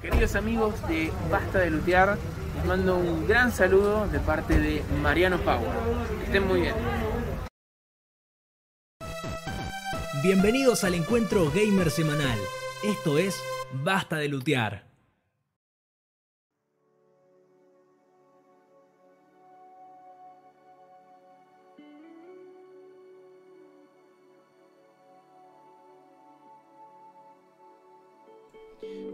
Queridos 0.00 0.36
amigos 0.36 0.74
de 0.86 1.12
Basta 1.28 1.58
de 1.58 1.70
Lutear, 1.70 2.16
les 2.54 2.64
mando 2.64 2.96
un 2.96 3.26
gran 3.26 3.50
saludo 3.50 4.06
de 4.06 4.20
parte 4.20 4.58
de 4.58 4.80
Mariano 5.02 5.38
Power. 5.38 5.68
Estén 6.24 6.46
muy 6.46 6.60
bien. 6.60 6.74
Bienvenidos 10.22 10.84
al 10.84 10.94
encuentro 10.94 11.50
gamer 11.50 11.90
semanal. 11.90 12.38
Esto 12.84 13.18
es 13.18 13.42
Basta 13.72 14.16
de 14.16 14.28
Lutear. 14.28 14.87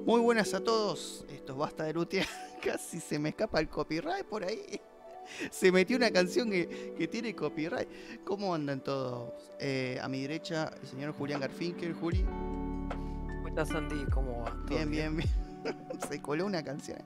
Muy 0.05 0.21
buenas 0.21 0.53
a 0.55 0.61
todos, 0.63 1.25
esto 1.31 1.53
es 1.53 1.59
Basta 1.59 1.85
de 1.85 1.95
Lutear. 1.95 2.27
Casi 2.63 3.01
se 3.01 3.19
me 3.19 3.31
escapa 3.31 3.61
el 3.61 3.69
copyright 3.69 4.25
por 4.27 4.45
ahí. 4.45 4.81
Se 5.51 5.73
metió 5.73 5.97
una 5.97 6.11
canción 6.11 6.51
que, 6.51 6.95
que 6.99 7.09
tiene 7.09 7.35
copyright. 7.35 7.89
¿Cómo 8.25 8.55
andan 8.55 8.83
todos? 8.83 9.33
Eh, 9.59 9.99
a 10.03 10.07
mi 10.09 10.21
derecha, 10.21 10.71
el 10.83 10.87
señor 10.87 11.15
Julián 11.15 11.41
Garfinkel. 11.41 11.95
Juli, 11.95 12.23
¿Cómo 12.23 13.49
estás, 13.49 13.69
Sandy? 13.71 14.05
¿Cómo 14.13 14.43
va? 14.43 14.51
¿Todo 14.51 14.67
bien, 14.69 14.91
bien, 14.91 15.17
bien. 15.17 15.31
se 16.11 16.21
coló 16.21 16.45
una 16.45 16.63
canción. 16.63 16.99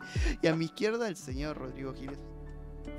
Y 0.42 0.48
a 0.48 0.56
mi 0.56 0.64
izquierda, 0.64 1.06
el 1.06 1.14
señor 1.16 1.58
Rodrigo 1.58 1.94
Giles. 1.94 2.18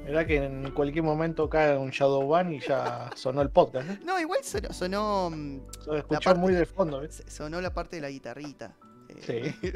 Mirá 0.06 0.26
que 0.26 0.38
en 0.38 0.72
cualquier 0.72 1.04
momento 1.04 1.50
cae 1.50 1.78
un 1.78 1.90
Shadowban 1.90 2.54
y 2.54 2.62
ya 2.62 3.10
sonó 3.16 3.42
el 3.42 3.50
podcast, 3.50 3.88
¿no? 3.90 3.98
No, 4.14 4.20
igual 4.22 4.40
sonó, 4.44 4.72
sonó, 4.72 5.30
mm, 5.32 5.60
Se 5.84 5.98
escuchó 5.98 6.22
parte- 6.30 6.40
muy 6.40 6.54
de 6.54 6.66
fondo, 6.66 7.02
¿ves? 7.02 7.24
sonó 7.28 7.60
la 7.60 7.74
parte 7.74 7.98
de 7.98 8.04
la 8.04 8.10
guitarrita. 8.10 8.74
Eh, 9.10 9.54
Sí. 9.62 9.72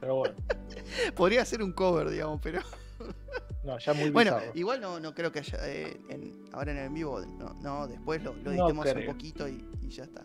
Pero 0.00 0.14
bueno, 0.16 0.34
Podría 1.16 1.44
ser 1.44 1.62
un 1.62 1.72
cover, 1.72 2.08
digamos, 2.10 2.40
pero. 2.42 2.60
no, 3.64 3.78
ya 3.78 3.92
muy 3.92 4.10
Bueno, 4.10 4.36
bizarro. 4.36 4.52
igual 4.58 4.80
no, 4.80 4.98
no 5.00 5.14
creo 5.14 5.30
que 5.30 5.40
haya. 5.40 5.58
eh, 5.68 6.00
en- 6.08 6.44
ahora 6.52 6.72
en 6.72 6.78
el 6.78 6.88
vivo, 6.90 7.20
no, 7.20 7.54
no 7.62 7.86
después 7.86 8.22
lo, 8.22 8.34
lo 8.34 8.42
No 8.44 8.50
editemos 8.52 8.86
un 8.94 9.04
poquito 9.06 9.46
y, 9.48 9.62
y 9.82 9.88
ya 9.90 10.04
está. 10.04 10.24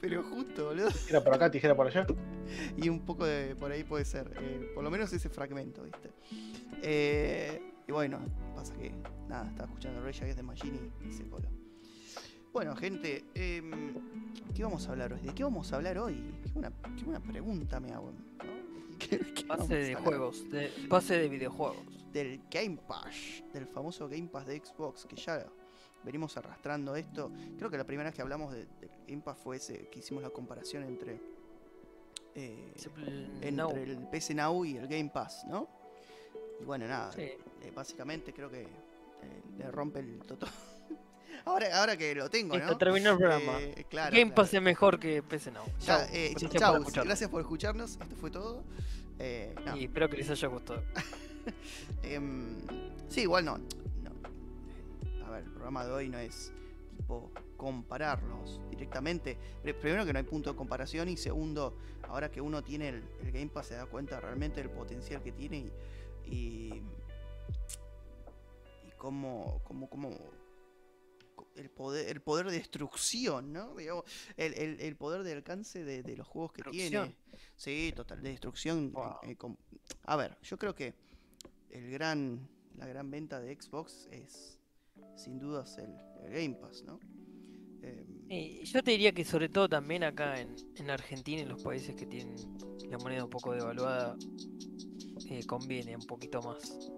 Pero 0.00 0.22
justo, 0.22 0.66
boludo. 0.66 0.88
Tijera 0.90 1.24
por 1.24 1.34
acá, 1.34 1.50
tijera 1.50 1.74
por 1.76 1.86
allá. 1.88 2.06
Y 2.78 2.88
un 2.88 3.00
poco 3.04 3.26
de 3.26 3.54
por 3.56 3.70
ahí 3.72 3.82
puede 3.84 4.04
ser. 4.04 4.32
eh, 4.40 4.70
por 4.74 4.82
lo 4.84 4.90
menos 4.90 5.12
ese 5.12 5.28
fragmento, 5.28 5.82
¿viste? 5.82 6.10
Eh, 6.82 7.60
y 7.88 7.92
bueno, 7.92 8.20
pasa 8.54 8.72
que. 8.74 8.92
Nada, 9.28 9.48
estaba 9.48 9.66
escuchando 9.68 10.00
Rage 10.02 10.20
Against 10.22 10.36
the 10.38 10.42
Machine 10.42 10.78
y, 11.04 11.08
y 11.08 11.12
se 11.12 11.28
coló. 11.28 11.48
Bueno, 12.52 12.74
gente, 12.76 13.24
em, 13.34 13.94
¿qué 14.54 14.62
vamos 14.64 14.86
a 14.88 14.92
hablar 14.92 15.12
hoy? 15.12 15.20
¿De 15.20 15.34
qué 15.34 15.44
vamos 15.44 15.72
a 15.72 15.76
hablar 15.76 15.98
hoy? 15.98 16.34
Qué 16.42 16.50
buena, 16.52 16.72
qué 16.96 17.04
buena 17.04 17.20
pregunta 17.20 17.78
me 17.80 17.92
hago. 17.92 18.10
¿no? 18.12 18.18
¿Qué- 18.98 19.18
qué 19.18 19.44
vamos 19.44 19.66
Pase 19.68 19.76
de 19.76 19.94
juegos, 19.94 20.50
de, 20.50 20.68
pase 20.88 21.18
de 21.18 21.28
videojuegos. 21.28 21.76
del 22.12 22.40
Game 22.50 22.78
Pass, 22.88 23.44
del 23.52 23.66
famoso 23.66 24.08
Game 24.08 24.28
Pass 24.28 24.46
de 24.46 24.58
Xbox, 24.64 25.04
que 25.06 25.16
ya 25.16 25.46
venimos 26.04 26.36
arrastrando 26.36 26.96
esto. 26.96 27.30
Creo 27.58 27.70
que 27.70 27.76
la 27.76 27.84
primera 27.84 28.08
vez 28.08 28.16
que 28.16 28.22
hablamos 28.22 28.52
de, 28.52 28.66
del 28.80 28.90
Game 29.06 29.22
Pass 29.22 29.38
fue 29.38 29.56
ese 29.56 29.88
que 29.88 30.00
hicimos 30.00 30.22
la 30.22 30.30
comparación 30.30 30.82
entre, 30.84 31.20
eh, 32.34 32.72
entre 33.42 33.82
el 33.84 34.08
PS 34.10 34.34
Now 34.34 34.64
y 34.64 34.76
el 34.78 34.88
Game 34.88 35.10
Pass, 35.10 35.44
¿no? 35.48 35.68
Y 36.60 36.64
bueno, 36.64 36.88
nada, 36.88 37.12
Sí. 37.12 37.20
eh, 37.22 37.38
básicamente 37.74 38.32
creo 38.32 38.50
que 38.50 38.62
eh, 38.62 39.42
le 39.58 39.70
rompe 39.70 40.00
el 40.00 40.18
toto. 40.20 40.46
ahora, 41.44 41.80
ahora 41.80 41.96
que 41.96 42.14
lo 42.14 42.28
tengo, 42.30 42.54
Listo, 42.56 42.72
¿no? 42.72 42.78
terminó 42.78 43.10
el 43.12 43.16
programa. 43.18 43.60
Eh, 43.60 43.84
claro, 43.88 44.16
Game 44.16 44.32
Pass 44.32 44.50
claro. 44.50 44.62
es 44.62 44.64
mejor 44.64 44.98
que 45.00 45.22
PC 45.22 45.50
Now. 45.52 45.64
Eh, 46.12 46.30
gracias 46.38 46.52
chau, 46.52 46.72
por 46.72 46.80
escucharnos. 46.80 47.06
gracias 47.06 47.30
por 47.30 47.40
escucharnos. 47.40 47.90
Esto 48.00 48.16
fue 48.16 48.30
todo. 48.30 48.62
Eh, 49.18 49.54
no. 49.64 49.76
Y 49.76 49.84
espero 49.84 50.08
que 50.08 50.16
les 50.18 50.30
haya 50.30 50.48
gustado. 50.48 50.82
Em, 52.02 52.56
sí, 53.08 53.22
igual 53.22 53.44
no, 53.44 53.58
no. 53.58 55.26
A 55.26 55.30
ver, 55.30 55.44
el 55.44 55.50
programa 55.50 55.84
de 55.84 55.92
hoy 55.92 56.08
no 56.08 56.18
es 56.18 56.52
tipo 56.96 57.30
compararlos 57.56 58.60
directamente. 58.70 59.36
Pri- 59.62 59.72
Primero 59.72 60.04
que 60.04 60.12
no 60.12 60.18
hay 60.18 60.24
punto 60.24 60.50
de 60.50 60.56
comparación 60.56 61.08
y 61.08 61.16
segundo, 61.16 61.76
ahora 62.02 62.30
que 62.30 62.40
uno 62.40 62.62
tiene 62.62 62.88
el, 62.90 63.02
el 63.24 63.32
Game 63.32 63.48
Pass 63.48 63.66
se 63.68 63.74
da 63.74 63.86
cuenta 63.86 64.20
realmente 64.20 64.60
del 64.60 64.70
potencial 64.70 65.22
que 65.22 65.32
tiene 65.32 65.56
y, 65.58 65.72
y, 66.26 66.82
y 68.86 68.90
cómo, 68.96 69.60
cómo, 69.64 69.88
cómo 69.88 70.10
el 71.58 71.70
poder, 71.70 72.08
el 72.08 72.20
poder 72.20 72.46
de 72.46 72.52
destrucción, 72.58 73.52
¿no? 73.52 73.74
Digamos, 73.76 74.04
el, 74.36 74.54
el- 74.54 74.80
el 74.80 74.96
poder 74.96 75.22
de 75.22 75.32
alcance 75.32 75.84
de, 75.84 76.02
de 76.02 76.16
los 76.16 76.26
juegos 76.26 76.52
que 76.52 76.62
tiene. 76.70 77.16
Sí, 77.56 77.92
total, 77.94 78.22
de 78.22 78.30
destrucción. 78.30 78.92
Wow. 78.92 79.16
eh, 79.22 79.36
com- 79.36 79.56
a 80.04 80.16
ver, 80.16 80.36
yo 80.42 80.56
creo 80.58 80.74
que 80.74 80.94
el 81.70 81.90
gran, 81.90 82.48
la 82.76 82.86
gran 82.86 83.10
venta 83.10 83.40
de 83.40 83.54
Xbox 83.60 84.08
es 84.10 84.58
sin 85.16 85.38
dudas 85.38 85.76
el, 85.78 85.90
el 86.24 86.32
Game 86.32 86.54
Pass, 86.60 86.82
¿no? 86.84 86.98
Em, 87.82 88.28
yo 88.64 88.82
te 88.82 88.90
diría 88.90 89.12
que 89.12 89.24
sobre 89.24 89.48
todo 89.48 89.68
también 89.68 90.02
acá 90.04 90.40
en, 90.40 90.54
en 90.76 90.90
Argentina, 90.90 91.42
en 91.42 91.48
los 91.48 91.62
países 91.62 91.94
que 91.94 92.06
tienen 92.06 92.36
la 92.90 92.98
moneda 92.98 93.24
un 93.24 93.30
poco 93.30 93.52
devaluada, 93.52 94.16
eh, 95.30 95.44
conviene 95.46 95.94
un 95.96 96.06
poquito 96.06 96.40
más. 96.42 96.90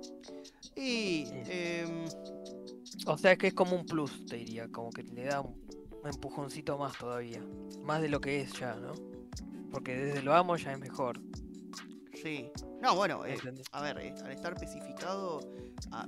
y 0.77 1.25
O 3.07 3.17
sea 3.17 3.37
que 3.37 3.49
es 3.49 3.55
como 3.55 3.77
un 3.77 3.87
plus, 3.87 4.25
te 4.27 4.37
diría, 4.37 4.69
como 4.69 4.91
que 4.91 5.03
le 5.03 5.25
da 5.25 5.41
un, 5.41 5.59
empujoncito 6.05 6.79
más 6.79 6.97
todavía. 6.99 7.43
Más 7.83 8.01
de 8.03 8.09
lo 8.09 8.21
que 8.21 8.41
es 8.41 8.53
ya, 8.53 8.75
¿no? 8.77 8.93
Porque 9.71 9.95
desde 9.97 10.23
lo 10.23 10.35
amo 10.35 10.57
ya 10.57 10.73
es 10.73 10.79
mejor. 10.79 11.21
sí. 12.15 12.51
No, 12.83 12.97
bueno, 12.97 13.27
eh, 13.27 13.37
a 13.73 13.83
ver, 13.83 13.99
eh, 13.99 14.15
al 14.25 14.33
estar 14.33 14.55
especificado, 14.55 15.41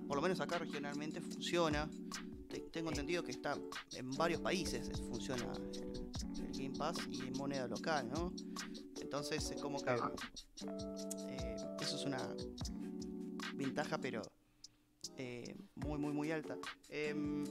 por 0.08 0.16
lo 0.16 0.22
menos 0.22 0.40
acá 0.40 0.56
regionalmente 0.58 1.20
funciona. 1.20 1.86
Te- 2.48 2.60
tengo 2.72 2.88
entendido 2.88 3.22
que 3.22 3.30
está 3.32 3.58
en 3.94 4.10
varios 4.12 4.40
países 4.40 4.88
eh, 4.88 4.92
funciona 5.10 5.52
el, 5.74 6.46
el 6.46 6.52
Game 6.52 6.78
Pass 6.78 6.96
y 7.10 7.20
en 7.26 7.32
moneda 7.34 7.66
local, 7.68 8.08
¿no? 8.08 8.32
Entonces 9.02 9.50
es 9.50 9.60
como 9.60 9.82
que 9.82 9.90
eh, 11.28 11.56
eso 11.80 11.96
es 11.96 12.04
una 12.06 12.26
ventaja, 13.54 13.98
pero 13.98 14.22
eh, 15.16 15.54
muy, 15.76 15.98
muy, 15.98 16.12
muy 16.12 16.30
alta. 16.30 16.56
Em, 16.88 17.44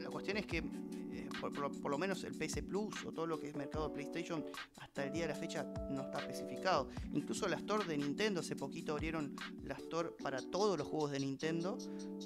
la, 0.00 0.08
cuestión 0.10 0.36
es 0.38 0.46
que 0.46 0.58
eh, 0.58 1.28
por, 1.40 1.90
lo- 1.90 1.98
menos 1.98 2.24
el 2.24 2.34
PS 2.34 2.62
Plus 2.62 3.04
o 3.04 3.12
todo 3.12 3.26
lo 3.26 3.38
que 3.38 3.48
es 3.48 3.56
mercado 3.56 3.88
de 3.88 3.94
PlayStation 3.94 4.44
hasta 4.78 5.04
el 5.04 5.12
día 5.12 5.22
de 5.26 5.28
la 5.28 5.34
fecha 5.34 5.64
no 5.90 6.02
está 6.02 6.18
especificado. 6.20 6.88
Incluso 7.12 7.48
la 7.48 7.56
Store 7.56 7.84
de 7.84 7.96
Nintendo, 7.98 8.40
hace 8.40 8.56
poquito 8.56 8.92
abrieron 8.92 9.34
la 9.64 9.74
Store 9.74 10.10
para 10.22 10.40
todos 10.40 10.78
los 10.78 10.86
juegos 10.88 11.10
de 11.12 11.20
Nintendo 11.20 11.76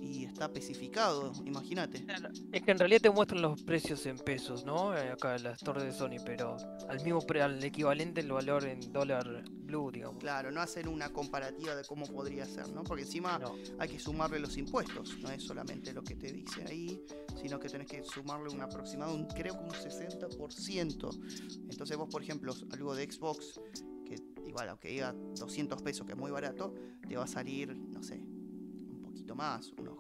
y 0.00 0.25
está 0.25 0.47
especificado, 0.47 1.33
imagínate. 1.44 2.04
Es 2.53 2.62
que 2.62 2.71
en 2.71 2.78
realidad 2.78 3.00
te 3.03 3.10
muestran 3.10 3.43
los 3.43 3.62
precios 3.62 4.06
en 4.06 4.19
pesos, 4.19 4.65
¿no? 4.65 4.97
Eh, 4.97 5.10
Acá 5.10 5.37
en 5.37 5.44
la 5.44 5.56
de 5.84 5.93
Sony, 5.93 6.22
pero 6.25 6.56
al 6.89 7.03
mismo 7.03 7.21
al 7.43 7.62
equivalente 7.62 8.21
el 8.21 8.31
valor 8.31 8.65
en 8.65 8.93
dólar 8.93 9.44
digamos. 9.91 10.19
Claro, 10.21 10.50
no 10.50 10.60
hacen 10.60 10.87
una 10.88 11.10
comparativa 11.12 11.75
de 11.75 11.84
cómo 11.84 12.06
podría 12.06 12.44
ser, 12.47 12.69
¿no? 12.71 12.84
Porque 12.84 13.03
encima 13.03 13.38
No. 13.38 13.55
hay 13.78 13.88
que 13.88 13.99
sumarle 13.99 14.38
los 14.38 14.56
impuestos, 14.59 15.19
no 15.21 15.31
es 15.31 15.43
solamente 15.43 15.93
lo 15.93 16.03
que 16.03 16.15
te 16.16 16.33
dice 16.33 16.65
ahí, 16.69 17.03
sino 17.41 17.59
que 17.59 17.69
tenés 17.69 17.87
que 17.88 18.03
sumarle 18.03 18.50
un 18.50 18.60
aproximado, 18.60 19.15
un, 19.15 19.27
creo 19.27 19.55
que 19.59 19.65
un 19.65 19.71
60%. 19.71 21.69
Entonces 21.71 21.97
vos, 21.97 22.09
por 22.09 22.22
ejemplo, 22.22 22.55
algo 22.72 22.94
de 22.94 23.10
Xbox, 23.10 23.60
que 24.05 24.16
igual, 24.47 24.69
aunque 24.69 24.88
diga 24.88 25.12
200 25.12 25.81
pesos, 25.83 26.06
que 26.06 26.12
es 26.12 26.19
muy 26.19 26.31
barato, 26.31 26.75
te 27.09 27.16
va 27.16 27.25
a 27.25 27.28
salir, 27.28 27.75
no 27.77 28.03
sé, 28.03 28.16
un 28.16 29.00
poquito 29.03 29.34
más, 29.34 29.72
unos... 29.78 29.97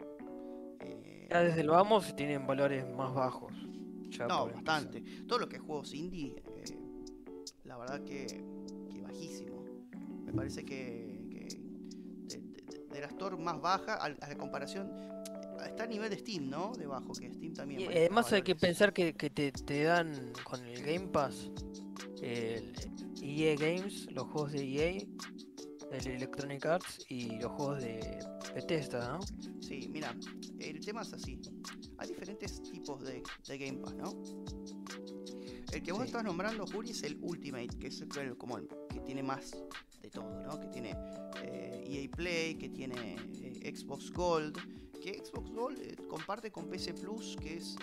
eh, 0.80 1.28
Ya 1.30 1.40
desde 1.42 1.64
lo 1.64 1.76
amo 1.76 2.00
se 2.02 2.12
tienen 2.12 2.46
valores 2.46 2.84
más 2.94 3.14
bajos. 3.14 3.52
Ya 4.10 4.26
no, 4.26 4.42
empezar. 4.48 4.54
bastante. 4.64 5.00
Todo 5.26 5.38
lo 5.38 5.48
que 5.48 5.56
es 5.56 5.62
juegos 5.62 5.94
indie, 5.94 6.34
eh, 6.58 6.78
la 7.64 7.78
verdad 7.78 8.02
que, 8.04 8.26
que 8.90 9.00
bajísimo. 9.00 9.51
Me 10.32 10.36
parece 10.36 10.64
que, 10.64 11.26
que 11.30 12.36
de, 12.36 12.38
de- 12.40 12.86
de 12.90 13.00
la 13.00 13.06
store 13.08 13.36
más 13.36 13.60
baja, 13.60 13.94
a, 13.94 14.08
la 14.08 14.36
comparación, 14.38 14.90
está 15.66 15.84
a 15.84 15.86
nivel 15.86 16.10
de 16.10 16.18
Steam, 16.18 16.48
¿no? 16.48 16.72
Debajo, 16.76 17.12
que 17.12 17.30
Steam 17.32 17.52
también. 17.54 17.80
Y 17.82 17.86
además 17.86 18.32
hay 18.32 18.42
que 18.42 18.54
pensar 18.56 18.92
que, 18.92 19.14
que 19.14 19.30
te, 19.30 19.52
te 19.52 19.82
dan 19.84 20.32
con 20.44 20.64
el 20.64 20.82
Game 20.82 21.08
Pass 21.08 21.50
el 22.22 22.72
EA 23.20 23.56
Games, 23.56 24.06
los 24.12 24.24
juegos 24.28 24.52
de 24.52 24.62
EA, 24.64 25.04
el 25.90 26.06
Electronic 26.06 26.64
Arts 26.66 27.04
y 27.08 27.36
los 27.40 27.50
juegos 27.52 27.82
de 27.82 28.18
Bethesda, 28.54 29.18
¿no? 29.18 29.20
Sí, 29.60 29.88
mira, 29.90 30.16
el 30.60 30.80
tema 30.80 31.02
es 31.02 31.12
así. 31.12 31.40
Hay 31.98 32.08
diferentes 32.08 32.62
tipos 32.62 33.02
de, 33.04 33.22
de 33.48 33.58
Game 33.58 33.78
Pass, 33.78 33.94
¿no? 33.96 34.12
El 35.72 35.82
que 35.82 35.90
vos 35.92 36.02
Sí. 36.02 36.06
estás 36.08 36.24
nombrando, 36.24 36.64
Juri, 36.66 36.90
es 36.90 37.02
el 37.02 37.18
Ultimate, 37.22 37.68
que 37.80 37.88
es 37.88 38.00
el, 38.00 38.36
como 38.36 38.58
el 38.58 38.68
que 38.88 39.00
tiene 39.00 39.22
más 39.22 39.52
de 40.02 40.10
todo, 40.10 40.42
¿no? 40.42 40.60
Que 40.60 40.68
tiene 40.68 40.96
eh, 41.42 41.84
EA 41.86 42.10
Play, 42.10 42.56
que 42.56 42.68
tiene 42.68 43.16
eh, 43.42 43.74
Xbox 43.74 44.10
Gold, 44.10 44.58
que 45.00 45.24
Xbox 45.24 45.50
Gold 45.50 45.80
eh, 45.80 45.96
comparte 46.08 46.50
con 46.50 46.68
PC 46.68 46.94
Plus, 46.94 47.36
que 47.40 47.56
es 47.56 47.76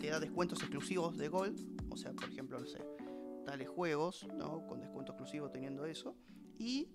te 0.00 0.08
da 0.08 0.20
descuentos 0.20 0.60
exclusivos 0.60 1.16
de 1.16 1.28
Gold, 1.28 1.90
o 1.90 1.96
sea, 1.96 2.12
por 2.12 2.28
ejemplo, 2.28 2.58
no 2.58 2.66
sé, 2.66 2.78
tales 3.44 3.68
juegos, 3.68 4.26
¿no? 4.34 4.66
Con 4.66 4.80
descuento 4.80 5.12
exclusivo 5.12 5.50
teniendo 5.50 5.86
eso. 5.86 6.16
y 6.58 6.88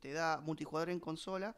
te 0.00 0.12
da 0.12 0.40
multijugador 0.40 0.90
en 0.90 1.00
consola 1.00 1.56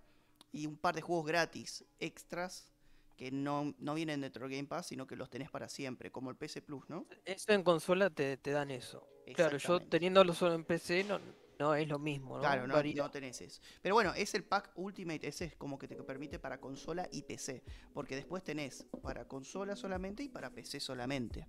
y 0.53 0.67
un 0.67 0.77
par 0.77 0.95
de 0.95 1.03
juegos 1.03 1.27
gratis 1.27 1.85
extras 1.99 2.73
que 3.17 3.31
no, 3.33 3.75
no 3.79 3.95
vienen 3.95 4.21
dentro 4.21 4.47
del 4.47 4.57
Game 4.57 4.69
Pass, 4.69 4.87
sino 4.87 5.07
que 5.07 5.17
los 5.17 5.29
tenés 5.29 5.51
para 5.51 5.69
siempre, 5.69 6.13
como 6.13 6.31
el 6.31 6.37
PC 6.37 6.63
Plus, 6.63 6.89
¿no? 6.89 7.07
Eso 7.25 7.53
en 7.53 7.63
consola 7.65 8.11
te, 8.11 8.37
te 8.37 8.51
dan 8.53 8.71
eso. 8.71 9.09
Claro, 9.35 9.59
yo 9.59 9.81
teniéndolo 9.81 10.33
solo 10.35 10.55
en 10.55 10.65
PC 10.65 11.05
no, 11.05 11.19
no 11.59 11.75
es 11.75 11.89
lo 11.89 11.99
mismo, 11.99 12.37
¿no? 12.37 12.41
Claro, 12.41 12.67
no, 12.67 12.83
no 12.83 13.11
tenés 13.11 13.41
eso. 13.41 13.61
Pero 13.83 13.95
bueno, 13.95 14.13
es 14.15 14.35
el 14.35 14.45
pack 14.45 14.73
Ultimate, 14.77 15.27
ese 15.27 15.47
es 15.47 15.57
como 15.57 15.79
que 15.79 15.89
te 15.89 15.97
permite 15.97 16.39
para 16.39 16.61
consola 16.61 17.09
y 17.11 17.23
PC. 17.23 17.63
Porque 17.93 18.15
después 18.15 18.43
tenés 18.45 18.87
para 19.03 19.27
consola 19.27 19.77
solamente 19.77 20.23
y 20.23 20.29
para 20.29 20.51
PC 20.51 20.81
solamente. 20.81 21.47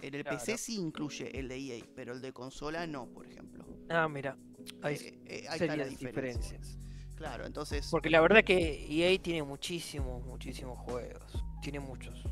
En 0.00 0.14
el 0.14 0.24
PC 0.24 0.58
sí 0.58 0.76
incluye 0.76 1.38
el 1.38 1.48
de 1.48 1.56
EA, 1.56 1.84
pero 1.94 2.12
el 2.12 2.20
de 2.20 2.32
consola 2.32 2.86
no, 2.86 3.08
por 3.08 3.26
ejemplo. 3.26 3.64
Ah, 3.88 4.08
mira, 4.08 4.36
ahí 4.82 4.96
Eh, 4.96 5.22
eh, 5.26 5.46
ahí 5.48 5.76
las 5.76 5.98
diferencias. 5.98 6.78
Claro, 7.16 7.46
entonces. 7.46 7.88
Porque 7.90 8.10
la 8.10 8.20
verdad 8.20 8.44
que 8.44 8.86
EA 8.88 9.18
tiene 9.20 9.42
muchísimos, 9.42 10.24
muchísimos 10.26 10.78
juegos. 10.80 11.42
Tiene 11.62 11.80
muchos. 11.80 12.22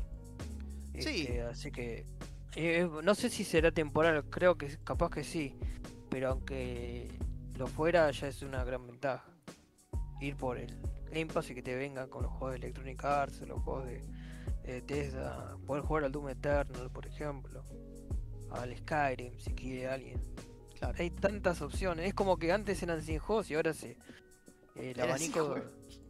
Sí. 0.99 1.21
Este, 1.21 1.41
así 1.41 1.71
que. 1.71 2.05
Eh, 2.55 2.87
no 3.03 3.15
sé 3.15 3.29
si 3.29 3.43
será 3.43 3.71
temporal, 3.71 4.23
creo 4.29 4.57
que 4.57 4.77
capaz 4.83 5.09
que 5.09 5.23
sí. 5.23 5.55
Pero 6.09 6.29
aunque 6.29 7.09
lo 7.57 7.67
fuera, 7.67 8.09
ya 8.11 8.27
es 8.27 8.41
una 8.41 8.63
gran 8.63 8.85
ventaja. 8.85 9.25
Ir 10.21 10.35
por 10.35 10.57
el 10.57 10.77
Game 11.11 11.27
Pass 11.27 11.49
y 11.49 11.55
que 11.55 11.61
te 11.63 11.75
vengan 11.75 12.09
con 12.09 12.23
los 12.23 12.31
juegos 12.31 12.51
de 12.51 12.57
Electronic 12.57 13.03
Arts, 13.03 13.41
los 13.41 13.61
juegos 13.61 13.85
de 13.87 14.81
Tesla. 14.81 15.57
Poder 15.65 15.83
jugar 15.83 16.03
al 16.05 16.11
Doom 16.11 16.29
Eternal, 16.29 16.91
por 16.91 17.05
ejemplo. 17.07 17.63
Al 18.51 18.75
Skyrim, 18.77 19.37
si 19.39 19.53
quiere 19.53 19.87
alguien. 19.87 20.21
Claro. 20.77 20.95
Hay 20.99 21.09
tantas 21.09 21.61
opciones. 21.61 22.07
Es 22.07 22.13
como 22.13 22.37
que 22.37 22.51
antes 22.51 22.81
eran 22.83 23.01
100 23.01 23.19
juegos 23.19 23.49
y 23.49 23.55
ahora 23.55 23.73
se. 23.73 23.97
El 24.75 24.95
sin 24.95 25.01
abanico. 25.03 25.45
juegos. 25.45 25.63
100 25.85 26.03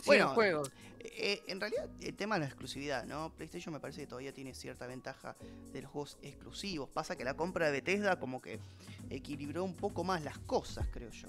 Bueno, 0.06 0.28
juegos. 0.34 0.72
Eh, 1.02 1.42
en 1.46 1.60
realidad, 1.60 1.88
el 2.00 2.14
tema 2.14 2.34
de 2.34 2.40
la 2.40 2.46
exclusividad, 2.46 3.06
¿no? 3.06 3.32
PlayStation 3.34 3.72
me 3.72 3.80
parece 3.80 4.02
que 4.02 4.06
todavía 4.06 4.34
tiene 4.34 4.52
cierta 4.52 4.86
ventaja 4.86 5.34
de 5.72 5.80
los 5.80 5.90
juegos 5.90 6.18
exclusivos. 6.22 6.90
Pasa 6.90 7.16
que 7.16 7.24
la 7.24 7.34
compra 7.34 7.66
de 7.66 7.72
Bethesda 7.72 8.20
como 8.20 8.42
que 8.42 8.60
equilibró 9.08 9.64
un 9.64 9.74
poco 9.74 10.04
más 10.04 10.22
las 10.22 10.38
cosas, 10.40 10.88
creo 10.92 11.10
yo. 11.10 11.28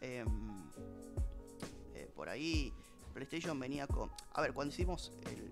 Em, 0.00 0.26
eh, 1.94 2.08
por 2.14 2.28
ahí, 2.28 2.72
PlayStation 3.12 3.58
venía 3.58 3.88
con... 3.88 4.10
A 4.32 4.42
ver, 4.42 4.52
cuando 4.52 4.72
hicimos 4.72 5.12
el, 5.26 5.50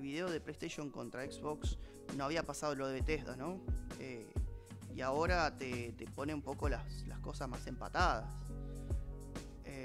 video 0.00 0.30
de 0.30 0.40
PlayStation 0.40 0.88
contra 0.88 1.30
Xbox, 1.30 1.76
no 2.16 2.24
había 2.24 2.44
pasado 2.44 2.74
lo 2.76 2.86
de 2.86 2.94
Bethesda, 2.94 3.36
¿no? 3.36 3.60
Eh, 3.98 4.32
y 4.94 5.00
ahora 5.00 5.56
te, 5.56 5.92
pone 6.14 6.32
un 6.32 6.42
poco 6.42 6.68
las 6.68 7.02
cosas 7.20 7.48
más 7.48 7.66
empatadas. 7.66 8.32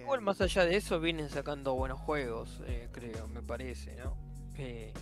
Igual 0.05 0.21
más 0.21 0.39
allá 0.39 0.65
de 0.65 0.75
eso 0.75 0.99
vienen 0.99 1.29
sacando 1.29 1.73
buenos 1.73 1.99
juegos, 1.99 2.61
eh, 2.67 2.89
creo, 2.91 3.27
me 3.27 3.41
parece, 3.41 3.95
¿no? 3.95 4.15
Eh, 4.55 4.93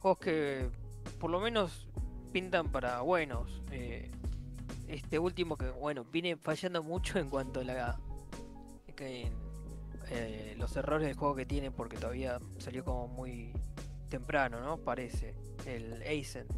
juegos 0.00 0.18
que 0.18 0.68
por 1.20 1.30
lo 1.30 1.38
menos 1.38 1.86
pintan 2.32 2.72
para 2.72 3.00
buenos. 3.02 3.62
eh, 3.70 4.10
este 4.88 5.20
último 5.20 5.56
que, 5.56 5.70
bueno, 5.70 6.04
viene 6.04 6.36
fallando 6.36 6.82
mucho 6.82 7.20
en 7.20 7.30
cuanto 7.30 7.60
a 7.60 7.64
la... 7.64 8.00
que 8.96 9.30
eh, 10.10 10.54
los 10.58 10.76
errores 10.76 11.06
del 11.06 11.16
juego 11.16 11.36
que 11.36 11.46
tiene 11.46 11.70
porque 11.70 11.96
todavía 11.96 12.40
salió 12.58 12.84
como 12.84 13.06
muy 13.06 13.52
temprano, 14.08 14.60
¿no? 14.60 14.78
Parece. 14.78 15.36
El 15.64 16.02
Ascent. 16.02 16.50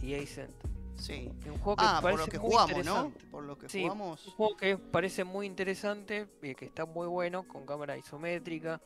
The 0.00 0.18
Ascent. 0.18 0.54
Sí. 0.96 1.30
Un 1.46 1.58
juego 1.58 1.76
que 1.76 1.84
Ah, 1.86 1.98
por 2.00 2.18
lo 2.18 2.26
que 2.26 2.38
jugamos, 2.38 2.84
¿no? 2.84 3.12
Por 3.30 3.44
lo 3.44 3.58
que 3.58 3.68
Sí, 3.68 3.82
jugamos. 3.82 4.26
Un 4.26 4.32
juego 4.34 4.56
que 4.56 4.78
parece 4.78 5.24
muy 5.24 5.46
interesante, 5.46 6.28
eh, 6.42 6.54
que 6.54 6.64
está 6.64 6.84
muy 6.84 7.06
bueno, 7.06 7.46
con 7.46 7.66
cámara 7.66 7.96
isométrica, 7.96 8.80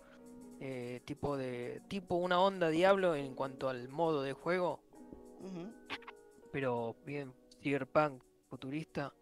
eh, 0.61 1.01
tipo 1.05 1.37
de 1.37 1.83
tipo 1.89 2.15
una 2.17 2.41
onda 2.41 2.71
Diablo 2.71 3.15
en 3.15 3.35
cuanto 3.35 3.69
al 3.69 3.89
modo 3.89 4.23
de 4.23 4.33
juego, 4.33 4.81
pero 6.51 6.97
bien 7.05 7.35
cyberpunk 7.61 8.23
futurista. 8.49 9.13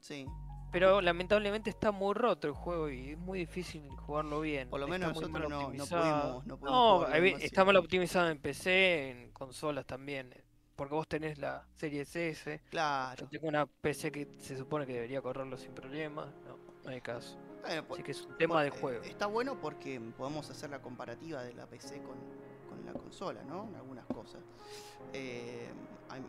Sí. 0.00 0.26
Pero 0.70 1.00
lamentablemente 1.00 1.70
está 1.70 1.92
muy 1.92 2.14
roto 2.14 2.46
el 2.46 2.52
juego 2.52 2.90
y 2.90 3.10
es 3.12 3.18
muy 3.18 3.40
difícil 3.40 3.88
jugarlo 4.06 4.40
bien. 4.40 4.68
Por 4.68 4.80
lo 4.80 4.88
menos 4.88 5.14
nosotros 5.14 5.48
no, 5.48 5.48
no 5.48 5.86
pudimos. 5.86 6.46
No, 6.46 6.58
pudimos 6.58 6.62
No, 6.62 7.06
está 7.38 7.64
mal 7.64 7.76
optimizado 7.76 8.28
en 8.28 8.38
PC, 8.38 9.10
en 9.10 9.32
consolas 9.32 9.86
también. 9.86 10.34
Porque 10.78 10.94
vos 10.94 11.08
tenés 11.08 11.38
la 11.38 11.64
serie 11.74 12.02
S. 12.02 12.60
Claro. 12.70 13.20
Yo 13.22 13.26
tengo 13.28 13.48
una 13.48 13.66
PC 13.66 14.12
que 14.12 14.28
se 14.38 14.56
supone 14.56 14.86
que 14.86 14.92
debería 14.92 15.20
correrlo 15.20 15.56
sin 15.56 15.72
problemas. 15.72 16.28
No, 16.46 16.56
no 16.84 16.90
hay 16.90 17.00
caso. 17.00 17.36
Bueno, 17.62 17.84
Así 17.94 18.02
que 18.04 18.12
es 18.12 18.22
un 18.22 18.36
tema 18.38 18.62
de 18.62 18.68
eh, 18.68 18.70
juego. 18.70 19.02
Está 19.02 19.26
bueno 19.26 19.60
porque 19.60 20.00
podemos 20.16 20.48
hacer 20.48 20.70
la 20.70 20.80
comparativa 20.80 21.42
de 21.42 21.52
la 21.54 21.66
PC 21.66 22.00
con, 22.02 22.16
con 22.68 22.86
la 22.86 22.92
consola, 22.92 23.42
¿no? 23.42 23.66
En 23.68 23.74
algunas 23.74 24.06
cosas. 24.06 24.40
Eh, 25.12 25.66
hay- 26.10 26.22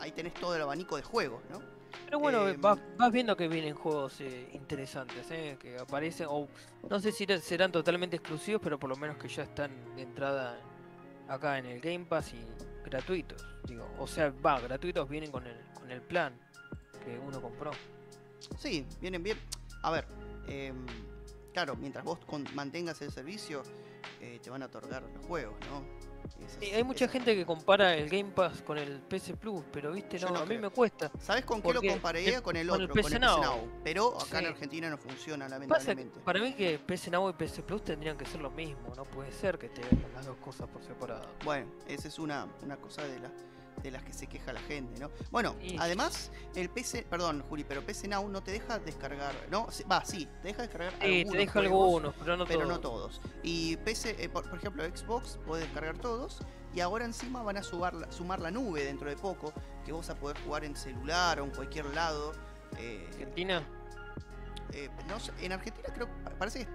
ahí 0.00 0.10
tenés 0.10 0.34
todo 0.34 0.56
el 0.56 0.62
abanico 0.62 0.96
de 0.96 1.02
juegos, 1.02 1.40
¿no? 1.48 1.60
Pero 2.04 2.18
bueno, 2.18 2.48
Em, 2.48 2.60
vas, 2.60 2.80
vas 2.96 3.12
viendo 3.12 3.36
que 3.36 3.46
vienen 3.46 3.74
juegos 3.76 4.20
eh, 4.20 4.48
interesantes, 4.54 5.30
eh, 5.30 5.56
que 5.60 5.78
aparecen, 5.78 6.26
o 6.28 6.48
no 6.90 6.98
sé 6.98 7.12
si 7.12 7.24
er- 7.26 7.38
serán 7.40 7.70
totalmente 7.70 8.16
exclusivos, 8.16 8.60
pero 8.60 8.76
por 8.76 8.90
lo 8.90 8.96
menos 8.96 9.16
que 9.18 9.28
ya 9.28 9.44
están 9.44 9.70
de 9.94 10.02
entrada 10.02 10.58
acá 11.28 11.58
en 11.58 11.66
el 11.66 11.80
Game 11.80 12.04
Pass 12.06 12.34
y 12.34 12.44
gratuitos. 12.84 13.46
Digo, 13.66 13.88
o 13.98 14.06
sea, 14.06 14.32
va, 14.44 14.60
gratuitos 14.60 15.08
vienen 15.08 15.30
con 15.30 15.46
el, 15.46 15.56
con 15.74 15.90
el 15.90 16.00
plan 16.00 16.32
que 17.04 17.18
uno 17.18 17.40
compró. 17.40 17.70
Sí, 18.58 18.86
vienen 19.00 19.22
bien. 19.22 19.38
A 19.82 19.90
ver, 19.90 20.06
em, 20.46 20.86
claro, 21.52 21.76
mientras 21.76 22.04
vos 22.04 22.18
mantengas 22.54 23.00
el 23.02 23.10
servicio, 23.10 23.62
eh, 24.20 24.38
te 24.42 24.50
van 24.50 24.62
a 24.62 24.66
otorgar 24.66 25.02
los 25.02 25.24
juegos, 25.26 25.56
¿no? 25.70 25.97
Sí, 26.60 26.66
hay 26.70 26.82
mucha 26.82 27.06
gente 27.08 27.34
que 27.36 27.44
compara 27.44 27.94
el 27.94 28.08
Game 28.08 28.30
Pass 28.30 28.62
con 28.62 28.78
el 28.78 29.00
PC 29.00 29.36
Plus, 29.36 29.62
pero 29.70 29.92
viste, 29.92 30.18
no, 30.18 30.30
no 30.30 30.36
a 30.38 30.40
mí 30.42 30.46
creo. 30.48 30.60
me 30.62 30.70
cuesta. 30.70 31.10
¿Sabes 31.20 31.44
con 31.44 31.60
qué 31.62 31.72
lo 31.72 31.82
compararía? 31.82 32.40
con 32.42 32.56
el 32.56 32.66
con 32.68 32.76
el 32.76 32.82
otro, 32.84 32.88
con 32.94 32.98
el 32.98 33.04
PC 33.04 33.18
Now. 33.20 33.42
Now. 33.42 33.68
Pero 33.84 34.18
acá 34.20 34.38
en. 34.40 34.46
Argentina 34.46 34.88
no 34.90 34.96
funciona, 34.98 35.44
Pasa 35.44 35.58
lamentablemente. 35.58 36.20
para 36.20 36.40
mí 36.40 36.54
que 36.54 36.78
PC 36.78 37.10
Now 37.10 37.28
y 37.30 37.32
PC 37.34 37.62
Plus 37.62 37.84
tendrían 37.84 38.16
que 38.16 38.24
ser 38.24 38.40
lo 38.40 38.50
mismo, 38.50 38.94
no 38.96 39.04
puede 39.04 39.30
ser 39.32 39.58
que 39.58 39.68
te 39.68 39.82
las 40.14 40.26
dos 40.26 40.36
cosas 40.38 40.68
por 40.68 40.82
separado. 40.82 41.26
Bueno, 41.44 41.70
esa 41.86 42.08
es 42.08 42.18
una, 42.18 42.46
una 42.62 42.76
cosa 42.76 43.02
de, 43.02 43.18
la- 43.20 43.30
de 43.82 43.90
las 43.90 44.02
que 44.02 44.12
se 44.12 44.26
queja 44.26 44.52
la 44.52 44.60
gente, 44.60 44.98
¿no? 45.00 45.10
Bueno, 45.30 45.54
además, 45.78 46.30
el 46.54 46.68
PC, 46.70 47.02
perdón, 47.08 47.42
Juli, 47.48 47.64
pero 47.64 47.84
PC 47.84 48.08
Now 48.08 48.28
no 48.28 48.42
te 48.42 48.50
deja 48.52 48.78
descargar, 48.78 49.34
¿no? 49.50 49.68
Va, 49.90 50.04
sí, 50.04 50.26
te 50.42 50.48
deja 50.48 50.62
descargar 50.62 50.92
Sí, 51.00 51.06
algunos 51.20 51.32
te 51.32 51.38
deja 51.38 51.52
juegos, 51.52 51.84
algunos, 51.84 52.14
pero 52.18 52.36
no 52.36 52.46
pero 52.46 52.60
todos. 52.60 52.68
no 52.72 52.80
todos. 52.80 53.20
Y 53.42 53.76
PC, 53.78 54.16
eh, 54.22 54.28
por, 54.28 54.48
por 54.48 54.58
ejemplo, 54.58 54.84
Xbox 54.84 55.38
puede 55.46 55.62
descargar 55.64 55.98
todos. 55.98 56.38
Y 56.74 56.80
ahora 56.80 57.06
encima 57.06 57.42
van 57.42 57.56
a 57.56 57.62
sumar 57.62 57.94
la, 57.94 58.12
sumar 58.12 58.40
la 58.40 58.50
nube 58.50 58.84
dentro 58.84 59.08
de 59.08 59.16
poco, 59.16 59.52
que 59.86 59.92
vos 59.92 60.06
vas 60.06 60.16
a 60.16 60.20
poder 60.20 60.38
jugar 60.44 60.64
en 60.64 60.76
celular 60.76 61.40
o 61.40 61.44
en 61.44 61.50
cualquier 61.50 61.86
lado. 61.94 62.32
eh, 62.76 63.06
Argentina, 63.10 63.66
eh, 64.72 64.90
no 65.08 65.18
sé, 65.18 65.32
en 65.40 65.52
Argentina 65.52 65.88
creo, 65.94 66.08
pa- 66.22 66.30
parece 66.38 66.66
que 66.66 66.70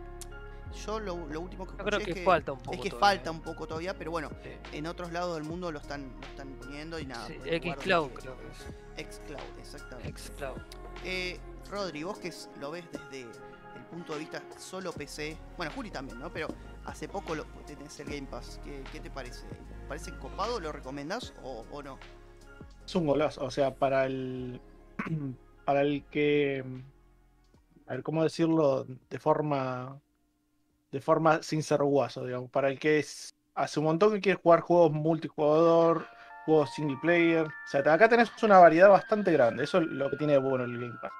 yo 0.73 0.99
lo, 0.99 1.27
lo 1.27 1.41
último 1.41 1.65
que 1.65 1.77
yo 1.77 1.83
creo 1.83 1.99
que, 1.99 2.11
es 2.11 2.23
falta 2.23 2.51
un 2.53 2.59
poco. 2.59 2.73
es 2.73 2.79
que 2.81 2.89
todavía. 2.89 3.07
falta 3.17 3.31
un 3.31 3.41
poco 3.41 3.67
todavía, 3.67 3.97
pero 3.97 4.11
bueno, 4.11 4.29
Sí. 4.43 4.49
en 4.77 4.87
otros 4.87 5.11
lados 5.11 5.35
del 5.35 5.43
mundo 5.43 5.71
lo 5.71 5.79
están, 5.79 6.11
lo 6.19 6.27
están 6.27 6.49
poniendo 6.53 6.99
y 6.99 7.05
nada. 7.05 7.27
Sí, 7.27 7.35
Xcloud 7.35 8.09
creo 8.11 8.37
que 8.37 9.01
es. 9.01 9.15
Xcloud, 9.15 9.59
exactamente. 9.59 10.17
Xcloud. 10.19 10.57
Eh, 11.03 11.39
Rodri, 11.69 12.03
vos 12.03 12.17
que 12.19 12.29
es- 12.29 12.49
lo 12.59 12.71
ves 12.71 12.85
desde 12.91 13.21
el 13.21 13.85
punto 13.89 14.13
de 14.13 14.19
vista 14.19 14.41
solo 14.57 14.91
PC, 14.91 15.37
bueno, 15.57 15.71
Juli 15.75 15.89
también, 15.91 16.19
¿no? 16.19 16.31
Pero 16.31 16.47
hace 16.85 17.07
poco 17.07 17.35
lo, 17.35 17.45
tenés 17.65 17.99
el 17.99 18.07
Game 18.07 18.27
Pass, 18.27 18.59
¿qué, 18.63 18.83
qué 18.91 18.99
te 18.99 19.09
parece? 19.09 19.45
¿Parece 19.87 20.15
copado? 20.17 20.59
¿Lo 20.59 20.71
recomendás 20.71 21.33
o, 21.43 21.65
o 21.71 21.81
no? 21.83 21.97
Es 22.85 22.95
un 22.95 23.05
golazo, 23.07 23.43
o 23.45 23.51
sea, 23.51 23.73
para 23.75 24.05
el. 24.05 24.59
Para 25.65 25.79
el 25.81 26.03
que. 26.11 26.61
A 27.87 27.93
ver, 27.93 28.03
¿cómo 28.03 28.21
decirlo? 28.23 28.85
De 29.09 29.17
forma. 29.17 29.97
De 30.93 31.01
forma 31.01 31.41
sin 31.41 31.63
ser 31.63 31.83
guaso, 31.83 32.23
digamos. 32.23 32.49
Para 32.49 32.69
el 32.69 32.79
que 32.79 32.99
es. 32.99 33.35
Hace 33.55 33.79
un 33.79 33.85
montón 33.85 34.13
que 34.13 34.21
quiere 34.21 34.39
jugar 34.41 34.61
juegos 34.61 34.91
multijugador, 34.91 36.07
juegos 36.45 36.73
single 36.73 36.97
player. 37.01 37.45
O 37.45 37.67
sea, 37.67 37.81
acá 37.81 38.07
tenés 38.07 38.31
una 38.41 38.59
variedad 38.59 38.89
bastante 38.89 39.31
grande. 39.31 39.65
Eso 39.65 39.79
es 39.79 39.87
lo 39.87 40.09
que 40.09 40.17
tiene 40.17 40.33
de 40.33 40.39
bueno 40.39 40.63
el 40.63 40.79
Game 40.79 40.97
Pass. 41.01 41.11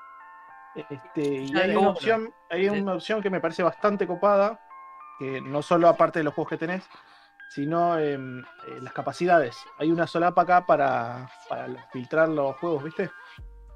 Este, 0.89 1.21
y 1.21 1.55
hay 1.55 1.75
una 1.75 1.89
opción, 1.89 2.33
hay 2.49 2.69
una 2.69 2.93
opción 2.93 3.21
que 3.21 3.29
me 3.29 3.41
parece 3.41 3.61
bastante 3.61 4.07
copada. 4.07 4.59
Que 5.19 5.41
no 5.41 5.61
solo 5.61 5.89
aparte 5.89 6.19
de 6.19 6.23
los 6.23 6.33
juegos 6.33 6.49
que 6.51 6.57
tenés, 6.57 6.83
sino 7.49 7.99
em, 7.99 8.39
eh, 8.39 8.79
las 8.81 8.93
capacidades. 8.93 9.55
Hay 9.77 9.91
una 9.91 10.07
solapa 10.07 10.41
acá 10.41 10.65
para, 10.65 11.29
para 11.49 11.67
filtrar 11.91 12.29
los 12.29 12.55
juegos, 12.57 12.83
¿viste? 12.83 13.11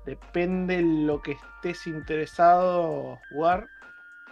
Depende 0.05 0.81
lo 0.81 1.21
que 1.21 1.33
estés 1.33 1.85
interesado 1.85 3.19
jugar. 3.29 3.67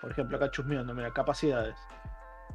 Por 0.05 0.11
ejemplo, 0.11 0.37
acá 0.37 0.51
chusmeando, 0.51 0.93
mira, 0.93 1.11
capacidades. 1.11 1.75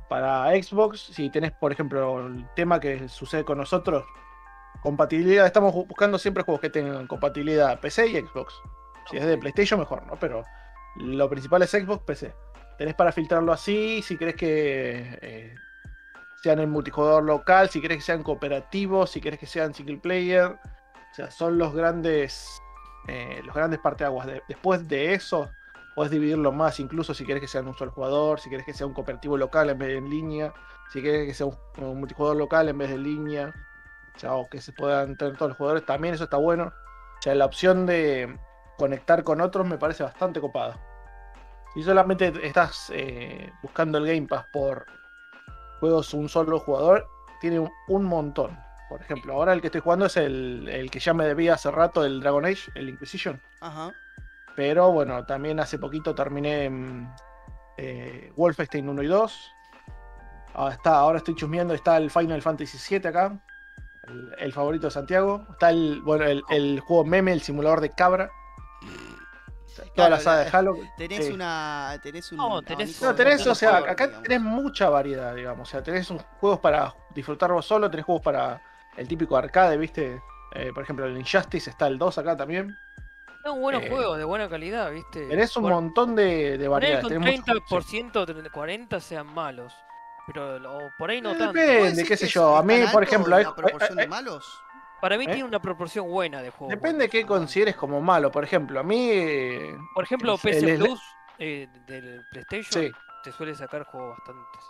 Para 0.08 0.50
Xbox, 0.62 1.00
si 1.00 1.30
tenés, 1.30 1.50
por 1.50 1.72
ejemplo, 1.72 2.24
el 2.28 2.46
tema 2.54 2.78
que 2.78 3.08
sucede 3.08 3.44
con 3.44 3.58
nosotros, 3.58 4.04
compatibilidad, 4.84 5.46
estamos 5.46 5.74
bu- 5.74 5.84
buscando 5.88 6.16
siempre 6.16 6.44
juegos 6.44 6.60
que 6.60 6.70
tengan 6.70 7.08
compatibilidad 7.08 7.80
PC 7.80 8.06
y 8.06 8.20
Xbox. 8.20 8.54
Si 9.10 9.16
es 9.16 9.24
de 9.26 9.36
PlayStation, 9.36 9.80
mejor, 9.80 10.06
¿no? 10.06 10.14
Pero 10.20 10.44
lo 10.98 11.28
principal 11.28 11.62
es 11.62 11.72
Xbox, 11.72 12.04
PC. 12.04 12.32
Tenés 12.78 12.94
para 12.94 13.10
filtrarlo 13.10 13.52
así, 13.52 14.00
si 14.02 14.16
querés 14.16 14.36
que 14.36 15.18
eh, 15.20 15.54
sean 16.44 16.60
en 16.60 16.70
multijugador 16.70 17.24
local, 17.24 17.68
si 17.68 17.80
querés 17.80 17.96
que 17.98 18.04
sean 18.04 18.22
cooperativos, 18.22 19.10
si 19.10 19.20
querés 19.20 19.40
que 19.40 19.46
sean 19.46 19.74
single 19.74 19.98
player. 19.98 20.44
O 20.52 21.14
sea, 21.16 21.32
son 21.32 21.58
los 21.58 21.74
grandes 21.74 22.62
eh, 23.08 23.40
los 23.44 23.56
grandes 23.56 23.80
parteaguas. 23.80 24.28
De- 24.28 24.40
después 24.46 24.86
de 24.86 25.14
eso, 25.14 25.50
podés 25.94 26.10
dividirlo 26.10 26.52
más, 26.52 26.80
incluso 26.80 27.14
si 27.14 27.24
querés 27.24 27.40
que 27.40 27.48
sean 27.48 27.66
un 27.68 27.76
solo 27.76 27.90
jugador, 27.90 28.40
si 28.40 28.50
querés 28.50 28.66
que 28.66 28.74
sea 28.74 28.86
un 28.86 28.94
cooperativo 28.94 29.36
local 29.36 29.70
en 29.70 29.78
vez 29.78 29.88
de 29.88 29.96
en 29.98 30.10
línea, 30.10 30.54
si 30.92 31.02
querés 31.02 31.26
que 31.26 31.34
sea 31.34 31.46
un, 31.46 31.98
multijugador 31.98 32.36
local 32.36 32.68
en 32.68 32.78
vez 32.78 32.88
de 32.88 32.96
en 32.96 33.02
línea. 33.02 33.54
O 34.16 34.18
sea, 34.18 34.30
que 34.50 34.60
se 34.60 34.72
puedan 34.72 35.16
tener 35.16 35.36
todos 35.36 35.50
los 35.50 35.56
jugadores, 35.56 35.86
también 35.86 36.14
eso 36.14 36.24
está 36.24 36.36
bueno. 36.36 36.72
O 37.18 37.22
sea, 37.22 37.34
la 37.34 37.46
opción 37.46 37.86
de 37.86 38.38
conectar 38.76 39.22
con 39.24 39.40
otros 39.40 39.66
me 39.66 39.78
parece 39.78 40.02
bastante 40.02 40.40
copada. 40.40 40.78
Si 41.74 41.82
solamente 41.82 42.32
estás 42.42 42.90
eh, 42.92 43.52
buscando 43.62 43.98
el 43.98 44.06
Game 44.06 44.26
Pass 44.26 44.46
por 44.52 44.86
juegos 45.78 46.12
un 46.14 46.28
solo 46.28 46.58
jugador, 46.58 47.06
tiene 47.40 47.60
un, 47.88 48.04
montón. 48.04 48.58
Por 48.88 49.00
ejemplo, 49.00 49.34
ahora 49.34 49.52
el 49.52 49.60
que 49.60 49.68
estoy 49.68 49.80
jugando 49.80 50.06
es 50.06 50.16
el, 50.16 50.68
el 50.68 50.90
que 50.90 50.98
ya 50.98 51.14
me 51.14 51.24
debía 51.24 51.54
hace 51.54 51.70
rato, 51.70 52.04
el 52.04 52.20
Dragon 52.20 52.44
Age, 52.44 52.70
el 52.74 52.88
Inquisition. 52.88 53.40
Ajá. 53.60 53.92
Pero 54.60 54.92
bueno, 54.92 55.24
también 55.24 55.58
hace 55.58 55.78
poquito 55.78 56.14
terminé 56.14 56.66
en, 56.66 57.10
eh, 57.78 58.30
Wolfenstein 58.36 58.86
1 58.90 59.02
y 59.02 59.06
2. 59.06 59.52
Ah, 60.54 60.68
está, 60.70 60.96
ahora 60.96 61.16
estoy 61.16 61.34
chusmeando, 61.34 61.72
está 61.72 61.96
el 61.96 62.10
Final 62.10 62.42
Fantasy 62.42 62.76
VII 62.98 63.08
acá. 63.08 63.40
El, 64.06 64.34
el 64.38 64.52
favorito 64.52 64.88
de 64.88 64.90
Santiago. 64.90 65.46
Está 65.52 65.70
el, 65.70 66.02
bueno, 66.02 66.26
el, 66.26 66.42
el 66.50 66.78
juego 66.80 67.06
meme, 67.06 67.32
el 67.32 67.40
simulador 67.40 67.80
de 67.80 67.88
cabra. 67.88 68.30
Toda 69.74 69.88
Claro, 69.94 70.10
la 70.10 70.20
saga 70.20 70.44
de 70.44 70.50
Halo. 70.54 70.74
Tenés 70.98 71.30
una. 71.30 71.98
Tenés 72.02 72.30
un. 72.32 72.36
No, 72.36 72.60
tenés- 72.60 73.00
No, 73.46 73.52
o 73.52 73.54
sea, 73.54 73.78
acá 73.78 74.08
digamos. 74.08 74.22
tenés 74.24 74.40
mucha 74.42 74.90
variedad, 74.90 75.34
digamos. 75.34 75.66
O 75.66 75.70
sea, 75.70 75.82
tenés 75.82 76.10
un- 76.10 76.18
juegos 76.18 76.58
para 76.60 76.94
disfrutar 77.14 77.50
vos 77.50 77.64
solo, 77.64 77.90
tenés 77.90 78.04
juegos 78.04 78.22
para 78.22 78.60
el 78.98 79.08
típico 79.08 79.38
arcade, 79.38 79.78
¿viste? 79.78 80.20
Eh, 80.52 80.70
por 80.74 80.82
ejemplo, 80.82 81.06
el 81.06 81.16
Injustice 81.16 81.70
está 81.70 81.86
el 81.86 81.96
2 81.96 82.18
acá 82.18 82.36
también. 82.36 82.76
Son 83.42 83.60
buenos 83.60 83.82
Eh, 83.82 83.88
juegos 83.90 84.18
de 84.18 84.24
buena 84.24 84.48
calidad, 84.48 84.90
¿viste? 84.92 85.26
Tenés 85.26 85.56
un 85.56 85.64
montón 85.64 86.14
de, 86.14 86.58
de 86.58 86.68
variedades. 86.68 87.02
con 87.04 87.12
tenés 87.12 87.40
muchos- 87.40 87.86
30%, 87.86 88.26
30, 88.26 88.50
40 88.50 89.00
sean 89.00 89.26
malos. 89.32 89.72
Pero 90.26 90.58
lo- 90.58 90.90
por 90.98 91.10
ahí 91.10 91.20
no 91.20 91.30
Eh, 91.32 91.36
tanto. 91.38 91.52
depende. 91.54 91.78
¿Vos 91.80 91.96
decís 91.96 92.08
qué 92.08 92.16
sé 92.16 92.26
yo, 92.28 92.56
a 92.56 92.62
mí, 92.62 92.74
por 92.92 93.02
ejemplo, 93.02 93.36
la 93.38 93.54
proporción 93.54 93.98
hay- 93.98 94.04
de 94.04 94.08
malos? 94.08 94.60
Para 95.00 95.16
mí 95.16 95.24
¿Eh? 95.24 95.28
tiene 95.28 95.44
una 95.44 95.60
proporción 95.60 96.08
buena 96.10 96.42
de 96.42 96.50
juegos. 96.50 96.68
Depende 96.76 97.04
de 97.04 97.10
qué 97.10 97.24
consideres 97.24 97.74
como 97.74 98.00
malo. 98.02 98.30
Por 98.30 98.44
ejemplo, 98.44 98.78
a 98.78 98.82
mí. 98.82 99.08
eh, 99.10 99.74
Por 99.94 100.04
ejemplo, 100.04 100.36
el- 100.44 100.68
el- 100.68 100.78
Plus 100.78 101.00
eh, 101.38 101.66
del 101.86 102.22
PlayStation 102.30 102.84
Sí. 102.84 102.92
te 103.24 103.32
suele 103.32 103.54
sacar 103.54 103.84
juegos 103.84 104.18
bastantes. 104.18 104.62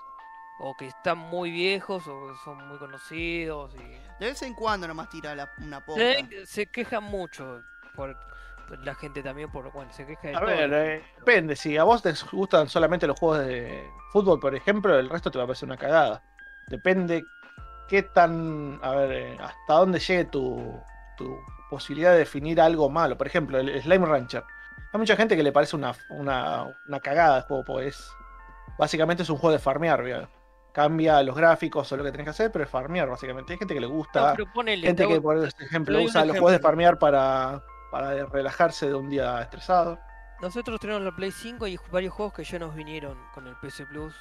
O 0.61 0.75
que 0.79 0.87
están 0.87 1.19
muy 1.19 1.51
viejos 1.51 2.07
o 2.07 2.29
que 2.29 2.35
son 2.45 2.69
muy 2.69 2.79
conocidos. 2.79 3.75
Y... 3.75 3.79
De 3.79 4.27
vez 4.31 4.41
en 4.43 4.55
cuando 4.55 4.87
nomás 4.87 5.09
tira 5.11 5.35
la- 5.35 5.51
una 5.59 5.85
poca. 5.85 6.01
Se, 6.01 6.47
se 6.47 6.67
quejan 6.67 7.03
mucho 7.05 7.63
por 7.97 8.17
la 8.83 8.95
gente 8.95 9.23
también 9.23 9.51
por 9.51 9.71
bueno 9.73 9.93
se 9.93 10.07
queja 10.07 10.29
de 10.29 10.37
A 10.37 10.41
todo, 10.41 10.47
ver, 10.47 10.73
eh, 10.73 11.03
depende. 11.19 11.57
Si 11.57 11.77
a 11.77 11.85
vos 11.85 12.03
te 12.03 12.13
gustan 12.33 12.69
solamente 12.69 13.07
los 13.07 13.19
juegos 13.19 13.47
de 13.47 13.89
fútbol, 14.13 14.41
por 14.41 14.55
ejemplo, 14.55 14.99
el 14.99 15.09
resto 15.09 15.31
te 15.31 15.39
va 15.39 15.45
a 15.45 15.47
parecer 15.47 15.69
una 15.69 15.77
cagada. 15.77 16.23
Depende 16.69 17.25
qué 17.89 18.03
tan. 18.03 18.79
A 18.83 18.93
ver, 18.93 19.13
eh, 19.13 19.37
hasta 19.41 19.75
dónde 19.75 19.99
llegue 19.99 20.25
tu, 20.27 20.81
tu 21.17 21.37
posibilidad 21.69 22.13
de 22.13 22.19
definir 22.19 22.61
algo 22.61 22.89
malo. 22.89 23.17
Por 23.19 23.27
ejemplo, 23.27 23.59
el 23.59 23.81
Slime 23.83 24.07
Rancher. 24.07 24.45
Hay 24.93 24.99
mucha 24.99 25.17
gente 25.17 25.37
que 25.37 25.43
le 25.43 25.53
parece 25.53 25.77
una, 25.77 25.95
una, 26.11 26.67
una 26.89 27.01
cagada 27.01 27.39
el 27.39 27.43
juego, 27.45 27.65
pues 27.65 28.11
básicamente 28.77 29.23
es 29.23 29.31
un 29.31 29.37
juego 29.37 29.53
de 29.53 29.59
farmear, 29.61 30.03
¿vio? 30.03 30.29
Cambia 30.73 31.23
los 31.23 31.37
gráficos 31.37 31.91
o 31.93 31.97
lo 31.97 32.05
que 32.05 32.11
tenés 32.11 32.25
que 32.25 32.31
hacer, 32.31 32.53
pero 32.53 32.65
es 32.65 32.71
farmear, 32.71 33.09
básicamente. 33.09 33.53
Hay 33.53 33.59
gente 33.59 33.75
que 33.75 33.81
le 33.81 33.87
gusta. 33.87 34.35
ponele, 34.55 34.87
gente 34.87 35.05
te 35.05 35.09
que, 35.09 35.21
por 35.21 35.49
ejemplo, 35.61 36.03
usa 36.03 36.25
los 36.25 36.37
juegos 36.37 36.53
de 36.53 36.59
farmear 36.59 36.99
para, 36.99 37.63
para 37.91 38.25
relajarse 38.27 38.89
de 38.89 38.95
un 38.95 39.09
día 39.11 39.41
estresado. 39.43 39.99
nosotros 40.41 40.79
tenemos 40.81 41.03
la 41.03 41.13
Play 41.13 41.31
5 41.33 41.67
y 41.67 41.79
varios 41.91 42.13
juegos 42.15 42.35
que 42.35 42.45
ya 42.45 42.59
nos 42.59 42.75
vinieron 42.75 43.19
con 43.35 43.47
el 43.47 43.55
PS 43.57 43.85
Plus 43.87 44.15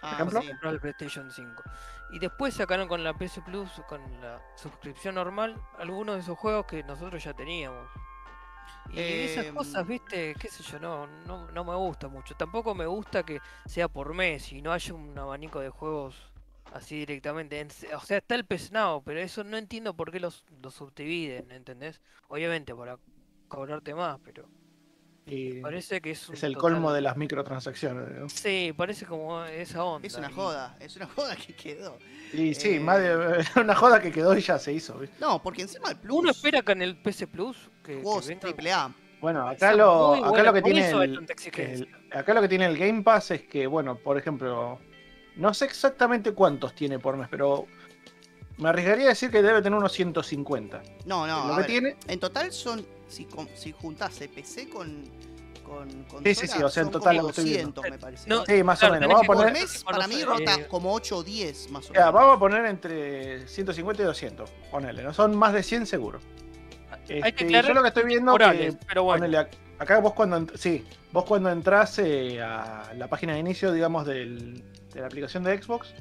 Ah, 0.00 0.12
ejemplo? 0.14 0.40
sí. 0.42 0.50
el 0.62 0.78
PlayStation 0.80 1.28
5. 1.30 1.62
Y 2.12 2.20
después 2.20 2.54
sacaron 2.54 2.86
con 2.86 3.02
la 3.02 3.12
PS 3.14 3.40
Plus, 3.44 3.68
con 3.88 4.00
la 4.20 4.40
suscripción 4.54 5.16
normal, 5.16 5.60
algunos 5.78 6.14
de 6.14 6.20
esos 6.22 6.38
juegos 6.38 6.66
que 6.66 6.84
nosotros 6.84 7.22
ya 7.24 7.34
teníamos. 7.34 7.88
Y 8.90 9.00
esas 9.00 9.46
Em. 9.46 9.54
cosas, 9.56 9.84
viste, 9.86 10.34
qué 10.38 10.48
sé 10.48 10.62
yo, 10.62 10.78
no, 10.78 11.06
no, 11.26 11.50
no 11.50 11.64
me 11.64 11.74
gusta 11.74 12.06
mucho. 12.08 12.34
Tampoco 12.36 12.74
me 12.74 12.86
gusta 12.86 13.24
que 13.24 13.40
sea 13.66 13.88
por 13.88 14.14
mes 14.14 14.52
y 14.52 14.62
no 14.62 14.72
haya 14.72 14.94
un 14.94 15.18
abanico 15.18 15.58
de 15.60 15.68
juegos 15.70 16.27
así 16.74 16.96
directamente. 17.00 17.60
En 17.60 17.70
se- 17.70 17.94
O 17.94 18.00
sea, 18.00 18.18
está 18.18 18.34
el 18.34 18.46
Now, 18.72 19.02
pero 19.04 19.20
eso 19.20 19.44
no 19.44 19.56
entiendo 19.56 19.94
por 19.94 20.10
qué 20.10 20.20
los, 20.20 20.44
los 20.62 20.74
subdividen, 20.74 21.50
¿entendés? 21.50 22.00
Obviamente 22.28 22.74
para 22.74 22.98
cobrarte 23.48 23.94
más, 23.94 24.18
pero 24.24 24.44
Y 25.26 25.60
parece 25.60 26.00
que 26.00 26.10
es 26.12 26.28
un 26.28 26.34
es 26.34 26.42
el 26.42 26.54
total- 26.54 26.72
colmo 26.72 26.92
de 26.92 27.00
las 27.02 27.16
microtransacciones. 27.16 28.18
¿no? 28.18 28.28
Sí, 28.28 28.72
parece 28.76 29.04
como 29.06 29.44
esa 29.44 29.84
onda. 29.84 30.06
Es 30.06 30.14
una 30.16 30.30
y- 30.30 30.34
joda, 30.34 30.76
es 30.80 30.96
una 30.96 31.06
joda 31.06 31.36
que 31.36 31.54
quedó. 31.54 31.98
Y 32.32 32.54
sí, 32.54 32.74
Eh. 32.76 32.80
más 32.80 32.98
de 32.98 33.14
una 33.64 33.74
joda 33.74 34.00
que 34.00 34.10
quedó 34.12 34.36
y 34.36 34.40
ya 34.40 34.58
se 34.58 34.72
hizo. 34.72 34.94
¿viste? 34.98 35.16
No, 35.20 35.42
porque 35.42 35.62
encima 35.62 35.90
el 35.90 35.96
Plus. 35.96 36.18
Uno 36.18 36.30
espera 36.30 36.62
que 36.62 36.72
en 36.72 36.82
el 36.82 36.96
PS 36.96 37.26
Plus 37.26 37.56
que, 37.84 37.96
que 37.96 38.02
juegos 38.02 38.26
venga- 38.26 38.40
triple 38.40 38.72
A. 38.72 38.94
Bueno, 39.20 39.48
acá 39.48 39.74
lo, 39.74 40.10
muy 40.10 40.18
acá 40.20 40.28
bueno, 40.28 40.44
lo 40.44 40.52
que 40.54 40.60
por 40.62 40.70
tiene 40.72 40.88
eso 40.88 41.00
hay 41.00 41.08
el, 41.08 41.14
tanta 41.16 41.32
exigencia. 41.32 41.86
el- 42.12 42.18
acá 42.18 42.34
lo 42.34 42.40
que 42.40 42.48
tiene 42.48 42.66
el 42.66 42.78
Game 42.78 43.02
Pass 43.02 43.32
es 43.32 43.42
que, 43.42 43.66
bueno, 43.66 43.96
por 43.96 44.16
ejemplo, 44.16 44.78
no 45.38 45.54
sé 45.54 45.64
exactamente 45.64 46.32
cuántos 46.32 46.74
tiene 46.74 46.98
por 46.98 47.16
mes, 47.16 47.28
pero 47.30 47.66
me 48.58 48.68
arriesgaría 48.68 49.06
a 49.06 49.08
decir 49.10 49.30
que 49.30 49.40
debe 49.42 49.62
tener 49.62 49.78
unos 49.78 49.92
150. 49.92 50.82
No, 51.06 51.26
no, 51.26 51.46
lo 51.46 51.52
a 51.52 51.56
que 51.56 51.62
ver, 51.62 51.66
tiene, 51.66 51.96
En 52.06 52.20
total 52.20 52.52
son. 52.52 52.84
Si, 53.08 53.24
con- 53.24 53.48
si 53.54 53.72
juntás 53.72 54.20
el 54.20 54.28
PC 54.28 54.68
con. 54.68 55.04
con 55.64 55.88
Sí, 56.24 56.34
sí, 56.34 56.46
sí, 56.46 56.62
o 56.62 56.68
sea, 56.68 56.82
en 56.82 56.90
total 56.90 57.16
lo 57.18 57.28
estoy 57.28 57.44
viendo. 57.44 57.72
200, 57.82 57.90
me 57.90 57.98
parece. 57.98 58.28
No, 58.28 58.44
sí, 58.44 58.62
más 58.62 58.78
claro, 58.78 58.94
o 58.96 59.00
menos. 59.00 59.08
Vamos 59.14 59.24
a 59.24 59.32
poner, 59.32 59.52
mes, 59.52 59.84
para 59.84 60.06
mí 60.08 60.22
rota 60.24 60.54
eh, 60.56 60.66
como 60.68 60.92
8 60.92 61.18
o 61.18 61.22
10 61.22 61.70
más 61.70 61.88
o 61.88 61.92
ya, 61.94 62.00
menos. 62.00 62.14
vamos 62.14 62.36
a 62.36 62.38
poner 62.38 62.66
entre 62.66 63.46
150 63.48 64.02
y 64.02 64.06
200. 64.06 64.50
Ponele, 64.70 65.02
no 65.02 65.14
son 65.14 65.36
más 65.36 65.52
de 65.52 65.62
100 65.62 65.86
seguro. 65.86 66.20
Hay 66.90 66.98
Este, 67.08 67.32
que 67.34 67.44
y 67.44 67.46
aclarar 67.46 67.68
yo 67.68 67.74
lo 67.74 67.82
que 67.82 67.88
estoy 67.88 68.04
viendo 68.04 68.32
Morales, 68.32 68.74
que 68.76 68.84
pero 68.86 69.04
bueno. 69.04 69.20
Ponele, 69.22 69.38
ac- 69.38 69.56
acá 69.78 69.98
vos 70.00 70.12
cuando 70.14 70.46
sí, 70.58 70.84
vos 71.12 71.24
cuando 71.24 71.50
entras 71.50 71.98
eh, 72.00 72.42
a 72.42 72.92
la 72.96 73.08
página 73.08 73.34
de 73.34 73.38
inicio, 73.38 73.72
digamos, 73.72 74.04
del- 74.06 74.62
de 74.94 75.00
la 75.00 75.06
aplicación 75.06 75.42
de 75.44 75.60
Xbox, 75.62 75.94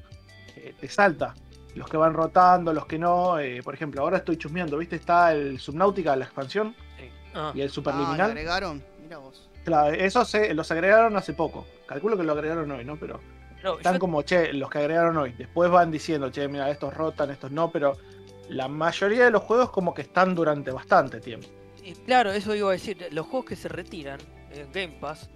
eh, 0.55 0.73
te 0.79 0.87
salta 0.87 1.33
los 1.75 1.87
que 1.89 1.97
van 1.97 2.13
rotando, 2.13 2.73
los 2.73 2.85
que 2.87 2.97
no. 2.97 3.37
eh, 3.39 3.61
por 3.63 3.73
ejemplo, 3.73 4.01
ahora 4.01 4.17
estoy 4.17 4.37
chusmeando, 4.37 4.77
¿viste? 4.77 4.95
Está 4.95 5.31
el 5.33 5.59
Subnautica, 5.59 6.15
la 6.15 6.25
expansión, 6.25 6.75
Sí. 6.97 7.09
Ah, 7.35 7.51
y 7.53 7.59
el 7.61 7.65
Ah, 7.65 7.67
¿lo 7.67 7.73
Superliminal. 7.73 8.31
agregaron? 8.31 8.83
Mira 9.03 9.17
vos. 9.19 9.47
claro, 9.63 9.93
esos 9.93 10.27
se- 10.27 10.53
los 10.53 10.71
agregaron 10.71 11.15
hace 11.17 11.33
poco. 11.33 11.67
Calculo 11.85 12.17
que 12.17 12.23
lo 12.23 12.31
agregaron 12.33 12.71
hoy, 12.71 12.83
¿no? 12.83 12.95
Pero 12.97 13.19
no, 13.63 13.77
están 13.77 13.93
yo- 13.95 13.99
como, 13.99 14.21
che, 14.23 14.53
los 14.53 14.69
que 14.71 14.79
agregaron 14.79 15.15
hoy. 15.17 15.33
Después 15.33 15.69
van 15.69 15.91
diciendo, 15.91 16.31
che, 16.31 16.47
mira, 16.47 16.69
estos 16.71 16.93
rotan, 16.95 17.29
estos 17.29 17.51
no, 17.51 17.69
pero 17.69 17.95
la 18.49 18.67
mayoría 18.67 19.25
de 19.25 19.31
los 19.31 19.43
juegos 19.43 19.69
como 19.69 19.93
que 19.93 20.01
están 20.01 20.33
durante 20.33 20.71
bastante 20.71 21.19
tiempo. 21.19 21.47
y 21.83 21.93
claro, 21.93 22.31
eso 22.31 22.53
iba 22.55 22.69
a 22.69 22.71
decir. 22.73 23.07
Los 23.11 23.27
juegos 23.27 23.45
que 23.49 23.55
se 23.55 23.69
retiran 23.69 24.19
en 24.51 24.69
Game 24.73 24.97
Pass 24.99 25.29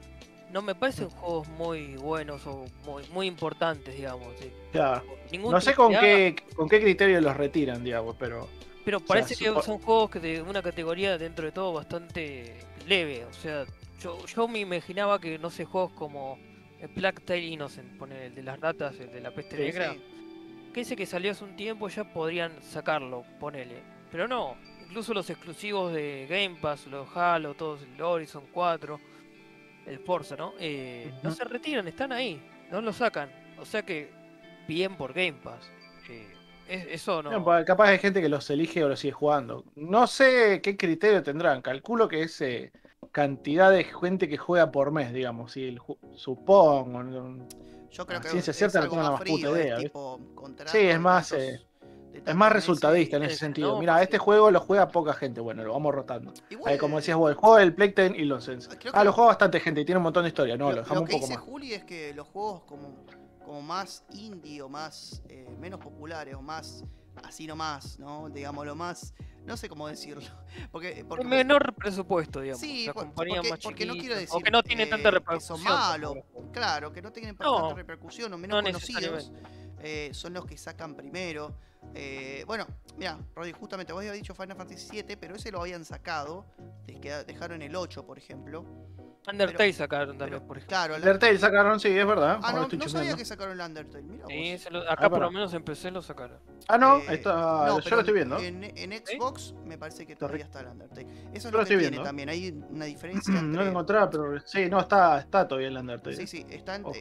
no 0.51 0.61
me 0.61 0.75
parecen 0.75 1.09
juegos 1.09 1.47
muy 1.49 1.95
buenos 1.95 2.45
o 2.47 2.65
muy, 2.85 3.03
muy 3.13 3.27
importantes, 3.27 3.95
digamos. 3.95 4.27
Ningún 5.31 5.51
No 5.51 5.61
sé 5.61 5.73
con 5.73 5.91
qué, 5.93 6.35
con 6.55 6.67
qué 6.69 6.81
criterio 6.81 7.19
los 7.21 7.35
retiran, 7.37 7.83
digamos, 7.83 8.15
pero. 8.19 8.47
Pero 8.83 8.99
parece 8.99 9.35
que 9.35 9.49
supo- 9.49 9.61
son 9.61 9.77
juegos 9.79 10.09
que 10.09 10.19
de 10.19 10.41
una 10.41 10.61
categoría 10.61 11.17
dentro 11.17 11.45
de 11.45 11.51
todo 11.51 11.71
bastante 11.73 12.55
leve. 12.87 13.25
O 13.25 13.33
sea, 13.33 13.65
yo, 14.01 14.25
yo 14.25 14.47
me 14.47 14.59
imaginaba 14.59 15.19
que, 15.21 15.37
no 15.37 15.49
sé, 15.51 15.65
juegos 15.65 15.91
como 15.93 16.39
Black 16.95 17.21
Tail 17.23 17.43
Innocent, 17.43 17.97
poner 17.97 18.23
el 18.23 18.35
de 18.35 18.41
las 18.43 18.59
ratas, 18.59 18.99
el 18.99 19.11
de 19.11 19.21
la 19.21 19.31
peste 19.31 19.55
Sí, 19.55 19.61
negra, 19.61 19.93
Sí. 19.93 20.01
que 20.73 20.81
ese 20.81 20.95
que 20.95 21.05
salió 21.05 21.31
hace 21.31 21.43
un 21.43 21.55
tiempo 21.55 21.89
ya 21.89 22.11
podrían 22.11 22.51
sacarlo, 22.63 23.23
ponele. 23.39 23.83
Pero 24.11 24.27
no, 24.27 24.55
incluso 24.87 25.13
los 25.13 25.29
exclusivos 25.29 25.93
de 25.93 26.25
Game 26.27 26.57
Pass, 26.59 26.87
los 26.87 27.07
Halo, 27.15 27.53
todos, 27.53 27.81
el 27.83 28.01
Horizon 28.01 28.43
4, 28.51 28.99
el 29.85 29.99
Forza, 29.99 30.35
¿no? 30.35 30.53
Eh, 30.59 31.11
No 31.23 31.31
se 31.31 31.43
retiran, 31.43 31.87
están 31.87 32.11
ahí, 32.11 32.41
no 32.71 32.81
lo 32.81 32.93
sacan. 32.93 33.29
O 33.59 33.65
sea 33.65 33.83
que, 33.83 34.11
bien 34.67 34.95
por 34.97 35.13
Game 35.13 35.33
Pass. 35.43 35.69
Eh, 36.09 36.27
es- 36.67 36.87
eso 36.89 37.21
no. 37.23 37.45
Capaz 37.65 37.89
hay 37.89 37.99
gente 37.99 38.21
que 38.21 38.29
los 38.29 38.49
elige 38.49 38.83
o 38.83 38.89
los 38.89 38.99
sigue 38.99 39.11
jugando. 39.13 39.65
No 39.75 40.07
sé 40.07 40.61
qué 40.61 40.77
criterio 40.77 41.21
tendrán. 41.23 41.61
Calculo 41.61 42.07
que 42.07 42.23
es 42.23 42.39
eh, 42.41 42.71
cantidad 43.11 43.71
de 43.71 43.83
gente 43.83 44.29
que 44.29 44.37
juega 44.37 44.71
por 44.71 44.91
mes, 44.91 45.13
digamos. 45.13 45.51
Si 45.53 45.67
el 45.67 45.79
supongo. 46.15 47.03
Yo 47.91 48.05
creo 48.05 48.21
que 48.21 48.29
ciencia 48.29 48.51
es 48.51 48.57
cierta 48.57 48.79
algo 48.79 48.95
más 48.95 49.11
más 49.11 49.21
puta 49.21 49.49
idea, 49.49 49.77
Sí, 50.67 50.77
es 50.77 50.99
más, 50.99 51.31
eh, 51.33 51.59
Es 52.25 52.35
más 52.35 52.51
resultadista 52.51 53.17
en 53.17 53.23
es- 53.23 53.31
ese 53.31 53.39
sentido. 53.39 53.73
no, 53.73 53.79
Mira, 53.79 53.97
sí. 53.97 54.03
este 54.03 54.17
juego 54.17 54.51
lo 54.51 54.59
juega 54.59 54.87
poca 54.89 55.13
gente. 55.13 55.41
Bueno, 55.41 55.63
lo 55.63 55.73
vamos 55.73 55.93
rotando. 55.95 56.33
Igual, 56.49 56.73
Eh, 56.73 56.77
como 56.77 56.97
decías 56.97 57.17
vos, 57.17 57.29
el 57.31 57.35
juego 57.35 57.57
del 57.57 57.73
Play 57.73 57.93
10 57.95 58.13
y 58.17 58.25
los 58.25 58.43
Sense. 58.43 58.69
Ah, 58.71 58.77
que- 58.77 58.89
lo 59.03 59.13
juega 59.13 59.27
bastante 59.29 59.59
gente 59.59 59.81
y 59.81 59.85
tiene 59.85 59.97
un 59.97 60.03
montón 60.03 60.23
de 60.23 60.29
historia. 60.29 60.57
No, 60.57 60.65
lo, 60.69 60.77
lo, 60.77 60.81
dejamos 60.83 60.95
lo 60.95 61.01
un 61.01 61.07
que 61.07 61.13
poco 61.13 61.25
dice 61.25 61.37
más. 61.37 61.43
Juli 61.45 61.73
es 61.73 61.83
que 61.83 62.13
los 62.13 62.27
juegos 62.27 62.63
como, 62.63 63.05
como 63.45 63.61
más 63.61 64.03
indie 64.13 64.61
o 64.61 64.69
más 64.69 65.21
eh, 65.29 65.47
menos 65.59 65.79
populares 65.79 66.35
o 66.35 66.41
más 66.41 66.83
así 67.23 67.45
nomás, 67.47 67.99
¿no? 67.99 68.29
Digamos 68.29 68.65
lo 68.65 68.75
más, 68.75 69.13
no 69.45 69.57
sé 69.57 69.67
cómo 69.67 69.87
decirlo, 69.87 70.23
porque, 70.71 71.03
porque 71.07 71.23
El 71.23 71.29
menor 71.29 71.73
presupuesto, 71.73 72.39
digamos. 72.39 72.61
Sí, 72.61 72.87
compañía 72.93 73.37
porque- 73.37 73.49
más 73.49 73.59
porque 73.59 73.85
no 73.85 73.93
quiero 73.95 74.15
decir 74.15 74.29
O 74.31 74.39
que 74.39 74.49
no 74.51 74.63
tiene 74.63 74.83
eh, 74.83 74.87
tanta 74.87 75.09
que 75.09 75.15
repercusión. 75.19 75.57
son 75.59 75.63
malos, 75.63 76.13
tampoco. 76.13 76.51
claro, 76.53 76.91
que 76.93 77.01
no 77.01 77.11
tienen 77.11 77.35
No, 77.39 77.57
tanta 77.59 77.75
repercusión 77.75 78.31
o 78.33 78.37
menos 78.37 78.63
no 78.63 78.69
conocidos, 78.69 79.31
eh, 79.83 80.09
son 80.13 80.33
los 80.33 80.45
que 80.45 80.57
sacan 80.57 80.95
primero. 80.95 81.53
Eh, 81.95 82.43
bueno, 82.45 82.67
mira, 82.97 83.17
Rodri, 83.35 83.51
justamente 83.53 83.91
vos 83.91 83.99
habías 84.01 84.13
dicho 84.15 84.35
Final 84.35 84.55
Fantasy 84.55 85.01
VII, 85.01 85.15
pero 85.17 85.35
ese 85.35 85.51
lo 85.51 85.61
habían 85.61 85.83
sacado, 85.83 86.45
dejaron 87.27 87.61
el 87.61 87.75
8, 87.75 88.05
por 88.05 88.17
ejemplo. 88.17 88.63
Undertale 89.31 89.71
sacaron 89.73 90.17
también, 90.17 90.39
Pero, 90.39 90.47
por 90.47 90.57
ejemplo. 90.57 90.69
claro, 90.75 90.93
la- 90.93 90.97
Undertale 90.99 91.37
sacaron, 91.37 91.79
sí, 91.79 91.89
es 91.89 92.07
verdad. 92.07 92.39
ah, 92.41 92.53
no, 92.53 92.63
estoy 92.63 92.79
no 92.79 92.89
sabía 92.89 93.15
que 93.15 93.23
sacaron 93.23 93.53
el 93.59 93.63
Undertale, 93.65 94.03
mira 94.03 94.25
Sí, 94.27 94.51
vos. 94.53 94.61
se 94.61 94.69
lo- 94.71 94.81
Ah, 94.89 94.93
acá 94.93 95.09
por 95.11 95.19
lo 95.21 95.31
menos 95.31 95.53
empecé 95.53 95.91
lo 95.91 96.01
sacaron. 96.01 96.39
Ah, 96.67 96.77
no, 96.79 96.97
Eh, 96.97 97.05
está, 97.09 97.31
no, 97.67 97.79
yo 97.81 97.89
lo 97.95 97.99
estoy 97.99 98.13
viendo. 98.15 98.39
En, 98.39 98.63
en 98.63 98.91
Xbox 99.05 99.53
me 99.65 99.77
parece 99.77 100.07
que 100.07 100.15
todavía 100.15 100.45
está 100.45 100.61
el 100.61 100.67
Undertale. 100.69 101.03
Eso 101.33 101.33
es 101.33 101.43
Yo 101.43 101.51
lo, 101.51 101.57
lo 101.57 101.57
que 101.59 101.63
estoy 101.73 101.77
tiene 101.77 101.89
viendo. 101.91 102.03
también. 102.03 102.29
Hay 102.29 102.49
una 102.71 102.85
diferencia 102.85 103.41
No 103.41 103.61
lo 103.63 103.67
encontraba, 103.69 104.09
pero 104.09 104.39
sí, 104.43 104.67
no, 104.69 104.79
está, 104.79 105.19
está 105.19 105.47
todavía 105.47 105.67
el 105.67 105.77
Undertale. 105.77 106.15
Sí, 106.15 106.25
sí, 106.27 106.45
está 106.49 106.79
Oh. 106.83 106.91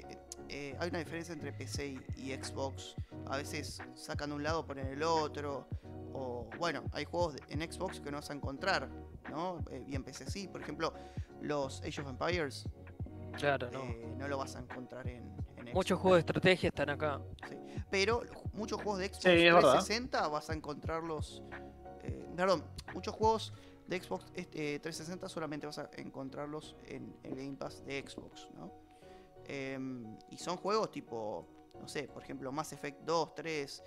Eh, 0.51 0.77
hay 0.79 0.89
una 0.91 0.99
diferencia 0.99 1.33
entre 1.33 1.53
PC 1.53 1.87
y, 2.17 2.31
y 2.33 2.33
Xbox. 2.35 2.95
A 3.27 3.37
veces 3.37 3.81
sacan 3.95 4.33
un 4.33 4.43
lado, 4.43 4.67
ponen 4.67 4.87
el 4.89 5.03
otro. 5.03 5.69
O 6.13 6.49
bueno, 6.59 6.83
hay 6.93 7.05
juegos 7.05 7.37
en 7.49 7.61
Xbox 7.73 8.01
que 8.01 8.11
no 8.11 8.17
vas 8.19 8.31
a 8.31 8.35
encontrar, 8.35 8.89
¿no? 9.31 9.65
Eh, 9.71 9.85
y 9.87 9.95
en 9.95 10.03
PC 10.05 10.29
sí. 10.31 10.49
Por 10.49 10.61
ejemplo, 10.61 10.93
los 11.41 11.81
Age 11.83 12.01
of 12.03 12.09
Empires 12.09 12.65
Claro, 13.39 13.71
no. 13.71 13.85
eh, 13.85 14.15
no 14.19 14.27
lo 14.29 14.39
vas 14.39 14.57
a 14.57 14.59
encontrar 14.59 15.07
en, 15.07 15.23
en 15.57 15.63
Xbox. 15.67 15.75
Muchos 15.75 15.99
juegos 16.01 16.17
de 16.17 16.21
estrategia 16.21 16.69
están 16.69 16.91
acá. 16.91 17.21
Pero 17.91 18.23
ju- 18.23 18.51
muchos 18.53 18.79
juegos 18.83 18.99
de 18.99 19.07
Xbox 19.09 19.23
Sí, 19.23 19.29
es 19.31 19.55
verdad. 19.55 19.73
360 19.75 20.29
vas 20.29 20.51
a 20.51 20.55
encontrarlos. 20.55 21.43
eh, 22.03 22.27
perdón, 22.37 22.65
muchos 22.93 23.15
juegos 23.15 23.53
de 23.87 24.01
Xbox 24.03 24.25
este, 24.35 24.79
360 24.81 25.29
solamente 25.29 25.67
vas 25.67 25.79
a 25.79 25.89
encontrarlos 25.97 26.77
en 26.87 27.15
el 27.23 27.37
Game 27.37 27.57
Pass 27.57 27.85
de 27.85 28.01
Xbox, 28.05 28.49
¿no? 28.55 28.73
Em, 29.53 30.17
y 30.31 30.37
son 30.39 30.57
juegos 30.59 30.93
tipo, 30.93 31.45
no 31.81 31.89
sé, 31.89 32.05
por 32.05 32.23
ejemplo, 32.23 32.53
Mass 32.53 32.73
Effect 32.73 33.01
2, 33.03 33.35
3, 33.35 33.83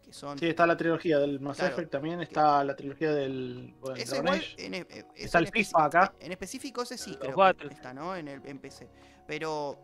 que 0.00 0.12
son. 0.12 0.38
Sí, 0.38 0.46
está 0.46 0.64
la 0.64 0.76
trilogía 0.76 1.18
del 1.18 1.40
Mass 1.40 1.56
Claro. 1.56 1.72
Effect 1.72 1.90
también, 1.90 2.20
está 2.20 2.62
la 2.62 2.76
trilogía 2.76 3.12
del 3.12 3.74
bueno, 3.80 3.96
Ese 3.96 4.16
igual, 4.18 4.40
en, 4.58 4.74
e- 4.74 4.86
eh, 4.88 5.04
Está 5.16 5.40
el 5.40 5.48
FIFA 5.48 5.84
acá. 5.86 6.14
En 6.20 6.30
específico 6.30 6.82
ese 6.82 6.96
sí, 6.96 7.18
Los 7.20 7.34
creo 7.34 7.56
que 7.56 7.74
está, 7.74 7.92
¿no? 7.92 8.14
En 8.14 8.28
el 8.28 8.46
en 8.46 8.60
PC. 8.60 8.88
Pero. 9.26 9.76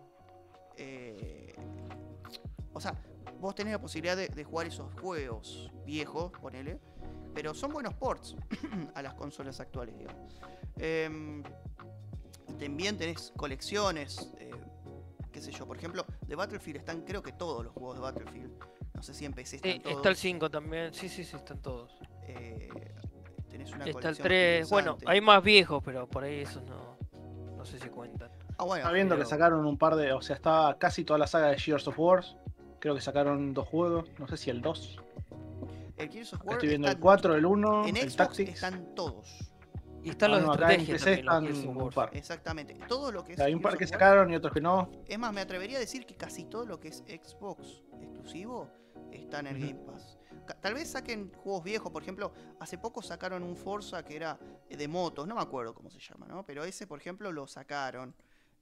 eh, 0.77 1.53
o 2.73 2.81
sea, 2.81 2.95
vos 3.41 3.55
tenés 3.57 3.73
la 3.73 3.81
posibilidad 3.81 4.17
de, 4.17 4.29
de 4.29 4.45
jugar 4.45 4.69
esos 4.69 4.93
juegos 5.01 5.73
viejos, 5.85 6.31
ponele. 6.41 6.79
Pero 7.35 7.55
son 7.55 7.73
buenos 7.73 7.95
ports 7.95 8.37
a 8.95 9.03
las 9.03 9.15
consolas 9.15 9.59
actuales, 9.59 9.99
digamos. 9.99 10.41
Em, 10.79 11.43
también 12.59 12.97
tenés 12.97 13.33
colecciones. 13.37 14.31
Eh, 15.45 15.47
qué 15.47 15.53
sé 15.53 15.59
yo, 15.59 15.67
por 15.67 15.77
ejemplo, 15.77 16.05
de 16.27 16.35
Battlefield 16.37 16.79
están 16.79 17.03
creo 17.03 17.23
que 17.23 17.33
todos 17.33 17.65
los 17.65 17.73
juegos 17.73 17.97
de 17.97 18.01
Battlefield. 18.03 18.53
No 18.95 19.03
sé 19.03 19.13
si 19.15 19.25
en 19.25 19.33
PC 19.33 19.57
están 19.57 19.73
Sí, 19.73 19.79
todos. 19.81 19.97
está 19.97 20.09
el 20.09 20.17
5 20.17 20.51
también. 20.51 20.95
Sí, 20.95 21.09
sí, 21.09 21.25
sí, 21.25 21.37
están 21.37 21.61
todos. 21.61 21.93
eh, 22.27 22.69
tenés 23.51 23.69
una 23.73 23.85
Está 23.85 23.89
el 23.91 23.93
colección 24.17 24.25
3. 24.27 24.71
Bueno, 24.71 24.97
hay 25.07 25.21
más 25.21 25.43
viejos, 25.43 25.83
pero 25.85 26.09
por 26.09 26.25
ahí 26.25 26.41
esos 26.41 26.63
no. 26.65 26.97
No 27.57 27.65
sé 27.65 27.79
si 27.79 27.89
cuentan. 27.89 28.31
Ah, 28.59 28.65
bueno, 28.65 28.83
Está 28.83 28.93
viendo 28.93 29.17
que 29.17 29.25
sacaron 29.25 29.65
un 29.67 29.79
par 29.79 29.97
de. 29.97 30.13
O 30.13 30.21
sea, 30.23 30.37
está 30.37 30.77
casi 30.79 31.05
toda 31.05 31.19
la 31.19 31.27
saga 31.27 31.49
de 31.49 31.59
Gears 31.59 31.87
of 31.89 31.99
Wars. 31.99 32.37
Creo 32.79 32.95
que 32.95 33.01
sacaron 33.01 33.53
dos 33.55 33.67
juegos. 33.69 34.07
No 34.19 34.29
sé 34.29 34.37
si 34.37 34.51
el 34.51 34.61
2. 34.61 34.99
El 35.97 36.11
Gears 36.11 36.35
of 36.35 36.41
Acá 36.41 36.47
War 36.49 36.55
Estoy 36.57 36.69
viendo 36.69 36.87
el 36.89 36.93
están- 36.93 37.03
4, 37.03 37.35
el 37.37 37.47
1, 37.47 37.87
En 37.87 37.97
el 37.97 38.03
Xbox 38.11 38.17
Tactics. 38.17 38.51
están 38.55 38.95
todos. 38.95 39.51
Y 40.05 40.11
están 40.11 40.33
Ah, 40.33 40.37
los 40.37 40.47
no, 40.47 40.57
de 40.57 40.65
acá 40.65 40.75
en 40.75 40.81
estrategia 40.83 41.13
PC 41.15 41.25
también, 41.25 41.53
los 41.55 41.65
están 41.65 41.77
un 41.83 41.91
par. 41.91 42.11
Exactamente. 42.17 42.75
Todo 42.87 43.11
lo 43.11 43.25
que 43.25 43.33
es. 43.33 43.41
Hay 43.41 43.55
un 43.55 43.63
par 43.63 43.77
que 43.79 43.87
sacaron 43.87 44.31
y 44.31 44.37
otros 44.37 44.53
que 44.53 44.61
no. 44.61 44.91
Es 45.07 45.19
más, 45.19 45.33
me 45.33 45.41
atrevería 45.41 45.79
a 45.79 45.81
decir 45.81 46.05
que 46.07 46.15
casi 46.15 46.45
todo 46.45 46.67
lo 46.67 46.79
que 46.79 46.89
es 46.89 46.99
Xbox 47.07 47.83
exclusivo 48.01 48.71
está 49.11 49.41
en 49.41 49.47
el. 49.49 49.59
Game 49.59 49.81
Pass. 49.87 50.19
Tal 50.61 50.75
vez 50.75 50.91
saquen 50.91 51.33
juegos 51.33 51.65
viejos, 51.65 51.91
por 51.91 52.03
ejemplo, 52.03 52.33
hace 52.61 52.77
poco 52.77 53.01
sacaron 53.01 53.43
un 53.43 53.57
Forza 53.57 54.05
que 54.05 54.15
era 54.15 54.39
eh, 54.69 54.77
de 54.77 54.89
motos, 54.89 55.27
no 55.27 55.35
me 55.37 55.41
acuerdo 55.41 55.75
cómo 55.75 55.89
se 55.89 55.99
llama, 56.01 56.27
¿no? 56.27 56.45
Pero 56.45 56.65
ese, 56.65 56.87
por 56.87 56.99
ejemplo, 56.99 57.33
lo 57.33 57.47
sacaron. 57.47 58.15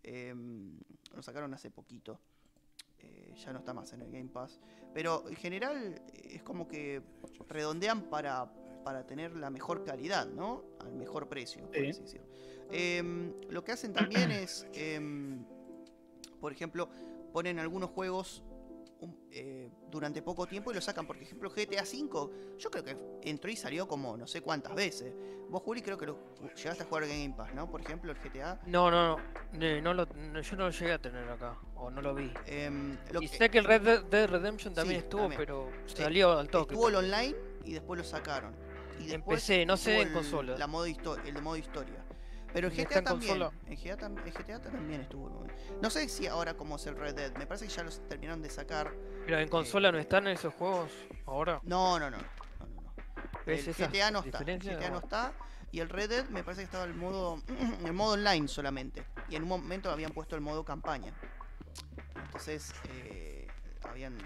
em, 0.05 0.79
lo 1.15 1.23
sacaron 1.23 1.53
hace 1.55 1.71
poquito. 1.71 2.21
Eh, 3.01 3.35
ya 3.37 3.53
no 3.53 3.59
está 3.59 3.75
más 3.75 3.93
en 3.93 4.03
el 4.03 4.11
Game 4.13 4.29
Pass. 4.29 4.61
Pero 4.95 5.25
en 5.29 5.35
general 5.35 6.01
es 6.15 6.43
como 6.45 6.69
que 6.69 7.03
redondean 7.49 8.03
para, 8.03 8.49
para 8.83 9.07
tener 9.07 9.35
la 9.37 9.51
mejor 9.51 9.85
calidad, 9.85 10.27
¿no? 10.27 10.65
Al 10.81 10.93
mejor 10.93 11.29
precio, 11.29 11.65
por 11.67 11.77
Sí. 11.77 11.89
así 11.89 12.03
decirlo. 12.03 12.27
Em, 12.71 13.33
lo 13.51 13.63
que 13.65 13.73
hacen 13.73 13.93
también 13.93 14.31
es, 14.33 14.67
em, 14.75 15.45
por 16.41 16.53
ejemplo, 16.53 16.89
ponen 17.33 17.59
algunos 17.59 17.91
juegos 17.91 18.43
un- 19.01 19.19
eh, 19.33 19.69
durante 19.91 20.23
poco 20.23 20.47
tiempo 20.47 20.71
y 20.71 20.75
lo 20.75 20.81
sacan. 20.81 21.07
Por 21.07 21.17
ejemplo, 21.17 21.51
GTA 21.51 21.83
V, 21.83 22.57
yo 22.59 22.71
creo 22.71 22.85
que 22.85 22.97
entró 23.23 23.51
y 23.51 23.57
salió 23.57 23.89
como 23.89 24.17
no 24.17 24.27
sé 24.29 24.43
cuántas 24.43 24.75
veces. 24.77 25.13
Vos, 25.51 25.61
Juli, 25.63 25.83
creo 25.83 25.99
que 25.99 26.07
lo 26.07 26.17
llegaste 26.55 26.85
a 26.85 26.87
jugar 26.87 27.03
Game 27.09 27.35
Pass, 27.37 27.53
¿no? 27.53 27.69
Por 27.69 27.81
ejemplo, 27.81 28.13
el 28.13 28.19
GTA. 28.19 28.61
No, 28.67 28.91
no, 28.91 29.17
no. 29.17 29.23
No 29.83 29.93
lo- 29.95 30.07
no, 30.07 30.41
yo 30.41 30.57
no 30.57 30.65
lo 30.67 30.71
llegué 30.71 30.93
a 30.93 30.99
tener 30.99 31.29
acá. 31.29 31.59
O 31.75 31.91
no 31.91 32.01
lo 32.01 32.15
vi. 32.15 32.33
Em, 32.47 32.97
lo 33.13 33.21
y 33.21 33.29
que- 33.29 33.37
sé 33.37 33.51
que 33.51 33.59
el 33.59 33.65
Red 33.65 33.83
Dead- 33.83 34.05
Dead 34.05 34.29
Redemption 34.31 34.73
también 34.73 35.01
Sí, 35.01 35.05
estuvo, 35.05 35.23
también. 35.23 35.39
pero 35.41 35.69
salió 35.87 36.39
al 36.39 36.49
toque. 36.49 36.75
Estuvo 36.75 36.89
el 36.89 36.95
online 36.95 37.37
y 37.65 37.73
después 37.73 37.99
lo 37.99 38.05
sacaron. 38.05 38.55
Y 39.01 39.07
después 39.07 39.41
PC, 39.41 39.67
no 39.67 39.77
sé 39.77 40.01
en 40.01 40.13
consola. 40.13 40.57
La 40.59 40.67
modo 40.67 40.87
el 40.87 41.43
modo 41.43 41.57
historia. 41.57 42.05
Pero 42.53 42.69
el 42.69 42.75
¿Y 42.75 42.81
está 42.81 42.95
GTA 42.95 42.99
en 42.99 43.05
también. 43.05 43.43
El 43.67 43.77
GTA, 43.77 43.99
tam- 43.99 44.27
el 44.27 44.33
GTA 44.33 44.61
también 44.61 45.01
estuvo. 45.01 45.47
¿no? 45.81 45.91
Sé 45.91 46.09
si 46.09 46.27
ahora 46.27 46.55
como 46.55 46.77
es 46.77 46.87
el 46.87 46.97
Red 46.97 47.15
Dead. 47.15 47.37
Me 47.39 47.47
parece 47.47 47.67
que 47.67 47.73
ya 47.73 47.83
los 47.83 48.07
terminaron 48.09 48.43
de 48.43 48.51
sacar. 48.51 48.93
Pero 49.25 49.39
en 49.39 49.49
consola 49.49 49.91
no 49.91 49.99
están 49.99 50.27
esos 50.29 50.53
juegos 50.55 50.91
ahora. 51.27 51.61
No, 51.65 51.99
no, 51.99 52.11
no. 52.11 52.19
no, 52.19 52.25
no, 52.67 52.83
no. 52.83 52.95
¿Ves 53.47 53.67
El 53.69 53.75
GTA 53.75 54.11
no 54.11 54.21
está. 54.21 54.39
El? 54.39 54.59
GTA 54.59 54.91
no 54.91 54.99
está. 54.99 55.33
Y 55.71 55.81
el 55.81 55.89
Red 55.89 56.11
Dead 56.11 56.29
me 56.29 56.45
parece 56.45 56.61
que 56.63 56.65
estaba 56.67 56.85
el 56.85 56.95
modo. 56.95 57.43
el 57.87 57.93
modo 57.95 58.13
online 58.13 58.49
solamente. 58.49 59.05
Y 59.31 59.37
en 59.37 59.45
un 59.45 59.49
momento 59.49 59.91
habían 59.91 60.13
puesto 60.13 60.37
el 60.37 60.43
modo 60.43 60.65
campaña. 60.65 61.15
Entonces 62.27 62.73
eh, 62.91 63.47
habían, 63.83 64.19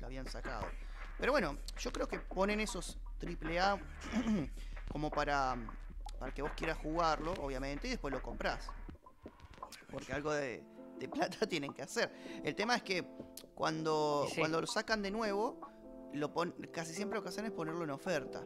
lo 0.00 0.06
habían 0.06 0.26
sacado. 0.28 0.66
Pero 1.18 1.32
bueno, 1.32 1.56
yo 1.78 1.92
creo 1.92 2.08
que 2.08 2.18
ponen 2.18 2.60
esos 2.60 2.98
AAA 3.22 3.78
como 4.92 5.10
para, 5.10 5.56
para 6.18 6.32
que 6.32 6.42
vos 6.42 6.52
quieras 6.56 6.78
jugarlo, 6.78 7.32
obviamente, 7.34 7.86
y 7.86 7.90
después 7.90 8.12
lo 8.12 8.22
compras. 8.22 8.68
Porque 9.90 10.12
algo 10.12 10.32
de, 10.32 10.62
de 10.98 11.08
plata 11.08 11.46
tienen 11.48 11.72
que 11.72 11.82
hacer. 11.82 12.10
El 12.44 12.54
tema 12.54 12.76
es 12.76 12.82
que 12.82 13.04
cuando, 13.54 14.26
sí. 14.30 14.40
cuando 14.40 14.60
lo 14.60 14.66
sacan 14.66 15.02
de 15.02 15.10
nuevo, 15.10 15.60
lo 16.12 16.32
pon- 16.32 16.54
casi 16.72 16.92
siempre 16.94 17.18
lo 17.18 17.22
que 17.22 17.28
hacen 17.28 17.44
es 17.44 17.52
ponerlo 17.52 17.84
en 17.84 17.90
oferta. 17.90 18.44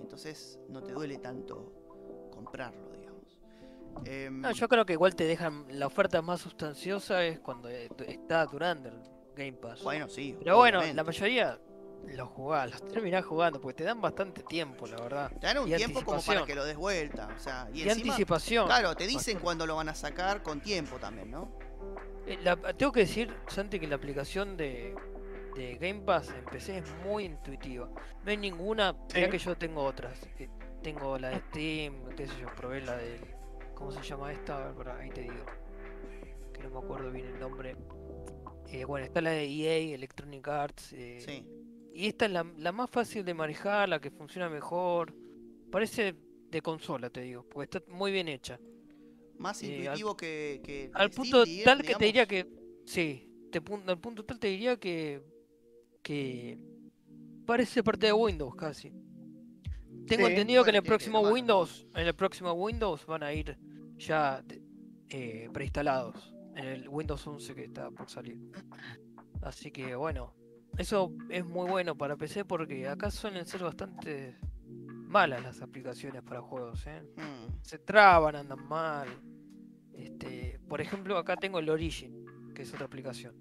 Entonces 0.00 0.58
no 0.68 0.82
te 0.82 0.92
duele 0.92 1.18
tanto 1.18 2.28
comprarlo, 2.32 2.90
digamos. 2.90 3.40
Em, 4.04 4.40
No, 4.40 4.50
yo 4.50 4.68
creo 4.68 4.84
que 4.84 4.92
igual 4.94 5.14
te 5.14 5.24
dejan 5.24 5.66
la 5.70 5.86
oferta 5.86 6.20
más 6.20 6.40
sustanciosa 6.40 7.24
es 7.24 7.40
cuando 7.40 7.68
eh, 7.70 7.88
está 8.06 8.44
durante 8.46 8.88
el 8.88 9.00
Game 9.36 9.52
Pass. 9.54 9.82
Bueno, 9.82 10.08
sí. 10.08 10.36
Pero 10.38 10.56
bueno, 10.56 10.80
la 10.82 11.04
mayoría 11.04 11.58
los 12.08 12.28
jugás, 12.28 12.70
los 12.70 12.84
terminás 12.92 13.24
jugando, 13.24 13.60
porque 13.60 13.74
te 13.78 13.84
dan 13.84 14.00
bastante 14.00 14.42
tiempo, 14.42 14.86
la 14.86 15.00
verdad. 15.00 15.30
Te 15.40 15.46
dan 15.46 15.58
un 15.58 15.72
y 15.72 15.76
tiempo 15.76 16.04
como 16.04 16.20
para 16.22 16.44
que 16.44 16.54
lo 16.54 16.64
des 16.64 16.76
vuelta. 16.76 17.28
O 17.34 17.38
sea, 17.38 17.68
y, 17.72 17.78
Y, 17.78 17.82
encima, 17.88 18.12
anticipación. 18.12 18.66
claro, 18.66 18.94
te 18.94 19.06
dicen 19.06 19.38
cuándo 19.38 19.66
lo 19.66 19.76
van 19.76 19.88
a 19.88 19.94
sacar 19.94 20.42
con 20.42 20.60
tiempo 20.60 20.96
también, 20.98 21.30
¿no? 21.30 21.56
Eh, 22.26 22.38
la- 22.42 22.56
tengo 22.74 22.92
que 22.92 23.00
decir, 23.00 23.34
Santi, 23.48 23.78
que 23.78 23.86
la 23.86 23.96
aplicación 23.96 24.56
de, 24.56 24.94
de 25.56 25.74
Game 25.76 26.00
Pass 26.02 26.30
en 26.30 26.44
PC 26.46 26.78
es 26.78 26.84
muy 27.04 27.24
intuitiva. 27.24 27.88
No 28.24 28.30
hay 28.30 28.36
ninguna. 28.36 28.92
Mirá 29.14 29.26
Sí. 29.26 29.30
que 29.30 29.38
yo 29.38 29.56
tengo 29.56 29.82
otras. 29.84 30.18
eh, 30.38 30.48
tengo 30.82 31.18
la 31.18 31.30
de 31.30 31.38
Steam, 31.50 32.10
qué 32.16 32.26
sé 32.26 32.32
yo, 32.40 32.46
probé 32.56 32.80
la 32.82 32.96
del. 32.96 33.20
¿Cómo 33.74 33.90
se 33.90 34.02
llama 34.02 34.32
esta? 34.32 34.56
A 34.56 34.66
ver, 34.66 34.74
pará, 34.74 34.98
ahí 34.98 35.10
te 35.10 35.22
digo. 35.22 35.44
Que 36.52 36.62
no 36.62 36.70
me 36.70 36.78
acuerdo 36.78 37.10
bien 37.10 37.26
el 37.26 37.38
nombre. 37.40 37.76
Eh, 38.70 38.84
bueno, 38.84 39.04
está 39.06 39.20
la 39.20 39.30
de 39.30 39.44
EA, 39.44 39.94
Electronic 39.94 40.46
Arts. 40.48 40.92
eh, 40.92 41.18
Sí. 41.24 41.46
Y 41.94 42.06
esta 42.08 42.26
es 42.26 42.32
la, 42.32 42.44
la 42.58 42.72
más 42.72 42.90
fácil 42.90 43.24
de 43.24 43.34
manejar, 43.34 43.88
la 43.88 44.00
que 44.00 44.10
funciona 44.10 44.48
mejor. 44.50 45.14
Parece 45.70 46.14
de 46.50 46.60
consola, 46.60 47.08
te 47.10 47.20
digo, 47.20 47.46
porque 47.48 47.76
está 47.78 47.92
muy 47.92 48.10
bien 48.12 48.28
hecha. 48.28 48.58
Más 49.38 49.62
Eh, 49.62 49.66
al- 49.66 49.78
intuitivo 49.78 50.16
que, 50.16 50.60
que 50.64 50.90
Al 50.94 51.10
punto 51.10 51.44
tal 51.64 51.82
que 51.82 51.94
te 51.94 52.04
diría 52.04 52.26
que. 52.26 52.46
Sí, 52.84 53.28
te 53.50 53.58
al 53.86 53.98
punto 54.00 54.24
tal 54.24 54.38
te 54.38 54.48
diría 54.48 54.76
que. 54.76 55.22
que. 56.02 56.58
parece 57.46 57.82
parte 57.82 58.06
de 58.06 58.12
Windows 58.12 58.54
casi. 58.56 58.90
Tengo 60.06 60.26
Sí, 60.26 60.32
entendido 60.32 60.64
que 60.64 60.70
en 60.70 60.76
el 60.76 60.82
que 60.82 60.88
próximo. 60.88 61.20
Windows, 61.20 61.86
en 61.94 62.06
el 62.06 62.14
próximo 62.14 62.52
Windows 62.52 63.06
van 63.06 63.22
a 63.22 63.32
ir 63.32 63.56
ya 63.96 64.44
eh, 65.08 65.48
preinstalados. 65.52 66.32
En 66.56 66.66
el 66.66 66.88
Windows 66.88 67.26
11 67.26 67.54
que 67.54 67.64
está 67.64 67.90
por 67.90 68.08
salir. 68.08 68.38
Así 69.42 69.70
que 69.72 69.94
bueno, 69.96 70.34
eso 70.78 71.12
es 71.30 71.44
muy 71.44 71.68
bueno 71.68 71.96
para 71.96 72.16
PC 72.16 72.44
porque 72.44 72.88
acá 72.88 73.10
suelen 73.10 73.46
ser 73.46 73.62
bastante 73.62 74.36
malas 75.14 75.42
las 75.42 75.62
aplicaciones 75.62 76.22
para 76.22 76.40
juegos. 76.40 76.86
¿eh? 76.86 77.02
Mm. 77.16 77.62
Se 77.62 77.78
traban, 77.78 78.36
andan 78.36 78.66
mal. 78.66 79.08
Este, 79.92 80.58
por 80.68 80.80
ejemplo, 80.80 81.16
acá 81.16 81.36
tengo 81.36 81.60
el 81.60 81.70
Origin, 81.70 82.24
que 82.54 82.62
es 82.62 82.74
otra 82.74 82.86
aplicación. 82.86 83.34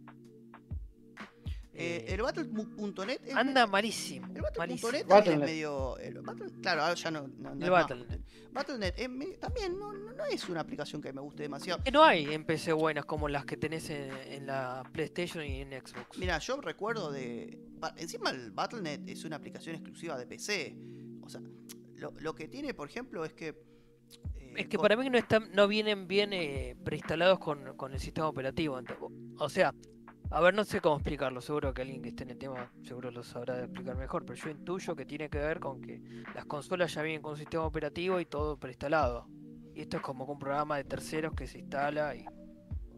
Eh, 1.75 2.05
Eh, 2.07 2.13
el 2.13 2.21
Battle.net 2.21 3.19
anda 3.36 3.65
malísimo. 3.65 4.27
El. 4.36 4.41
Battle.net 4.41 5.27
es 5.33 5.39
medio. 5.39 5.97
el 5.97 6.21
Battle- 6.21 6.51
claro, 6.62 6.83
ahora 6.83 6.93
ya 6.93 7.09
no. 7.12 7.27
no, 7.27 7.55
no 7.55 7.65
El. 7.65 7.71
Battle.net. 7.71 8.19
Battle.net 8.51 9.39
también 9.39 9.79
no, 9.79 9.91
no- 9.91 10.13
no 10.13 10.25
es 10.25 10.47
una 10.49 10.59
aplicación 10.62 11.01
que 11.01 11.12
me 11.12 11.21
guste 11.21 11.43
demasiado. 11.43 11.83
Que 11.83 11.91
no 11.91 12.03
hay 12.03 12.31
en 12.31 12.45
PC 12.45 12.73
buenas 12.73 13.05
como 13.05 13.27
las 13.27 13.45
que 13.45 13.57
tenés 13.57 13.89
en, 13.89 14.12
en 14.27 14.45
la 14.45 14.83
PlayStation 14.91 15.43
y 15.43 15.62
en 15.62 15.69
Xbox. 15.71 16.17
Mira, 16.19 16.38
yo 16.39 16.62
recuerdo 16.62 17.12
de. 17.12 17.57
Encima 17.97 18.29
el 18.29 18.51
Battle.net 18.51 19.01
es 19.07 19.25
una 19.25 19.38
aplicación 19.38 19.75
exclusiva 19.75 20.17
de 20.17 20.27
PC. 20.27 20.75
O 21.23 21.29
sea, 21.29 21.41
lo, 21.95 22.12
lo 22.19 22.36
que 22.36 22.47
tiene, 22.47 22.73
por 22.75 22.88
ejemplo, 22.88 23.25
es 23.25 23.33
que. 23.33 23.47
eh, 23.47 24.53
es 24.57 24.67
que 24.67 24.77
para 24.77 24.95
mí 24.95 25.09
no 25.09 25.17
están, 25.17 25.51
no 25.53 25.67
vienen 25.67 26.07
bien 26.07 26.33
eh, 26.33 26.75
preinstalados 26.83 27.39
con, 27.39 27.75
con 27.75 27.93
el 27.93 27.99
sistema 27.99 28.27
operativo. 28.27 28.79
O 29.39 29.49
sea, 29.49 29.73
a 30.35 30.41
ver, 30.41 30.53
no 30.53 30.63
sé 30.65 30.81
cómo 30.81 30.95
explicarlo. 30.95 31.41
Seguro 31.41 31.73
que 31.73 31.81
alguien 31.83 32.01
que 32.01 32.09
esté 32.09 32.23
en 32.23 32.31
el 32.31 32.37
tema 32.37 32.71
seguro 32.83 33.11
lo 33.11 33.23
sabrá 33.23 33.63
explicar 33.63 33.95
mejor. 33.95 34.25
Pero 34.25 34.35
yo 34.43 34.49
intuyo 34.49 34.95
que 34.95 35.05
tiene 35.05 35.29
que 35.29 35.37
ver 35.37 35.59
con 35.59 35.81
que 35.81 36.01
las 36.33 36.45
consolas 36.45 36.93
ya 36.93 37.01
vienen 37.03 37.21
con 37.21 37.31
un 37.33 37.37
sistema 37.37 37.65
operativo 37.65 38.19
y 38.19 38.25
todo 38.25 38.57
preinstalado. 38.57 39.27
Y 39.75 39.81
esto 39.81 39.97
es 39.97 40.03
como 40.03 40.25
con 40.25 40.33
un 40.33 40.39
programa 40.39 40.77
de 40.77 40.83
terceros 40.83 41.33
que 41.33 41.47
se 41.47 41.59
instala 41.59 42.15
y 42.15 42.25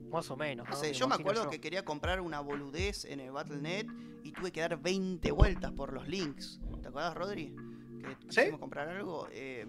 más 0.10 0.30
o 0.32 0.38
menos. 0.38 0.66
No 0.68 0.76
¿no? 0.76 0.80
sé, 0.80 0.94
yo 0.94 1.08
me 1.08 1.16
acuerdo 1.16 1.44
yo. 1.46 1.50
que 1.50 1.60
quería 1.60 1.84
comprar 1.84 2.22
una 2.22 2.40
boludez 2.40 3.06
en 3.06 3.20
el 3.20 3.32
Battle.net 3.32 3.88
y 4.24 4.32
tuve 4.32 4.52
que 4.52 4.62
dar 4.62 4.82
20 4.82 5.32
vueltas 5.32 5.72
por 5.72 5.94
los 5.94 6.08
links. 6.08 6.60
¿Te 6.82 6.88
acuerdas, 6.88 7.16
Rodri? 7.16 7.54
Que 8.02 8.28
quisimos 8.28 8.60
comprar 8.60 8.88
algo. 8.90 9.28
eh, 9.32 9.66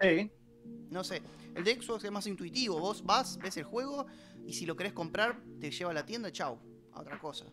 Sí. 0.00 0.30
no 0.90 1.02
sé, 1.02 1.22
el 1.54 1.64
de 1.64 1.80
Xbox 1.80 2.04
es 2.04 2.12
más 2.12 2.26
intuitivo. 2.26 2.78
Vos 2.78 3.04
vas, 3.04 3.38
ves 3.38 3.56
el 3.56 3.64
juego 3.64 4.06
y 4.46 4.52
si 4.52 4.66
lo 4.66 4.76
querés 4.76 4.92
comprar, 4.92 5.40
te 5.60 5.70
lleva 5.70 5.90
a 5.90 5.94
la 5.94 6.04
tienda 6.06 6.28
y 6.28 6.32
chau, 6.32 6.58
a 6.98 7.02
otra 7.02 7.18
cosa. 7.18 7.46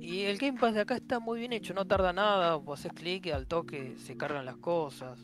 Y 0.00 0.22
el 0.22 0.38
Game 0.38 0.58
Pass 0.58 0.74
de 0.74 0.80
acá 0.80 0.96
está 0.96 1.18
muy 1.20 1.40
bien 1.40 1.52
hecho, 1.52 1.74
no 1.74 1.86
tarda 1.86 2.12
nada, 2.12 2.54
vos 2.56 2.80
haces 2.80 2.92
clic 2.92 3.26
y 3.26 3.30
al 3.32 3.46
toque 3.46 3.96
se 3.98 4.16
cargan 4.16 4.46
las 4.46 4.56
cosas. 4.56 5.18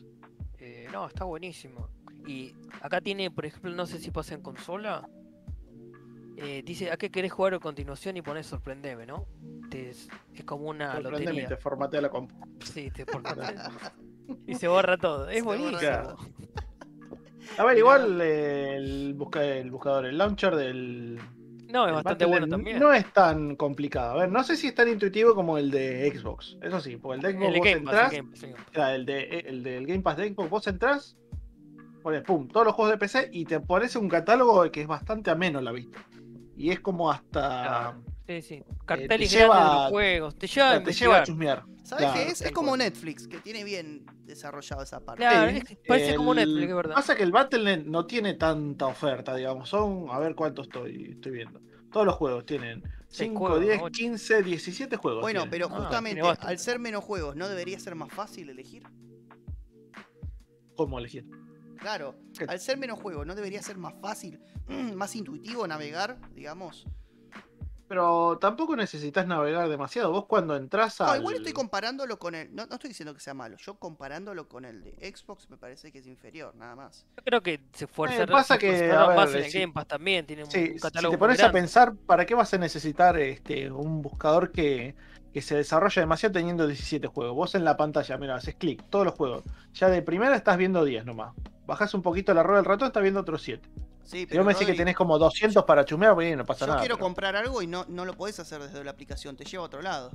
Eh, 0.59 0.89
no, 0.93 1.07
está 1.07 1.25
buenísimo. 1.25 1.89
Y 2.27 2.53
acá 2.83 3.01
tiene, 3.01 3.31
por 3.31 3.47
ejemplo, 3.47 3.71
no 3.73 3.87
sé 3.87 3.99
si 3.99 4.11
pasa 4.11 4.35
en 4.35 4.43
consola. 4.43 5.09
eh, 6.37 6.63
dice, 6.65 6.91
¿a 6.91 6.97
qué 6.99 7.11
querés 7.11 7.33
jugar 7.33 7.55
a 7.55 7.59
continuación? 7.61 8.17
Y 8.19 8.23
pones 8.23 8.47
sorprendeme, 8.47 9.07
¿no? 9.07 9.27
Te- 9.71 9.91
es, 9.91 10.09
como 10.45 10.69
una 10.69 10.93
Sorprendeme 10.93 11.23
y 11.23 11.27
lotería. 11.27 11.49
te 11.49 11.57
formatea 11.57 12.01
la 12.03 12.11
compu. 12.11 12.35
Sí, 12.63 12.91
te 12.91 13.07
formatea. 13.13 13.71
y 14.47 14.55
se 14.57 14.69
borra 14.69 14.99
todo. 14.99 15.29
Es 15.31 15.37
Se 15.39 15.43
buenísimo. 15.43 16.17
A 17.59 17.65
ver, 17.65 17.79
igual 17.79 18.21
eh, 18.21 18.77
el, 18.77 19.15
busca- 19.15 19.45
el 19.45 19.71
buscador, 19.71 20.05
el 20.07 20.19
launcher 20.19 20.55
del. 20.57 21.19
No, 21.69 21.87
es 21.87 21.93
bastante 21.95 22.25
bueno 22.25 22.47
también. 22.49 22.79
No 22.79 22.93
es 22.93 23.13
tan 23.13 23.57
complicado. 23.57 24.13
A 24.13 24.17
ver, 24.23 24.31
no 24.31 24.43
sé 24.45 24.57
si 24.57 24.69
es 24.69 24.75
tan 24.75 24.89
intuitivo 24.89 25.35
como 25.35 25.59
el 25.59 25.71
de 25.71 26.11
Xbox. 26.15 26.57
Eso 26.63 26.81
sí, 26.81 26.97
porque 26.97 27.17
el 27.17 27.23
de 27.23 27.33
Xbox 27.33 27.47
el 27.55 27.59
vos 27.59 27.65
Game 27.65 27.81
Pass, 27.81 27.95
entrás, 27.95 28.13
el 28.13 28.17
Game 28.19 28.31
Pass, 28.31 28.43
el 28.43 28.51
Game 28.53 28.65
Pass. 28.73 28.91
el, 28.95 29.07
de, 29.07 29.39
el 29.41 29.63
del 29.63 29.87
Game 29.87 30.01
Pass 30.03 30.17
de 30.17 30.29
Xbox, 30.33 30.51
vos 30.51 30.67
entrás, 30.67 31.17
pones 32.03 32.23
pum, 32.23 32.49
todos 32.49 32.67
los 32.67 32.75
juegos 32.75 32.93
de 32.93 32.99
PC 32.99 33.29
y 33.33 33.45
te 33.45 33.57
aparece 33.57 33.99
un 33.99 34.09
catálogo 34.09 34.71
que 34.71 34.83
es 34.83 34.87
bastante 34.87 35.31
ameno 35.31 35.61
la 35.61 35.73
vista. 35.73 35.99
Y 36.57 36.71
es 36.71 36.81
como 36.81 37.11
hasta. 37.11 37.41
Claro. 37.41 38.03
Sí, 38.27 38.43
sí. 38.43 38.63
Carteles 38.87 39.31
te 39.31 39.37
lleva- 39.39 39.55
grandes 39.57 39.75
de 39.77 39.83
los 39.83 39.91
juegos. 39.91 40.37
Te 40.37 40.47
lleva 40.47 40.71
a 40.73 40.83
te 40.83 40.93
lleva 40.93 41.19
a 41.19 41.23
chusmear. 41.23 41.65
¿Sabes 41.87 42.07
Claro, 42.07 42.21
qué 42.21 42.33
es? 42.33 42.43
Es 42.43 42.51
como. 42.51 42.77
Netflix, 42.77 43.29
que 43.29 43.39
tiene 43.39 43.63
bien 43.63 44.05
desarrollado 44.25 44.83
esa 44.83 44.99
parte. 44.99 45.21
Claro, 45.23 45.53
Sí, 45.53 45.59
es 45.59 45.65
que 45.65 45.77
parece 45.87 46.17
como 46.17 46.35
Netflix, 46.35 46.69
es 46.69 46.75
verdad. 46.75 46.95
Pasa 46.97 47.15
que 47.15 47.23
el 47.23 47.31
Battle.net 47.31 47.85
no 47.85 48.07
tiene 48.07 48.35
tanta 48.35 48.87
oferta, 48.87 49.37
digamos. 49.37 49.69
Son, 49.69 50.09
a 50.11 50.19
ver 50.19 50.35
cuánto 50.35 50.63
estoy, 50.63 51.13
estoy 51.13 51.31
viendo. 51.33 51.61
Todos 51.93 52.05
los 52.05 52.17
juegos 52.17 52.45
tienen 52.45 52.83
Seis 53.09 53.29
5, 53.31 53.39
juegos, 53.39 53.61
10, 53.61 53.79
ocho. 53.83 53.93
15, 53.93 54.43
17 54.43 54.97
juegos. 54.97 55.23
Bueno, 55.23 55.43
tienen. 55.43 55.51
pero 55.51 55.67
Ah, 55.71 55.79
justamente 55.81 56.23
al 56.41 56.59
ser 56.59 56.81
menos 56.81 57.05
juegos, 57.05 57.37
¿no 57.37 57.49
debería 57.49 57.79
ser 57.79 57.95
más 57.95 58.13
fácil 58.13 58.51
elegir? 58.51 58.83
¿Cómo 60.77 60.99
elegir? 60.99 61.25
Claro, 61.79 62.17
¿Qué? 62.37 62.47
al 62.49 62.59
ser 62.59 62.79
menos 62.79 62.99
juegos, 62.99 63.27
¿no 63.27 63.35
debería 63.37 63.63
ser 63.63 63.79
más 63.79 63.95
fácil, 64.01 64.41
más 64.97 65.15
intuitivo 65.15 65.67
navegar, 65.69 66.19
digamos? 66.35 66.87
Pero 67.89 68.39
tampoco 68.41 68.75
necesitas 68.75 69.27
navegar 69.29 69.69
demasiado. 69.69 70.11
Vos 70.11 70.27
cuando 70.27 70.57
entras 70.57 70.99
No, 70.99 71.07
al... 71.07 71.21
igual 71.21 71.37
estoy 71.37 71.53
comparándolo 71.53 72.19
con 72.19 72.35
el. 72.35 72.53
No, 72.55 72.67
no 72.67 72.75
estoy 72.75 72.89
diciendo 72.89 73.15
que 73.15 73.21
sea 73.21 73.33
malo, 73.35 73.57
yo 73.59 73.77
comparándolo 73.79 74.49
con 74.49 74.65
el 74.65 74.83
de 74.83 74.93
Xbox 75.15 75.49
me 75.51 75.57
parece 75.57 75.93
que 75.93 75.99
es 76.01 76.07
inferior, 76.07 76.55
nada 76.57 76.75
más. 76.75 77.07
Yo 77.17 77.23
creo 77.23 77.43
que 77.43 77.61
se 77.73 77.85
esfuerzaron, 77.85 78.29
pasa 78.33 78.55
se 78.55 78.59
que, 78.61 78.91
a 78.91 79.07
ver, 79.07 79.17
más 79.17 79.31
en 79.35 79.45
el 79.45 79.51
si- 79.51 79.61
Game 79.61 79.73
Pass 79.73 79.87
también, 79.87 80.27
tiene 80.27 80.43
un, 80.45 80.51
Sí, 80.51 80.59
un 80.63 80.75
si 80.75 80.81
catálogo 80.81 81.13
te 81.13 81.19
pones 81.19 81.41
a 81.43 81.53
pensar, 81.53 81.95
¿para 81.95 82.27
qué 82.27 82.35
vas 82.35 82.53
a 82.55 82.59
necesitar 82.59 83.19
este, 83.19 83.71
un 83.71 84.03
buscador 84.03 84.51
que, 84.51 84.97
que 85.33 85.41
se 85.41 85.55
desarrolla 85.55 86.03
demasiado 86.03 86.33
teniendo 86.33 86.67
17 86.67 87.07
juegos? 87.07 87.37
Vos 87.37 87.55
en 87.55 87.65
la 87.65 87.77
pantalla, 87.77 88.17
mira, 88.19 88.35
haces 88.35 88.57
clic, 88.57 88.83
todos 88.91 89.05
los 89.05 89.15
juegos. 89.15 89.45
Ya 89.75 89.89
de 89.89 90.03
primera 90.03 90.35
estás 90.35 90.57
viendo 90.57 90.85
10 90.85 91.05
nomás. 91.05 91.35
Bajás 91.67 91.95
un 91.95 92.03
poquito 92.03 92.35
la 92.35 92.43
rueda 92.43 92.63
del 92.63 92.65
ratón, 92.65 92.89
estás 92.89 93.03
viendo 93.03 93.21
otros 93.21 93.43
7. 93.43 93.69
Sí, 94.07 94.21
Si 94.21 94.27
pero 94.27 94.41
vos 94.43 94.47
me 94.47 94.53
decís 94.55 94.67
que 94.69 94.75
tenés 94.75 94.95
como 94.97 95.19
200 95.19 95.65
para 95.65 95.85
chumear, 95.85 96.15
bueno, 96.15 96.37
no 96.37 96.47
pasa 96.47 96.65
yo 96.65 96.69
nada. 96.69 96.81
quiero 96.81 96.95
pero- 96.97 97.05
comprar 97.05 97.37
algo 97.37 97.61
y 97.61 97.67
no, 97.67 97.85
no 97.89 98.05
lo 98.05 98.15
podés 98.15 98.39
hacer 98.41 98.63
desde 98.63 98.83
la 98.85 98.93
aplicación, 98.93 99.37
te 99.37 99.45
lleva 99.45 99.65
a 99.65 99.67
otro 99.67 99.83
lado. 99.83 100.11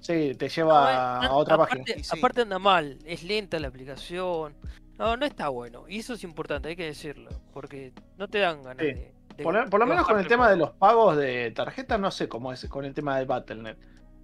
Sí, 0.00 0.34
te 0.34 0.46
No, 0.46 0.52
lleva 0.52 0.92
eh, 1.22 1.26
a 1.26 1.32
otra 1.32 1.54
aparte, 1.54 1.78
página. 1.78 2.04
Sí. 2.04 2.18
aparte 2.18 2.42
anda 2.42 2.58
mal, 2.58 2.98
es 3.06 3.22
lenta 3.22 3.58
la 3.58 3.68
aplicación. 3.68 4.54
No, 4.98 5.16
no 5.16 5.24
está 5.26 5.48
bueno. 5.48 5.84
Y 5.88 6.00
eso 6.00 6.12
es 6.14 6.22
importante, 6.22 6.68
hay 6.68 6.76
que 6.76 6.84
decirlo. 6.84 7.30
Porque 7.52 7.92
no 8.18 8.28
te 8.28 8.38
dan 8.38 8.62
ganas 8.62 8.84
Sí. 8.84 8.92
de, 8.92 9.14
de- 9.36 9.42
Por, 9.42 9.54
lo- 9.54 9.68
por 9.70 9.80
lo 9.80 9.86
de 9.86 9.90
menos 9.90 10.06
con 10.06 10.18
el 10.20 10.28
tema 10.28 10.48
de 10.50 10.56
los 10.56 10.70
pagos 10.72 11.16
de 11.16 11.50
tarjeta, 11.52 11.96
no 11.98 12.10
sé 12.10 12.28
cómo 12.28 12.52
es 12.52 12.66
con 12.68 12.84
el 12.84 12.92
tema 12.94 13.16
del 13.16 13.26
Battle.net. 13.26 13.76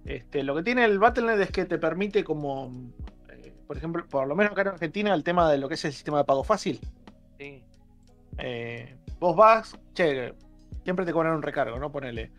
Este, 0.05 0.43
lo 0.43 0.55
que 0.55 0.63
tiene 0.63 0.85
el 0.85 0.99
Battle.net 0.99 1.41
es 1.41 1.51
que 1.51 1.65
te 1.65 1.77
permite 1.79 2.23
como, 2.23 2.71
eh, 3.29 3.51
por 3.67 3.75
ejemplo, 3.77 4.05
por 4.07 4.27
lo 4.27 4.35
menos 4.35 4.51
acá 4.53 4.61
en 4.61 4.67
Argentina, 4.69 5.13
el 5.13 5.23
tema 5.23 5.51
de 5.51 5.57
lo 5.57 5.67
que 5.67 5.73
es 5.73 5.85
el 5.85 5.93
sistema 5.93 6.19
de 6.19 6.23
pago 6.25 6.43
fácil. 6.43 6.79
Sí. 7.39 7.63
Eh, 8.37 8.97
vos 9.19 9.35
vas, 9.35 9.77
che, 9.93 10.33
siempre 10.83 11.05
te 11.05 11.13
cobran 11.13 11.35
un 11.35 11.41
recargo, 11.43 11.79
¿no? 11.79 11.91
Ponele. 11.91 12.31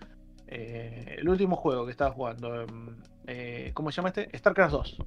eh, 0.46 1.16
el 1.18 1.28
último 1.28 1.56
juego 1.56 1.84
que 1.86 1.92
estaba 1.92 2.12
jugando, 2.12 2.62
em, 2.62 2.96
eh, 3.26 3.70
¿cómo 3.74 3.90
se 3.90 3.96
llama 3.96 4.08
este? 4.10 4.36
StarCraft 4.36 4.72
2. 4.72 4.98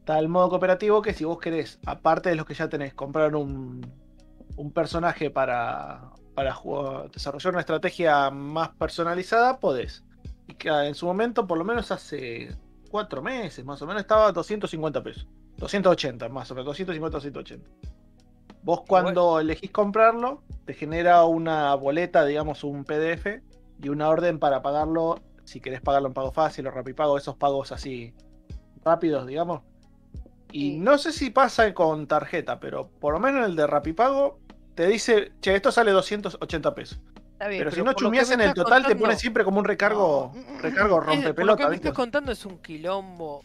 Está 0.00 0.18
el 0.18 0.28
modo 0.28 0.50
cooperativo 0.50 1.02
que 1.02 1.14
si 1.14 1.24
vos 1.24 1.38
querés, 1.38 1.78
aparte 1.86 2.30
de 2.30 2.36
los 2.36 2.46
que 2.46 2.54
ya 2.54 2.68
tenés, 2.68 2.94
comprar 2.94 3.34
un, 3.36 3.80
un 4.56 4.72
personaje 4.72 5.30
para, 5.30 6.10
para 6.34 6.54
desarrollar 7.12 7.52
una 7.54 7.60
estrategia 7.60 8.30
más 8.30 8.70
personalizada, 8.76 9.58
podés. 9.60 10.04
Y 10.46 10.54
que 10.56 10.68
en 10.70 10.94
su 10.94 11.06
momento, 11.06 11.46
por 11.46 11.58
lo 11.58 11.64
menos 11.64 11.90
hace 11.92 12.56
cuatro 12.90 13.22
meses, 13.22 13.64
más 13.64 13.80
o 13.82 13.86
menos, 13.86 14.02
estaba 14.02 14.28
a 14.28 14.32
250 14.32 15.02
pesos. 15.02 15.28
280 15.56 16.28
más 16.28 16.50
o 16.50 16.54
menos, 16.54 16.66
250 16.66 17.16
280. 17.18 17.70
Vos 18.62 18.82
cuando 18.86 19.40
elegís 19.40 19.70
comprarlo, 19.70 20.42
te 20.66 20.74
genera 20.74 21.24
una 21.24 21.74
boleta, 21.74 22.24
digamos 22.26 22.62
un 22.64 22.84
PDF 22.84 23.42
y 23.82 23.88
una 23.88 24.08
orden 24.08 24.38
para 24.38 24.60
pagarlo, 24.62 25.20
si 25.44 25.60
querés 25.60 25.80
pagarlo 25.80 26.08
en 26.08 26.14
pago 26.14 26.32
fácil 26.32 26.66
o 26.66 26.70
rapipago, 26.70 27.16
esos 27.16 27.36
pagos 27.36 27.72
así 27.72 28.14
rápidos, 28.84 29.26
digamos. 29.26 29.62
Y 30.52 30.72
Sí. 30.72 30.78
no 30.78 30.98
sé 30.98 31.12
si 31.12 31.30
pasa 31.30 31.72
con 31.74 32.06
tarjeta, 32.06 32.60
pero 32.60 32.88
por 32.88 33.14
lo 33.14 33.20
menos 33.20 33.46
el 33.46 33.56
de 33.56 33.66
rapipago 33.66 34.38
te 34.74 34.86
dice, 34.86 35.32
che, 35.40 35.54
esto 35.54 35.72
sale 35.72 35.90
280 35.92 36.74
pesos. 36.74 37.00
Bien, 37.38 37.52
Pero, 37.58 37.70
si 37.70 37.78
no 37.78 37.94
me 38.10 38.18
en 38.34 38.40
el 38.42 38.52
total, 38.52 38.84
te 38.84 38.94
pone 38.96 39.16
siempre 39.16 39.44
como 39.44 39.60
un 39.60 39.64
recargo, 39.64 40.32
No. 40.34 40.58
recargo 40.60 41.00
es- 41.10 41.32
por 41.32 41.44
lo 41.46 41.56
que 41.56 41.74
estás 41.74 41.92
contando 41.94 42.32
es 42.32 42.44
un 42.44 42.58
quilombo. 42.58 43.40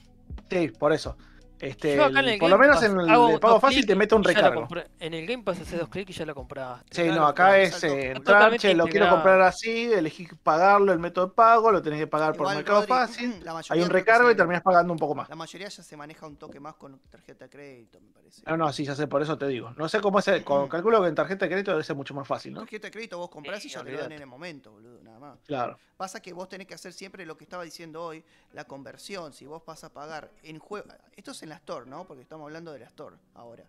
Sí, 0.49 0.67
por 0.77 0.91
eso. 0.91 1.15
Este, 1.59 1.95
Yo 1.95 2.03
acá 2.05 2.19
en 2.19 2.25
el- 2.25 2.33
el 2.33 2.39
por 2.39 2.49
lo 2.49 2.57
menos 2.57 2.75
Pass 2.77 2.89
en 2.89 2.99
el 2.99 3.09
hago 3.09 3.27
de 3.29 3.39
pago 3.39 3.53
dos 3.53 3.61
fácil 3.61 3.77
clics 3.77 3.87
te 3.87 3.95
mete 3.95 4.15
un 4.15 4.21
y 4.21 4.25
ya 4.25 4.31
la 4.33 4.37
recargo. 4.41 4.61
compré. 4.61 4.87
En 4.99 5.13
el 5.13 5.25
Game 5.25 5.43
Pass 5.43 5.61
haces 5.61 5.79
dos 5.79 5.87
clics 5.89 6.09
y 6.11 6.13
ya 6.13 6.25
la 6.25 6.33
compraste. 6.33 6.85
Sí, 6.95 7.03
Claro, 7.03 7.21
no, 7.21 7.27
acá 7.27 7.57
es 7.59 7.69
exacto. 7.69 7.87
eh, 7.95 8.13
Totalmente 8.15 8.17
entrar, 8.17 8.57
che, 8.59 8.67
lo 8.75 8.83
quiero 8.83 8.87
integrado. 9.05 9.15
comprar 9.15 9.41
así, 9.41 9.91
elegís 9.93 10.29
pagarlo, 10.43 10.91
el 10.91 10.99
método 10.99 11.27
de 11.27 11.33
pago, 11.33 11.71
lo 11.71 11.81
tenés 11.81 11.99
que 11.99 12.07
pagar 12.07 12.33
por 12.33 12.41
Igual, 12.41 12.55
Mercado 12.57 12.79
Rodri, 12.81 12.89
Fácil, 12.93 13.39
la 13.43 13.51
hay 13.51 13.57
un 13.57 13.65
creo 13.65 13.79
que 13.87 13.87
recargo 13.93 14.27
y 14.29 14.31
se- 14.33 14.37
terminás 14.37 14.61
pagando 14.63 14.91
un 14.93 14.99
poco 14.99 15.15
más. 15.15 15.29
La 15.29 15.35
mayoría 15.35 15.69
ya 15.69 15.81
se 15.83 15.95
maneja 15.97 16.27
un 16.27 16.35
toque 16.35 16.59
más 16.59 16.75
con 16.75 16.99
tarjeta 17.09 17.45
de 17.45 17.49
crédito, 17.49 18.01
me 18.01 18.11
parece. 18.11 18.41
No, 18.45 18.57
no, 18.57 18.73
sí, 18.73 18.83
ya 18.83 18.93
sé, 18.93 19.07
por 19.07 19.21
eso 19.21 19.37
te 19.37 19.47
digo. 19.47 19.71
No 19.77 19.87
sé 19.87 20.01
cómo 20.01 20.19
es, 20.19 20.27
el- 20.27 20.43
co- 20.43 20.67
calculo 20.69 21.01
que 21.01 21.07
en 21.07 21.15
tarjeta 21.15 21.45
de 21.45 21.49
crédito 21.51 21.71
debe 21.71 21.83
ser 21.83 21.95
mucho 21.95 22.13
más 22.13 22.27
fácil, 22.27 22.53
¿no? 22.53 22.59
Tarjeta 22.59 22.87
de 22.87 22.91
crédito 22.91 23.17
vos 23.17 23.29
comprás 23.29 23.61
Sí, 23.61 23.69
y 23.69 23.71
ya 23.71 23.81
te 23.83 23.91
lo 23.91 23.99
dan 23.99 24.11
en 24.11 24.21
el 24.21 24.27
momento, 24.27 24.71
boludo, 24.71 24.99
más. 25.31 25.39
Claro. 25.45 25.77
Pasa 25.97 26.21
que 26.21 26.33
vos 26.33 26.47
tenés 26.49 26.67
que 26.67 26.73
hacer 26.73 26.93
siempre 26.93 27.25
lo 27.25 27.37
que 27.37 27.43
estaba 27.43 27.63
diciendo 27.63 28.03
hoy, 28.03 28.23
la 28.53 28.65
conversión. 28.65 29.33
Si 29.33 29.45
vos 29.45 29.63
vas 29.65 29.83
a 29.83 29.93
pagar 29.93 30.31
en 30.43 30.59
juego. 30.59 30.87
Esto 31.15 31.31
es 31.31 31.43
en 31.43 31.49
la 31.49 31.55
Store, 31.55 31.85
¿no? 31.89 32.05
Porque 32.05 32.21
estamos 32.23 32.45
hablando 32.45 32.71
de 32.71 32.79
la 32.79 32.85
Store 32.87 33.15
ahora. 33.33 33.63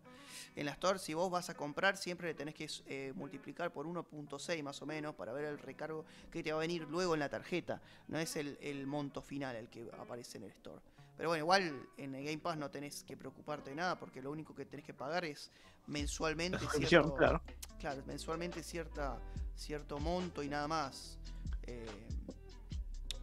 En 0.54 0.66
la 0.66 0.72
Store, 0.72 0.98
si 0.98 1.14
vos 1.14 1.30
vas 1.30 1.50
a 1.50 1.54
comprar, 1.54 1.96
siempre 1.96 2.28
le 2.28 2.34
tenés 2.34 2.54
que 2.54 2.68
eh, 2.86 3.12
multiplicar 3.14 3.72
por 3.72 3.86
1.6 3.86 4.62
más 4.62 4.80
o 4.82 4.86
menos 4.86 5.14
para 5.14 5.32
ver 5.32 5.44
el 5.44 5.58
recargo 5.58 6.04
que 6.30 6.42
te 6.42 6.52
va 6.52 6.58
a 6.58 6.60
venir 6.60 6.86
luego 6.88 7.14
en 7.14 7.20
la 7.20 7.28
tarjeta. 7.28 7.80
No 8.08 8.18
es 8.18 8.36
el, 8.36 8.58
el 8.60 8.86
monto 8.86 9.22
final 9.22 9.56
el 9.56 9.68
que 9.68 9.90
aparece 9.98 10.38
en 10.38 10.44
el 10.44 10.50
Store. 10.50 10.80
Pero 11.16 11.30
bueno, 11.30 11.44
igual 11.44 11.88
en 11.96 12.14
el 12.14 12.24
Game 12.24 12.38
Pass 12.38 12.58
no 12.58 12.70
tenés 12.70 13.02
que 13.04 13.16
preocuparte 13.16 13.70
de 13.70 13.76
nada 13.76 13.98
porque 13.98 14.20
lo 14.20 14.30
único 14.30 14.54
que 14.54 14.66
tenés 14.66 14.84
que 14.84 14.92
pagar 14.92 15.24
es 15.24 15.50
mensualmente 15.86 16.58
cierto- 16.86 17.14
claro. 17.14 17.40
claro, 17.78 18.02
mensualmente 18.06 18.62
cierta, 18.62 19.18
cierto 19.54 19.98
monto 19.98 20.42
y 20.42 20.48
nada 20.48 20.68
más. 20.68 21.18
Eh, 21.66 21.86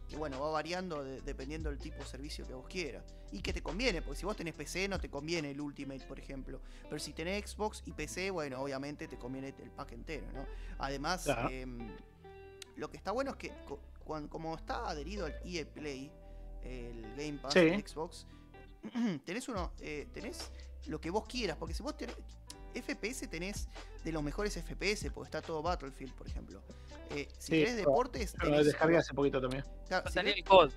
que 0.08 0.16
bueno, 0.16 0.38
va 0.40 0.50
variando 0.50 1.02
de- 1.02 1.20
dependiendo 1.22 1.70
del 1.70 1.78
tipo 1.78 1.98
de 1.98 2.06
servicio 2.06 2.46
que 2.46 2.54
vos 2.54 2.66
quieras. 2.68 3.04
Y 3.32 3.40
que 3.40 3.52
te 3.52 3.62
conviene, 3.62 4.00
porque 4.02 4.20
si 4.20 4.26
vos 4.26 4.36
tenés 4.36 4.54
PC 4.54 4.86
no 4.88 5.00
te 5.00 5.08
conviene 5.10 5.50
el 5.50 5.60
Ultimate, 5.60 6.04
por 6.06 6.20
ejemplo. 6.20 6.60
Pero 6.84 6.98
si 7.00 7.12
tenés 7.12 7.50
Xbox 7.50 7.82
y 7.86 7.92
PC, 7.92 8.30
bueno, 8.30 8.60
obviamente 8.60 9.08
te 9.08 9.16
conviene 9.18 9.48
el 9.60 9.70
pack 9.72 9.92
entero, 9.92 10.30
¿no? 10.32 10.46
Además, 10.78 11.24
Claro. 11.24 11.48
em, 11.48 11.88
lo 12.76 12.90
que 12.90 12.96
está 12.96 13.10
bueno 13.12 13.32
es 13.32 13.36
que 13.38 13.52
como 14.28 14.54
está 14.54 14.88
adherido 14.88 15.26
al 15.26 15.34
EA 15.44 15.64
Play, 15.66 16.12
el 16.62 17.02
Game 17.16 17.38
Pass 17.38 17.54
Sí. 17.54 17.60
de 17.60 17.84
Xbox, 17.86 18.26
tenés 19.24 19.48
uno, 19.48 19.72
eh, 19.80 20.06
tenés 20.12 20.50
lo 20.86 21.00
que 21.00 21.10
vos 21.10 21.24
quieras, 21.26 21.56
porque 21.56 21.74
si 21.74 21.82
vos 21.82 21.96
tenés 21.96 22.14
FPS 22.74 23.26
tenés 23.28 23.68
de 24.04 24.12
los 24.12 24.22
mejores 24.22 24.54
FPS, 24.54 25.10
porque 25.10 25.28
está 25.28 25.42
todo 25.42 25.62
Battlefield, 25.62 26.12
por 26.14 26.26
ejemplo. 26.26 26.62
Eh, 27.10 27.28
si 27.38 27.64
Sí, 27.66 27.72
deportes, 27.72 28.34
Lo 28.38 28.48
tenés- 28.48 28.64
descargué 28.64 28.96
hace 28.98 29.14
poquito 29.14 29.40
también. 29.40 29.64
claro, 29.88 30.08
si 30.10 30.18
tenés- 30.18 30.44
COD. 30.44 30.70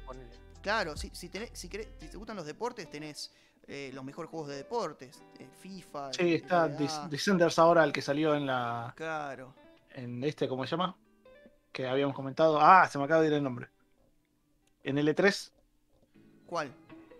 Claro, 0.61 0.97
si, 0.97 1.09
si, 1.13 1.29
tenés, 1.29 1.51
si, 1.53 1.69
querés- 1.69 1.87
si 1.99 2.07
te 2.09 2.17
gustan 2.17 2.35
los 2.35 2.45
deportes, 2.45 2.89
tenés 2.89 3.31
eh, 3.69 3.91
los 3.93 4.03
mejores 4.05 4.29
juegos 4.31 4.47
de 4.49 4.55
deportes. 4.57 5.21
eh, 5.39 5.47
FIFA. 5.59 6.13
Sí, 6.13 6.35
está 6.35 6.67
Descenders 6.69 7.59
ahora, 7.59 7.83
el 7.83 7.91
que 7.91 8.01
salió 8.01 8.33
en 8.35 8.45
la. 8.45 8.93
Claro. 8.95 9.53
en 9.91 10.23
este, 10.23 10.47
¿cómo 10.47 10.63
se 10.65 10.71
llama? 10.71 10.95
Que 11.73 11.87
habíamos 11.87 12.15
comentado. 12.15 12.59
Ah, 12.61 12.87
se 12.89 12.97
me 12.97 13.03
acaba 13.05 13.21
de 13.21 13.27
ir 13.27 13.33
el 13.33 13.43
nombre. 13.43 13.67
En 14.83 14.97
el 14.97 15.07
E3, 15.09 15.51
¿Cuál? 16.45 16.71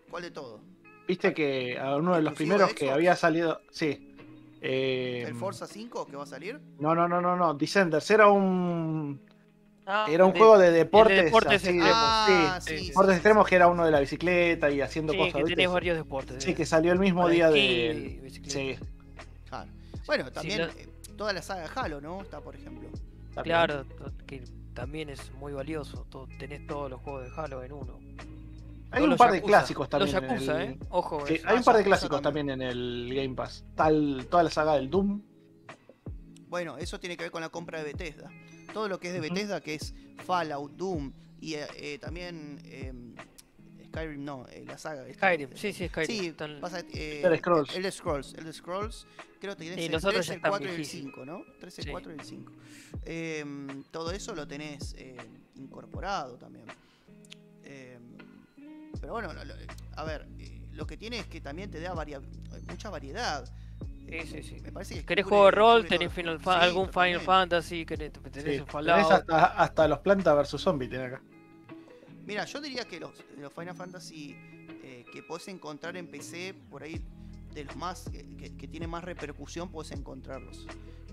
¿Cuál 0.10 0.24
de 0.24 0.32
todo? 0.32 0.62
viste 1.08 1.34
que 1.34 1.78
a 1.80 1.96
uno 1.98 2.16
de 2.16 2.22
los 2.22 2.32
¿Exclusivo 2.34 2.36
primeros 2.58 2.70
de 2.70 2.76
que 2.76 2.92
había 2.92 3.16
salido. 3.16 3.62
Sí. 3.72 4.17
Eh, 4.62 5.24
¿El 5.28 5.36
Forza 5.36 5.68
5 5.68 6.06
que 6.08 6.16
va 6.16 6.24
a 6.24 6.28
salir? 6.28 6.60
No, 6.80 6.96
no, 6.96 7.08
no, 7.08 7.22
no, 7.22 7.36
no. 7.36 7.54
Descenders 7.54 8.10
era 8.12 8.28
un. 8.28 9.22
Ah, 9.90 10.06
Era 10.10 10.26
un 10.26 10.34
de- 10.34 10.40
juego 10.40 10.58
de 10.58 10.72
deportes. 10.72 11.24
deportes 11.26 11.62
así, 11.64 11.70
extremos. 11.78 11.94
Ah, 11.96 12.60
sí, 12.62 12.72
sí, 12.72 12.78
sí, 12.78 12.84
sí, 12.84 12.88
deportes 12.90 13.14
sí, 13.14 13.18
extremos 13.18 13.46
sí. 13.46 13.50
que 13.50 13.56
era 13.56 13.68
uno 13.70 13.86
de 13.86 13.92
la 13.92 14.00
bicicleta 14.02 14.70
y 14.70 14.82
haciendo 14.82 15.14
Sí, 15.14 15.20
cosas. 15.20 15.34
que 15.36 15.44
tenés 15.46 15.70
varios 15.72 15.96
deportes. 15.98 16.44
Sí, 16.44 16.50
de- 16.50 16.56
que 16.56 16.66
salió 16.66 16.92
el 16.92 17.00
mismo 17.00 17.30
día 17.30 17.50
de. 17.50 18.20
bicicleta. 18.22 18.54
Sí, 18.54 18.76
Claro. 19.48 19.72
Bueno, 20.06 20.32
también 20.32 20.62
eh, 20.62 20.90
toda 21.16 21.32
la 21.32 21.42
saga 21.42 21.62
de 21.62 21.70
Halo, 21.74 22.02
¿no? 22.02 22.22
Está, 22.22 22.42
por 22.42 22.56
ejemplo. 22.56 22.90
también. 23.34 23.44
Claro, 23.44 23.86
que 24.26 24.44
también 24.74 25.10
es 25.10 25.32
muy 25.36 25.54
valioso. 25.54 26.06
tenés 26.38 26.68
todos 26.68 26.90
los 26.92 27.00
juegos 27.02 27.24
de 27.24 27.32
Halo 27.42 27.64
en 27.64 27.72
uno. 27.72 28.00
Hay 28.90 29.00
Todos 29.02 29.12
un 29.12 29.18
par 29.18 29.32
de 29.32 29.38
Yakuza, 29.38 29.52
clásicos 29.58 29.90
también. 29.90 30.14
Los 30.16 30.24
en 30.24 30.30
Yakuza, 30.30 30.64
el- 30.64 30.72
¿eh? 30.72 30.78
Ojo, 30.90 31.28
Sí, 31.28 31.40
hay 31.44 31.58
un 31.58 31.64
par 31.64 31.78
de 31.78 31.84
clásicos 31.84 32.22
también. 32.22 32.48
también 32.48 32.62
en 32.62 32.68
el 32.78 33.14
Game 33.14 33.36
Pass. 33.36 33.66
Tal, 33.76 34.28
toda 34.30 34.44
la 34.44 34.50
saga 34.50 34.76
del 34.76 34.90
Doom. 34.90 35.22
Bueno, 36.48 36.78
eso 36.78 37.00
tiene 37.00 37.18
que 37.18 37.24
ver 37.26 37.32
con 37.32 37.42
la 37.42 37.50
compra 37.50 37.80
de 37.80 37.86
Bethesda. 37.92 38.30
Todo 38.74 38.88
lo 38.88 39.00
que 39.00 39.08
es 39.10 39.14
de 39.14 39.20
Ujú. 39.20 39.30
Bethesda, 39.34 39.60
que 39.62 39.76
es 39.76 39.94
Fallout, 40.26 40.72
Doom 40.74 41.12
y 41.42 41.56
eh, 41.56 41.68
eh, 41.76 42.00
también 42.00 42.60
em, 42.66 43.16
Skyrim, 43.88 44.24
no, 44.24 44.46
eh, 44.50 44.64
la 44.66 44.78
saga. 44.78 45.06
esta- 45.08 45.28
Skyrim, 45.28 45.50
sí, 45.56 45.74
sí, 45.74 45.88
Skyrim. 45.90 46.36
Sí, 46.36 46.36
pasa, 46.62 46.80
eh, 46.94 47.22
Elder 47.24 47.40
Scrolls. 47.40 47.76
El 47.76 47.92
Scrolls. 47.92 48.34
El 48.36 48.54
Scrolls, 48.54 49.08
creo 49.42 49.56
que 49.58 49.64
tenés 49.66 49.80
Y 49.80 49.86
el 49.88 49.92
los 49.92 50.04
otros 50.06 50.14
3, 50.26 50.28
ya 50.28 50.34
el 50.34 50.38
están 50.38 50.52
4 50.52 50.68
y 50.68 50.72
el 50.72 50.78
viejísimos. 50.78 51.14
5, 51.16 51.26
¿no? 51.26 51.42
3, 51.60 51.80
el 51.80 51.84
Sí. 51.86 51.92
4 51.92 52.12
y 52.12 52.16
el 52.16 52.22
5. 52.24 52.52
Em, 53.06 53.84
todo 53.92 54.12
eso 54.12 54.34
lo 54.36 54.48
tenés 54.48 54.96
eh, 54.98 55.18
incorporado 55.56 56.38
también. 56.38 56.66
Em, 57.64 58.07
pero 59.08 59.14
bueno, 59.14 59.34
lo- 59.34 59.46
lo- 59.46 59.56
a 59.96 60.04
ver, 60.04 60.28
eh, 60.38 60.68
lo 60.74 60.86
que 60.86 60.98
tiene 60.98 61.20
es 61.20 61.28
que 61.28 61.40
también 61.40 61.72
te 61.72 61.80
da 61.80 61.94
varia- 61.94 62.20
mucha 62.70 62.90
variedad. 62.90 63.50
Sí, 64.06 64.20
sí, 64.26 64.44
sí. 64.44 64.60
Me 64.62 64.72
parece 64.74 64.96
que 64.96 65.06
¿Querés 65.06 65.26
juego 65.26 65.46
de 65.46 65.52
rol? 65.52 65.86
tenés. 65.88 66.12
Final 66.12 66.40
algún 66.46 66.90
Final. 66.90 67.22
Fantasy, 67.22 67.86
querés, 67.86 68.12
tenés 68.12 68.66
tenés 68.66 69.12
hasta, 69.12 69.46
hasta 69.46 69.88
los 69.88 70.00
Planta 70.00 70.34
vs 70.34 70.60
Zombie 70.62 70.90
tiene 70.90 71.06
acá. 71.06 71.22
Mira, 72.26 72.44
yo 72.46 72.60
diría 72.60 72.84
que 72.84 73.00
los, 73.00 73.12
los 73.38 73.54
Final 73.54 73.76
Fantasy 73.76 74.36
eh, 74.84 75.06
que 75.12 75.24
podés 75.24 75.48
encontrar 75.48 75.96
en 75.96 76.08
PC, 76.08 76.54
por 76.70 76.84
ahí, 76.84 77.02
de 77.54 77.64
los 77.64 77.76
más 77.78 78.10
que, 78.10 78.36
que- 78.36 78.56
que 78.58 78.68
tienen 78.68 78.90
más 78.90 79.06
repercusión, 79.06 79.72
podés 79.72 79.92
encontrarlos 79.92 80.68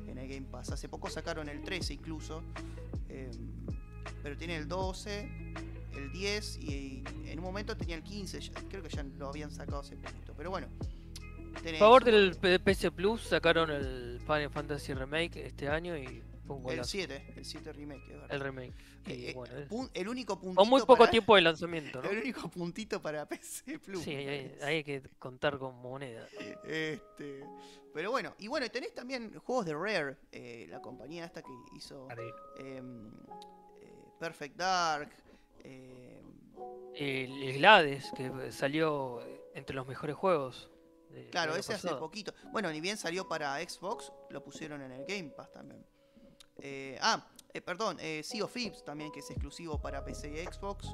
en 0.09 0.19
el 0.19 0.27
Game 0.29 0.47
Pass. 0.51 0.71
Hace 0.71 0.89
poco 0.89 1.09
sacaron 1.11 1.49
el 1.49 1.63
13 1.63 1.95
incluso, 1.95 2.43
eh, 3.09 3.31
pero 4.23 4.37
tiene 4.37 4.57
el 4.57 4.67
12, 4.69 5.29
el 5.97 6.13
10 6.13 6.57
y, 6.59 7.03
en 7.27 7.39
un 7.39 7.45
momento 7.45 7.77
tenía 7.77 7.97
el 7.97 8.03
15. 8.03 8.41
ya- 8.41 8.53
creo 8.69 8.83
que 8.83 8.89
ya 8.89 9.03
lo 9.03 9.29
habían 9.29 9.51
sacado 9.51 9.81
hace 9.81 9.97
poquito, 9.97 10.35
pero 10.37 10.51
bueno. 10.51 10.69
A 11.57 11.61
tenés 11.61 11.79
favor 11.79 12.03
del 12.05 12.37
PC 12.61 12.91
Plus 12.91 13.23
sacaron 13.23 13.71
el 13.71 14.19
Final 14.27 14.51
Fantasy 14.51 14.93
Remake 14.93 15.47
este 15.47 15.69
año 15.69 15.97
y 15.97 16.23
fue 16.47 16.57
un 16.57 16.63
el 16.63 16.65
golazo. 16.77 16.91
7, 16.91 17.33
el 17.37 17.45
7 17.45 17.73
remake, 17.73 18.03
es 18.03 18.09
verdad. 18.09 18.27
El 18.33 18.41
remake. 18.41 18.73
Y 19.07 19.13
Eh, 19.13 19.31
eh, 19.31 19.35
bueno, 19.35 19.57
es- 19.57 19.69
pun- 19.69 19.91
el 19.95 20.09
único 20.09 20.39
puntito 20.39 20.61
con 20.61 20.69
muy 20.69 20.81
poco 20.81 20.97
para- 20.99 21.11
tiempo 21.11 21.37
de 21.37 21.43
lanzamiento, 21.43 22.03
¿no? 22.03 22.11
El 22.11 22.19
único 22.19 22.49
puntito 22.49 23.01
para 23.01 23.25
PC 23.27 23.79
Plus. 23.79 24.03
Sí, 24.03 24.11
ahí 24.15 24.53
hay 24.63 24.83
que 24.85 25.03
contar 25.19 25.59
con 25.59 25.77
moneda. 25.77 26.27
Este, 26.65 27.45
pero 27.95 28.11
bueno, 28.11 28.35
y 28.39 28.49
bueno, 28.49 28.69
tenés 28.71 28.93
también 28.93 29.33
juegos 29.39 29.65
de 29.67 29.75
Rare, 29.75 30.17
eh, 30.33 30.67
la 30.69 30.81
compañía 30.83 31.25
esta 31.25 31.41
que 31.43 31.53
hizo 31.77 32.09
em, 32.59 33.07
eh, 33.81 33.93
Perfect 34.19 34.57
Dark. 34.57 35.11
El, 35.65 37.53
Glades, 37.55 38.13
que 38.17 38.53
salió 38.53 39.21
entre 39.55 39.75
los 39.75 39.87
mejores 39.87 40.17
juegos. 40.17 40.71
claro, 41.31 41.57
ese 41.57 41.75
hace 41.75 41.95
poquito. 41.97 42.33
Bueno, 42.53 42.71
ni 42.71 42.81
bien 42.81 42.97
salió 42.97 43.29
para 43.29 43.57
Xbox, 43.59 44.13
lo 44.31 44.43
pusieron 44.43 44.83
en 44.83 44.93
el 44.93 45.05
Game 45.05 45.31
Pass 45.31 45.51
también. 45.53 45.85
Eh, 46.59 46.99
ah, 47.01 47.27
eh, 47.55 47.61
perdón, 47.63 47.97
eh, 48.01 48.23
Sea 48.23 48.45
of 48.45 48.53
Thieves 48.53 48.85
también, 48.85 49.11
que 49.13 49.21
es 49.21 49.31
exclusivo 49.31 49.81
para 49.81 50.05
PC 50.05 50.31
y 50.43 50.45
Xbox. 50.45 50.89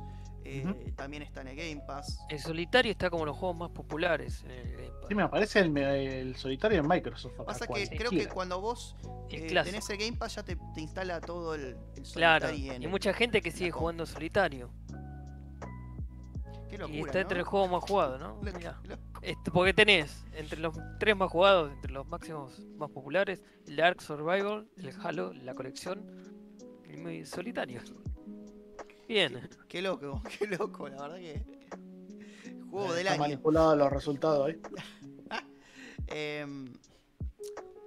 eh, 0.44 0.92
También 0.96 1.22
está 1.22 1.40
en 1.40 1.48
el 1.48 1.56
Game 1.56 1.82
Pass. 1.86 2.18
El 2.28 2.38
solitario 2.38 2.92
está 2.92 3.10
como 3.10 3.24
los 3.26 3.36
juegos 3.36 3.56
más 3.58 3.70
populares 3.70 4.42
en 4.44 4.50
el 4.52 4.72
Game 4.76 4.90
Pass. 5.00 5.08
Sí, 5.08 5.14
me 5.14 5.22
aparece 5.22 5.58
el, 5.60 5.76
el 5.76 6.36
solitario 6.36 6.78
en 6.80 6.86
Microsoft. 6.88 7.32
Pasa 7.44 7.66
que 7.66 7.88
creo 7.88 8.10
que 8.10 8.28
cuando 8.28 8.60
vos 8.60 8.94
El 9.30 9.56
eh, 9.56 9.62
tenés 9.64 9.88
el 9.90 9.96
Game 9.98 10.16
Pass 10.16 10.36
ya 10.36 10.42
te, 10.44 10.56
te 10.74 10.80
instala 10.80 11.20
todo 11.20 11.54
el, 11.54 11.76
el 11.96 12.02
Claro, 12.14 12.46
Solitary 12.48 12.70
en 12.76 12.82
y 12.82 12.84
el- 12.84 12.90
mucha 12.90 13.12
gente 13.12 13.40
que 13.42 13.50
sigue 13.50 13.70
jugando 13.70 14.06
solitario. 14.06 14.70
Qué 16.68 16.76
y 16.88 17.00
está 17.00 17.20
entre 17.20 17.40
el 17.40 17.44
juego 17.44 17.66
más 17.66 17.82
jugado, 17.82 18.16
¿no? 18.18 18.36
Mirá. 18.42 18.80
Este, 19.22 19.50
porque 19.50 19.74
tenés 19.74 20.24
entre 20.34 20.60
los 20.60 20.78
tres 21.00 21.16
más 21.16 21.28
jugados, 21.30 21.72
entre 21.72 21.90
los 21.92 22.06
máximos 22.06 22.60
más 22.76 22.90
populares, 22.90 23.42
el 23.66 23.80
Ark 23.80 24.00
Survival, 24.00 24.68
el 24.76 24.94
Halo, 25.02 25.32
la 25.32 25.54
colección, 25.54 26.06
y 26.92 26.96
muy 26.96 27.24
solitario. 27.26 27.80
Bien. 29.08 29.48
Qué 29.68 29.82
loco, 29.82 30.22
qué 30.38 30.46
loco, 30.46 30.88
la 30.88 31.02
verdad 31.02 31.16
que. 31.18 31.42
Juego 32.70 32.92
del 32.92 33.00
Está 33.06 33.12
año. 33.14 33.20
manipulado 33.22 33.74
los 33.76 33.90
resultados 33.90 34.46
ahí. 34.48 34.60
Em, 36.12 36.66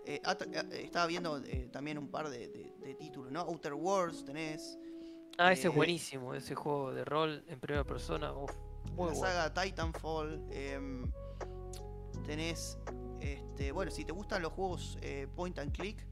eh, 0.05 0.21
eh, 0.23 0.81
estaba 0.85 1.07
viendo 1.07 1.37
eh, 1.43 1.67
también 1.73 1.97
un 1.97 2.09
par 2.09 2.29
de, 2.29 2.47
de- 2.47 2.73
de 2.81 2.95
títulos, 2.95 3.31
¿no? 3.31 3.41
Outer 3.41 3.73
Worlds 3.73 4.23
tenés. 4.23 4.77
Ah, 5.37 5.51
ese 5.51 5.67
Eh, 5.67 5.69
es 5.71 5.75
buenísimo, 5.75 6.33
ese 6.33 6.55
juego 6.55 6.93
de 6.93 7.03
rol 7.03 7.43
en 7.47 7.59
primera 7.59 7.83
persona. 7.83 8.31
Uf, 8.33 8.51
muy 8.95 9.07
la 9.09 9.13
bueno. 9.13 9.15
saga 9.15 9.53
Titanfall. 9.53 10.41
em, 10.51 11.11
tenés. 12.25 12.77
Este, 13.19 13.71
bueno, 13.73 13.91
si 13.91 14.05
te 14.05 14.11
gustan 14.13 14.41
los 14.41 14.53
juegos 14.53 14.97
eh, 15.01 15.27
point 15.35 15.57
and 15.59 15.71
click. 15.75 16.05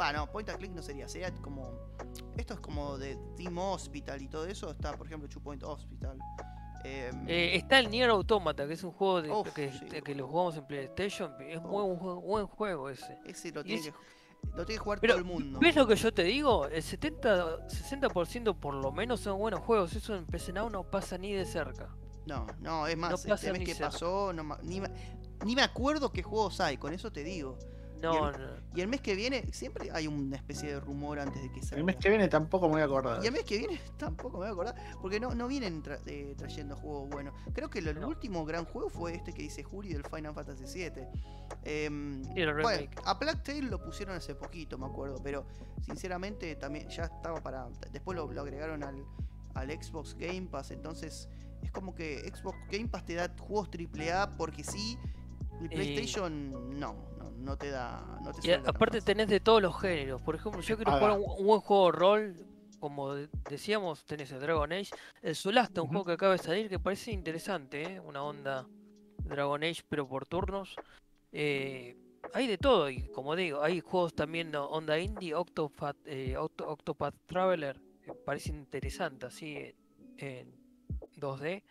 Va, 0.00 0.12
no, 0.12 0.26
point 0.30 0.48
and 0.48 0.58
click 0.58 0.72
no 0.72 0.82
sería. 0.82 1.06
Sería 1.08 1.30
como. 1.34 1.78
Esto 2.36 2.54
es 2.54 2.60
como 2.60 2.96
de 2.96 3.18
Team 3.36 3.58
Hospital 3.58 4.22
y 4.22 4.28
todo 4.28 4.46
eso. 4.46 4.70
Está, 4.70 4.96
por 4.96 5.06
ejemplo, 5.06 5.28
Two 5.28 5.42
Point 5.42 5.62
Hospital. 5.62 6.18
Em, 6.84 7.28
Eh, 7.28 7.56
está 7.56 7.78
el 7.78 7.90
Nier 7.90 8.08
Automata, 8.08 8.66
que 8.66 8.72
es 8.72 8.82
un 8.82 8.92
juego 8.92 9.20
de, 9.20 9.30
Uf, 9.30 9.50
que, 9.52 9.70
sí. 9.72 9.84
de- 9.86 10.00
que 10.00 10.14
lo 10.14 10.26
jugamos 10.26 10.56
en 10.56 10.66
PlayStation. 10.66 11.34
Es 11.42 11.60
muy 11.60 11.82
Uf. 11.82 12.00
buen, 12.00 12.20
buen 12.22 12.46
juego 12.46 12.88
ese. 12.88 13.18
ese 13.26 13.52
lo 13.52 13.62
tiene, 13.62 13.80
es- 13.88 13.88
que, 13.88 13.94
lo 14.56 14.64
tiene 14.64 14.78
que 14.78 14.84
jugar 14.84 15.00
Pero, 15.00 15.12
todo 15.14 15.18
el 15.18 15.26
mundo. 15.26 15.58
¿Ves 15.60 15.76
lo 15.76 15.86
que 15.86 15.96
yo 15.96 16.14
te 16.14 16.22
digo? 16.22 16.66
El 16.66 16.82
70, 16.82 17.68
60% 17.68 18.54
por 18.58 18.72
lo 18.72 18.92
menos 18.92 19.20
son 19.20 19.38
buenos 19.38 19.60
juegos. 19.60 19.94
Eso 19.94 20.16
en 20.16 20.24
PC 20.24 20.54
Now 20.54 20.70
no 20.70 20.84
pasa 20.90 21.18
ni 21.18 21.32
de 21.34 21.44
cerca. 21.44 21.90
No, 22.24 22.46
no, 22.60 22.86
es 22.86 22.96
más, 22.96 23.12
pasa 23.12 23.34
este 23.34 23.50
mes 23.52 23.58
ni 23.60 23.66
que 23.66 23.74
cerca. 23.74 23.90
pasó, 23.90 24.32
no, 24.32 24.56
ni 24.62 25.54
me 25.54 25.62
acuerdo 25.62 26.10
qué 26.12 26.22
juegos 26.22 26.60
hay, 26.60 26.78
con 26.78 26.94
eso 26.94 27.12
te 27.12 27.22
digo. 27.24 27.58
No, 28.02 28.28
el- 28.30 28.40
no. 28.40 28.60
Y 28.76 28.80
el 28.82 28.88
mes 28.88 29.00
que 29.00 29.14
viene, 29.16 29.44
siempre 29.52 29.90
hay 29.92 30.06
una 30.06 30.36
especie 30.36 30.68
de 30.72 30.78
rumor 30.80 31.18
antes 31.18 31.42
de 31.42 31.50
que 31.50 31.60
salga. 31.60 31.78
El 31.78 31.84
mes 31.84 31.96
que 31.96 32.08
viene 32.08 32.28
tampoco 32.28 32.66
me 32.66 32.74
voy 32.74 32.82
a 32.82 32.84
acordar. 32.84 33.22
Y 33.22 33.26
el 33.26 33.32
mes 33.32 33.44
que 33.44 33.58
viene 33.58 33.80
tampoco 33.98 34.38
me 34.38 34.44
voy 34.44 34.48
a 34.48 34.52
acordar, 34.52 34.74
porque 35.02 35.18
no, 35.18 35.34
no 35.34 35.48
vienen 35.48 35.82
tra- 35.82 36.00
eh, 36.06 36.34
trayendo 36.38 36.76
juegos 36.76 37.08
buenos. 37.10 37.34
Creo 37.52 37.68
que 37.68 37.82
lo- 37.82 37.90
el 37.90 38.04
último 38.04 38.44
gran 38.44 38.64
juego 38.64 38.88
fue 38.88 39.14
este 39.14 39.32
que 39.32 39.42
dice 39.42 39.62
Juri 39.64 39.92
del 39.92 40.04
Final 40.04 40.34
Fantasy 40.34 40.64
VII. 40.64 41.02
Em, 41.64 42.24
Sí, 42.24 42.40
el 42.40 42.54
bueno, 42.62 42.90
a 43.04 43.18
Plague 43.18 43.40
Tale 43.42 43.62
lo 43.62 43.82
pusieron 43.82 44.16
hace 44.16 44.34
poquito, 44.34 44.78
me 44.78 44.86
acuerdo, 44.86 45.16
pero 45.22 45.44
sinceramente 45.84 46.54
también 46.56 46.88
ya 46.88 47.04
estaba 47.04 47.40
para. 47.42 47.68
Después 47.92 48.16
lo, 48.16 48.30
lo 48.32 48.40
agregaron 48.42 48.82
al, 48.84 49.04
al 49.54 49.70
Xbox 49.82 50.14
Game 50.14 50.42
Pass, 50.50 50.70
entonces 50.70 51.28
es 51.62 51.70
como 51.72 51.94
que 51.94 52.20
Xbox 52.32 52.56
Game 52.70 52.88
Pass 52.88 53.04
te 53.04 53.14
da 53.14 53.34
juegos 53.38 53.68
AAA 53.68 54.36
porque 54.36 54.62
sí, 54.64 54.96
y 55.60 55.68
PlayStation 55.68 56.78
no, 56.78 56.94
no, 57.20 57.30
no 57.30 57.56
te 57.56 57.70
da. 57.70 58.18
No 58.22 58.32
te 58.32 58.48
Y 58.48 58.52
aparte 58.52 58.96
nomás. 58.96 59.04
tenés 59.04 59.28
de 59.28 59.40
todos 59.40 59.62
los 59.62 59.78
géneros. 59.80 60.20
Por 60.22 60.34
ejemplo, 60.34 60.60
yo 60.60 60.76
quiero 60.76 60.90
Haga. 60.92 61.00
jugar 61.14 61.18
un, 61.18 61.40
un 61.40 61.46
buen 61.46 61.60
juego 61.60 61.86
de 61.86 61.92
rol. 61.98 62.36
Como 62.80 63.14
de- 63.14 63.28
decíamos, 63.50 64.04
tenés 64.04 64.32
el 64.32 64.40
Dragon 64.40 64.72
Age. 64.72 64.90
El 65.22 65.36
Solasta, 65.36 65.82
un 65.82 65.88
juego 65.88 66.04
que 66.06 66.12
acaba 66.12 66.32
de 66.32 66.38
salir 66.38 66.68
que 66.68 66.78
parece 66.78 67.12
interesante, 67.12 67.82
¿eh? 67.82 68.00
Una 68.00 68.22
onda 68.22 68.66
Dragon 69.18 69.62
Age, 69.62 69.82
pero 69.88 70.08
por 70.08 70.26
turnos. 70.26 70.76
Eh, 71.32 71.96
hay 72.32 72.46
de 72.46 72.56
todo. 72.58 72.88
Y 72.88 73.08
como 73.08 73.36
digo, 73.36 73.62
hay 73.62 73.80
juegos 73.80 74.14
también 74.14 74.50
no, 74.50 74.64
onda 74.66 74.98
indie. 74.98 75.34
Octopath, 75.34 75.96
eh, 76.06 76.36
Octo- 76.38 76.66
Octopath 76.68 77.14
Traveler. 77.26 77.78
que 78.02 78.14
parece 78.14 78.48
interesante, 78.50 79.26
así 79.26 79.74
en 80.16 80.50
2D. 81.16 81.62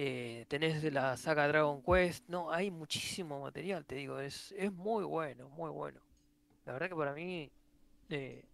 Eh, 0.00 0.44
tenés 0.46 0.80
la 0.92 1.16
saga 1.16 1.48
Dragon 1.48 1.82
Quest. 1.82 2.22
No, 2.28 2.52
hay 2.52 2.70
muchísimo 2.70 3.40
material, 3.40 3.84
te 3.84 3.96
digo. 3.96 4.20
Es, 4.20 4.54
es 4.56 4.72
muy 4.72 5.02
bueno, 5.04 5.48
muy 5.48 5.70
bueno. 5.70 6.00
La 6.66 6.72
verdad 6.74 6.88
que 6.88 6.94
para 6.94 7.12
mí. 7.14 7.50
eh, 8.10 8.44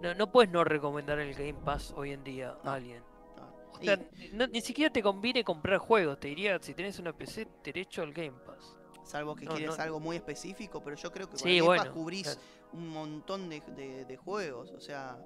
no, 0.00 0.14
no 0.16 0.32
puedes 0.32 0.50
no 0.50 0.64
recomendar 0.64 1.20
el 1.20 1.32
Game 1.32 1.54
Pass 1.64 1.94
hoy 1.96 2.10
en 2.10 2.24
día 2.24 2.56
No, 2.64 2.70
a 2.72 2.74
alguien. 2.74 3.04
no. 3.36 3.54
O 3.72 3.78
Y- 3.80 3.84
sea, 3.84 4.00
no- 4.32 4.48
ni 4.48 4.60
siquiera 4.60 4.92
te 4.92 5.00
conviene 5.00 5.44
comprar 5.44 5.78
juegos. 5.78 6.18
Te 6.18 6.26
diría, 6.26 6.58
si 6.60 6.74
tenés 6.74 6.98
una 6.98 7.12
PC, 7.12 7.46
derecho 7.62 8.02
al 8.02 8.12
Game 8.12 8.34
Pass. 8.44 8.76
Salvo 9.04 9.36
que 9.36 9.46
quieres 9.46 9.78
algo 9.78 10.00
muy 10.00 10.16
específico, 10.16 10.82
pero 10.82 10.96
yo 10.96 11.12
creo 11.12 11.26
que 11.28 11.36
con 11.36 11.38
Sí, 11.40 11.58
el 11.58 11.64
Game 11.64 11.76
Pass 11.78 11.88
cubrís 11.90 12.22
claro. 12.24 12.40
un 12.72 12.88
montón 12.88 13.48
de, 13.48 13.60
de- 13.60 14.04
de 14.06 14.16
juegos. 14.16 14.72
O 14.72 14.80
sea, 14.80 15.16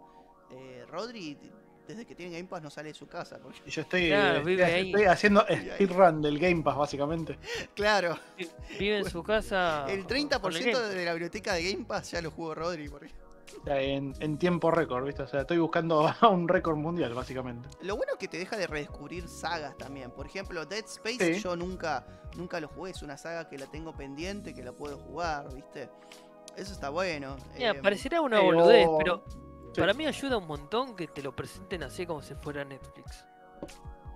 eh, 0.50 0.84
Rodri, 0.88 1.38
desde 1.86 2.04
que 2.04 2.14
tiene 2.14 2.36
Game 2.36 2.48
Pass, 2.48 2.62
no 2.62 2.70
sale 2.70 2.88
de 2.88 2.94
su 2.94 3.06
casa. 3.06 3.38
porque- 3.42 3.60
Y 3.66 3.70
yo 3.70 3.82
estoy, 3.82 4.08
Claro, 4.08 4.38
estoy- 4.38 4.52
vive 4.52 4.64
ahí. 4.64 4.86
estoy 4.90 5.04
haciendo 5.04 5.42
speedrun 5.74 6.20
del 6.22 6.38
Game 6.38 6.62
Pass, 6.62 6.76
básicamente. 6.76 7.38
Claro, 7.74 8.16
Vive 8.78 8.98
en 8.98 9.10
su 9.10 9.22
casa. 9.22 9.84
el 9.88 10.00
con 10.00 10.08
30% 10.08 10.78
Game 10.80 10.94
de 10.94 11.04
la 11.04 11.12
biblioteca 11.12 11.54
de 11.54 11.72
Game 11.72 11.84
Pass 11.84 12.10
ya 12.12 12.20
lo 12.22 12.30
jugó 12.30 12.54
Rodri. 12.54 12.88
porque- 12.88 13.10
en, 13.66 14.12
en 14.20 14.38
tiempo 14.38 14.70
récord, 14.70 15.04
¿viste? 15.06 15.22
O 15.22 15.28
sea, 15.28 15.42
estoy 15.42 15.58
buscando 15.58 16.04
un 16.30 16.48
récord 16.48 16.76
mundial, 16.76 17.14
básicamente. 17.14 17.68
Lo 17.82 17.96
bueno 17.96 18.12
es 18.14 18.18
que 18.18 18.28
te 18.28 18.38
deja 18.38 18.56
de 18.56 18.66
redescubrir 18.66 19.28
sagas 19.28 19.76
también. 19.78 20.10
Por 20.10 20.26
ejemplo, 20.26 20.66
Dead 20.66 20.84
Space 20.84 21.34
Sí. 21.34 21.40
yo 21.42 21.54
nunca, 21.56 22.04
nunca 22.36 22.60
lo 22.60 22.68
jugué. 22.68 22.90
Es 22.90 23.02
una 23.02 23.16
saga 23.16 23.48
que 23.48 23.56
la 23.58 23.66
tengo 23.66 23.92
pendiente, 23.94 24.52
que 24.54 24.62
la 24.62 24.72
puedo 24.72 24.98
jugar, 24.98 25.52
¿viste? 25.54 25.88
Eso 26.56 26.72
está 26.72 26.90
bueno. 26.90 27.36
Mira, 27.56 27.70
eh, 27.70 27.74
parecerá 27.82 28.20
una 28.20 28.38
pero- 28.40 28.46
boludez, 28.52 28.88
pero 28.98 29.24
Sí. 29.76 29.80
para 29.80 29.94
mí 29.94 30.06
ayuda 30.06 30.36
un 30.38 30.46
montón 30.46 30.96
que 30.96 31.06
te 31.06 31.22
lo 31.22 31.34
presenten 31.34 31.82
así 31.84 32.04
como 32.06 32.20
si 32.22 32.34
fuera 32.34 32.64
Netflix. 32.64 33.24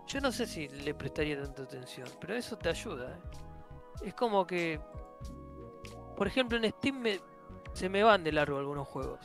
Yo 0.06 0.20
no 0.20 0.32
sé 0.32 0.46
si 0.46 0.68
le 0.68 0.92
prestaría 0.94 1.40
tanta 1.40 1.62
atención, 1.62 2.08
pero 2.20 2.34
eso 2.34 2.56
te 2.58 2.68
ayuda. 2.68 3.12
¿eh? 3.12 4.06
Es 4.08 4.14
como 4.14 4.46
que, 4.46 4.80
por 6.16 6.26
ejemplo, 6.26 6.58
en 6.58 6.70
Steam 6.70 6.96
me- 7.00 7.20
se 7.72 7.88
me 7.88 8.02
van 8.02 8.24
de 8.24 8.32
largo 8.32 8.58
algunos 8.58 8.88
juegos. 8.88 9.20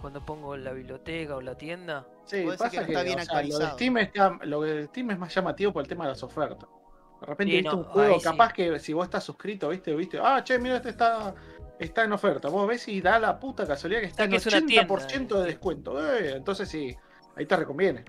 Cuando 0.00 0.24
pongo 0.24 0.56
la 0.56 0.72
biblioteca 0.72 1.36
o 1.36 1.40
la 1.40 1.56
tienda. 1.56 2.06
Sí, 2.24 2.44
pasa 2.46 2.70
que 2.70 2.76
no 2.78 2.82
está 2.86 3.02
bien 3.02 3.18
o 3.20 3.24
sea, 3.24 3.42
lo, 3.42 3.58
de. 3.58 3.66
Steam 3.72 3.96
está, 3.98 4.38
lo 4.42 4.60
de 4.62 4.86
Steam 4.86 5.10
es 5.10 5.18
más 5.18 5.34
llamativo 5.34 5.72
por 5.72 5.82
el 5.82 5.88
tema 5.88 6.04
de 6.04 6.10
las 6.10 6.22
ofertas. 6.22 6.68
De 7.20 7.26
repente 7.26 7.52
Sí, 7.52 7.56
viste 7.58 7.70
no, 7.76 7.78
un 7.82 7.84
juego, 7.84 8.18
sí. 8.18 8.24
capaz 8.24 8.52
que 8.52 8.78
si 8.78 8.92
vos 8.92 9.04
estás 9.04 9.24
suscrito, 9.24 9.68
viste, 9.68 9.94
viste, 9.94 10.18
ah, 10.22 10.42
che, 10.44 10.58
mira, 10.58 10.76
este 10.76 10.90
está, 10.90 11.34
está 11.80 12.04
en 12.04 12.12
oferta. 12.12 12.48
Vos 12.48 12.68
ves 12.68 12.86
y 12.88 13.00
da 13.00 13.18
la 13.18 13.40
puta 13.40 13.66
casualidad 13.66 14.00
que 14.00 14.06
está 14.06 14.24
en 14.24 14.34
es 14.34 14.46
una 14.46 14.64
tienda, 14.64 14.94
80% 14.94 15.38
de 15.38 15.42
eh. 15.42 15.46
descuento. 15.46 16.14
Eh, 16.14 16.36
entonces 16.36 16.68
sí, 16.68 16.94
ahí 17.36 17.46
te 17.46 17.56
reconviene. 17.56 18.04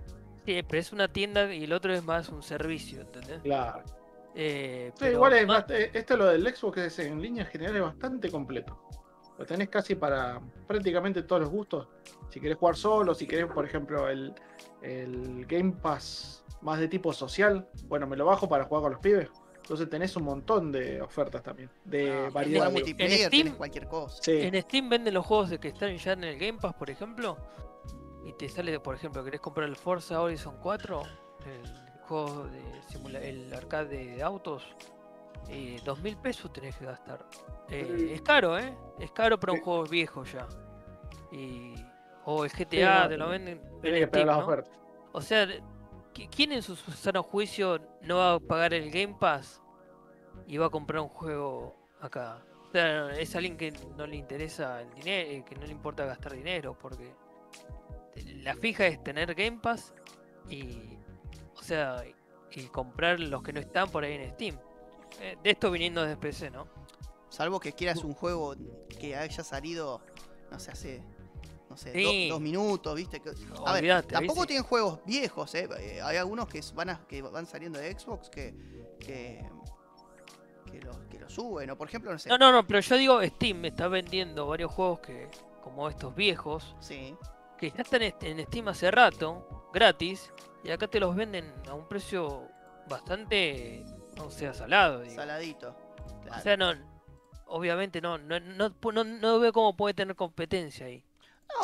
Sí, 0.46 0.62
pero 0.68 0.80
es 0.80 0.92
una 0.92 1.08
tienda 1.08 1.54
y 1.54 1.64
el 1.64 1.74
otro 1.74 1.94
es 1.94 2.04
más 2.04 2.30
un 2.30 2.44
servicio, 2.44 3.02
¿entendés? 3.02 3.42
Claro. 3.42 3.84
Eh, 4.36 4.92
Sí, 4.96 5.06
igual 5.06 5.34
es 5.34 5.48
más- 5.48 5.70
eh, 5.70 5.92
esto 5.94 6.18
lo 6.18 6.26
del 6.26 6.56
Xbox 6.56 6.78
es 6.80 7.00
en 7.00 7.22
línea 7.22 7.46
general 7.46 7.76
es 7.76 7.82
bastante 7.82 8.30
completo. 8.30 8.78
Lo 9.38 9.46
tenés 9.46 9.70
casi 9.70 9.96
para 9.96 10.40
prácticamente 10.68 11.24
todos 11.24 11.42
los 11.42 11.50
gustos. 11.50 11.88
Si 12.30 12.40
querés 12.40 12.58
jugar 12.58 12.76
solo, 12.76 13.16
si 13.16 13.26
querés, 13.26 13.48
por 13.48 13.66
ejemplo, 13.66 14.08
el, 14.08 14.34
el 14.82 15.46
Game 15.48 15.74
Pass 15.82 16.44
más 16.62 16.80
de 16.80 16.88
tipo 16.88 17.12
social, 17.12 17.68
bueno, 17.86 18.06
me 18.06 18.16
lo 18.16 18.26
bajo 18.26 18.48
para 18.48 18.66
jugar 18.66 18.84
con 18.84 18.92
los 18.94 19.02
pibes. 19.02 19.30
Entonces 19.62 19.90
tenés 19.90 20.16
un 20.16 20.24
montón 20.24 20.72
de 20.72 21.02
ofertas 21.02 21.42
también, 21.44 21.70
de 21.86 22.12
ah, 22.12 22.30
variedad. 22.32 22.60
jugar 22.66 22.70
digo. 22.70 22.72
multiplayer, 22.72 23.28
Steam- 23.30 23.44
tenés 23.44 23.54
cualquier 23.56 23.88
cosa. 23.88 24.22
Sí, 24.22 24.32
En 24.42 24.62
Steam 24.62 24.90
venden 24.90 25.14
los 25.14 25.26
juegos 25.26 25.50
de 25.52 25.60
que 25.60 25.70
están 25.70 25.96
ya 25.98 26.14
en 26.14 26.24
el 26.24 26.38
Game 26.38 26.58
Pass, 26.60 26.74
por 26.74 26.90
ejemplo, 26.90 27.38
y 28.26 28.34
te 28.34 28.50
sale, 28.50 28.80
por 28.80 28.96
ejemplo, 28.96 29.24
querés 29.24 29.40
comprar 29.40 29.68
el 29.70 29.76
Forza 29.76 30.22
Horizon 30.22 30.58
4, 30.62 31.04
el 31.46 32.02
juego 32.08 32.46
de 32.48 32.62
simula 32.90 33.20
el 33.20 33.54
arcade 33.54 34.16
de 34.16 34.22
autos, 34.24 34.64
eh, 35.50 35.80
dos 35.86 36.00
mil 36.02 36.18
pesos 36.18 36.52
tenés 36.52 36.76
que 36.76 36.86
gastar. 36.86 37.26
Eh, 37.70 37.96
Sí. 37.98 38.14
Es 38.14 38.22
caro, 38.22 38.58
¿eh? 38.60 38.76
Es 39.00 39.12
caro 39.12 39.40
para 39.40 39.54
un 39.54 39.60
Sí. 39.60 39.64
juego 39.64 39.84
viejo 39.86 40.24
ya. 40.26 40.48
Y, 41.32 41.74
o 42.26 42.44
el 42.46 42.52
GTA 42.52 43.04
no, 43.04 43.10
te 43.10 43.18
lo 43.18 43.30
venden 43.30 43.60
tenés 43.60 43.74
en 43.74 43.82
que 43.82 44.00
esperar 44.04 44.10
Steam, 44.10 44.28
las 44.28 44.38
¿no? 44.38 44.44
ofertas. 44.46 44.74
O 45.14 45.22
sea, 45.22 45.46
¿qui- 45.48 45.62
¿quién 46.14 46.52
en 46.52 46.62
su 46.62 46.76
sano 46.76 47.24
juicio 47.24 47.80
no 48.02 48.18
va 48.18 48.34
a 48.36 48.40
pagar 48.40 48.74
el 48.74 48.92
Game 48.92 49.16
Pass 49.20 49.62
y 50.48 50.58
va 50.58 50.68
a 50.68 50.70
comprar 50.70 51.02
un 51.02 51.10
juego 51.10 51.76
acá? 52.00 52.44
O 52.68 52.72
sea, 52.72 53.12
es 53.12 53.36
alguien 53.36 53.58
que 53.58 53.72
no 53.98 54.08
le 54.08 54.16
interesa 54.16 54.82
el 54.82 54.94
dinero, 54.94 55.46
que 55.46 55.56
no 55.56 55.66
le 55.66 55.72
importa 55.72 56.06
gastar 56.06 56.34
dinero, 56.34 56.78
porque 56.80 57.14
la 58.44 58.56
fija 58.56 58.88
es 58.88 59.04
tener 59.04 59.34
Game 59.36 59.60
Pass 59.62 59.94
y, 60.50 60.98
o 61.56 61.62
sea, 61.62 62.04
y 62.52 62.64
comprar 62.68 63.20
los 63.20 63.44
que 63.44 63.54
no 63.54 63.60
están 63.60 63.90
por 63.90 64.04
ahí 64.04 64.14
en 64.14 64.32
Steam. 64.32 64.58
Eh, 65.20 65.38
de 65.44 65.50
esto 65.50 65.72
viniendo 65.72 66.02
desde 66.02 66.18
PC, 66.18 66.52
¿no? 66.52 66.68
Salvo 67.30 67.60
que 67.60 67.74
quieras 67.74 68.04
un 68.04 68.14
juego 68.14 68.56
que 69.00 69.16
haya 69.16 69.44
salido, 69.44 70.02
no 70.50 70.60
sé, 70.60 70.72
hace, 70.72 71.04
no 71.72 71.78
sé, 71.78 71.92
do- 71.94 72.34
dos 72.36 72.42
minutos, 72.42 72.96
¿viste? 72.96 73.20
Que- 73.22 73.32
a 73.66 73.74
ver, 73.74 73.92
ahí 73.92 74.04
tampoco 74.04 74.46
tienen 74.46 74.64
juegos 74.64 75.00
viejos, 75.06 75.54
¿eh? 75.56 75.68
Eh, 75.80 76.02
Hay 76.02 76.18
algunos 76.18 76.48
que 76.48 76.62
van, 76.76 76.90
a- 76.92 77.08
que 77.08 77.22
van 77.22 77.46
saliendo 77.46 77.80
de 77.80 77.98
Xbox 77.98 78.30
que, 78.30 78.54
que, 79.00 79.44
que, 80.72 80.80
lo, 80.82 81.08
que 81.10 81.20
lo 81.20 81.30
suben. 81.30 81.70
O 81.72 81.78
por 81.78 81.88
ejemplo, 81.88 82.12
no 82.12 82.20
sé. 82.20 82.30
No, 82.30 82.38
no, 82.38 82.52
no, 82.52 82.66
pero 82.68 82.80
yo 82.80 82.96
digo 82.98 83.24
Steam 83.24 83.58
me 83.60 83.70
está 83.70 83.88
vendiendo 83.88 84.48
varios 84.48 84.72
juegos 84.72 85.00
que, 85.00 85.30
como 85.64 85.88
estos 85.90 86.14
viejos, 86.16 86.76
Sí. 86.80 87.16
que 87.58 87.72
ya 87.72 87.82
están 87.84 88.02
est- 88.02 88.22
en 88.24 88.46
Steam 88.48 88.68
hace 88.68 88.92
rato, 88.92 89.70
gratis, 89.74 90.32
y 90.64 90.72
acá 90.72 90.88
te 90.88 91.00
los 91.00 91.16
venden 91.16 91.52
a 91.68 91.74
un 91.74 91.88
precio 91.88 92.48
bastante, 92.90 93.84
o 94.20 94.30
sea, 94.30 94.54
salado. 94.54 95.02
digo. 95.02 95.16
Saladito. 95.16 95.76
O 96.30 96.40
sea, 96.42 96.56
no, 96.58 96.74
obviamente 97.48 98.00
no, 98.02 98.18
no, 98.18 98.40
no, 98.40 98.70
no, 98.70 99.04
no 99.04 99.40
veo 99.40 99.52
cómo 99.54 99.76
puede 99.76 99.94
tener 99.94 100.16
competencia 100.16 100.86
ahí. 100.86 101.04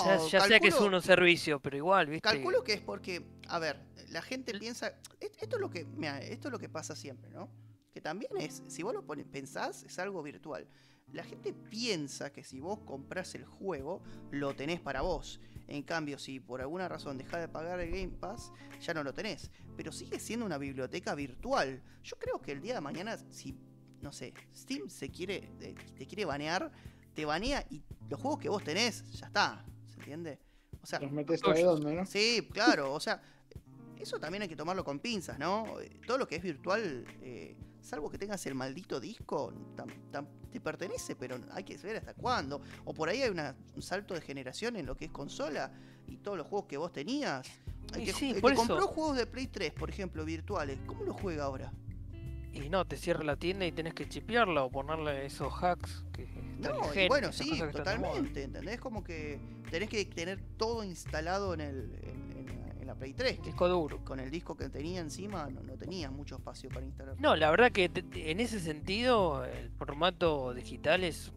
Ya 0.05 0.17
ya 0.27 0.41
sé 0.41 0.59
que 0.59 0.67
es 0.67 0.79
uno 0.79 1.01
servicio, 1.01 1.59
pero 1.59 1.77
igual, 1.77 2.07
¿viste? 2.07 2.21
Calculo 2.21 2.63
que 2.63 2.73
es 2.73 2.81
porque, 2.81 3.25
a 3.47 3.59
ver, 3.59 3.79
la 4.09 4.21
gente 4.21 4.57
piensa. 4.57 4.87
e- 5.19 5.31
Esto 5.39 5.55
es 5.57 5.61
lo 5.61 5.69
que. 5.69 5.85
mira, 5.85 6.19
esto 6.21 6.47
es 6.47 6.51
lo 6.51 6.59
que 6.59 6.69
pasa 6.69 6.95
siempre, 6.95 7.29
¿no? 7.31 7.49
Que 7.93 8.01
también 8.01 8.31
es, 8.37 8.63
si 8.67 8.83
vos 8.83 8.93
lo 8.93 9.05
pones- 9.05 9.25
pensás, 9.25 9.83
es 9.83 9.97
algo 9.99 10.21
virtual. 10.23 10.67
La 11.13 11.23
gente 11.23 11.53
piensa 11.53 12.31
que 12.31 12.43
si 12.43 12.59
vos 12.59 12.79
compras 12.81 13.33
el 13.35 13.45
juego, 13.45 14.01
lo 14.31 14.55
tenés 14.55 14.79
para 14.81 15.01
vos. 15.01 15.39
En 15.67 15.83
cambio, 15.83 16.17
si 16.19 16.39
por 16.39 16.61
alguna 16.61 16.87
razón 16.87 17.17
dejás 17.17 17.39
de 17.41 17.47
pagar 17.47 17.79
el 17.79 17.89
Game 17.91 18.09
Pass, 18.19 18.51
ya 18.81 18.93
no 18.93 19.03
lo 19.03 19.13
tenés. 19.13 19.49
Pero 19.75 19.91
sigue 19.91 20.19
siendo 20.19 20.45
una 20.45 20.57
biblioteca 20.57 21.15
virtual. 21.15 21.81
Yo 22.03 22.17
creo 22.19 22.41
que 22.41 22.51
el 22.51 22.61
día 22.61 22.75
de 22.75 22.81
mañana, 22.81 23.17
si, 23.31 23.57
no 24.01 24.11
sé, 24.11 24.33
Steam 24.55 24.89
se 24.89 25.09
quiere, 25.09 25.49
eh, 25.61 25.75
te 25.97 26.05
quiere 26.07 26.25
banear, 26.25 26.71
te 27.13 27.25
banea 27.25 27.65
y 27.69 27.83
los 28.09 28.19
juegos 28.21 28.39
que 28.39 28.49
vos 28.49 28.63
tenés, 28.63 29.09
ya 29.11 29.27
está. 29.27 29.65
¿Se 29.97 30.01
entiende? 30.01 30.39
O 30.81 30.85
sea, 30.85 30.99
Los 30.99 31.11
metes 31.11 31.41
ahí 31.43 31.63
donde, 31.63 31.93
¿no? 31.95 32.05
Sí, 32.05 32.47
claro, 32.53 32.93
o 32.93 32.99
sea, 32.99 33.21
eso 33.99 34.19
también 34.19 34.43
hay 34.43 34.47
que 34.49 34.55
tomarlo 34.55 34.83
con 34.83 34.99
pinzas, 34.99 35.39
¿no? 35.39 35.65
Todo 36.05 36.17
lo 36.17 36.27
que 36.27 36.35
es 36.35 36.43
virtual, 36.43 37.03
eh, 37.21 37.57
salvo 37.81 38.09
que 38.09 38.17
tengas 38.17 38.45
el 38.45 38.53
maldito 38.55 38.99
disco, 38.99 39.51
tam- 39.75 39.91
tam- 40.11 40.27
te 40.51 40.61
pertenece, 40.61 41.15
pero 41.15 41.39
hay 41.51 41.63
que 41.63 41.75
ver 41.77 41.97
hasta 41.97 42.13
cuándo. 42.13 42.61
O 42.85 42.93
por 42.93 43.09
ahí 43.09 43.21
hay 43.23 43.29
una- 43.29 43.55
un 43.75 43.81
salto 43.81 44.13
de 44.13 44.21
generación 44.21 44.75
en 44.75 44.85
lo 44.85 44.95
que 44.95 45.05
es 45.05 45.11
consola 45.11 45.71
y 46.07 46.17
todos 46.17 46.37
los 46.37 46.47
juegos 46.47 46.67
que 46.67 46.77
vos 46.77 46.91
tenías. 46.91 47.47
El 47.95 48.05
que, 48.05 48.13
sí, 48.13 48.31
el 48.31 48.41
por 48.41 48.51
que 48.51 48.55
eso. 48.61 48.67
compró 48.67 48.87
juegos 48.87 49.17
de 49.17 49.25
Play 49.25 49.47
3, 49.47 49.71
por 49.73 49.89
ejemplo, 49.89 50.23
virtuales, 50.25 50.77
¿cómo 50.85 51.03
lo 51.03 51.13
juega 51.13 51.45
ahora? 51.45 51.71
Y 52.63 52.69
no, 52.69 52.85
te 52.85 52.97
cierra 52.97 53.23
la 53.23 53.35
tienda 53.35 53.65
y 53.65 53.71
tenés 53.71 53.93
que 53.93 54.07
chipearla 54.07 54.63
o 54.63 54.69
ponerle 54.71 55.25
esos 55.25 55.53
hacks 55.61 56.03
que 56.13 56.23
están 56.23 56.59
No, 56.59 56.93
y 56.93 57.07
bueno, 57.07 57.31
sí, 57.31 57.59
totalmente, 57.71 58.43
¿entendés? 58.43 58.79
Como 58.79 59.03
que 59.03 59.39
tenés 59.69 59.89
que 59.89 60.03
tener 60.05 60.39
todo 60.57 60.83
instalado 60.83 61.53
en, 61.53 61.61
el, 61.61 61.99
en, 62.03 62.37
en 62.37 62.45
la, 62.47 62.73
en 62.81 62.87
la 62.87 62.95
Play 62.95 63.13
3. 63.13 63.39
que 63.39 63.45
Disco 63.45 63.67
duro. 63.67 64.03
con 64.03 64.19
el 64.19 64.31
disco 64.31 64.55
que 64.57 64.69
tenía 64.69 64.99
encima 65.01 65.47
no, 65.49 65.61
no 65.61 65.73
tenía 65.77 66.09
mucho 66.09 66.35
espacio 66.37 66.69
para 66.69 66.85
instalar. 66.85 67.15
No, 67.19 67.35
la 67.35 67.51
verdad 67.51 67.71
que 67.71 67.89
te- 67.89 68.31
en 68.31 68.39
ese 68.39 68.59
sentido 68.59 69.45
el 69.45 69.69
formato 69.71 70.53
digital 70.53 71.03
es 71.03 71.31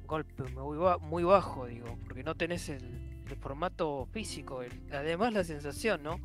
un 0.00 0.06
golpe 0.06 0.42
muy, 0.52 0.78
muy 1.00 1.22
bajo, 1.24 1.66
digo, 1.66 1.96
porque 2.04 2.22
no 2.24 2.34
tenés 2.34 2.68
el, 2.68 3.22
el 3.28 3.36
formato 3.36 4.06
físico. 4.12 4.62
el- 4.62 4.82
además 4.92 5.32
la 5.32 5.44
sensación, 5.44 6.02
¿no? 6.02 6.20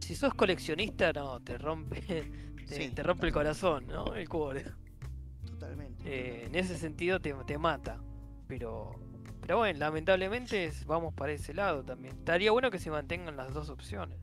Si 0.00 0.14
sos 0.16 0.34
coleccionista, 0.34 1.12
no, 1.12 1.40
te 1.40 1.56
rompe, 1.58 2.02
te, 2.64 2.74
Sí. 2.74 2.90
te 2.90 3.02
rompe 3.02 3.26
el 3.26 3.32
corazón, 3.32 3.86
¿no? 3.86 4.14
El 4.14 4.28
cuore. 4.28 4.64
Totalmente. 5.46 6.04
Eh, 6.06 6.46
en 6.46 6.54
ese 6.54 6.76
sentido 6.76 7.20
te, 7.20 7.32
te 7.46 7.58
mata. 7.58 7.98
Pero, 8.46 8.92
pero 9.40 9.58
bueno, 9.58 9.78
lamentablemente 9.78 10.70
vamos 10.86 11.14
para 11.14 11.32
ese 11.32 11.54
lado 11.54 11.82
también. 11.84 12.16
Estaría 12.18 12.50
bueno 12.52 12.70
que 12.70 12.78
se 12.78 12.90
mantengan 12.90 13.36
las 13.36 13.52
dos 13.54 13.68
opciones. 13.70 14.18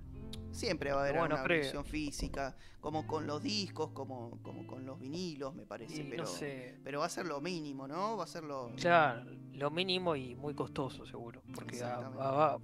Siempre 0.51 0.91
va 0.91 0.97
a 0.99 1.03
haber 1.03 1.17
bueno, 1.17 1.35
una 1.35 1.43
creo. 1.45 1.61
versión 1.61 1.85
física, 1.85 2.57
como 2.81 3.07
con 3.07 3.25
los 3.25 3.41
discos, 3.41 3.91
como, 3.91 4.37
como 4.41 4.67
con 4.67 4.85
los 4.85 4.99
vinilos, 4.99 5.55
me 5.55 5.65
parece. 5.65 6.01
Y 6.01 6.03
pero, 6.09 6.23
no 6.23 6.29
sé, 6.29 6.77
pero 6.83 6.99
va 6.99 7.05
a 7.05 7.09
ser 7.09 7.25
lo 7.25 7.39
mínimo, 7.39 7.87
¿no? 7.87 8.17
Va 8.17 8.25
a 8.25 8.27
ser 8.27 8.43
lo. 8.43 8.69
Claro, 8.75 9.31
lo 9.53 9.71
mínimo 9.71 10.13
y 10.17 10.35
muy 10.35 10.53
costoso 10.53 11.05
seguro, 11.05 11.41
porque 11.55 11.81
a, 11.81 12.57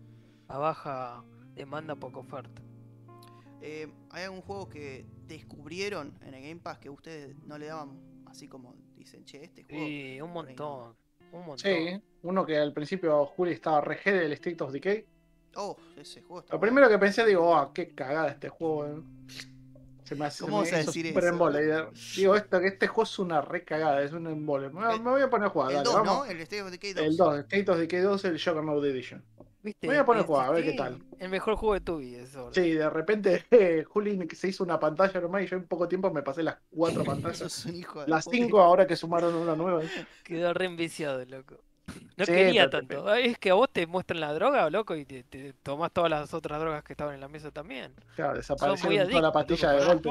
a 0.50 0.58
baja 0.58 1.24
demanda 1.56 1.96
poca 1.96 2.20
oferta. 2.20 2.62
Eh, 3.70 3.88
¿Hay 4.12 4.24
algún 4.24 4.42
juego 4.42 4.70
que 4.70 5.06
descubrieron 5.28 6.18
en 6.26 6.34
el 6.34 6.42
Game 6.42 6.62
Pass 6.62 6.78
que 6.80 6.90
ustedes 6.90 7.36
no 7.46 7.58
le 7.58 7.66
daban 7.66 8.00
así 8.26 8.48
como 8.48 8.74
dicen, 8.96 9.26
che, 9.26 9.44
este 9.44 9.66
juego? 9.66 9.86
Y 9.86 10.22
un 10.22 10.32
por 10.34 10.48
ahí 10.48 10.56
no"? 10.56 10.66
montón, 10.78 10.96
un 11.34 11.46
montón. 11.46 11.58
Sí, 11.60 12.02
uno 12.22 12.46
que 12.46 12.58
al 12.58 12.72
principio 12.72 13.26
Juli 13.26 13.52
estaba 13.52 13.82
re 13.82 14.00
G 14.00 14.12
del 14.14 14.32
State 14.34 14.64
of 14.64 14.72
Decay. 14.72 15.06
Oh, 15.56 15.76
ese 15.98 16.22
juego 16.22 16.40
está 16.42 16.54
Lo 16.54 16.60
bueno. 16.60 16.72
primero 16.76 16.90
que 16.90 16.98
pensé, 16.98 17.26
digo, 17.26 17.54
ah, 17.58 17.72
qué 17.74 17.94
cagada 17.94 18.30
este 18.30 18.48
juego. 18.48 18.86
eh". 18.88 19.02
Se 20.06 20.16
me 20.16 20.26
hace 20.28 20.46
¿Cómo 20.46 20.64
se 20.64 20.72
vas 20.72 20.84
a 20.84 20.86
decir 20.86 21.08
súper 21.08 21.24
eso? 21.26 21.34
embole. 21.34 21.92
Digo, 22.16 22.36
esto, 22.38 22.62
que 22.62 22.68
este 22.68 22.88
juego 22.88 23.04
es 23.04 23.20
una 23.20 23.42
re 23.42 23.66
cagada, 23.66 24.02
es 24.02 24.14
un 24.14 24.28
embole. 24.28 24.70
Me, 24.70 24.94
El- 24.94 25.02
me 25.02 25.10
voy 25.10 25.22
a 25.22 25.30
poner 25.30 25.48
a 25.48 25.50
jugar, 25.50 25.72
El 25.72 25.76
dale, 25.78 25.84
2, 25.90 25.94
vamos. 25.96 26.26
¿no? 26.26 26.26
El 26.32 26.40
State 26.40 26.62
of 26.62 26.72
Decay 26.72 26.94
2. 26.94 27.04
El 27.04 27.18
2, 27.18 27.40
State 27.40 27.72
of 27.72 27.78
Decay 27.80 28.00
2, 28.00 28.24
el 28.26 28.38
Juggernaut 28.42 28.86
Edition. 28.86 29.26
¿Viste? 29.68 29.86
Voy 29.86 29.98
a 29.98 30.06
poner 30.06 30.24
a 30.24 30.26
jugar, 30.26 30.48
a 30.48 30.52
ver 30.52 30.64
qué 30.64 30.72
sí. 30.72 30.78
tal. 30.78 30.98
El 31.20 31.30
mejor 31.30 31.56
juego 31.56 31.74
de 31.74 31.82
tu 31.82 31.98
vida, 31.98 32.22
eso. 32.22 32.54
Sí, 32.54 32.72
de 32.72 32.90
repente 32.90 33.44
eh, 33.52 33.84
Juli 33.84 34.18
se 34.34 34.48
hizo 34.48 34.64
una 34.64 34.80
pantalla 34.80 35.20
nomás 35.20 35.44
y 35.44 35.48
yo 35.48 35.58
en 35.58 35.68
poco 35.68 35.90
tiempo 35.90 36.10
me 36.10 36.24
pasé 36.24 36.42
las 36.42 36.56
cuatro 36.70 37.04
pantallas. 37.04 37.66
Hijo 37.66 38.06
Las 38.08 38.26
cinco 38.32 38.62
ahora 38.62 38.88
que 38.88 38.96
sumaron 38.96 39.36
una 39.36 39.58
nueva. 39.58 39.82
Quedó 40.24 40.54
re 40.54 40.66
enviciado, 40.68 41.26
loco. 41.26 41.58
No 42.16 42.26
Sí, 42.26 42.32
quería 42.32 42.70
tanto. 42.70 43.14
Es 43.14 43.38
que 43.38 43.50
a 43.50 43.56
vos 43.56 43.70
te 43.72 43.86
muestran 43.88 44.22
la 44.22 44.34
droga, 44.34 44.70
loco, 44.70 44.96
y 44.96 45.06
te, 45.06 45.24
te 45.24 45.52
tomás 45.54 45.92
todas 45.92 46.10
las 46.10 46.34
otras 46.34 46.60
drogas 46.62 46.84
que 46.84 46.94
estaban 46.94 47.16
en 47.16 47.22
la 47.22 47.28
mesa 47.28 47.52
también. 47.52 47.94
Claro, 48.16 48.32
muy 48.32 48.38
desaparecieron 48.40 49.10
toda 49.10 49.22
la 49.22 49.32
pastilla 49.34 49.72
de 49.72 49.86
golpe. 49.86 50.10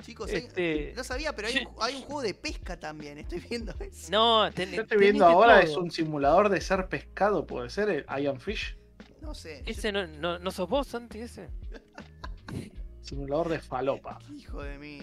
Chicos, 0.00 0.30
hay- 0.30 0.36
Este- 0.38 0.92
no 0.96 1.04
sabía, 1.04 1.34
pero 1.34 1.48
hay, 1.48 1.58
un, 1.58 1.68
hay 1.80 1.94
un 1.96 2.02
juego 2.02 2.22
de 2.22 2.34
pesca 2.34 2.78
también. 2.78 3.18
Estoy 3.18 3.40
viendo 3.50 3.74
eso. 3.80 4.10
No, 4.10 4.50
ten- 4.52 4.70
Yo 4.72 4.82
estoy 4.82 4.98
viendo 4.98 5.24
ahora, 5.26 5.60
todo. 5.60 5.70
es 5.70 5.76
un 5.76 5.90
simulador 5.90 6.48
de 6.48 6.60
ser 6.60 6.88
pescado, 6.88 7.46
puede 7.46 7.70
ser, 7.70 7.88
el 7.90 8.06
Iron 8.22 8.40
Fish. 8.40 8.76
No 9.20 9.34
sé. 9.34 9.62
yo- 9.64 9.70
Ese 9.72 9.92
no, 9.92 10.06
no, 10.06 10.38
¿no 10.38 10.50
sos 10.50 10.68
vos, 10.68 10.86
Santi, 10.86 11.20
ese? 11.20 11.48
Simulador 13.02 13.48
de 13.48 13.58
falopa. 13.60 14.18
Hijo 14.36 14.62
de 14.62 14.78
mí. 14.78 15.02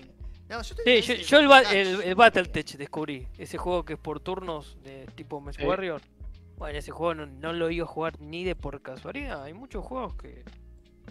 No, 0.50 0.62
yo, 0.62 0.76
estoy 0.76 1.02
Sí, 1.02 1.16
yo, 1.24 1.28
yo 1.28 1.40
el, 1.40 1.48
ba- 1.48 1.64
Touch. 1.64 1.74
el, 1.74 2.02
el 2.04 2.16
Battletech 2.16 2.78
descubrí. 2.78 3.28
Ese 3.38 3.58
juego 3.58 3.84
que 3.84 3.94
es 3.94 4.00
por 4.00 4.20
turnos 4.22 4.78
de 4.84 5.06
tipo 5.16 5.42
Mesh 5.42 5.58
Sí. 5.58 5.66
Warrior. 5.66 6.02
Bueno, 6.58 6.80
ese 6.80 6.92
juego 6.92 7.14
no, 7.16 7.26
no 7.26 7.54
lo 7.54 7.70
iba 7.70 7.84
a 7.86 7.88
jugar 7.88 8.20
ni 8.22 8.44
de 8.46 8.56
por 8.56 8.82
casualidad. 8.82 9.44
Hay 9.44 9.54
muchos 9.54 9.84
juegos 9.84 10.16
que, 10.16 10.44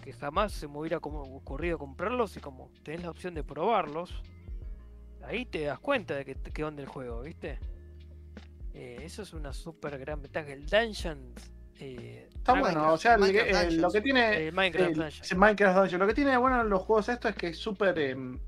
que 0.03 0.13
jamás 0.13 0.53
se 0.53 0.67
me 0.67 0.77
hubiera 0.79 0.99
como 0.99 1.21
ocurrido 1.21 1.77
comprarlos 1.77 2.37
y 2.37 2.39
como 2.39 2.71
tenés 2.83 3.03
la 3.03 3.09
opción 3.11 3.33
de 3.33 3.43
probarlos, 3.43 4.21
ahí 5.23 5.45
te 5.45 5.63
das 5.63 5.79
cuenta 5.79 6.15
de 6.15 6.25
que, 6.25 6.35
que 6.35 6.63
onda 6.63 6.81
el 6.81 6.87
juego, 6.87 7.21
¿viste? 7.21 7.59
Eh, 8.73 8.99
eso 9.03 9.23
es 9.23 9.33
una 9.33 9.53
súper 9.53 9.97
gran 9.97 10.21
ventaja. 10.21 10.51
El 10.51 10.65
Dungeons... 10.65 11.51
eh, 11.79 12.29
Está 12.35 12.53
bueno, 12.61 12.93
o 12.93 12.97
sea, 12.97 13.15
el- 13.15 13.21
Minecraft 13.21 13.51
el- 13.71 13.81
lo 13.81 13.91
que 13.91 14.01
tiene 14.01 14.47
el 15.31 15.37
Minecraft 15.37 15.77
Dungeon, 15.79 15.99
lo 15.99 16.07
que 16.07 16.13
tiene 16.13 16.37
bueno 16.37 16.61
en 16.61 16.69
los 16.69 16.81
juegos 16.83 17.09
estos 17.09 17.31
es 17.31 17.37
que 17.37 17.47
es 17.47 17.57
súper 17.57 17.97
em, 17.99 18.39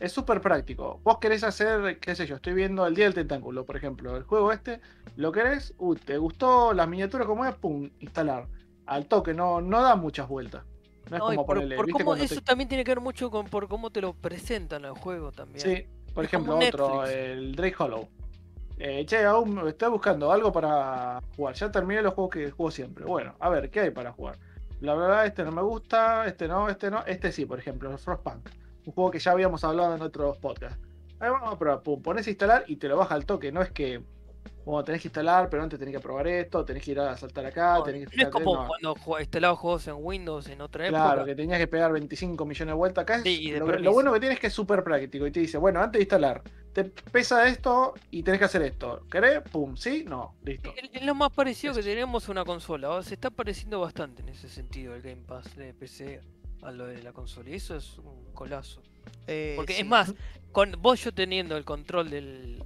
es 0.00 0.12
súper 0.12 0.40
práctico. 0.42 1.00
Vos 1.04 1.18
querés 1.18 1.42
hacer, 1.44 1.98
qué 2.00 2.14
sé 2.14 2.26
yo, 2.26 2.36
estoy 2.36 2.52
viendo 2.52 2.86
el 2.86 2.94
Día 2.94 3.06
del 3.06 3.14
Tentáculo, 3.14 3.64
por 3.64 3.76
ejemplo, 3.76 4.14
el 4.16 4.24
juego 4.24 4.52
este, 4.52 4.80
lo 5.16 5.32
querés, 5.32 5.72
uy, 5.78 5.96
te 5.96 6.18
gustó 6.18 6.74
las 6.74 6.86
miniaturas 6.88 7.26
como 7.26 7.46
es, 7.46 7.54
pum, 7.54 7.88
instalar. 8.00 8.46
Al 8.84 9.06
toque, 9.06 9.32
no, 9.34 9.60
no 9.62 9.80
da 9.82 9.96
muchas 9.96 10.28
vueltas. 10.28 10.64
No 11.10 11.16
es 11.16 11.20
No, 11.20 11.26
como 11.26 11.46
por, 11.46 11.56
ponerle, 11.56 11.76
por 11.76 11.90
cómo- 11.90 12.14
eso 12.16 12.34
te- 12.36 12.40
también 12.40 12.68
tiene 12.68 12.84
que 12.84 12.90
ver 12.90 13.00
mucho 13.00 13.30
con 13.30 13.46
por 13.46 13.68
cómo 13.68 13.90
te 13.90 14.00
lo 14.00 14.12
presentan 14.14 14.84
el 14.84 14.92
juego 14.92 15.30
también. 15.32 15.60
Sí, 15.60 15.86
por 16.12 16.24
Es 16.24 16.28
ejemplo, 16.32 16.58
otro, 16.58 17.06
el 17.06 17.54
Drake 17.54 17.76
Hollow. 17.78 18.08
Eh, 18.78 19.06
che, 19.06 19.24
aún 19.24 19.66
estoy 19.68 19.90
buscando 19.90 20.30
algo 20.32 20.52
para 20.52 21.20
jugar. 21.36 21.54
Ya 21.54 21.70
terminé 21.70 22.02
los 22.02 22.12
juegos 22.14 22.32
que 22.34 22.50
juego 22.50 22.70
siempre. 22.70 23.04
Bueno, 23.04 23.34
a 23.40 23.48
ver, 23.48 23.70
¿qué 23.70 23.80
hay 23.80 23.90
para 23.90 24.12
jugar? 24.12 24.36
Bla, 24.80 24.94
bla, 24.94 25.06
bla, 25.06 25.26
este 25.26 25.44
no 25.44 25.52
me 25.52 25.62
gusta, 25.62 26.26
este 26.26 26.46
no, 26.48 26.68
este 26.68 26.90
no, 26.90 27.02
este 27.06 27.32
sí, 27.32 27.46
por 27.46 27.58
ejemplo, 27.58 27.90
el 27.90 27.98
Frostpunk. 27.98 28.48
Un 28.84 28.92
juego 28.92 29.10
que 29.10 29.18
ya 29.18 29.30
habíamos 29.32 29.64
hablado 29.64 29.94
en 29.94 30.02
otros 30.02 30.36
podcasts. 30.38 30.78
Ahí 31.18 31.30
vamos 31.30 31.54
a 31.54 31.58
probar, 31.58 31.82
pum, 31.82 32.02
pones 32.02 32.26
a 32.26 32.30
instalar 32.30 32.64
y 32.66 32.76
te 32.76 32.88
lo 32.88 32.98
baja 32.98 33.14
al 33.14 33.24
toque. 33.24 33.50
No 33.50 33.62
es 33.62 33.70
que, 33.70 34.02
bueno, 34.66 34.84
tenés 34.84 35.00
que 35.00 35.08
instalar, 35.08 35.48
pero 35.48 35.62
antes 35.62 35.78
tenés 35.78 35.94
que 35.94 36.00
probar 36.00 36.26
esto, 36.26 36.64
tenés 36.64 36.82
que 36.82 36.90
ir 36.90 37.00
a 37.00 37.16
saltar 37.16 37.46
acá, 37.46 37.74
No, 37.78 37.82
tenés 37.84 38.08
que 38.10 38.16
no 38.16 38.22
es 38.24 38.28
como 38.30 38.54
no. 38.56 38.66
cuando 38.66 38.94
jugaba- 38.96 39.22
instalaba 39.22 39.56
juegos 39.56 39.86
en 39.88 39.94
Windows 39.98 40.48
en 40.48 40.60
otra 40.60 40.86
época. 40.88 41.02
Claro, 41.04 41.24
que 41.24 41.34
tenías 41.34 41.58
que 41.58 41.66
pegar 41.68 41.92
25 41.92 42.44
millones 42.44 42.72
de 42.72 42.76
vueltas 42.76 43.02
acá. 43.02 43.16
es- 43.16 43.22
Sí, 43.22 43.52
lo, 43.52 43.92
bueno 43.92 44.12
que 44.12 44.20
tiene 44.20 44.34
es 44.34 44.40
que 44.40 44.48
es 44.48 44.52
súper 44.52 44.82
práctico 44.84 45.26
y 45.26 45.30
te 45.30 45.40
dice, 45.40 45.56
bueno, 45.56 45.80
antes 45.80 46.00
de 46.00 46.02
instalar, 46.02 46.42
te 46.72 46.84
pesa 46.84 47.46
esto 47.48 47.94
y 48.10 48.22
tenés 48.22 48.38
que 48.40 48.44
hacer 48.46 48.60
esto. 48.62 49.06
¿Querés? 49.10 49.40
Pum, 49.50 49.76
sí, 49.76 50.04
no, 50.06 50.34
listo. 50.44 50.74
Es 50.92 51.02
lo 51.04 51.14
más 51.14 51.30
parecido 51.32 51.72
que 51.72 51.82
tenemos 51.82 52.28
a 52.28 52.32
una 52.32 52.44
consola. 52.44 52.90
o 52.90 53.02
Se 53.02 53.14
está 53.14 53.30
pareciendo 53.30 53.80
bastante 53.80 54.20
en 54.22 54.28
ese 54.30 54.48
sentido 54.48 54.94
el 54.94 55.00
Game 55.00 55.22
Pass 55.26 55.56
de 55.56 55.72
PC 55.74 56.20
a 56.62 56.72
lo 56.72 56.86
de 56.86 57.02
la 57.02 57.12
consola. 57.12 57.48
Y 57.50 57.54
eso 57.54 57.76
es 57.76 57.96
un 57.98 58.32
colazo. 58.34 58.82
Eh, 59.28 59.54
Porque 59.56 59.74
sí. 59.74 59.82
es 59.82 59.86
más, 59.86 60.12
con 60.52 60.72
vos 60.82 61.02
yo 61.02 61.14
teniendo 61.14 61.56
el 61.56 61.64
control 61.64 62.10
del 62.10 62.62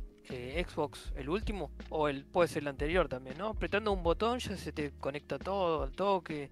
Xbox, 0.65 1.13
el 1.17 1.29
último, 1.29 1.71
o 1.89 2.09
el 2.09 2.25
puede 2.25 2.49
ser 2.49 2.63
el 2.63 2.69
anterior 2.69 3.09
también, 3.09 3.37
¿no? 3.39 3.49
Apretando 3.49 3.93
un 3.93 4.03
botón 4.03 4.39
ya 4.39 4.57
se 4.57 4.73
te 4.73 4.93
conecta 4.93 5.39
todo 5.39 5.83
al 5.83 5.93
toque. 5.93 6.51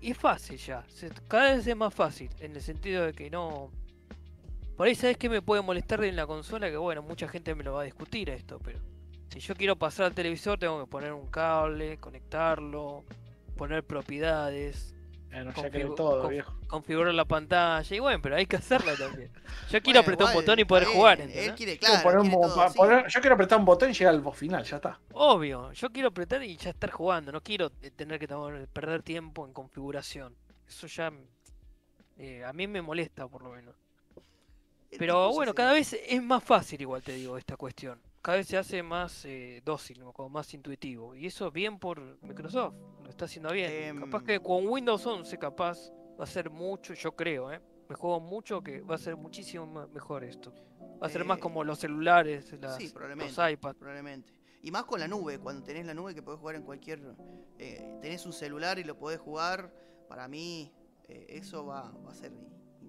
Y 0.00 0.12
es 0.12 0.18
fácil 0.18 0.56
ya. 0.58 0.84
se- 0.88 1.10
cada 1.28 1.54
vez 1.56 1.66
es 1.66 1.76
más 1.76 1.92
fácil. 1.94 2.30
En 2.40 2.54
el 2.56 2.62
sentido 2.62 3.04
de 3.06 3.12
que 3.12 3.30
no. 3.30 3.70
Por 4.76 4.86
ahí 4.86 4.94
sabes 4.94 5.18
que 5.18 5.28
me 5.28 5.42
puede 5.42 5.60
molestar 5.62 6.02
en 6.04 6.16
la 6.16 6.26
consola, 6.26 6.70
que 6.70 6.76
bueno, 6.78 7.02
mucha 7.02 7.28
gente 7.28 7.54
me 7.54 7.62
lo 7.64 7.74
va 7.74 7.82
a 7.82 7.84
discutir 7.84 8.30
esto, 8.30 8.58
pero 8.64 8.78
si 9.28 9.38
yo 9.40 9.54
quiero 9.54 9.76
pasar 9.76 10.06
al 10.06 10.14
televisor 10.14 10.58
tengo 10.58 10.80
que 10.82 10.90
poner 10.90 11.12
un 11.12 11.26
cable, 11.26 11.98
conectarlo, 11.98 13.04
poner 13.56 13.84
propiedades, 13.84 14.94
Bueno, 15.30 15.52
ya 15.54 15.70
que 15.70 15.84
Configu- 15.86 15.94
todo, 15.94 16.28
viejo. 16.28 16.52
configurar 16.66 17.14
la 17.14 17.24
pantalla, 17.24 17.96
y 17.96 18.00
bueno, 18.00 18.20
pero 18.20 18.34
hay 18.36 18.46
que 18.46 18.56
hacerlo 18.56 18.96
también. 18.96 19.30
Yo 19.70 19.80
quiero 19.82 19.82
Bueno, 19.82 20.00
apretar 20.00 20.26
un 20.26 20.34
botón 20.34 20.58
y 20.58 20.64
poder 20.64 20.84
jugar, 20.86 21.20
Él 21.20 21.54
quiere, 21.54 21.78
claro, 21.78 22.02
poner 22.02 22.20
quiere 22.22 22.36
todo 22.36 22.66
poner- 22.74 23.06
yo 23.08 23.20
quiero 23.20 23.34
apretar 23.34 23.58
un 23.58 23.64
botón 23.64 23.90
y 23.90 23.92
llegar 23.92 24.14
al 24.14 24.20
boss 24.20 24.36
final, 24.36 24.64
ya 24.64 24.76
está. 24.76 24.98
Obvio, 25.12 25.70
yo 25.72 25.90
quiero 25.90 26.08
apretar 26.08 26.42
y 26.42 26.56
ya 26.56 26.70
estar 26.70 26.90
jugando, 26.90 27.30
no 27.30 27.40
quiero 27.42 27.70
eh, 27.82 27.90
tener 27.92 28.18
que 28.18 28.26
tomar- 28.26 28.66
perder 28.72 29.02
tiempo 29.04 29.46
en 29.46 29.52
configuración. 29.52 30.34
Eso 30.66 30.88
ya 30.88 31.12
eh, 32.18 32.44
a 32.44 32.52
mí 32.52 32.66
me 32.66 32.82
molesta 32.82 33.28
por 33.28 33.42
lo 33.42 33.50
menos. 33.50 33.74
Pero 34.98 35.32
bueno, 35.32 35.54
cada 35.54 35.72
vez 35.72 35.92
es 35.92 36.20
más 36.22 36.42
fácil, 36.42 36.80
igual 36.80 37.02
te 37.02 37.12
digo, 37.12 37.38
esta 37.38 37.56
cuestión. 37.56 38.00
Cada 38.22 38.36
vez 38.38 38.48
se 38.48 38.58
hace 38.58 38.82
más 38.82 39.24
eh, 39.24 39.62
dócil, 39.64 40.02
como 40.12 40.28
más 40.28 40.52
intuitivo. 40.52 41.14
Y 41.14 41.26
eso 41.26 41.50
bien 41.50 41.78
por 41.78 42.22
Microsoft, 42.22 42.74
lo 43.02 43.08
está 43.08 43.24
haciendo 43.24 43.52
bien. 43.52 43.98
capaz 44.00 44.18
Em. 44.20 44.26
que 44.26 44.40
con 44.40 44.66
Windows 44.66 45.04
11 45.06 45.38
capaz 45.38 45.90
va 46.18 46.24
a 46.24 46.26
ser 46.26 46.50
mucho, 46.50 46.92
yo 46.94 47.12
creo, 47.12 47.50
¿eh? 47.50 47.60
Me 47.88 47.94
juego 47.96 48.20
mucho 48.20 48.60
que 48.62 48.82
va 48.82 48.96
a 48.96 48.98
ser 48.98 49.16
muchísimo 49.16 49.66
mejor 49.88 50.22
esto. 50.24 50.52
Va 51.02 51.06
a 51.06 51.10
ser 51.10 51.24
más 51.24 51.38
Eh, 51.38 51.40
como 51.40 51.64
los 51.64 51.78
celulares, 51.78 52.52
las, 52.60 52.76
Sí, 52.76 52.92
los 52.94 53.38
iPads. 53.52 53.78
Probablemente. 53.78 54.32
Y 54.62 54.70
más 54.70 54.84
con 54.84 55.00
la 55.00 55.08
nube, 55.08 55.38
cuando 55.38 55.62
tenés 55.62 55.86
la 55.86 55.94
nube 55.94 56.14
que 56.14 56.22
podés 56.22 56.38
jugar 56.40 56.56
en 56.56 56.62
cualquier... 56.62 57.00
eh, 57.58 57.98
tenés 58.02 58.26
un 58.26 58.34
celular 58.34 58.78
y 58.78 58.84
lo 58.84 58.98
podés 58.98 59.18
jugar, 59.18 59.72
para 60.08 60.28
mí 60.28 60.70
eh, 61.08 61.26
eso 61.30 61.64
va, 61.64 61.90
va 62.06 62.12
a 62.12 62.14
ser 62.14 62.32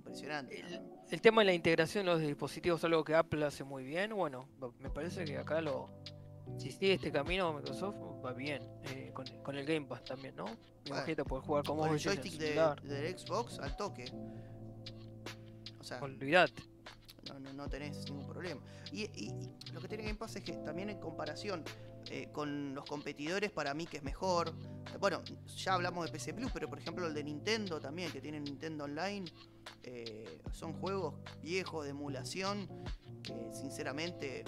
impresionante. 0.02 0.64
El, 1.10 1.22
tema 1.22 1.42
de 1.42 1.46
la 1.46 1.54
integración 1.54 2.06
de 2.06 2.12
los 2.12 2.22
dispositivos 2.22 2.80
es 2.80 2.86
algo 2.86 3.04
que 3.04 3.16
Apple 3.16 3.46
hace 3.46 3.64
muy 3.64 3.84
bien. 3.84 4.16
Bueno, 4.16 4.48
me 4.80 4.90
parece 4.90 5.26
que 5.26 5.38
acá 5.38 5.62
lo. 5.62 5.90
Si 6.58 6.72
sigue 6.72 6.94
este 6.94 7.12
camino, 7.12 7.54
Microsoft 7.54 7.96
va 8.26 8.34
bien. 8.34 8.62
eh, 8.86 9.12
con, 9.14 9.26
con 9.42 9.56
el 9.56 9.66
Game 9.66 9.86
Pass 9.86 10.04
también, 10.04 10.36
¿no? 10.36 10.46
Imagínate 10.86 11.24
poder 11.24 11.46
jugar 11.46 11.64
como 11.64 11.82
Con 11.82 11.94
el 11.94 12.00
joystick 12.00 12.34
de, 12.34 12.76
del 12.84 13.18
Xbox 13.18 13.60
al 13.60 13.76
toque. 13.78 14.06
O 15.80 15.84
sea, 15.84 16.02
Olvidate. 16.02 16.64
No, 17.28 17.40
no, 17.40 17.54
no 17.54 17.70
tenés 17.70 18.04
ningún 18.10 18.28
problema. 18.28 18.62
Y, 18.92 19.04
y- 19.04 19.50
y 19.68 19.72
lo 19.72 19.80
que 19.82 19.88
tiene 19.88 20.04
Game 20.04 20.16
Pass 20.18 20.36
es 20.38 20.44
que 20.44 20.54
también 20.54 20.90
en 20.90 21.00
comparación 21.00 21.64
eh, 22.10 22.30
con 22.32 22.74
los 22.74 22.86
competidores, 22.86 23.52
para 23.52 23.74
mí 23.74 23.86
que 23.86 23.98
es 23.98 24.04
mejor. 24.04 24.54
Bueno, 25.00 25.22
ya 25.56 25.74
hablamos 25.76 26.06
de 26.06 26.12
PC 26.12 26.34
Plus, 26.34 26.52
pero 26.52 26.68
por 26.68 26.80
ejemplo 26.80 27.06
el 27.08 27.14
de 27.14 27.24
Nintendo 27.24 27.80
también, 27.80 28.12
que 28.12 28.20
tiene 28.22 28.40
Nintendo 28.40 28.86
Online, 28.86 29.32
eh, 29.84 30.42
son 30.52 30.74
juegos 30.74 31.14
viejos 31.42 31.84
de 31.86 31.92
emulación 31.92 32.68
que 33.24 33.52
sinceramente 33.54 34.44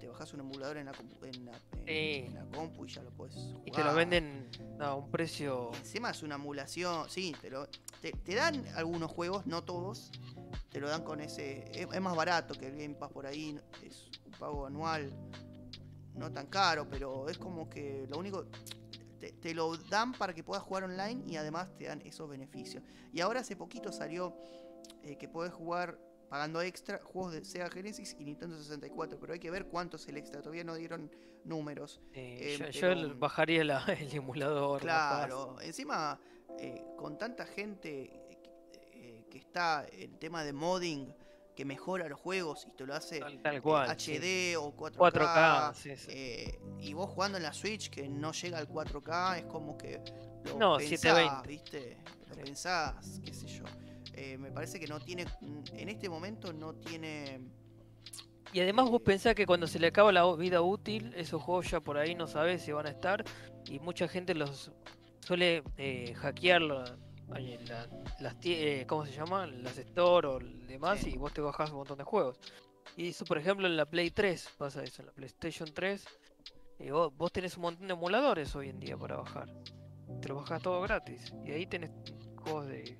te 0.00 0.08
bajas 0.08 0.32
un 0.32 0.40
emulador 0.40 0.78
en 0.78 0.86
la, 0.86 0.92
compu- 0.92 1.26
en 1.34 1.44
la, 1.44 1.52
en- 1.52 1.86
Sí. 1.86 2.26
en 2.26 2.34
la 2.34 2.44
compu 2.46 2.86
y 2.86 2.88
ya 2.88 3.02
lo 3.02 3.10
puedes 3.10 3.34
jugar. 3.34 3.62
Y 3.66 3.70
te 3.70 3.84
lo 3.84 3.94
venden 3.94 4.48
a 4.80 4.94
un 4.94 5.10
precio. 5.10 5.70
Encima 5.74 6.10
es 6.10 6.22
una 6.22 6.36
emulación, 6.36 7.08
sí, 7.10 7.34
te, 7.40 7.50
lo, 7.50 7.66
te, 8.00 8.12
te 8.12 8.34
dan 8.34 8.64
algunos 8.76 9.10
juegos, 9.10 9.44
no 9.46 9.62
todos, 9.64 10.10
te 10.78 10.82
lo 10.82 10.88
dan 10.90 11.02
con 11.02 11.20
ese... 11.20 11.64
Es, 11.72 11.88
es 11.92 12.00
más 12.00 12.14
barato 12.14 12.54
que 12.54 12.68
el 12.68 12.76
Game 12.76 12.94
Pass 12.94 13.10
por 13.10 13.26
ahí, 13.26 13.58
es 13.82 14.08
un 14.24 14.30
pago 14.38 14.64
anual, 14.64 15.12
no 16.14 16.30
tan 16.32 16.46
caro, 16.46 16.88
pero 16.88 17.28
es 17.28 17.36
como 17.36 17.68
que 17.68 18.06
lo 18.08 18.16
único... 18.16 18.46
Te, 19.18 19.32
te 19.32 19.52
lo 19.52 19.76
dan 19.76 20.12
para 20.12 20.32
que 20.32 20.44
puedas 20.44 20.62
jugar 20.62 20.84
online 20.84 21.24
y 21.26 21.34
además 21.34 21.76
te 21.76 21.86
dan 21.86 22.00
esos 22.02 22.28
beneficios. 22.30 22.84
Y 23.12 23.20
ahora 23.20 23.40
hace 23.40 23.56
poquito 23.56 23.90
salió 23.90 24.36
eh, 25.02 25.16
que 25.18 25.28
puedes 25.28 25.52
jugar 25.52 25.98
pagando 26.28 26.62
extra 26.62 27.00
juegos 27.02 27.32
de 27.32 27.44
Sega 27.44 27.68
Genesis 27.68 28.14
y 28.20 28.24
Nintendo 28.24 28.56
64, 28.56 29.18
pero 29.18 29.32
hay 29.32 29.40
que 29.40 29.50
ver 29.50 29.66
cuánto 29.66 29.96
es 29.96 30.06
el 30.06 30.16
extra, 30.16 30.40
todavía 30.40 30.62
no 30.62 30.76
dieron 30.76 31.10
números. 31.42 32.00
eh, 32.12 32.58
eh, 32.60 32.70
yo, 32.70 33.16
bajaría 33.16 33.64
la- 33.64 33.84
el 33.98 34.14
emulador. 34.14 34.82
Claro, 34.82 35.60
encima 35.60 36.20
con 36.96 37.18
tanta 37.18 37.44
gente 37.44 38.27
que 39.38 39.46
está 39.46 39.86
el 39.92 40.18
tema 40.18 40.42
de 40.44 40.52
modding 40.52 41.14
que 41.54 41.64
mejora 41.64 42.08
los 42.08 42.20
juegos 42.20 42.66
y 42.66 42.70
te 42.76 42.84
lo 42.86 42.94
hace 42.94 43.20
Tal, 43.20 43.40
tal 43.42 43.56
eh, 43.56 43.60
cual. 43.60 44.00
sí. 44.00 44.16
HD 44.18 44.56
o 44.56 44.72
4K, 44.76 44.96
4K, 45.12 45.74
sí, 45.74 45.96
sí. 45.96 46.06
eh, 46.10 46.60
y 46.80 46.92
vos 46.92 47.10
jugando 47.10 47.36
en 47.38 47.44
la 47.44 47.52
Switch 47.52 47.90
que 47.90 48.08
no 48.08 48.32
llega 48.32 48.58
al 48.58 48.68
4K 48.68 49.38
es 49.38 49.44
como 49.46 49.76
que 49.76 50.00
lo 50.44 50.56
No, 50.56 50.76
pensás, 50.76 51.00
720. 51.00 51.48
¿viste? 51.48 51.96
Lo 52.28 52.36
pensás, 52.36 53.20
qué 53.24 53.32
sé 53.32 53.46
yo. 53.46 53.64
Eh, 54.14 54.36
me 54.38 54.50
parece 54.50 54.78
que 54.80 54.86
no 54.86 55.00
tiene, 55.00 55.26
en 55.72 55.88
este 55.88 56.08
momento 56.08 56.52
no 56.52 56.74
tiene 56.74 57.40
Y 58.52 58.60
además 58.60 58.88
vos 58.90 59.02
pensás 59.02 59.34
que 59.34 59.46
cuando 59.46 59.66
se 59.66 59.78
le 59.78 59.88
acaba 59.88 60.10
la 60.12 60.32
vida 60.36 60.60
útil, 60.62 61.12
esos 61.16 61.40
juegos 61.42 61.70
ya 61.70 61.80
por 61.80 61.98
ahí 61.98 62.14
no 62.14 62.26
sabes 62.26 62.62
si 62.62 62.72
van 62.72 62.86
a 62.86 62.90
estar. 62.90 63.24
Y 63.68 63.78
mucha 63.80 64.08
gente 64.08 64.34
los 64.34 64.72
suele 65.20 65.62
hackear 66.16 66.62
ay, 67.32 67.58
la- 67.68 67.88
las 68.20 68.36
eh, 68.42 68.84
¿cómo 68.88 69.04
se 69.06 69.12
llama? 69.12 69.46
Las 69.46 69.78
store 69.78 70.26
o 70.28 70.38
demás 70.38 71.00
Sí. 71.00 71.10
y 71.14 71.16
vos 71.16 71.32
te 71.32 71.40
bajás 71.40 71.70
un 71.70 71.76
montón 71.78 71.98
de 71.98 72.04
juegos. 72.04 72.38
Y 72.96 73.08
eso 73.08 73.24
por 73.24 73.38
ejemplo 73.38 73.66
en 73.66 73.76
la 73.76 73.86
Play 73.86 74.10
3 74.10 74.48
pasa 74.58 74.82
eso, 74.82 75.02
en 75.02 75.06
la 75.06 75.12
PlayStation 75.12 75.68
3. 75.72 76.04
eh, 76.80 76.90
vos, 76.92 77.12
vos 77.16 77.32
tenés 77.32 77.56
un 77.56 77.62
montón 77.62 77.88
de 77.88 77.92
emuladores 77.94 78.54
hoy 78.54 78.68
en 78.68 78.78
día 78.80 78.96
para 78.96 79.16
bajar. 79.16 79.48
Te 80.22 80.28
lo 80.28 80.36
bajás 80.36 80.62
todo 80.62 80.80
gratis. 80.80 81.32
Y 81.44 81.50
ahí 81.50 81.66
tenés 81.66 81.90
juegos 82.36 82.66
de, 82.68 82.96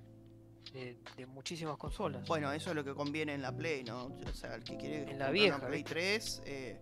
de, 0.72 0.99
de 1.16 1.26
muchísimas 1.26 1.76
consolas. 1.79 2.26
Bueno, 2.26 2.53
eso 2.53 2.70
es 2.70 2.76
lo 2.76 2.83
que 2.85 2.93
conviene 2.95 3.35
en 3.35 3.43
la 3.43 3.53
Play, 3.57 3.85
¿no? 3.85 4.07
O 4.07 4.35
sea, 4.35 4.57
el 4.57 4.64
que 4.64 4.76
quiere 4.76 5.11
En 5.11 5.18
la 5.18 5.31
vieja, 5.31 5.57
una 5.59 5.68
Play 5.68 5.79
¿viste? 5.85 5.91
3, 5.95 6.43
eh, 6.45 6.81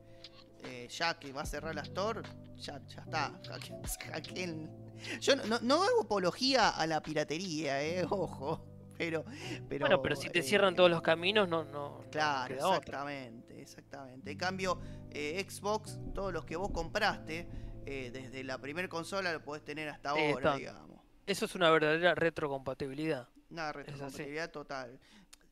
eh, 0.67 0.89
ya 0.89 1.19
que 1.19 1.33
va 1.33 1.43
a 1.43 1.47
cerrar 1.47 1.75
la 1.75 1.83
Store, 1.83 2.23
ya, 2.57 2.81
ya 2.87 3.01
está. 3.01 3.41
hackeen. 4.13 4.71
Yo 5.21 5.37
no, 5.37 5.45
no- 5.47 5.61
no 5.61 5.83
hago 5.83 6.03
apología 6.03 6.71
a 6.71 6.87
la 6.87 7.03
piratería, 7.03 7.83
eh, 7.83 8.05
ojo. 8.11 8.65
Pero, 8.99 9.25
pero, 9.69 9.81
bueno, 9.81 10.01
pero 10.01 10.17
si 10.17 10.31
te 10.31 10.39
eh, 10.39 10.43
cierran 10.43 10.75
todos 10.75 10.89
los 10.91 11.03
caminos, 11.03 11.49
no, 11.49 11.65
no, 11.65 11.99
no 12.03 12.11
Claro, 12.11 12.55
otra. 12.55 12.77
exactamente, 12.79 13.61
exactamente. 13.61 14.31
En 14.31 14.39
cambio, 14.39 14.81
Xbox, 15.13 15.99
todos 16.15 16.33
los 16.33 16.47
que 16.47 16.57
vos 16.57 16.71
compraste, 16.71 17.47
desde 17.85 18.43
la 18.43 18.59
primera 18.59 18.89
consola 18.89 19.33
lo 19.35 19.43
podés 19.43 19.63
tener 19.65 19.91
hasta 19.91 20.11
ahora, 20.11 20.31
está. 20.33 20.57
digamos. 20.57 21.01
Eso 21.27 21.45
es 21.45 21.55
una 21.55 21.69
verdadera 21.71 22.15
retrocompatibilidad. 22.15 23.29
Una 23.51 23.71
retrocompatibilidad 23.71 24.51
total. 24.51 24.99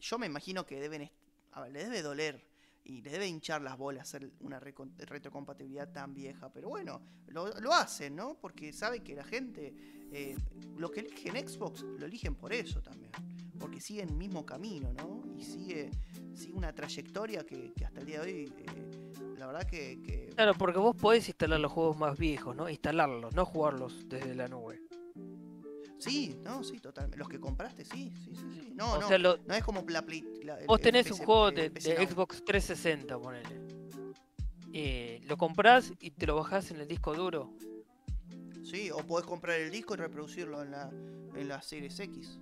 Yo 0.00 0.18
me 0.18 0.26
imagino 0.26 0.64
que 0.64 0.80
deben. 0.80 1.10
A 1.52 1.60
ver, 1.60 1.72
le 1.72 1.84
debe 1.84 2.00
doler 2.02 2.44
y 2.84 3.00
le 3.02 3.10
debe 3.10 3.26
hinchar 3.26 3.62
las 3.62 3.76
bolas 3.78 4.02
hacer 4.02 4.30
una 4.40 4.60
retrocompatibilidad 4.60 5.90
tan 5.92 6.14
vieja. 6.14 6.50
Pero 6.52 6.68
bueno, 6.68 7.00
lo, 7.28 7.48
lo 7.60 7.72
hacen, 7.72 8.14
¿no? 8.16 8.34
Porque 8.40 8.72
sabe 8.72 9.00
que 9.00 9.14
la 9.14 9.24
gente. 9.24 9.74
eh, 10.12 10.36
lo 10.76 10.90
que 10.90 11.00
eligen 11.00 11.36
Xbox 11.48 11.82
lo 11.82 12.06
eligen 12.06 12.34
por 12.34 12.52
eso 12.52 12.80
también. 12.82 13.10
Porque 13.58 13.80
sigue 13.80 14.02
el 14.02 14.12
mismo 14.12 14.44
camino, 14.44 14.92
¿no? 14.92 15.22
Y 15.38 15.44
sigue, 15.44 15.90
sigue 16.34 16.52
una 16.52 16.74
trayectoria 16.74 17.44
que, 17.44 17.72
que 17.72 17.84
hasta 17.84 18.00
el 18.00 18.06
día 18.06 18.20
de 18.22 18.32
hoy. 18.32 18.52
eh, 18.58 19.34
la 19.38 19.46
verdad 19.46 19.66
que. 19.68 20.00
que- 20.02 20.30
Claro, 20.34 20.54
porque 20.54 20.78
vos 20.78 20.96
podés 20.96 21.26
instalar 21.28 21.60
los 21.60 21.70
juegos 21.72 21.96
más 21.96 22.18
viejos, 22.18 22.54
¿no? 22.56 22.68
Instalarlos, 22.68 23.34
no 23.34 23.44
jugarlos 23.46 24.08
desde 24.08 24.34
la 24.34 24.48
nube. 24.48 24.80
Sí, 26.04 26.36
no, 26.42 26.62
sí, 26.64 26.78
totalmente. 26.80 27.18
Los 27.18 27.28
que 27.28 27.38
compraste, 27.40 27.84
sí, 27.84 28.12
sí, 28.24 28.34
sí. 28.34 28.42
sí. 28.54 28.72
No, 28.74 28.94
o 28.94 29.00
no. 29.00 29.08
sea, 29.08 29.18
lo- 29.18 29.38
No 29.46 29.54
es 29.54 29.64
como 29.64 29.84
la 29.88 30.02
Play. 30.02 30.24
la- 30.44 30.58
vos 30.66 30.80
tenés 30.80 31.04
PC 31.08 31.20
un 31.20 31.26
juego 31.26 31.50
de, 31.50 31.70
PC 31.70 31.90
de 31.94 31.98
Now. 31.98 32.06
Xbox 32.08 32.44
360, 32.44 33.18
ponele. 33.18 33.60
Eh, 34.72 35.20
lo 35.26 35.36
comprás 35.36 35.92
y 36.00 36.10
te 36.10 36.26
lo 36.26 36.36
bajás 36.36 36.70
en 36.70 36.80
el 36.80 36.88
disco 36.88 37.14
duro. 37.14 37.52
Sí, 38.62 38.90
o 38.90 38.98
podés 38.98 39.26
comprar 39.26 39.60
el 39.60 39.70
disco 39.70 39.94
y 39.94 39.98
reproducirlo 39.98 40.62
en 40.62 40.70
la, 40.72 40.90
en 40.90 41.48
la 41.48 41.62
Series 41.62 41.98
X. 42.00 42.40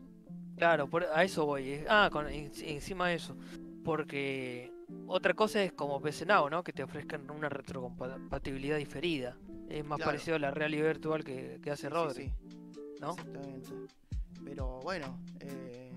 Claro, 0.56 0.88
por, 0.88 1.04
a 1.04 1.24
eso 1.24 1.44
voy. 1.44 1.68
eh. 1.70 1.86
Ah, 1.88 2.08
con, 2.12 2.28
en- 2.28 2.52
encima 2.62 3.08
de 3.08 3.16
eso. 3.16 3.36
Porque 3.84 4.72
otra 5.08 5.34
cosa 5.34 5.62
es 5.62 5.72
como 5.72 6.00
PC 6.00 6.24
Now, 6.24 6.48
¿no? 6.48 6.62
Que 6.62 6.72
te 6.72 6.82
ofrezcan 6.82 7.28
una 7.30 7.48
retrocompatibilidad 7.48 8.76
diferida. 8.78 9.36
Es 9.68 9.84
más 9.84 9.96
Claro. 9.96 10.10
parecido 10.12 10.36
a 10.36 10.38
la 10.38 10.50
realidad 10.52 10.86
virtual 10.86 11.24
que, 11.24 11.58
que 11.62 11.70
hace 11.70 11.88
Sí, 11.88 11.92
Rodri, 11.92 12.24
sí, 12.28 12.32
¿no? 13.02 13.10
Exactamente. 13.10 13.70
Pero 14.44 14.80
bueno, 14.82 15.18
eh, 15.40 15.90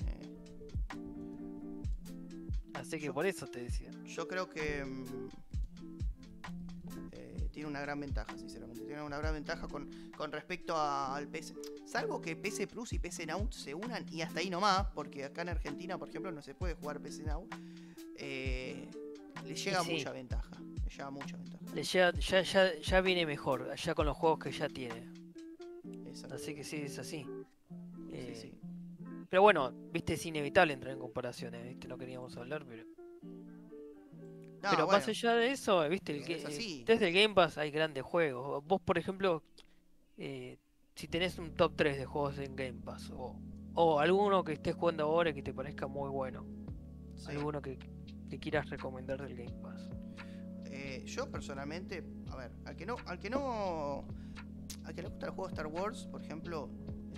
Así 2.73 2.99
que 2.99 3.05
Yo- 3.05 3.13
por 3.13 3.25
eso 3.25 3.47
te 3.47 3.63
decía. 3.63 3.89
yo 4.05 4.27
creo 4.27 4.49
que 4.49 4.83
mm, 4.83 5.29
eh, 7.13 7.47
tiene 7.51 7.69
una 7.69 7.79
gran 7.79 7.99
ventaja, 7.99 8.37
sinceramente. 8.37 8.81
Tiene 8.85 9.01
una 9.01 9.17
gran 9.17 9.33
ventaja 9.33 9.67
con, 9.67 9.89
con 10.17 10.31
respecto 10.31 10.75
a- 10.75 11.15
al 11.15 11.27
PC. 11.29 11.55
Salvo 11.85 12.21
que 12.21 12.35
PC 12.35 12.67
Plus 12.67 12.91
y 12.93 12.99
PC 12.99 13.25
Now 13.25 13.47
se 13.51 13.73
unan 13.73 14.05
y 14.11 14.21
hasta 14.21 14.41
ahí 14.41 14.49
nomás, 14.49 14.87
porque 14.93 15.23
acá 15.23 15.43
en 15.43 15.49
Argentina, 15.49 15.97
por 15.97 16.09
ejemplo, 16.09 16.31
no 16.31 16.41
se 16.41 16.53
puede 16.53 16.73
jugar 16.75 16.99
PC 17.01 17.23
Now. 17.23 17.47
eh, 18.17 18.89
le 19.45 19.55
llega 19.55 19.81
sí. 19.83 19.93
mucha 19.93 20.11
ventaja. 20.11 20.49
Le 20.83 20.89
llega 20.89 21.09
mucha 21.11 21.37
ventaja. 21.37 21.65
Le 21.73 21.83
llega- 21.83 22.11
ya, 22.19 22.41
ya, 22.41 22.79
ya 22.79 23.01
viene 23.01 23.25
mejor, 23.25 23.73
ya 23.75 23.95
con 23.95 24.05
los 24.05 24.15
juegos 24.17 24.39
que 24.39 24.51
ya 24.51 24.67
tiene. 24.69 25.14
Exacto. 26.15 26.35
Así 26.35 26.55
que 26.55 26.63
sí, 26.63 26.77
es 26.77 26.97
así. 26.99 27.23
Sí, 27.23 28.11
Eh, 28.11 28.35
sí. 28.35 28.53
Pero 29.29 29.41
bueno, 29.41 29.71
viste, 29.91 30.13
es 30.13 30.25
inevitable 30.25 30.73
entrar 30.73 30.93
en 30.93 30.99
comparaciones, 30.99 31.63
¿viste? 31.67 31.87
No 31.87 31.97
queríamos 31.97 32.35
hablar, 32.37 32.65
pero. 32.65 32.83
No, 34.63 34.71
pero 34.71 34.87
más 34.87 35.07
allá 35.07 35.33
de 35.35 35.51
eso, 35.51 35.87
viste, 35.89 36.13
el, 36.13 36.21
es 36.21 36.27
ga- 36.27 36.37
eh, 36.37 36.43
así. 36.47 36.83
desde 36.87 37.07
el 37.09 37.13
Game 37.13 37.33
Pass 37.35 37.57
hay 37.57 37.69
grandes 37.71 38.03
juegos. 38.03 38.65
Vos, 38.65 38.81
por 38.81 38.97
ejemplo, 38.97 39.43
eh, 40.17 40.57
si 40.95 41.07
tenés 41.07 41.37
un 41.37 41.51
top 41.53 41.73
3 41.75 41.97
de 41.97 42.05
juegos 42.05 42.39
en 42.39 42.55
Game 42.55 42.81
Pass, 42.83 43.11
o, 43.11 43.37
o 43.75 43.99
alguno 43.99 44.43
que 44.43 44.53
estés 44.53 44.73
jugando 44.75 45.03
ahora 45.03 45.29
y 45.31 45.33
que 45.33 45.43
te 45.43 45.53
parezca 45.53 45.85
muy 45.87 46.09
bueno, 46.09 46.45
sí. 47.15 47.31
alguno 47.31 47.61
que, 47.61 47.77
que 48.29 48.39
quieras 48.39 48.69
recomendar 48.69 49.21
del 49.21 49.35
Game 49.35 49.61
Pass. 49.61 49.89
Eh, 50.65 51.03
yo 51.05 51.29
personalmente, 51.29 52.03
a 52.31 52.35
ver, 52.37 52.51
al 52.65 52.75
que 52.75 52.85
no, 52.87 52.95
al 53.05 53.19
que 53.19 53.29
no, 53.29 54.05
al 54.85 54.93
que 54.95 55.01
le 55.01 55.09
gusta 55.09 55.25
el 55.27 55.31
juego 55.33 55.49
Star 55.49 55.67
Wars, 55.67 56.07
por 56.11 56.21
ejemplo, 56.21 56.69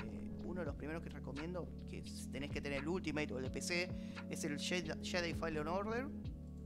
eh, 0.03 0.37
uno 0.45 0.61
de 0.61 0.65
los 0.65 0.75
primeros 0.75 1.03
que 1.03 1.09
recomiendo, 1.09 1.67
que 1.89 2.03
tenés 2.31 2.49
que 2.51 2.61
tener 2.61 2.81
el 2.81 2.87
Ultimate 2.87 3.33
o 3.33 3.37
el 3.37 3.43
de 3.43 3.49
PC, 3.51 3.89
es 4.29 4.43
el 4.43 4.57
Jedi, 4.59 4.91
Jedi 5.03 5.33
Fallen 5.33 5.67
Order. 5.67 6.07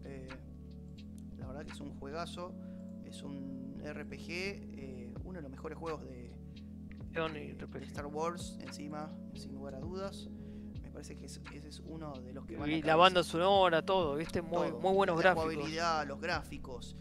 Eh, 0.04 0.28
la 1.38 1.48
verdad 1.48 1.66
que 1.66 1.72
es 1.72 1.80
un 1.80 1.94
juegazo, 2.00 2.54
es 3.06 3.24
un 3.24 3.82
RPG, 3.84 4.30
eh, 4.30 5.14
uno 5.24 5.38
de 5.38 5.42
los 5.42 5.52
mejores 5.52 5.78
juegos 5.78 6.04
de. 6.06 6.32
Star 7.82 8.06
Wars 8.06 8.58
encima, 8.62 9.12
sin 9.34 9.54
lugar 9.54 9.76
a 9.76 9.80
dudas. 9.80 10.30
Me 10.82 10.90
parece 10.92 11.18
que 11.18 11.26
es- 11.26 11.42
ese 11.54 11.68
es 11.68 11.80
uno 11.82 12.14
de 12.22 12.32
los 12.34 12.46
que 12.46 12.56
van 12.56 12.70
a 12.70 12.74
Y 12.74 12.82
la 12.82 12.96
banda 12.96 13.22
sonora, 13.24 13.82
todo, 13.86 14.16
viste, 14.16 14.42
muy, 14.42 14.70
todo. 14.70 14.80
muy 14.80 14.94
buenos 14.94 15.18
la 15.18 15.22
gráficos. 15.22 15.52
jugabilidad, 15.54 16.08
los 16.08 16.22
gráficos, 16.22 16.96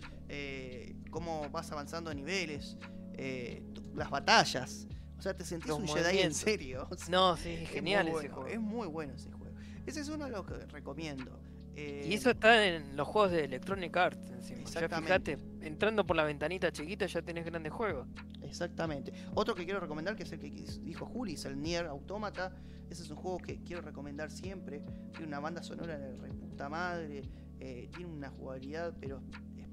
cómo 1.10 1.48
vas 1.50 1.70
avanzando 1.70 2.10
a 2.10 2.14
niveles, 2.14 2.76
eh, 3.20 3.62
las 3.94 4.10
batallas. 4.10 4.86
O 5.18 5.22
sea, 5.22 5.34
te 5.34 5.44
sentís 5.44 5.68
Los 5.68 5.78
un 5.80 5.88
Jedi 5.88 6.20
en 6.20 6.32
serio. 6.34 6.88
o 6.90 6.96
sea, 6.96 7.08
No, 7.10 7.36
sí, 7.36 7.50
es 7.50 7.62
es 7.62 7.68
genial 7.70 8.06
muy 8.06 8.12
ese 8.20 8.28
bueno, 8.28 8.34
juego. 8.34 8.48
Es 8.48 8.60
muy 8.60 8.86
bueno 8.88 9.12
ese 9.14 9.30
juego. 9.30 9.54
Ese 9.86 10.00
es 10.00 10.08
uno 10.08 10.24
de 10.24 10.30
los 10.30 10.46
que 10.46 10.54
recomiendo. 10.66 11.38
Eh, 11.74 12.06
Y 12.08 12.14
eso 12.14 12.30
está 12.30 12.66
en 12.66 12.96
los 12.96 13.06
juegos 13.06 13.30
de 13.32 13.44
Electronic 13.44 13.96
Arts 13.96 14.30
encima. 14.30 14.64
Ya 14.64 14.88
fíjate, 14.88 15.38
entrando 15.60 16.04
por 16.06 16.16
la 16.16 16.24
ventanita 16.24 16.72
chiquita 16.72 17.06
ya 17.06 17.22
tenés 17.22 17.44
grandes 17.44 17.72
juegos. 17.72 18.08
Exactamente. 18.42 19.12
Otro 19.34 19.54
que 19.54 19.64
quiero 19.64 19.78
recomendar, 19.80 20.16
que 20.16 20.24
es 20.24 20.32
el 20.32 20.40
que 20.40 20.50
dijo 20.50 21.06
Juli, 21.06 21.34
es 21.34 21.44
el 21.44 21.60
Nier 21.60 21.86
Automata. 21.86 22.54
Ese 22.88 23.02
es 23.04 23.10
un 23.10 23.16
juego 23.16 23.38
que 23.38 23.62
quiero 23.62 23.82
recomendar 23.82 24.30
siempre. 24.30 24.82
Tiene 25.12 25.28
una 25.28 25.38
banda 25.40 25.62
sonora 25.62 25.96
de 25.98 26.16
reputa 26.16 26.68
madre. 26.68 27.22
eh, 27.60 27.88
tiene 27.94 28.10
una 28.10 28.30
jugabilidad, 28.30 28.94
pero 28.98 29.22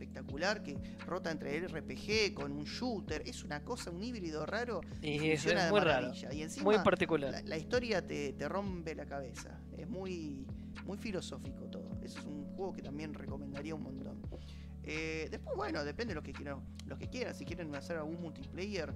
espectacular, 0.01 0.61
que 0.61 0.77
rota 1.05 1.31
entre 1.31 1.57
el 1.57 1.67
RPG 1.69 2.33
con 2.35 2.51
un 2.51 2.63
shooter. 2.65 3.23
Es 3.25 3.43
una 3.43 3.63
cosa, 3.63 3.89
un 3.89 4.03
híbrido 4.03 4.45
raro. 4.45 4.81
Y 5.01 5.15
eso 5.15 5.23
es 5.23 5.31
funciona 5.41 5.65
de 5.65 5.71
muy 5.71 5.79
raro. 5.79 6.01
maravilla. 6.07 6.33
Y 6.33 6.41
encima, 6.43 6.63
Muy 6.65 6.77
particular. 6.83 7.31
la, 7.31 7.41
la 7.41 7.57
historia 7.57 8.05
te, 8.05 8.33
te 8.33 8.47
rompe 8.47 8.93
la 8.95 9.05
cabeza. 9.05 9.59
Es 9.75 9.87
muy, 9.89 10.45
muy 10.85 10.97
filosófico 10.97 11.65
todo. 11.65 11.89
Eso 12.03 12.19
es 12.19 12.25
un 12.25 12.45
juego 12.55 12.73
que 12.73 12.81
también 12.83 13.13
recomendaría 13.13 13.73
un 13.75 13.83
montón. 13.83 14.21
Eh, 14.83 15.27
después, 15.31 15.55
bueno, 15.57 15.83
depende 15.83 16.11
de 16.11 16.15
lo 16.15 16.23
que 16.23 16.31
quieran. 16.31 16.59
Los 16.85 16.97
que 16.99 17.09
quieran, 17.09 17.33
si 17.35 17.43
quieren 17.43 17.73
hacer 17.75 17.97
algún 17.97 18.21
multiplayer 18.21 18.93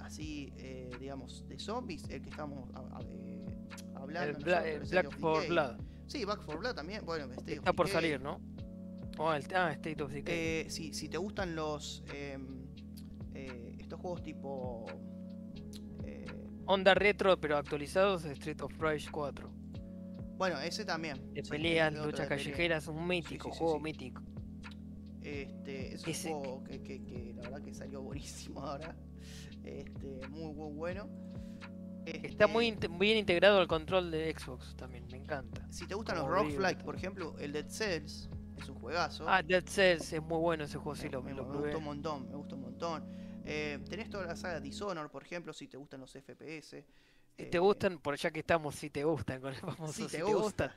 así, 0.00 0.52
eh, 0.58 0.90
digamos, 1.00 1.44
de 1.48 1.58
zombies, 1.58 2.04
el 2.10 2.22
que 2.22 2.30
estamos 2.30 2.68
a- 2.74 2.98
a- 2.98 3.00
eh, 3.02 3.44
hablando. 3.94 4.38
El, 4.38 4.44
nosotros, 4.44 4.90
Black 4.90 5.18
for. 5.18 5.48
Blood. 5.48 5.76
Sí, 6.06 6.24
Back 6.24 6.42
for 6.42 6.58
Blood 6.60 6.74
también. 6.76 7.04
Bueno, 7.04 7.26
Está 7.46 7.72
por 7.72 7.88
salir, 7.88 8.20
¿no? 8.20 8.40
Oh, 9.18 9.32
el, 9.32 9.44
ah, 9.54 9.72
State 9.72 10.02
of 10.02 10.12
Decay. 10.12 10.34
Eh, 10.34 10.66
si, 10.68 10.92
si 10.92 11.08
te 11.08 11.16
gustan 11.18 11.54
los. 11.56 12.02
em, 12.12 12.66
eh, 13.34 13.76
estos 13.78 14.00
juegos 14.00 14.22
tipo. 14.22 14.86
eh, 16.04 16.26
Onda 16.66 16.94
retro, 16.94 17.40
pero 17.40 17.56
actualizados 17.56 18.24
Street 18.24 18.60
of 18.62 18.72
Rage 18.78 19.08
4. 19.10 19.50
bueno, 20.36 20.60
ese 20.60 20.84
también. 20.84 21.32
De 21.32 21.42
sí, 21.44 21.50
peleas, 21.50 21.94
luchas 21.94 22.28
callejeras, 22.28 22.88
un 22.88 23.06
mítico, 23.06 23.48
sí, 23.48 23.52
sí, 23.54 23.58
juego 23.58 23.80
mítico. 23.80 24.22
Este, 25.22 25.94
es 25.94 26.06
Ese- 26.06 26.32
un 26.32 26.40
juego 26.40 26.64
que, 26.64 26.82
que- 26.82 27.02
que 27.04 27.32
la 27.34 27.42
verdad 27.42 27.62
que 27.62 27.74
salió 27.74 28.02
buenísimo 28.02 28.60
ahora. 28.60 28.94
Este, 29.64 30.20
muy, 30.28 30.52
muy 30.54 30.72
bueno. 30.74 31.08
Está 32.04 32.46
muy 32.46 32.68
Este, 32.68 32.86
inte- 32.86 32.98
bien 32.98 33.18
integrado 33.18 33.58
al 33.58 33.66
control 33.66 34.12
de 34.12 34.32
Xbox 34.38 34.76
también, 34.76 35.06
me 35.10 35.16
encanta. 35.18 35.66
Si 35.72 35.86
te 35.88 35.94
gustan 35.96 36.16
los 36.16 36.24
como 36.26 36.36
roguelike, 36.36 36.76
todo. 36.78 36.84
por 36.84 36.94
ejemplo, 36.96 37.36
el 37.40 37.50
Dead 37.52 37.68
Cells 37.68 38.30
es 38.58 38.68
un 38.68 38.76
juegazo. 38.80 39.28
Ah, 39.28 39.42
Dead 39.42 39.64
Cells 39.66 40.12
es 40.12 40.22
muy 40.22 40.38
bueno 40.38 40.64
ese 40.64 40.78
juego, 40.78 40.96
sí, 40.96 41.08
lo, 41.08 41.22
me- 41.22 41.34
lo 41.34 41.44
me 41.44 41.58
gustó 41.58 41.78
un 41.78 41.84
montón, 41.84 42.28
me 42.30 42.36
gustó 42.36 42.56
un 42.56 42.62
montón. 42.62 43.04
Eh, 43.44 43.78
tenés 43.88 44.10
toda 44.10 44.26
la 44.26 44.36
saga 44.36 44.60
Dishonor, 44.60 45.10
por 45.10 45.22
ejemplo, 45.22 45.52
si 45.52 45.68
te 45.68 45.76
gustan 45.76 46.00
los 46.00 46.12
FPS. 46.12 46.84
Si 47.36 47.44
te 47.44 47.56
Eh, 47.56 47.60
gustan, 47.60 47.98
por 47.98 48.16
ya 48.16 48.30
que 48.30 48.40
estamos, 48.40 48.74
si 48.74 48.90
te 48.90 49.04
gustan 49.04 49.40
con 49.40 49.52
el 49.54 49.60
famoso 49.60 49.92
Si 49.92 50.02
si 50.04 50.08
te 50.08 50.16
te, 50.18 50.22
gusta. 50.24 50.42
gustan. 50.68 50.72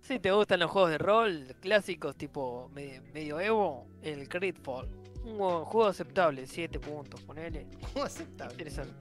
Si 0.00 0.18
te 0.20 0.30
gustan 0.30 0.60
los 0.60 0.70
juegos 0.70 0.90
de 0.90 0.98
rol 0.98 1.56
clásicos 1.60 2.14
tipo 2.16 2.70
me- 2.72 3.00
medio 3.12 3.40
Evo, 3.40 3.86
el 4.02 4.28
Critfall. 4.28 4.88
Un 5.24 5.36
juego, 5.38 5.86
aceptable, 5.86 6.46
7 6.46 6.78
puntos, 6.78 7.20
ponele. 7.22 7.66
juego 7.92 8.04
aceptable. 8.06 8.52
Interesante. 8.52 8.94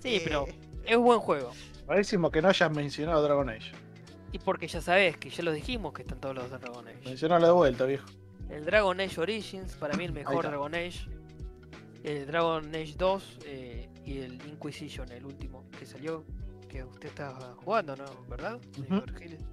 Sí, 0.00 0.14
Eh, 0.16 0.20
pero 0.24 0.46
es 0.86 0.96
buen 0.96 1.18
juego. 1.18 1.50
Rarísimo 1.88 2.30
que 2.30 2.40
no 2.40 2.48
hayas 2.48 2.70
mencionado 2.70 3.20
Dragon 3.22 3.48
Age. 3.50 3.72
Y 4.32 4.38
porque 4.38 4.68
ya 4.68 4.80
sabes 4.80 5.16
que 5.16 5.30
ya 5.30 5.42
lo 5.42 5.52
dijimos 5.52 5.92
que 5.92 6.02
están 6.02 6.20
todos 6.20 6.34
los 6.34 6.50
Dragon 6.50 6.86
Age. 6.86 7.00
Mencionalo 7.04 7.46
de 7.46 7.52
vuelta, 7.52 7.84
viejo. 7.84 8.06
El 8.48 8.64
Dragon 8.64 9.00
Age 9.00 9.20
Origins, 9.20 9.74
para 9.74 9.96
mí 9.96 10.04
el 10.04 10.12
mejor. 10.12 10.44
Dragon 10.44 10.74
Age. 10.74 11.08
El 12.04 12.26
Dragon 12.26 12.68
Age 12.68 12.94
2 12.96 13.38
eh, 13.44 13.88
y 14.04 14.18
el 14.18 14.34
Inquisition, 14.46 15.10
el 15.12 15.26
último 15.26 15.64
que 15.78 15.84
salió, 15.84 16.24
que 16.68 16.82
usted 16.82 17.08
está 17.08 17.34
jugando, 17.62 17.94
¿no? 17.96 18.04
¿Verdad? 18.28 18.58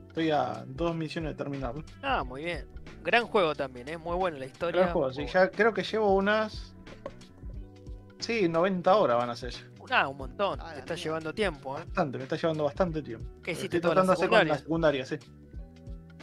Estoy 0.08 0.32
a 0.32 0.64
dos 0.68 0.96
misiones 0.96 1.34
de 1.34 1.44
terminarlo. 1.44 1.84
Ah, 2.02 2.24
muy 2.24 2.46
bien. 2.46 2.66
Gran 3.04 3.28
juego 3.28 3.54
también, 3.54 3.90
es 3.90 4.00
muy 4.00 4.16
buena 4.16 4.38
la 4.38 4.46
historia. 4.46 4.82
Gran 4.82 4.94
juego, 4.94 5.12
sí, 5.12 5.26
ya 5.28 5.50
creo 5.50 5.74
que 5.74 5.84
llevo 5.84 6.16
unas. 6.16 6.74
Sí, 8.20 8.48
90 8.48 8.96
horas 8.96 9.18
van 9.18 9.30
a 9.30 9.36
ser. 9.36 9.54
Ah, 9.90 10.08
un 10.08 10.18
montón. 10.18 10.60
Ah, 10.62 10.74
Te 10.74 10.80
está 10.80 10.96
llevando 10.96 11.34
tiempo, 11.34 11.78
¿eh? 11.78 11.84
Bastante, 11.86 12.18
me 12.18 12.24
está 12.24 12.36
llevando 12.36 12.64
bastante 12.66 13.02
tiempo. 13.02 13.30
¿Qué 13.44 13.52
hiciste 13.52 13.78
Estoy 13.78 13.82
tratando 13.92 14.12
de 14.12 14.14
hacer 14.16 14.30
con 14.30 14.48
la 14.48 14.58
secundaria? 14.58 15.06
sí. 15.06 15.16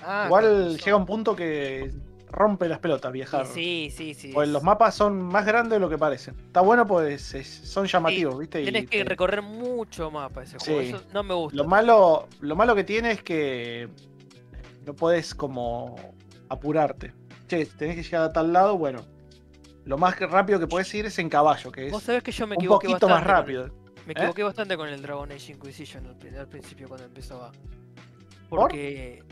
Ah, 0.02 0.24
Igual 0.26 0.76
llega 0.76 0.96
un 0.96 1.06
punto 1.06 1.34
que 1.34 1.90
rompe 2.30 2.68
las 2.68 2.78
pelotas 2.80 3.10
viajar. 3.12 3.46
Sí, 3.46 3.90
sí, 3.96 4.12
sí. 4.12 4.32
Pues 4.34 4.48
es- 4.48 4.52
los 4.52 4.62
mapas 4.62 4.94
son 4.94 5.22
más 5.22 5.46
grandes 5.46 5.72
de 5.76 5.78
lo 5.80 5.88
que 5.88 5.96
parecen. 5.96 6.34
Está 6.38 6.60
bueno 6.60 6.86
pues 6.86 7.32
es- 7.34 7.48
son 7.48 7.86
llamativos, 7.86 8.38
¿viste? 8.38 8.60
Y 8.60 8.64
Tenés 8.66 8.90
que 8.90 8.98
te- 8.98 9.04
recorrer 9.04 9.40
mucho 9.40 10.10
mapa 10.10 10.42
ese 10.42 10.58
juego. 10.58 10.80
Sí. 10.82 10.88
Eso 10.88 11.02
no 11.14 11.22
me 11.22 11.32
gusta. 11.34 11.56
Lo 11.56 11.64
malo, 11.64 12.28
lo 12.40 12.56
malo 12.56 12.74
que 12.74 12.84
tiene 12.84 13.12
es 13.12 13.22
que 13.22 13.88
no 14.84 14.94
podés 14.94 15.34
como 15.34 15.94
apurarte. 16.48 17.14
Che, 17.48 17.64
tenés 17.66 17.96
que 17.96 18.02
llegar 18.02 18.22
a 18.22 18.32
tal 18.32 18.52
lado, 18.52 18.76
bueno. 18.76 19.04
Lo 19.84 19.98
más 19.98 20.18
rápido 20.18 20.58
que 20.58 20.66
podés 20.66 20.92
ir 20.94 21.06
es 21.06 21.18
en 21.18 21.28
caballo, 21.28 21.70
que 21.70 21.86
es 21.86 21.92
Vos 21.92 22.02
sabés 22.02 22.22
que 22.22 22.32
yo 22.32 22.46
me 22.46 22.56
un 22.56 22.62
equivoqué 22.62 22.86
poquito 22.88 23.06
bastante. 23.06 23.14
más 23.14 23.22
con 23.22 23.32
rápido. 23.44 23.84
Me 24.06 24.12
¿Eh? 24.12 24.16
equivoqué 24.16 24.42
bastante 24.42 24.76
con 24.76 24.88
el 24.88 25.00
Dragon 25.02 25.30
Age 25.30 25.52
Inquisition 25.52 26.06
al, 26.06 26.38
al 26.38 26.48
principio 26.48 26.88
cuando 26.88 27.06
empezaba. 27.06 27.52
Porque. 28.48 29.22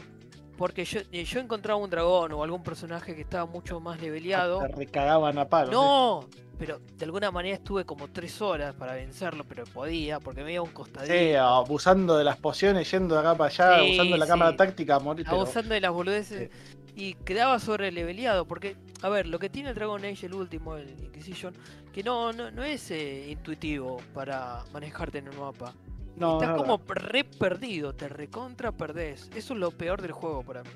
Porque 0.56 0.84
yo, 0.84 1.00
eh, 1.10 1.24
yo 1.24 1.40
encontraba 1.40 1.78
un 1.80 1.88
dragón 1.90 2.32
o 2.32 2.44
algún 2.44 2.62
personaje 2.62 3.14
que 3.14 3.22
estaba 3.22 3.46
mucho 3.46 3.80
más 3.80 4.00
leveleado. 4.00 4.60
Te 4.60 4.68
recagaban 4.68 5.38
a 5.38 5.48
palos. 5.48 5.70
¿eh? 5.70 5.74
No, 5.74 6.28
pero 6.58 6.78
de 6.98 7.04
alguna 7.04 7.30
manera 7.30 7.56
estuve 7.56 7.84
como 7.84 8.08
tres 8.08 8.40
horas 8.42 8.74
para 8.74 8.92
vencerlo, 8.94 9.44
pero 9.48 9.64
podía, 9.64 10.20
porque 10.20 10.44
me 10.44 10.52
iba 10.52 10.60
a 10.60 10.62
un 10.64 10.70
costadito. 10.70 11.12
Sí, 11.12 11.34
abusando 11.34 12.16
de 12.18 12.24
las 12.24 12.36
pociones, 12.36 12.88
yendo 12.90 13.14
de 13.14 13.20
acá 13.22 13.34
para 13.34 13.48
allá, 13.50 13.82
Sí, 13.82 13.92
usando 13.94 14.16
la 14.18 14.26
sí. 14.26 14.30
cámara 14.30 14.56
táctica 14.56 14.98
morir. 15.00 15.26
abusando 15.26 15.74
de 15.74 15.80
las 15.80 15.90
boludeces 15.90 16.50
y 16.94 17.14
quedaba 17.14 17.58
sobre 17.58 17.90
leveleado 17.92 18.46
porque 18.46 18.76
a 19.02 19.08
ver 19.08 19.26
lo 19.26 19.38
que 19.38 19.48
tiene 19.48 19.70
el 19.70 19.74
Dragon 19.74 20.04
Age 20.04 20.26
el 20.26 20.34
último 20.34 20.76
el 20.76 20.90
Inquisition 21.02 21.54
que 21.92 22.02
no 22.02 22.32
no, 22.32 22.50
no 22.50 22.62
es 22.64 22.90
eh, 22.90 23.28
intuitivo 23.30 23.98
para 24.14 24.64
manejarte 24.72 25.18
en 25.18 25.28
un 25.28 25.38
mapa 25.38 25.72
No, 26.16 26.34
estás 26.40 26.56
es 26.56 26.62
como 26.62 26.82
re 26.86 27.24
perdido 27.24 27.94
te 27.94 28.08
recontra 28.08 28.72
perdés 28.72 29.30
eso 29.34 29.54
es 29.54 29.60
lo 29.60 29.70
peor 29.70 30.02
del 30.02 30.12
juego 30.12 30.42
para 30.42 30.62
mí 30.62 30.70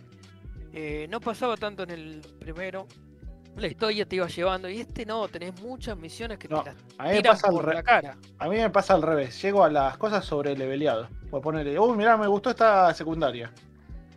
Eh, 0.72 1.06
no 1.10 1.20
pasaba 1.20 1.56
tanto 1.56 1.82
en 1.84 1.90
el 1.90 2.20
primero 2.38 2.86
la 3.56 3.66
historia 3.68 4.06
te 4.06 4.16
iba 4.16 4.26
llevando 4.28 4.68
y 4.68 4.80
este 4.80 5.06
no 5.06 5.28
tenés 5.28 5.54
muchas 5.62 5.96
misiones 5.96 6.38
que 6.38 6.48
No, 6.48 6.62
te 6.62 6.74
las 6.74 6.76
A 6.98 7.04
mí, 7.04 7.10
me 7.14 7.22
pasa 7.22 7.48
al 7.48 7.54
por 7.54 7.68
la 7.72 7.82
cara 7.82 8.16
a 8.38 8.48
mí 8.48 8.56
me 8.56 8.70
pasa 8.70 8.94
al 8.94 9.02
revés. 9.02 9.40
Llego 9.42 9.64
a 9.64 9.70
las 9.70 9.96
cosas 9.98 10.24
sobre 10.24 10.56
leveleado. 10.56 11.08
Pues 11.30 11.42
ponerle, 11.42 11.78
uy, 11.78 11.96
mirá, 11.96 12.16
me 12.16 12.26
gustó 12.26 12.50
esta 12.50 12.92
secundaria. 12.94 13.52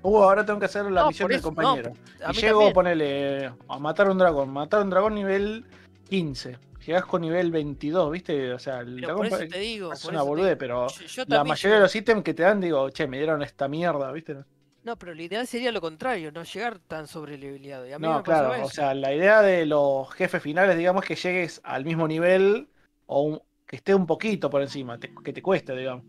Uh, 0.01 0.17
ahora 0.23 0.45
tengo 0.45 0.59
que 0.59 0.65
hacer 0.65 0.85
la 0.85 1.01
No, 1.01 1.07
misión 1.09 1.27
del 1.29 1.37
no, 1.37 1.43
compañero. 1.43 1.93
a 2.23 2.31
y 2.31 2.35
llego 2.35 2.59
también. 2.59 2.71
a 2.71 2.73
ponerle 2.73 3.51
a 3.67 3.79
matar 3.79 4.09
un 4.09 4.17
dragón. 4.17 4.49
Matar 4.49 4.81
un 4.83 4.89
dragón 4.89 5.15
nivel 5.15 5.65
15. 6.09 6.57
Llegás 6.85 7.05
con 7.05 7.21
nivel 7.21 7.51
22, 7.51 8.11
¿viste? 8.11 8.53
O 8.53 8.59
sea, 8.59 8.79
el 8.79 8.95
pero 8.95 9.07
dragón 9.07 9.17
por 9.17 9.25
eso 9.27 9.37
pa- 9.49 9.53
te 9.53 9.59
digo 9.59 9.93
es 9.93 10.01
por 10.01 10.11
una 10.13 10.23
digo. 10.23 10.57
pero 10.57 10.87
Yo- 10.87 11.05
yo 11.05 11.23
la 11.27 11.43
mayoría 11.43 11.75
de 11.75 11.81
los 11.83 11.95
ítems 11.95 12.23
que 12.23 12.33
te 12.33 12.43
dan, 12.43 12.61
digo, 12.61 12.89
che, 12.89 13.07
me 13.07 13.17
dieron 13.17 13.41
esta 13.43 13.67
mierda, 13.67 14.11
¿viste? 14.11 14.37
No, 14.83 14.97
pero 14.97 15.13
lo 15.13 15.21
ideal 15.21 15.45
sería 15.45 15.73
lo 15.73 15.81
contrario, 15.81 16.31
no 16.31 16.43
llegar 16.43 16.79
tan 16.79 17.05
sobreleveleado. 17.05 17.85
Y 17.85 17.91
a 17.91 17.99
mí 17.99 18.07
No, 18.07 18.17
me 18.17 18.23
claro, 18.23 18.55
eso. 18.55 18.65
o 18.65 18.69
sea, 18.69 18.93
la 18.93 19.13
idea 19.13 19.41
de 19.41 19.65
los 19.65 20.09
jefes 20.13 20.41
finales, 20.41 20.77
digamos, 20.77 21.03
que 21.03 21.15
llegues 21.15 21.59
al 21.65 21.83
mismo 21.83 22.07
nivel 22.07 22.69
o 23.05 23.21
un- 23.23 23.41
que 23.67 23.75
esté 23.75 23.93
un 23.93 24.07
poquito 24.07 24.49
por 24.49 24.61
encima, 24.61 24.97
te- 24.97 25.13
que 25.23 25.33
te 25.33 25.41
cueste, 25.43 25.75
digamos. 25.75 26.05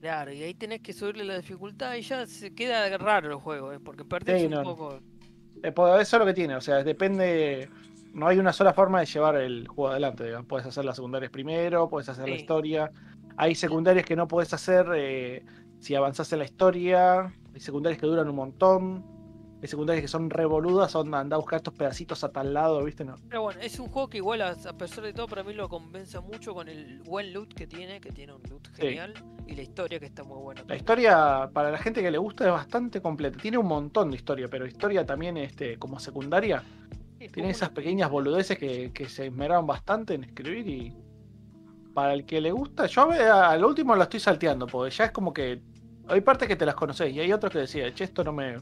Claro, 0.00 0.32
y 0.32 0.42
ahí 0.42 0.54
tenés 0.54 0.80
que 0.80 0.92
subirle 0.92 1.24
la 1.24 1.36
dificultad 1.36 1.94
y 1.94 2.02
ya 2.02 2.26
se 2.26 2.54
queda 2.54 2.96
raro 2.96 3.28
el 3.28 3.34
juego, 3.34 3.72
¿eh? 3.72 3.78
porque 3.80 4.04
perdés 4.04 4.40
Sí, 4.40 4.46
un 4.46 4.52
no. 4.52 4.62
poco. 4.62 5.00
Eso 5.62 5.98
es 5.98 6.12
lo 6.14 6.24
que 6.24 6.32
tiene, 6.32 6.56
o 6.56 6.60
sea, 6.60 6.82
depende. 6.82 7.68
No 8.14 8.26
hay 8.26 8.38
una 8.38 8.52
sola 8.52 8.72
forma 8.72 9.00
de 9.00 9.06
llevar 9.06 9.36
el 9.36 9.68
juego 9.68 9.90
adelante, 9.90 10.24
digamos. 10.24 10.46
Puedes 10.46 10.66
hacer 10.66 10.84
las 10.84 10.96
secundarias 10.96 11.30
primero, 11.30 11.88
puedes 11.88 12.08
hacer 12.08 12.28
la 12.28 12.34
historia. 12.34 12.90
Hay 13.36 13.54
secundarias 13.54 14.04
que 14.06 14.16
no 14.16 14.26
puedes 14.26 14.52
hacer 14.54 14.86
eh, 14.96 15.44
si 15.80 15.94
avanzás 15.94 16.32
en 16.32 16.38
la 16.40 16.44
historia. 16.46 17.32
Hay 17.54 17.60
secundarias 17.60 18.00
que 18.00 18.06
duran 18.06 18.28
un 18.28 18.36
montón. 18.36 19.04
Hay 19.62 19.68
secundarias 19.68 20.02
que 20.02 20.08
son 20.08 20.30
revoludas, 20.30 20.90
son 20.92 21.14
andar 21.14 21.36
a 21.36 21.40
buscar 21.40 21.58
estos 21.58 21.74
pedacitos 21.74 22.24
a 22.24 22.30
tal 22.32 22.54
lado, 22.54 22.82
¿viste? 22.82 23.04
No. 23.04 23.16
Pero 23.28 23.42
bueno, 23.42 23.60
es 23.60 23.78
un 23.78 23.88
juego 23.88 24.08
que 24.08 24.16
igual 24.16 24.40
a, 24.40 24.50
a 24.52 24.72
pesar 24.72 25.04
de 25.04 25.12
todo 25.12 25.26
para 25.26 25.42
mí 25.42 25.52
lo 25.52 25.68
compensa 25.68 26.22
mucho 26.22 26.54
con 26.54 26.68
el 26.68 27.00
buen 27.02 27.32
loot 27.34 27.52
que 27.52 27.66
tiene, 27.66 28.00
que 28.00 28.10
tiene 28.10 28.32
un 28.32 28.42
loot 28.48 28.66
Sí. 28.74 28.82
genial, 28.82 29.12
y 29.46 29.54
la 29.54 29.62
historia 29.62 30.00
que 30.00 30.06
está 30.06 30.24
muy 30.24 30.38
buena. 30.38 30.60
La 30.60 30.66
también. 30.66 30.78
historia, 30.78 31.50
para 31.52 31.70
la 31.70 31.76
gente 31.78 32.00
que 32.02 32.10
le 32.10 32.16
gusta, 32.18 32.46
es 32.46 32.52
bastante 32.52 33.02
completa. 33.02 33.38
Tiene 33.38 33.58
un 33.58 33.66
montón 33.66 34.10
de 34.10 34.16
historia, 34.16 34.48
pero 34.48 34.66
historia 34.66 35.04
también 35.04 35.36
este, 35.36 35.78
como 35.78 35.98
secundaria. 36.00 36.62
Sí, 37.18 37.28
Tiene 37.28 37.50
esas 37.50 37.68
pequeñas 37.68 38.10
boludeces 38.10 38.56
que, 38.58 38.92
que 38.94 39.08
se 39.10 39.26
esmeraron 39.26 39.66
bastante 39.66 40.14
en 40.14 40.24
escribir 40.24 40.66
y 40.66 40.96
para 41.92 42.14
el 42.14 42.24
que 42.24 42.40
le 42.40 42.50
gusta, 42.50 42.86
yo 42.86 43.10
a- 43.10 43.50
al 43.50 43.62
último 43.62 43.94
lo 43.94 44.02
estoy 44.04 44.20
salteando, 44.20 44.66
porque 44.66 44.94
ya 44.94 45.04
es 45.06 45.10
como 45.10 45.34
que 45.34 45.60
hay 46.08 46.20
partes 46.22 46.48
que 46.48 46.56
te 46.56 46.64
las 46.64 46.74
conocés 46.74 47.12
y 47.12 47.20
hay 47.20 47.30
otros 47.32 47.52
que 47.52 47.58
decían, 47.58 47.92
che, 47.94 48.04
esto 48.04 48.24
no 48.24 48.32
me, 48.32 48.56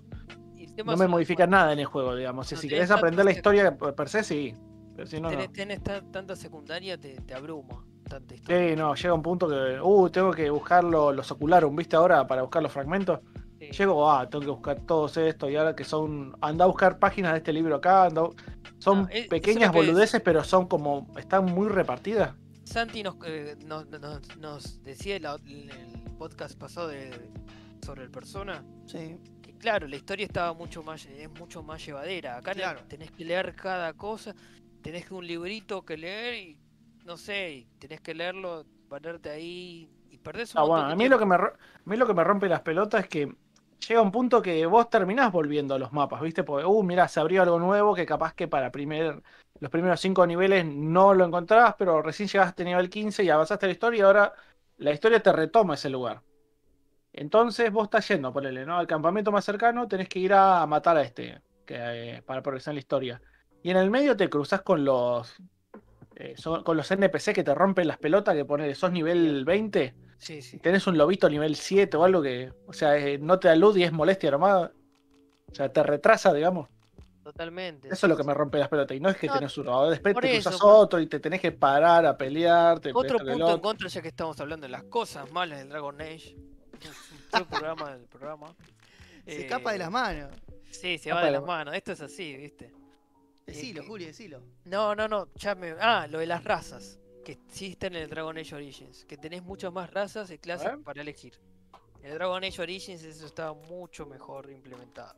no 0.85 0.93
me 0.93 1.05
son- 1.05 1.11
modifica 1.11 1.47
nada 1.47 1.73
en 1.73 1.79
el 1.81 1.87
juego, 1.87 2.15
digamos. 2.17 2.51
No 2.53 2.57
si 2.59 2.69
tenés 2.69 2.89
querés 2.89 2.91
aprender 2.91 3.25
la 3.25 3.31
historia 3.33 3.77
per 3.77 3.95
per 3.95 4.09
se, 4.09 4.23
sí. 4.25 4.55
Pero 4.97 5.07
si 5.07 5.21
no, 5.21 5.31
no. 5.31 5.51
Tenés, 5.51 5.83
ta- 5.83 6.03
tanta 6.11 6.35
secundaria, 6.37 6.99
te, 6.99 7.15
te 7.21 7.35
abruma. 7.35 7.85
tanta 8.09 8.35
historia. 8.35 8.71
Sí, 8.71 8.75
no, 8.77 8.95
llega 8.95 9.13
un 9.13 9.23
punto 9.23 9.47
que, 9.49 9.79
uh, 9.83 10.09
tengo 10.09 10.31
que 10.33 10.49
buscar 10.49 10.83
lo- 10.83 11.13
los 11.13 11.31
ocularum, 11.31 11.77
¿viste 11.77 11.95
ahora? 11.95 12.27
Para 12.27 12.41
buscar 12.43 12.63
los 12.63 12.73
fragmentos. 12.73 13.21
Sí. 13.59 13.71
Llego, 13.71 14.11
ah, 14.11 14.27
tengo 14.31 14.45
que 14.45 14.51
buscar 14.51 14.81
todos 14.87 15.15
estos 15.19 15.51
y 15.51 15.57
ahora 15.57 15.77
que 15.77 15.85
son, 15.85 16.35
anda 16.41 16.65
a 16.65 16.69
buscar 16.69 16.99
páginas 16.99 17.33
de 17.33 17.39
este 17.39 17.53
libro 17.53 17.75
acá, 17.77 18.07
anda 18.07 18.23
son 18.79 19.09
es 19.11 19.27
pequeñas 19.29 19.71
es. 19.71 19.75
boludeces, 19.75 20.23
pero 20.23 20.43
son 20.43 20.67
como, 20.69 21.07
están 21.19 21.45
muy 21.47 21.69
repartidas. 21.69 22.35
Santi 22.65 23.03
nos, 23.03 23.17
eh, 23.27 23.57
nos, 23.67 23.87
nos- 23.91 24.37
nos 24.39 24.83
decía 24.83 25.17
en 25.17 25.25
el 25.27 26.11
podcast 26.19 26.59
pasado 26.59 26.89
de, 26.89 27.11
sobre 27.85 28.05
el 28.05 28.11
persona 28.11 28.65
Sí. 28.87 29.19
Claro, 29.59 29.87
la 29.89 29.97
historia 29.97 30.27
estaba 30.27 30.53
mucho 30.53 30.83
más 30.83 31.07
es 31.07 31.31
mucho 31.31 31.63
más 31.63 31.85
llevadera. 31.85 32.37
Acá 32.39 32.55
Claro. 32.55 32.81
tenés 32.89 33.11
que 33.11 33.25
leer 33.25 33.55
cada 33.55 33.93
cosa, 33.95 34.35
tenés 34.83 35.07
que 35.07 35.15
un 35.15 35.27
librito 35.27 35.85
que 35.85 35.97
leer 35.97 36.35
y 36.35 36.59
no 37.05 37.17
sé, 37.17 37.53
y 37.53 37.65
tenés 37.79 38.01
que 38.01 38.15
leerlo, 38.15 38.65
ponerte 38.89 39.31
ahí 39.31 39.91
y 40.11 40.19
perdés 40.19 40.55
un 40.55 40.61
Ah, 40.61 40.65
bueno, 40.65 40.87
a 40.87 40.97
mí, 40.97 41.09
lo 41.09 41.19
que 41.19 41.27
me, 41.27 41.35
a 41.37 41.53
mí 41.85 41.97
lo 41.97 42.07
que 42.07 42.15
me 42.15 42.25
rompe 42.25 42.49
las 42.49 42.61
pelotas 42.63 43.03
es 43.05 43.09
que 43.09 43.37
llega 43.87 44.03
un 44.03 44.11
punto 44.11 44.43
que 44.43 44.67
vos 44.67 44.91
terminás 44.91 45.31
volviendo 45.33 45.75
a 45.75 45.79
los 45.79 45.93
mapas, 45.93 46.21
¿viste? 46.21 46.43
Porque, 46.45 46.65
uh, 46.67 46.83
mirá, 46.83 47.07
se 47.09 47.21
abrió 47.21 47.43
algo 47.43 47.59
nuevo 47.59 47.95
que 47.95 48.07
capaz 48.07 48.35
que 48.35 48.49
para 48.49 48.71
primer, 48.73 49.23
los 49.61 49.71
primeros 49.71 50.01
cinco 50.01 50.27
niveles 50.27 50.65
no 50.67 51.15
lo 51.15 51.25
encontrabas, 51.25 51.75
pero 51.79 52.03
recién 52.03 52.29
llegaste 52.29 52.63
a 52.63 52.67
nivel 52.67 52.91
15 52.91 53.23
y 53.25 53.31
avanzaste 53.31 53.67
la 53.67 53.73
historia 53.73 53.99
y 53.99 54.03
ahora 54.03 54.33
la 54.79 54.93
historia 54.93 55.23
te 55.23 55.33
retoma 55.33 55.75
ese 55.75 55.91
lugar. 55.91 56.23
Entonces 57.13 57.73
vos 57.73 57.85
estás 57.85 58.07
yendo, 58.09 58.33
ponele, 58.33 58.65
¿no? 58.67 58.79
Al 58.79 58.87
campamento 58.87 59.33
más 59.33 59.45
cercano 59.45 59.89
tenés 59.89 60.09
que 60.09 60.19
ir 60.19 60.33
a 60.35 60.65
matar 60.67 60.97
a 60.97 61.03
este, 61.03 61.41
que, 61.67 61.77
eh, 62.17 62.23
para 62.23 62.43
progresar 62.43 62.73
en 62.73 62.77
la 62.77 62.81
historia. 62.81 63.23
Y 63.63 63.71
en 63.71 63.77
el 63.77 63.91
medio 63.91 64.17
te 64.17 64.29
cruzas 64.31 64.63
con 64.63 64.85
los... 64.85 65.35
eh, 66.17 66.35
son- 66.37 66.63
con 66.63 66.77
los 66.77 66.91
NPC 66.91 67.33
que 67.33 67.45
te 67.45 67.55
rompen 67.55 67.89
las 67.89 67.99
pelotas, 67.99 68.35
que 68.35 68.45
ponele, 68.45 68.75
sos 68.75 68.93
nivel 68.93 69.45
20 69.45 69.95
Sí, 70.19 70.43
sí. 70.43 70.59
tenés 70.59 70.87
un 70.87 70.99
lobito 70.99 71.29
nivel 71.31 71.55
7 71.57 71.97
o 71.97 72.05
algo 72.05 72.21
que, 72.23 72.53
o 72.67 72.73
sea, 72.73 72.97
eh, 72.97 73.19
no 73.19 73.39
te 73.39 73.49
da 73.49 73.55
luz 73.57 73.77
y 73.77 73.85
es 73.85 73.93
molestia 73.93 74.31
nomás. 74.33 74.71
O 75.51 75.55
sea, 75.55 75.73
te 75.73 75.83
retrasa, 75.83 76.33
digamos. 76.35 76.69
Totalmente. 77.23 77.89
Eso 77.89 78.07
es 78.07 78.11
lo 78.11 78.17
que 78.17 78.25
me 78.25 78.35
rompe 78.35 78.59
las 78.59 78.69
pelotas. 78.69 78.97
Y 78.97 79.01
no 79.01 79.11
es 79.11 79.17
que 79.17 79.27
No, 79.29 79.35
tenés 79.35 79.57
uno, 79.59 79.73
ahora 79.73 79.91
después 79.91 80.15
te 80.17 80.33
cruzas 80.33 80.59
otro 80.63 80.99
y 80.99 81.07
te 81.07 81.21
tenés 81.21 81.41
que 81.41 81.53
parar 81.53 82.05
a 82.07 82.17
pelearte. 82.17 82.91
Otro 82.93 83.19
punto 83.19 83.55
en 83.55 83.61
contra, 83.61 83.89
ya 83.89 84.03
que 84.03 84.09
estamos 84.09 84.41
hablando 84.41 84.67
de 84.67 84.71
las 84.73 84.85
cosas 84.85 85.31
malas 85.31 85.59
del 85.59 85.69
Dragon 85.69 86.01
Age. 86.01 86.37
Todo 87.31 87.41
el 87.43 87.47
programa 87.47 87.91
del 87.93 88.07
programa. 88.07 88.55
Se 89.25 89.33
Eh, 89.37 89.41
escapa 89.45 89.73
de 89.73 89.79
las 89.79 89.91
manos. 89.91 90.31
Sí, 90.71 90.81
se 90.81 90.95
escapa 90.95 91.17
va 91.17 91.21
de 91.23 91.27
de 91.27 91.33
las 91.39 91.47
manos. 91.47 91.75
Esto 91.75 91.93
es 91.93 92.01
así, 92.01 92.37
¿viste? 92.37 92.73
Decilo, 93.47 93.83
que- 93.83 93.89
Juli, 93.89 94.05
decilo. 94.07 94.43
No, 94.65 94.95
no, 94.95 95.09
no. 95.09 95.29
Ya 95.37 95.55
me... 95.55 95.75
Ah, 95.81 96.07
lo 96.09 96.19
de 96.19 96.27
las 96.27 96.45
razas. 96.45 96.99
Que 97.25 97.33
existen 97.33 97.95
en 97.97 98.03
el 98.03 98.11
Dragon 98.11 98.37
Age 98.37 98.55
Origins. 98.55 99.05
Que 99.07 99.17
tenés 99.17 99.43
muchas 99.43 99.73
más 99.73 99.91
razas 99.93 100.31
y 100.31 100.39
clases 100.39 100.69
ver. 100.73 100.83
para 100.83 101.01
elegir. 101.03 101.39
En 102.03 102.13
el 102.13 102.15
Dragon 102.15 102.43
Age 102.45 102.63
Origins 102.63 103.03
eso 103.03 103.27
estaba 103.27 103.55
mucho 103.55 104.07
mejor 104.07 104.51
implementado. 104.51 105.15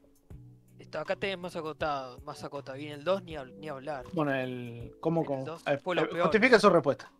Esto, 0.78 0.98
acá 0.98 1.14
tenés 1.14 1.38
más 1.38 1.54
acotado, 1.56 2.18
más 2.20 2.42
acotado. 2.42 2.78
Y 2.78 2.86
en 2.86 2.92
el 2.92 3.04
2 3.04 3.22
ni, 3.24 3.34
hab- 3.34 3.52
ni 3.58 3.68
hablar. 3.68 4.06
Bueno, 4.12 4.34
el. 4.34 4.96
¿Cómo? 5.00 5.20
El 5.20 5.26
cómo? 5.26 5.44
dos 5.44 5.62
Eh, 5.66 5.76
fue 5.76 5.94
lo 5.94 6.02
eh, 6.04 6.06
peor. 6.08 6.22
justifica 6.22 6.58
su 6.58 6.70
respuesta. 6.70 7.12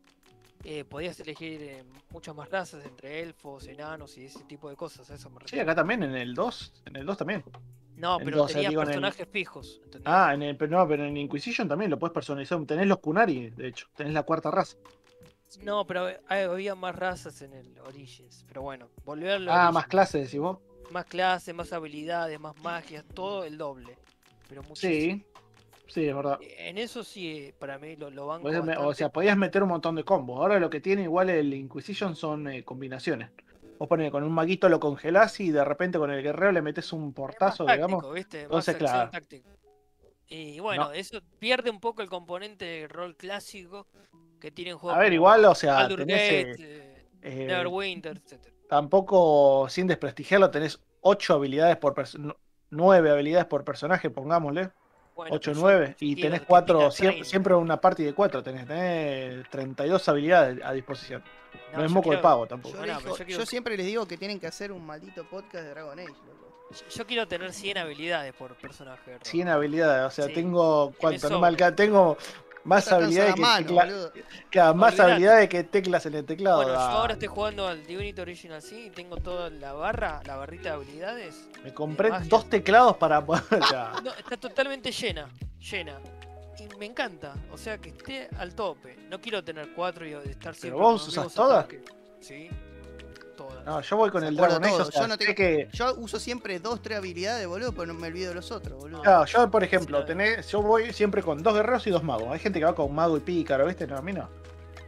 Eh, 0.63 0.85
podías 0.85 1.19
elegir 1.21 1.63
eh, 1.63 1.85
muchas 2.11 2.35
más 2.35 2.51
razas 2.51 2.85
entre 2.85 3.21
elfos, 3.21 3.67
enanos 3.67 4.19
y 4.19 4.27
ese 4.27 4.45
tipo 4.45 4.69
de 4.69 4.77
cosas. 4.77 5.11
A 5.11 5.15
eso 5.15 5.31
me 5.31 5.41
Sí, 5.47 5.59
acá 5.59 5.75
también, 5.75 6.03
en 6.03 6.15
el 6.15 6.35
2. 6.35 6.83
En 6.87 6.97
el 6.97 7.07
2 7.07 7.17
también. 7.17 7.43
No, 7.97 8.19
en 8.19 8.25
pero 8.25 8.37
dos, 8.39 8.51
eh, 8.51 8.55
tenías 8.55 8.71
digo, 8.71 8.83
en 8.83 8.89
el- 8.89 8.95
personajes 8.95 9.29
fijos. 9.31 9.81
¿entendés? 9.85 10.13
Ah, 10.13 10.35
en 10.35 10.43
el, 10.43 10.57
pero 10.57 10.71
no, 10.79 10.87
pero 10.89 11.05
en 11.07 11.17
Inquisition 11.17 11.67
también 11.69 11.91
lo 11.91 11.99
puedes 11.99 12.13
personalizar. 12.15 12.63
Tenés 12.67 12.87
los 12.87 12.99
Kunari, 12.99 13.51
de 13.51 13.69
hecho. 13.69 13.87
Tenés 13.97 14.13
la 14.13 14.23
cuarta 14.23 14.51
raza. 14.51 14.77
No, 15.63 15.87
pero 15.87 16.07
hay- 16.29 16.43
había 16.45 16.75
más 16.75 16.95
razas 16.95 17.41
en 17.43 17.53
el 17.55 17.79
Origins. 17.81 18.45
Pero 18.47 18.63
bueno, 18.63 18.89
volver 19.05 19.31
al 19.33 19.49
Ah, 19.49 19.53
Origins. 19.55 19.75
más 19.75 19.87
clases, 19.87 20.23
decís 20.27 20.41
vos. 20.41 20.59
Más 20.91 21.05
clases, 21.07 21.55
más 21.55 21.73
habilidades, 21.73 22.39
más 22.39 22.57
magias, 22.63 23.05
todo 23.15 23.45
el 23.45 23.57
doble. 23.59 23.97
Pero 24.49 24.63
muchísimo. 24.63 25.17
Sí. 25.17 25.25
Sí, 25.93 26.07
es 26.07 26.15
verdad. 26.15 26.39
En 26.59 26.79
eso 26.79 27.03
sí, 27.03 27.29
eh, 27.29 27.55
para 27.59 27.79
mí 27.79 27.97
lo, 27.97 28.11
lo 28.11 28.27
banco 28.29 28.49
me- 28.63 28.77
o 28.77 28.95
sea, 28.95 29.09
podías 29.11 29.37
meter 29.37 29.63
un 29.63 29.71
montón 29.71 29.97
de 29.97 30.05
combos. 30.05 30.39
Ahora 30.41 30.59
lo 30.61 30.71
que 30.71 30.81
tiene 30.81 31.03
igual 31.03 31.31
el 31.31 31.53
Inquisition 31.53 32.15
son 32.15 32.49
eh, 32.49 32.65
combinaciones. 32.65 33.31
Vos 33.79 33.89
ponés 33.89 34.11
con 34.11 34.23
un 34.23 34.33
maguito 34.33 34.69
lo 34.69 34.79
congelás 34.79 35.41
y 35.41 35.51
de 35.51 35.65
repente 35.65 35.99
con 35.99 36.11
el 36.11 36.23
guerrero 36.23 36.53
le 36.53 36.63
metes 36.63 36.93
un 36.93 37.13
portazo, 37.13 37.65
táctico, 37.65 37.87
digamos. 37.89 38.15
¿viste? 38.15 38.43
Entonces, 38.43 38.77
claro. 38.77 39.11
Y 40.29 40.61
bueno, 40.61 40.85
No. 40.85 40.93
eso 40.93 41.21
pierde 41.39 41.71
un 41.71 41.81
poco 41.81 42.03
el 42.03 42.09
componente 42.09 42.65
de 42.65 42.89
rol 42.89 43.17
clásico 43.17 43.87
que 44.39 44.51
tienen 44.53 44.79
juegos. 44.79 44.97
A 44.97 45.01
ver, 45.01 45.13
igual, 45.13 45.45
o 45.45 45.55
sea, 45.55 45.75
Baldur's 45.75 46.07
tenés. 46.07 46.47
Gate, 46.59 46.63
eh, 46.63 47.07
eh, 47.23 47.43
eh, 47.43 47.47
Neverwinter, 47.47 48.17
etc. 48.19 48.39
tampoco, 48.69 49.67
sin 49.69 49.87
desprestigiarlo, 49.89 50.51
tenés 50.51 50.81
8 51.01 51.35
habilidades 51.35 51.77
por 51.79 51.95
personaje. 51.95 52.39
9 52.71 53.11
habilidades 53.11 53.47
por 53.47 53.65
personaje, 53.65 54.09
pongámosle. 54.11 54.71
Bueno, 55.15 55.35
8 55.37 55.51
pero 55.53 55.61
9. 55.61 55.87
yo 55.99 56.07
Y 56.07 56.17
tenés 56.17 56.41
que 56.41 56.47
4, 56.47 56.79
tenga 56.79 56.91
siempre, 56.91 57.13
30. 57.17 57.31
siempre 57.31 57.55
una 57.55 57.81
party 57.81 58.05
de 58.05 58.15
4. 58.15 58.43
Tenés, 58.43 58.67
tenés 58.67 59.49
32 59.51 60.09
habilidades 60.09 60.59
a 60.65 60.73
disposición. 60.73 61.23
No, 61.73 61.79
No, 61.79 61.85
es 61.85 61.91
yo 61.91 61.95
moco 61.95 62.11
de 62.11 62.19
pavo 62.19 62.47
tampoco. 62.47 62.75
Yo, 62.77 62.81
pero 62.81 62.99
digo- 62.99 63.17
yo 63.19 63.25
quiero- 63.25 63.41
yo 63.41 63.47
siempre 63.47 63.77
les 63.77 63.87
digo 63.87 64.07
que 64.07 64.17
tienen 64.17 64.41
que 64.41 64.47
hacer 64.47 64.73
un 64.73 64.85
maldito 64.87 65.25
podcast 65.29 65.65
de 65.65 65.71
Dragon 65.71 65.99
Age, 65.99 66.09
loco. 66.09 66.67
Yo- 66.71 66.87
Yo 66.99 67.07
quiero 67.07 67.27
tener 67.29 67.53
100 67.53 67.79
habilidades 67.79 68.33
por 68.33 68.55
personaje. 68.55 69.13
rol. 69.13 69.21
100 69.25 69.49
habilidades, 69.49 70.07
o 70.07 70.11
sea, 70.11 70.27
Sí. 70.27 70.33
tengo. 70.35 70.93
¿Cuánto? 70.99 71.29
No 71.29 71.41
me 71.41 71.49
alcanza, 71.49 71.75
tengo 71.77 72.17
más 72.65 72.91
habilidades 72.93 73.35
que 73.35 73.41
mano, 73.41 73.67
tecla- 73.67 73.85
boludo. 73.85 74.13
Claro, 74.51 74.75
más 74.75 74.93
Olvidate. 74.93 75.13
habilidades 75.13 75.49
que 75.49 75.65
teclas 75.65 76.07
en 76.07 76.15
el 76.15 76.25
teclado. 76.25 76.57
Bueno, 76.63 76.73
yo 76.73 76.79
ahora 76.81 77.13
estoy 77.15 77.29
jugando 77.29 77.67
al 77.69 77.87
Divinity 77.87 78.21
Original 78.21 78.61
sí 78.63 78.87
y 78.87 78.91
tengo 78.91 79.17
toda 79.17 79.51
la 79.51 79.73
barra, 79.73 80.21
la 80.27 80.37
barrita 80.37 80.71
de 80.71 80.75
habilidades. 80.77 81.49
Me 81.65 81.73
compré 81.73 82.11
dos 82.25 82.49
teclados 82.51 82.97
para 82.97 83.25
poder. 83.25 83.43
No, 84.05 84.11
está 84.13 84.37
totalmente 84.37 84.91
llena, 84.93 85.29
llena. 85.61 85.99
Y 86.59 86.77
me 86.79 86.87
encanta, 86.87 87.35
o 87.53 87.57
sea 87.57 87.79
que 87.79 87.89
esté 87.91 88.29
al 88.39 88.55
tope. 88.55 88.97
No 89.09 89.21
quiero 89.21 89.43
tener 89.43 89.73
cuatro 89.75 90.07
y 90.07 90.13
estar 90.13 90.55
siempre 90.55 90.79
vos 90.79 90.87
con 90.87 90.93
los 90.95 91.09
usas 91.09 91.33
todas? 91.35 91.67
Sí, 92.21 92.51
todas. 93.49 93.65
No, 93.65 93.81
yo 93.81 93.97
voy 93.97 94.11
con 94.11 94.25
el 94.25 94.37
Dragon 94.37 94.65
Age. 94.65 94.75
o 94.75 94.85
sea, 94.85 95.01
Yo 95.03 95.09
no 95.09 95.15
sé 95.15 95.19
tengo- 95.19 95.35
que. 95.35 95.69
Yo 95.73 95.95
uso 95.97 96.19
siempre 96.19 96.59
dos, 96.59 96.83
tres 96.83 96.99
habilidades, 96.99 97.47
boludo, 97.47 97.73
pero 97.73 97.87
no 97.87 97.95
me 97.95 98.09
olvido 98.09 98.29
de 98.31 98.35
los 98.35 98.51
otros, 98.53 98.79
boludo. 98.79 99.03
Claro, 99.03 99.25
yo, 99.27 99.51
por 99.51 99.65
ejemplo, 99.65 100.05
tenés, 100.05 100.49
yo 100.51 100.61
voy 100.63 100.93
siempre 100.93 101.23
con 101.23 101.43
dos 101.43 101.55
guerreros 101.55 101.87
y 101.87 101.91
dos 101.91 102.03
magos. 102.03 102.29
Hay 102.31 102.39
gente 102.39 102.59
que 102.59 102.65
va 102.65 102.75
con 102.75 102.95
mago 102.95 103.17
y 103.17 103.21
pícaro, 103.21 103.67
¿viste? 103.67 103.87
No, 103.87 103.97
a 103.97 104.03
mí 104.03 104.13
no. 104.13 104.29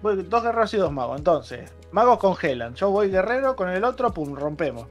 Voy 0.02 0.16
con 0.16 0.28
dos 0.30 0.42
guerreros 0.42 0.74
y 0.74 0.76
dos 0.76 0.92
magos. 0.92 1.18
Entonces, 1.18 1.70
magos 1.92 2.18
congelan. 2.18 2.74
Yo 2.74 2.90
voy 2.90 3.10
guerrero, 3.10 3.56
con 3.56 3.68
el 3.70 3.84
otro, 3.84 4.12
pum, 4.12 4.34
rompemos. 4.34 4.86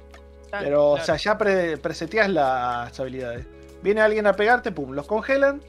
Pero, 0.49 0.91
o 0.91 0.99
sea, 0.99 1.15
ya 1.15 1.37
pre- 1.37 1.77
preseteás 1.77 2.29
las 2.29 2.99
habilidades. 2.99 3.45
Viene 3.81 4.01
alguien 4.01 4.27
a 4.27 4.33
pegarte, 4.33 4.71
pum, 4.71 4.91
los 4.91 5.07
congelan. 5.07 5.61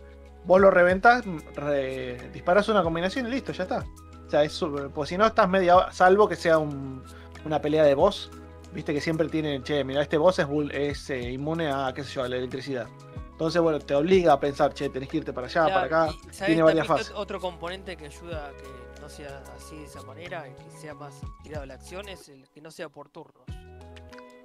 Vos 0.44 0.60
lo 0.60 0.70
reventás, 0.72 1.24
re- 1.54 2.30
disparás 2.32 2.68
una 2.68 2.82
combinación 2.82 3.26
y 3.28 3.30
listo, 3.30 3.52
ya 3.52 3.62
está. 3.62 3.84
O 4.26 4.30
sea, 4.30 4.42
es, 4.42 4.60
pues 4.94 5.08
si 5.10 5.16
no 5.16 5.26
estás 5.26 5.48
media 5.48 5.76
hora- 5.76 5.92
salvo 5.92 6.28
que 6.28 6.34
sea 6.36 6.58
un- 6.58 7.02
una 7.44 7.60
pelea 7.60 7.84
de 7.84 7.94
boss. 7.94 8.30
Viste 8.72 8.94
que 8.94 9.00
siempre 9.00 9.28
tienen, 9.28 9.62
che, 9.62 9.84
mira, 9.84 10.00
este 10.02 10.16
boss 10.16 10.38
es, 10.38 10.46
es 10.72 11.10
eh, 11.10 11.32
inmune 11.32 11.70
a, 11.70 11.92
qué 11.94 12.04
sé 12.04 12.12
yo, 12.14 12.22
a 12.24 12.28
la 12.28 12.36
electricidad. 12.36 12.86
Entonces, 13.32 13.60
bueno, 13.60 13.78
te 13.80 13.94
obliga 13.94 14.32
a 14.34 14.40
pensar, 14.40 14.72
che, 14.72 14.88
tenés 14.88 15.08
que 15.08 15.18
irte 15.18 15.32
para 15.32 15.46
allá, 15.46 15.64
Claro, 15.66 15.74
para 15.90 16.04
acá. 16.04 16.12
y, 16.12 16.34
¿sabes 16.34 16.46
tiene 16.46 16.62
varias 16.62 16.86
fases. 16.86 17.12
Otro 17.14 17.40
componente 17.40 17.96
que 17.96 18.06
ayuda 18.06 18.48
a 18.48 18.50
que 18.52 19.00
no 19.00 19.08
sea 19.08 19.42
así 19.56 19.76
de 19.76 19.84
esa 19.84 20.02
manera, 20.02 20.48
y 20.48 20.52
que 20.54 20.70
sea 20.78 20.94
más 20.94 21.20
tirado 21.42 21.64
a 21.64 21.66
la 21.66 21.74
acción, 21.74 22.08
es 22.08 22.28
el 22.28 22.48
que 22.48 22.60
no 22.60 22.70
sea 22.70 22.88
por 22.88 23.08
turnos. 23.08 23.44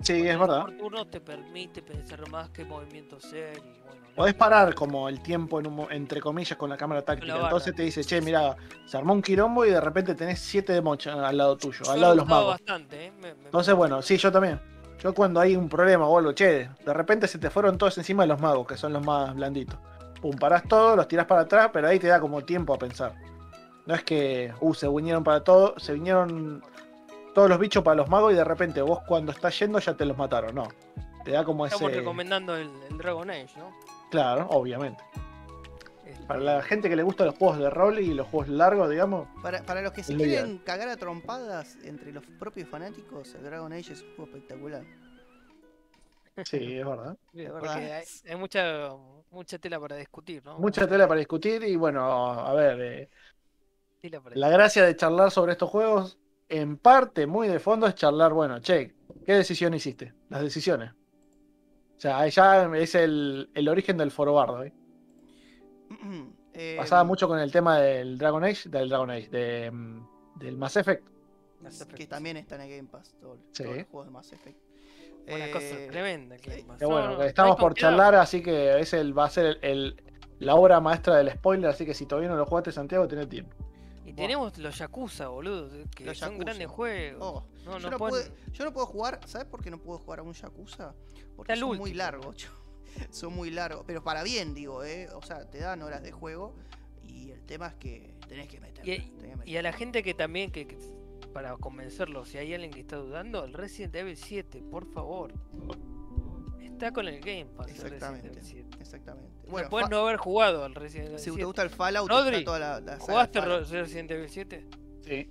Sí, 0.01 0.13
Cuando 0.13 0.31
es 0.31 0.39
verdad. 0.39 0.61
Por 0.65 0.77
turnos 0.77 1.09
te 1.11 1.21
permite 1.21 1.81
pensar 1.81 2.27
más 2.29 2.49
qué 2.49 2.65
movimiento 2.65 3.17
hacer 3.17 3.57
y 3.57 3.81
bueno. 3.81 3.96
Podés 4.17 4.33
parar 4.33 4.73
como 4.73 5.07
el 5.07 5.21
tiempo 5.21 5.59
en 5.59 5.67
un 5.67 5.87
entre 5.91 6.19
comillas 6.19 6.57
con 6.57 6.69
la 6.71 6.75
cámara 6.75 7.03
táctica. 7.03 7.35
Entonces 7.35 7.75
te 7.75 7.83
dice, 7.83 8.03
che, 8.03 8.19
mira, 8.19 8.57
se 8.85 8.97
armó 8.97 9.13
un 9.13 9.21
quilombo 9.21 9.63
y 9.63 9.69
de 9.69 9.79
repente 9.79 10.15
tenés 10.15 10.39
siete 10.39 10.73
demons 10.73 11.05
al 11.05 11.37
lado 11.37 11.55
tuyo, 11.55 11.85
Yo 11.85 11.91
al 11.91 12.01
lado 12.01 12.13
de 12.13 12.17
los 12.17 12.27
magos. 12.27 12.49
bastante, 12.49 13.05
¿eh? 13.05 13.11
Me- 13.21 13.35
me- 13.35 13.45
Entonces, 13.45 13.75
bueno, 13.75 14.01
sí, 14.01 14.17
yo 14.17 14.31
también. 14.31 14.59
Yo 14.99 15.13
cuando 15.13 15.39
hay 15.39 15.55
un 15.55 15.69
problema 15.69 16.07
o 16.07 16.17
algo, 16.17 16.31
che, 16.31 16.67
de 16.83 16.93
repente 16.93 17.27
se 17.27 17.37
te 17.37 17.51
fueron 17.51 17.77
todos 17.77 17.95
encima 17.99 18.23
de 18.23 18.27
los 18.29 18.41
magos, 18.41 18.65
que 18.65 18.75
son 18.75 18.91
los 18.91 19.05
más 19.05 19.35
blanditos. 19.35 19.77
Pum, 20.19 20.35
parás 20.35 20.63
todo, 20.67 20.95
los 20.95 21.07
tirás 21.07 21.27
para 21.27 21.41
atrás, 21.41 21.69
pero 21.71 21.87
ahí 21.87 21.99
te 21.99 22.07
da 22.07 22.19
como 22.19 22.41
tiempo 22.43 22.73
a 22.73 22.79
pensar. 22.79 23.13
No 23.85 23.93
es 23.93 24.03
que, 24.03 24.51
uh, 24.59 24.73
se 24.73 24.87
vinieron 24.89 25.23
para 25.23 25.43
todo, 25.43 25.75
se 25.77 25.93
vinieron 25.93 26.63
todos 27.35 27.47
los 27.47 27.59
bichos 27.59 27.83
para 27.83 27.93
los 27.97 28.09
magos 28.09 28.33
y 28.33 28.35
de 28.35 28.43
repente 28.43 28.81
vos 28.81 29.01
cuando 29.07 29.31
estás 29.31 29.57
yendo 29.59 29.77
ya 29.77 29.93
te 29.93 30.05
los 30.05 30.17
mataron, 30.17 30.55
no. 30.55 30.67
Te 31.23 31.31
da 31.33 31.43
como 31.43 31.67
Estamos 31.67 31.91
ese... 31.91 31.99
recomendando 31.99 32.55
el, 32.55 32.67
el 32.89 32.97
Dragon 32.97 33.29
Age, 33.29 33.49
¿no? 33.57 33.69
Claro, 34.09 34.47
obviamente. 34.49 35.03
Este, 36.05 36.25
Para 36.25 36.39
la 36.39 36.61
gente 36.61 36.89
que 36.89 36.95
le 36.95 37.03
gustan 37.03 37.27
los 37.27 37.35
juegos 37.37 37.59
de 37.59 37.69
rol 37.69 37.99
y 37.99 38.13
los 38.13 38.27
juegos 38.27 38.47
largos, 38.49 38.89
digamos, 38.89 39.27
Para, 39.41 39.61
para 39.63 39.81
los 39.81 39.91
que 39.91 40.03
se 40.03 40.13
Es 40.13 40.17
quieren 40.17 40.59
cagar 40.59 40.87
a 40.89 40.97
trompadas 40.97 41.77
entre 41.83 42.11
los 42.11 42.23
propios 42.39 42.69
fanáticos, 42.69 43.35
el 43.35 43.43
Dragon 43.43 43.71
Age 43.73 43.93
es 43.93 44.01
un 44.01 44.15
juego 44.15 44.31
espectacular. 44.31 44.83
sí, 46.43 46.77
es 46.77 46.85
verdad. 46.85 47.17
Porque 47.31 47.49
verdad. 47.49 47.75
hay, 47.75 48.05
hay 48.29 48.35
mucha 48.35 48.91
mucha 49.31 49.59
tela 49.59 49.79
para 49.79 49.95
discutir, 49.97 50.43
¿no? 50.45 50.57
Mucha 50.59 50.87
tela 50.87 51.07
para 51.07 51.19
discutir 51.19 51.63
y 51.63 51.75
bueno, 51.75 52.01
a 52.39 52.53
ver, 52.53 52.81
eh. 52.81 53.09
La 54.35 54.49
gracia 54.49 54.85
de 54.85 54.95
charlar 54.95 55.31
sobre 55.31 55.53
estos 55.53 55.69
juegos, 55.69 56.17
en 56.47 56.77
parte, 56.77 57.27
muy 57.27 57.47
de 57.47 57.59
fondo, 57.59 57.87
es 57.87 57.95
charlar, 57.95 58.31
bueno, 58.31 58.59
che, 58.59 58.95
¿qué 59.25 59.33
decisión 59.33 59.73
hiciste? 59.73 60.13
Las 60.29 60.41
decisiones. 60.41 60.93
O 61.97 61.99
sea, 61.99 62.27
ya 62.27 62.69
es 62.75 62.93
el, 62.95 63.49
el 63.55 63.67
origen 63.69 63.97
del 63.97 64.11
forobardo. 64.11 64.63
¿eh? 64.63 64.73
Eh, 66.59 66.73
Pasaba 66.75 67.03
mucho 67.03 67.27
con 67.27 67.37
el 67.37 67.51
tema 67.51 67.77
del 67.77 68.17
Dragon 68.17 68.43
Age, 68.43 68.67
del 68.69 68.89
Dragon 68.89 69.11
Age, 69.11 69.29
de, 69.29 69.69
mm, 69.69 70.07
del 70.39 70.57
Mass 70.57 70.75
Effect. 70.77 71.07
Mass 71.61 71.81
Effect. 71.81 71.95
Que 71.99 72.07
también 72.07 72.35
está 72.37 72.55
en 72.55 72.61
el 72.61 72.69
Game 72.77 72.89
Pass, 72.89 73.13
todo, 73.21 73.37
Sí. 73.51 73.61
todos 73.61 73.75
los 73.77 73.85
juegos 73.85 74.07
de 74.07 74.11
Mass 74.11 74.33
Effect. 74.33 74.57
Una 75.27 75.45
Eh, 75.45 75.51
cosa 75.51 75.75
tremenda. 75.91 76.33
el 76.35 76.41
Game 76.41 76.55
sí. 76.57 76.63
Pass. 76.63 76.79
Que 76.79 76.85
No, 76.85 76.89
bueno, 76.91 77.11
no, 77.11 77.17
no 77.17 77.23
estamos 77.25 77.57
por 77.57 77.75
charlar, 77.75 78.15
así 78.15 78.41
que 78.41 78.79
ese 78.79 78.99
el- 78.99 79.15
va 79.15 79.25
a 79.25 79.29
ser 79.29 79.45
el, 79.45 79.59
el- 79.61 80.03
la 80.39 80.55
obra 80.55 80.79
maestra 80.79 81.17
del 81.17 81.29
spoiler, 81.29 81.69
así 81.69 81.85
que 81.85 81.93
si 81.93 82.07
todavía 82.07 82.29
no 82.29 82.37
lo 82.37 82.47
jugaste 82.47 82.71
Santiago, 82.71 83.07
tenés 83.07 83.29
tiempo. 83.29 83.55
Y 84.07 84.13
tenemos 84.13 84.57
los 84.57 84.77
Yakuza, 84.77 85.27
boludo. 85.27 85.69
Que 85.95 86.05
Los 86.05 86.17
son 86.17 86.29
Yakuza. 86.31 86.45
grandes 86.45 86.67
juegos. 86.67 87.19
Oh, 87.21 87.47
no, 87.65 87.77
yo, 87.77 87.79
no 87.79 87.89
no 87.91 87.97
pueden- 87.97 88.31
puedo, 88.31 88.51
yo 88.53 88.65
no 88.65 88.73
puedo 88.73 88.85
jugar, 88.87 89.19
¿sabes 89.25 89.47
por 89.47 89.61
qué 89.63 89.69
no 89.69 89.77
puedo 89.79 89.99
jugar 89.99 90.19
a 90.19 90.23
un 90.23 90.33
Yakuza? 90.33 90.95
Porque 91.35 91.53
Está 91.53 91.65
son 91.65 91.77
muy 91.77 91.93
largos, 91.93 92.35
son 93.11 93.33
muy 93.33 93.51
largos, 93.51 93.83
pero 93.85 94.03
para 94.03 94.23
bien 94.23 94.53
digo, 94.53 94.83
¿eh? 94.83 95.09
O 95.13 95.21
sea, 95.21 95.49
te 95.49 95.59
dan 95.59 95.81
horas 95.83 96.01
de 96.01 96.11
juego 96.11 96.55
y 97.03 97.31
el 97.31 97.43
tema 97.45 97.67
es 97.67 97.73
que 97.75 98.15
tenés 98.27 98.47
que 98.47 98.59
meter. 98.59 98.87
Y, 98.87 99.11
y 99.45 99.57
a 99.57 99.61
la 99.61 99.73
gente 99.73 100.01
que 100.03 100.13
también, 100.13 100.51
que, 100.51 100.65
que- 100.67 100.77
para 101.33 101.55
convencerlo, 101.57 102.25
si 102.25 102.37
hay 102.39 102.53
alguien 102.53 102.71
que 102.71 102.79
está 102.79 102.95
dudando, 102.95 103.43
el 103.43 103.53
Resident 103.53 103.93
Evil 103.95 104.17
7, 104.17 104.63
por 104.71 104.91
favor. 104.91 105.33
Está 106.77 106.91
con 106.93 107.07
el 107.07 107.19
Game 107.19 107.45
Pass. 107.55 107.67
el 107.67 107.73
Resident 107.73 107.93
Exactamente. 107.93 108.27
Evil 108.27 108.41
7. 108.43 108.77
Exactamente. 108.79 109.29
Bueno, 109.33 109.51
Bueno, 109.51 109.69
puedes 109.69 109.89
no 109.89 109.97
haber 109.99 110.17
jugado 110.17 110.63
al 110.63 110.75
Resident 110.75 111.07
Evil 111.07 111.19
si 111.19 111.25
te 111.25 111.31
7. 111.31 111.45
gusta 111.45 111.61
el 111.63 111.69
Fallout, 111.71 112.09
Rodri, 112.09 112.43
toda 112.43 112.59
la, 112.59 112.79
la 112.81 112.99
¿Jugaste 112.99 113.41
Resident 113.41 114.11
Evil 114.11 114.29
7? 114.29 114.65
Sí. 115.01 115.29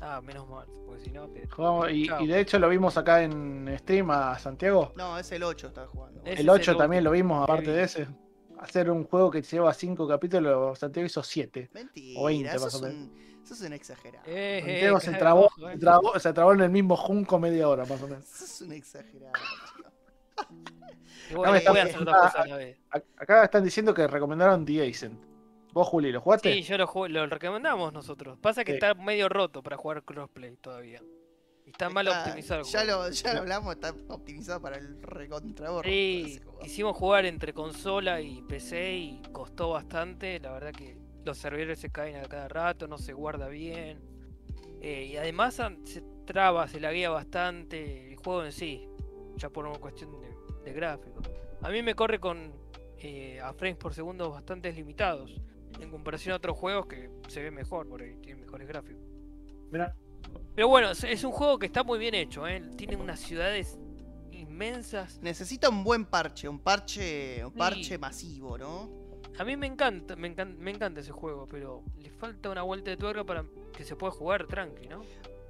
Ah, 0.00 0.20
menos 0.20 0.48
mal, 0.48 0.66
porque 0.84 1.02
si 1.04 1.10
no 1.10 1.26
te... 1.28 1.48
Jugamos- 1.48 1.90
y, 1.90 2.08
y 2.22 2.26
de 2.26 2.38
hecho 2.40 2.58
lo 2.58 2.68
vimos 2.68 2.96
acá 2.98 3.22
en 3.22 3.74
stream 3.78 4.10
a 4.10 4.38
Santiago. 4.38 4.92
No, 4.94 5.18
es 5.18 5.32
el 5.32 5.42
8 5.42 5.68
está 5.68 5.86
jugando. 5.86 6.20
Ese 6.22 6.42
El 6.42 6.48
es 6.48 6.54
8 6.54 6.70
el 6.72 6.76
también 6.76 7.02
lo 7.02 7.10
vimos, 7.10 7.42
aparte 7.42 7.70
de 7.70 7.82
ese. 7.82 8.06
Hacer 8.60 8.90
un 8.90 9.04
juego 9.04 9.30
que 9.30 9.42
lleva 9.42 9.72
5 9.74 10.06
capítulos, 10.06 10.78
Santiago 10.78 11.06
hizo 11.06 11.22
7. 11.22 11.70
Mentira, 11.72 12.20
o 12.20 12.26
20 12.26 12.48
eso, 12.48 12.64
más 12.64 12.74
es 12.74 12.80
o 12.82 12.84
un, 12.86 13.40
eso 13.42 13.54
es 13.54 13.60
un 13.62 13.72
exagerado. 13.72 14.24
Eh, 14.26 14.58
eh, 14.58 14.60
Santiago 14.60 15.00
se 15.00 15.06
cada- 15.06 15.18
trabó, 15.18 15.46
eh. 15.46 15.72
se 15.72 15.78
trabó, 15.78 16.18
se 16.20 16.32
trabó 16.32 16.52
en 16.52 16.60
el 16.60 16.70
mismo 16.70 16.96
junco 16.96 17.38
media 17.40 17.68
hora, 17.68 17.84
más 17.86 18.00
o 18.02 18.06
menos. 18.06 18.24
Eso 18.24 18.44
es 18.44 18.60
un 18.60 18.72
exagerado. 18.72 19.32
Bueno, 21.34 21.54
está- 21.54 21.70
voy 21.70 21.80
a 21.80 21.84
hacer 21.84 22.00
otra 22.02 22.14
ah, 22.16 22.20
cosa 22.20 22.42
a 22.42 22.46
la 22.46 22.56
vez. 22.56 22.78
Acá 23.16 23.44
están 23.44 23.64
diciendo 23.64 23.92
que 23.94 24.06
recomendaron 24.06 24.64
The 24.64 24.88
Ascent. 24.88 25.20
¿Vos, 25.72 25.88
Juli, 25.88 26.10
lo 26.12 26.20
jugaste? 26.20 26.52
Sí, 26.54 26.62
yo 26.62 26.78
lo, 26.78 26.86
jugué- 26.86 27.10
lo 27.10 27.26
recomendamos 27.26 27.92
nosotros. 27.92 28.38
Pasa 28.40 28.64
que 28.64 28.72
Sí. 28.72 28.76
está 28.76 28.94
medio 28.94 29.28
roto 29.28 29.62
para 29.62 29.76
jugar 29.76 30.02
crossplay 30.04 30.56
todavía. 30.56 31.02
Y 31.66 31.70
está 31.70 31.90
mal 31.90 32.06
Está- 32.06 32.22
optimizado. 32.24 32.60
el 32.60 32.66
Ya 32.66 32.80
juego. 32.84 33.02
lo, 33.04 33.10
ya 33.10 33.34
lo 33.34 33.40
hablamos, 33.40 33.74
está 33.74 33.94
optimizado 34.08 34.60
para 34.62 34.76
el 34.78 35.02
recontraborro. 35.02 35.88
Sí, 35.88 36.40
quisimos 36.62 36.96
jugar 36.96 37.26
entre 37.26 37.52
consola 37.52 38.20
y 38.22 38.40
PC 38.42 38.94
y 38.94 39.22
costó 39.32 39.70
bastante. 39.70 40.38
La 40.40 40.52
verdad 40.52 40.72
que 40.72 40.96
los 41.24 41.36
servidores 41.36 41.78
se 41.80 41.90
caen 41.90 42.16
a 42.16 42.22
cada 42.22 42.48
rato, 42.48 42.86
no 42.88 42.96
se 42.98 43.12
guarda 43.12 43.48
bien. 43.48 44.00
Eh, 44.80 45.06
y 45.12 45.16
además 45.16 45.60
se 45.84 46.00
traba, 46.24 46.68
se 46.68 46.80
laguea 46.80 47.10
bastante 47.10 48.12
el 48.12 48.16
juego 48.16 48.44
en 48.44 48.52
sí, 48.52 48.88
ya 49.36 49.50
por 49.50 49.66
una 49.66 49.78
cuestión 49.78 50.10
de, 50.20 50.28
de 50.66 50.72
gráficos. 50.72 51.26
A 51.62 51.70
mí 51.70 51.82
me 51.82 51.94
corre 51.94 52.18
con 52.20 52.52
eh, 52.98 53.40
a 53.40 53.52
frames 53.54 53.76
por 53.78 53.94
segundo 53.94 54.30
bastante 54.30 54.72
limitados, 54.72 55.40
en 55.80 55.90
comparación 55.90 56.32
a 56.34 56.36
otros 56.36 56.56
juegos 56.56 56.86
que 56.86 57.08
se 57.28 57.42
ve 57.42 57.50
mejor, 57.50 57.88
por 57.88 58.02
ahí 58.02 58.16
tiene 58.22 58.40
mejores 58.42 58.66
gráficos. 58.68 59.02
Mira, 59.70 59.94
Pero 60.54 60.68
bueno, 60.68 60.90
es, 60.90 61.04
es 61.04 61.24
un 61.24 61.32
juego 61.32 61.58
que 61.58 61.66
está 61.66 61.82
muy 61.84 61.98
bien 61.98 62.14
hecho, 62.14 62.46
¿eh? 62.46 62.62
tiene 62.76 62.96
unas 62.96 63.20
ciudades 63.20 63.78
inmensas. 64.32 65.18
Necesita 65.22 65.68
un 65.68 65.84
buen 65.84 66.04
parche, 66.04 66.48
un 66.48 66.58
parche, 66.58 67.44
un 67.44 67.52
Sí. 67.52 67.58
parche 67.58 67.98
masivo, 67.98 68.58
¿no? 68.58 68.90
A 69.38 69.44
mí 69.44 69.56
me 69.56 69.66
encanta, 69.66 70.16
me 70.16 70.28
encanta, 70.28 70.58
me 70.58 70.70
encanta 70.70 71.00
ese 71.00 71.12
juego, 71.12 71.46
pero 71.46 71.82
le 71.98 72.10
falta 72.10 72.48
una 72.50 72.62
vuelta 72.62 72.90
de 72.90 72.96
tuerca 72.96 73.22
para 73.24 73.44
que 73.76 73.84
se 73.84 73.94
pueda 73.96 74.12
jugar 74.12 74.46
tranqui, 74.46 74.88
¿no? 74.88 75.02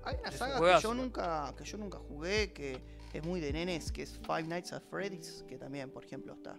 Hay 0.04 0.16
una 0.18 0.28
Es 0.28 0.34
un 0.34 0.38
saga 0.38 0.76
que 0.76 0.82
yo 0.82 0.94
nunca, 0.94 1.54
que 1.56 1.64
yo 1.64 1.78
nunca 1.78 1.98
jugué, 1.98 2.52
que 2.52 2.80
es 3.12 3.24
muy 3.24 3.40
de 3.40 3.52
nenes, 3.52 3.92
que 3.92 4.02
es 4.02 4.18
Five 4.26 4.44
Nights 4.44 4.72
at 4.72 4.82
Freddy's, 4.90 5.44
que 5.48 5.59
también, 5.59 5.90
por 5.90 6.04
ejemplo, 6.04 6.34
está. 6.34 6.59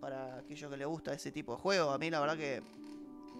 Para 0.00 0.38
aquellos 0.38 0.70
que 0.70 0.76
les 0.76 0.86
gusta 0.86 1.12
ese 1.12 1.32
tipo 1.32 1.56
de 1.56 1.60
juego, 1.60 1.90
a 1.90 1.98
mí 1.98 2.08
la 2.08 2.20
verdad 2.20 2.36
que 2.36 2.62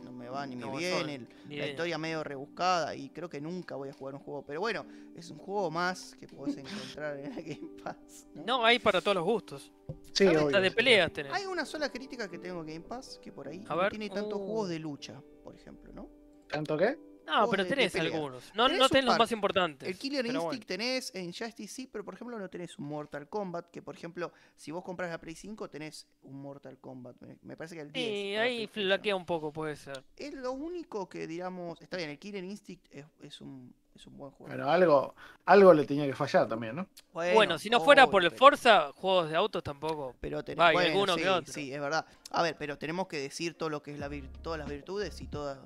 no 0.05 0.13
me 0.13 0.29
va 0.29 0.47
ni 0.47 0.57
me 0.57 0.63
No, 0.63 0.77
viene. 0.77 1.27
La 1.49 1.67
historia 1.67 1.99
medio 1.99 2.25
rebuscada 2.25 2.95
y 2.95 3.11
creo 3.11 3.29
que 3.29 3.41
nunca 3.41 3.77
voy 3.77 3.89
a 3.89 3.93
jugar 3.93 4.15
un 4.15 4.21
juego. 4.21 4.45
Pero 4.45 4.61
bueno, 4.61 4.85
es 5.17 5.31
un 5.31 5.39
juego 5.39 5.71
más 5.71 6.17
que 6.19 6.27
podés 6.27 6.57
encontrar 6.97 7.19
en 7.19 7.33
el 7.33 7.45
Game 7.45 7.83
Pass. 7.83 8.27
¿no? 8.35 8.45
No, 8.45 8.65
hay 8.65 8.79
para 8.79 9.01
todos 9.01 9.17
los 9.17 9.25
gustos. 9.25 9.73
de 10.19 10.71
sí. 10.71 10.75
peleas 10.75 11.13
tenés. 11.13 11.33
Hay 11.33 11.47
una 11.47 11.65
sola 11.65 11.89
crítica 11.91 12.29
que 12.29 12.39
tengo 12.39 12.61
en 12.61 12.67
Game 12.67 12.81
Pass, 12.81 13.19
que 13.23 13.33
por 13.33 13.49
ahí 13.49 13.65
A 13.69 13.75
no 13.75 13.81
ver, 13.83 13.91
tiene 13.91 14.11
tantos 14.11 14.41
uh. 14.41 14.45
juegos 14.45 14.69
de 14.69 14.79
lucha, 14.79 15.23
por 15.43 15.55
ejemplo, 15.55 15.93
¿no? 15.93 16.09
¿Tanto 16.49 16.77
qué? 16.77 16.99
No, 17.29 17.49
pero 17.51 17.63
de- 17.65 17.69
de 17.71 17.77
tenés 17.77 17.95
algunos. 17.97 18.53
No, 18.55 18.67
Tenés 18.67 18.79
no 18.81 18.89
tenés 18.89 19.05
los 19.05 19.19
más 19.19 19.33
importantes. 19.33 19.89
El 19.89 19.99
Killer 19.99 20.25
pero 20.27 20.35
Instinct 20.43 20.67
bueno. 20.69 20.83
tenés 20.83 21.15
en 21.15 21.27
Justice 21.33 21.69
sí, 21.75 21.87
pero 21.91 22.05
por 22.05 22.15
ejemplo 22.15 22.39
no 22.39 22.49
tenés 22.49 22.79
un 22.79 22.87
Mortal 22.89 23.29
Kombat, 23.29 23.71
que 23.71 23.83
por 23.83 23.95
ejemplo, 23.95 24.33
si 24.57 24.71
vos 24.71 24.83
compras 24.83 25.11
la 25.11 25.19
Play 25.19 25.35
5 25.35 25.69
tenés 25.69 26.07
un 26.23 26.41
Mortal 26.41 26.79
Kombat. 26.79 27.17
Me, 27.43 27.57
parece 27.57 27.75
que 27.77 27.83
el 27.83 27.93
10. 27.93 28.07
Sí, 28.09 28.37
ahí 28.37 28.67
flaquea 28.67 29.15
un 29.17 29.27
poco, 29.27 29.53
puede 29.53 29.77
ser. 29.77 30.03
Es 30.17 30.33
lo 30.35 30.53
único 30.53 31.09
que 31.09 31.27
digamos, 31.27 31.81
está 31.83 31.97
bien, 31.97 32.11
el 32.11 32.19
Killer 32.19 32.43
Instinct 32.45 32.87
es, 32.95 33.05
es 33.23 33.41
un, 33.41 33.75
es 33.95 34.07
un 34.07 34.17
buen 34.17 34.31
juego. 34.31 34.49
Bueno, 34.55 34.71
algo, 34.71 35.15
algo 35.45 35.75
le 35.75 35.85
tenía 35.85 36.07
que 36.07 36.15
fallar 36.15 36.49
también, 36.49 36.77
¿no? 36.77 36.87
Bueno, 37.13 37.59
si 37.59 37.69
no 37.69 37.81
fuera 37.81 38.07
por 38.07 38.23
el 38.23 38.31
pero- 38.31 38.39
Forza, 38.39 38.93
juegos 38.95 39.29
de 39.31 39.37
autos 39.37 39.63
tampoco. 39.63 40.15
Pero 40.21 40.43
tenés, 40.45 40.61
Va, 40.61 40.71
y 40.71 40.75
bueno, 40.75 40.91
alguno 40.93 41.15
sí, 41.17 41.23
que 41.23 41.29
otro. 41.29 41.53
sí, 41.53 41.73
es 41.73 41.81
verdad. 41.81 42.07
A 42.31 42.43
ver, 42.43 42.57
pero 42.59 42.79
tenemos 42.79 43.07
que 43.09 43.19
decir 43.19 43.55
todo 43.55 43.69
lo 43.69 43.83
que 43.83 43.93
es 43.93 43.99
la 43.99 44.09
vir- 44.09 44.31
todas 44.43 44.59
las 44.59 44.69
virtudes 44.69 45.21
y 45.21 45.27
todas 45.27 45.59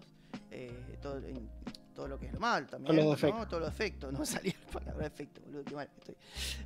eh, 0.53 0.99
todo, 1.01 1.19
en- 1.19 1.49
todo 1.95 2.09
lo 2.09 2.19
que 2.19 2.27
es 2.27 2.33
lo 2.33 2.41
mal 2.41 2.67
también. 2.67 2.97
los 2.97 3.05
¿no? 3.05 3.11
defectos. 3.13 3.49
Todos 3.49 3.61
los 3.63 3.71
defectos, 3.71 4.13
no 4.13 4.25
salía 4.25 4.55
la 4.67 4.81
palabra 4.81 5.05
defecto, 5.05 5.41
boludo, 5.43 5.65
qué 5.65 5.75
mal 5.75 5.89
que 5.89 5.99
estoy. 5.99 6.17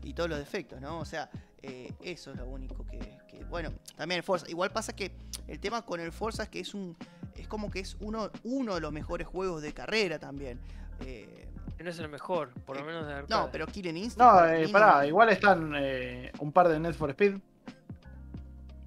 Y 0.05 0.13
todos 0.15 0.29
los 0.31 0.39
defectos, 0.39 0.81
¿no? 0.81 0.99
O 1.01 1.05
sea, 1.05 1.29
eh, 1.63 1.93
eso 2.03 2.31
es 2.33 2.37
lo 2.37 2.47
único 2.47 2.87
que, 2.87 2.99
que- 3.29 3.45
Bueno, 3.45 3.73
también 3.97 4.19
el 4.19 4.23
Forza. 4.25 4.49
Igual 4.49 4.71
pasa 4.73 4.95
que 4.95 5.13
el 5.49 5.59
tema 5.61 5.83
con 5.83 6.01
el 6.01 6.13
Forza 6.13 6.45
es 6.45 6.49
que 6.49 6.61
es 6.61 6.75
un. 6.75 6.97
Es 7.35 7.47
como 7.49 7.71
que 7.71 7.81
es 7.81 7.97
uno, 8.01 8.31
uno 8.45 8.75
de 8.75 8.81
los 8.81 8.93
mejores 8.93 9.27
juegos 9.27 9.63
de 9.63 9.73
carrera 9.75 10.19
también. 10.19 10.59
Eh, 11.01 11.47
no 11.79 11.91
es 11.91 11.99
el 11.99 12.09
mejor, 12.09 12.51
por 12.65 12.77
lo 12.77 12.83
Eh, 12.83 12.87
menos 12.87 13.07
de 13.07 13.13
no, 13.13 13.19
arcade. 13.19 13.49
pero 13.53 13.67
Killing 13.67 13.97
Instinct. 13.97 14.19
No, 14.19 14.47
eh, 14.47 14.69
pará, 14.71 14.99
no- 15.03 15.05
igual 15.05 15.29
están 15.29 15.73
eh, 15.77 16.33
un 16.41 16.51
par 16.53 16.69
de 16.69 16.81
Net 16.81 16.95
for 16.95 17.11
Speed 17.11 17.37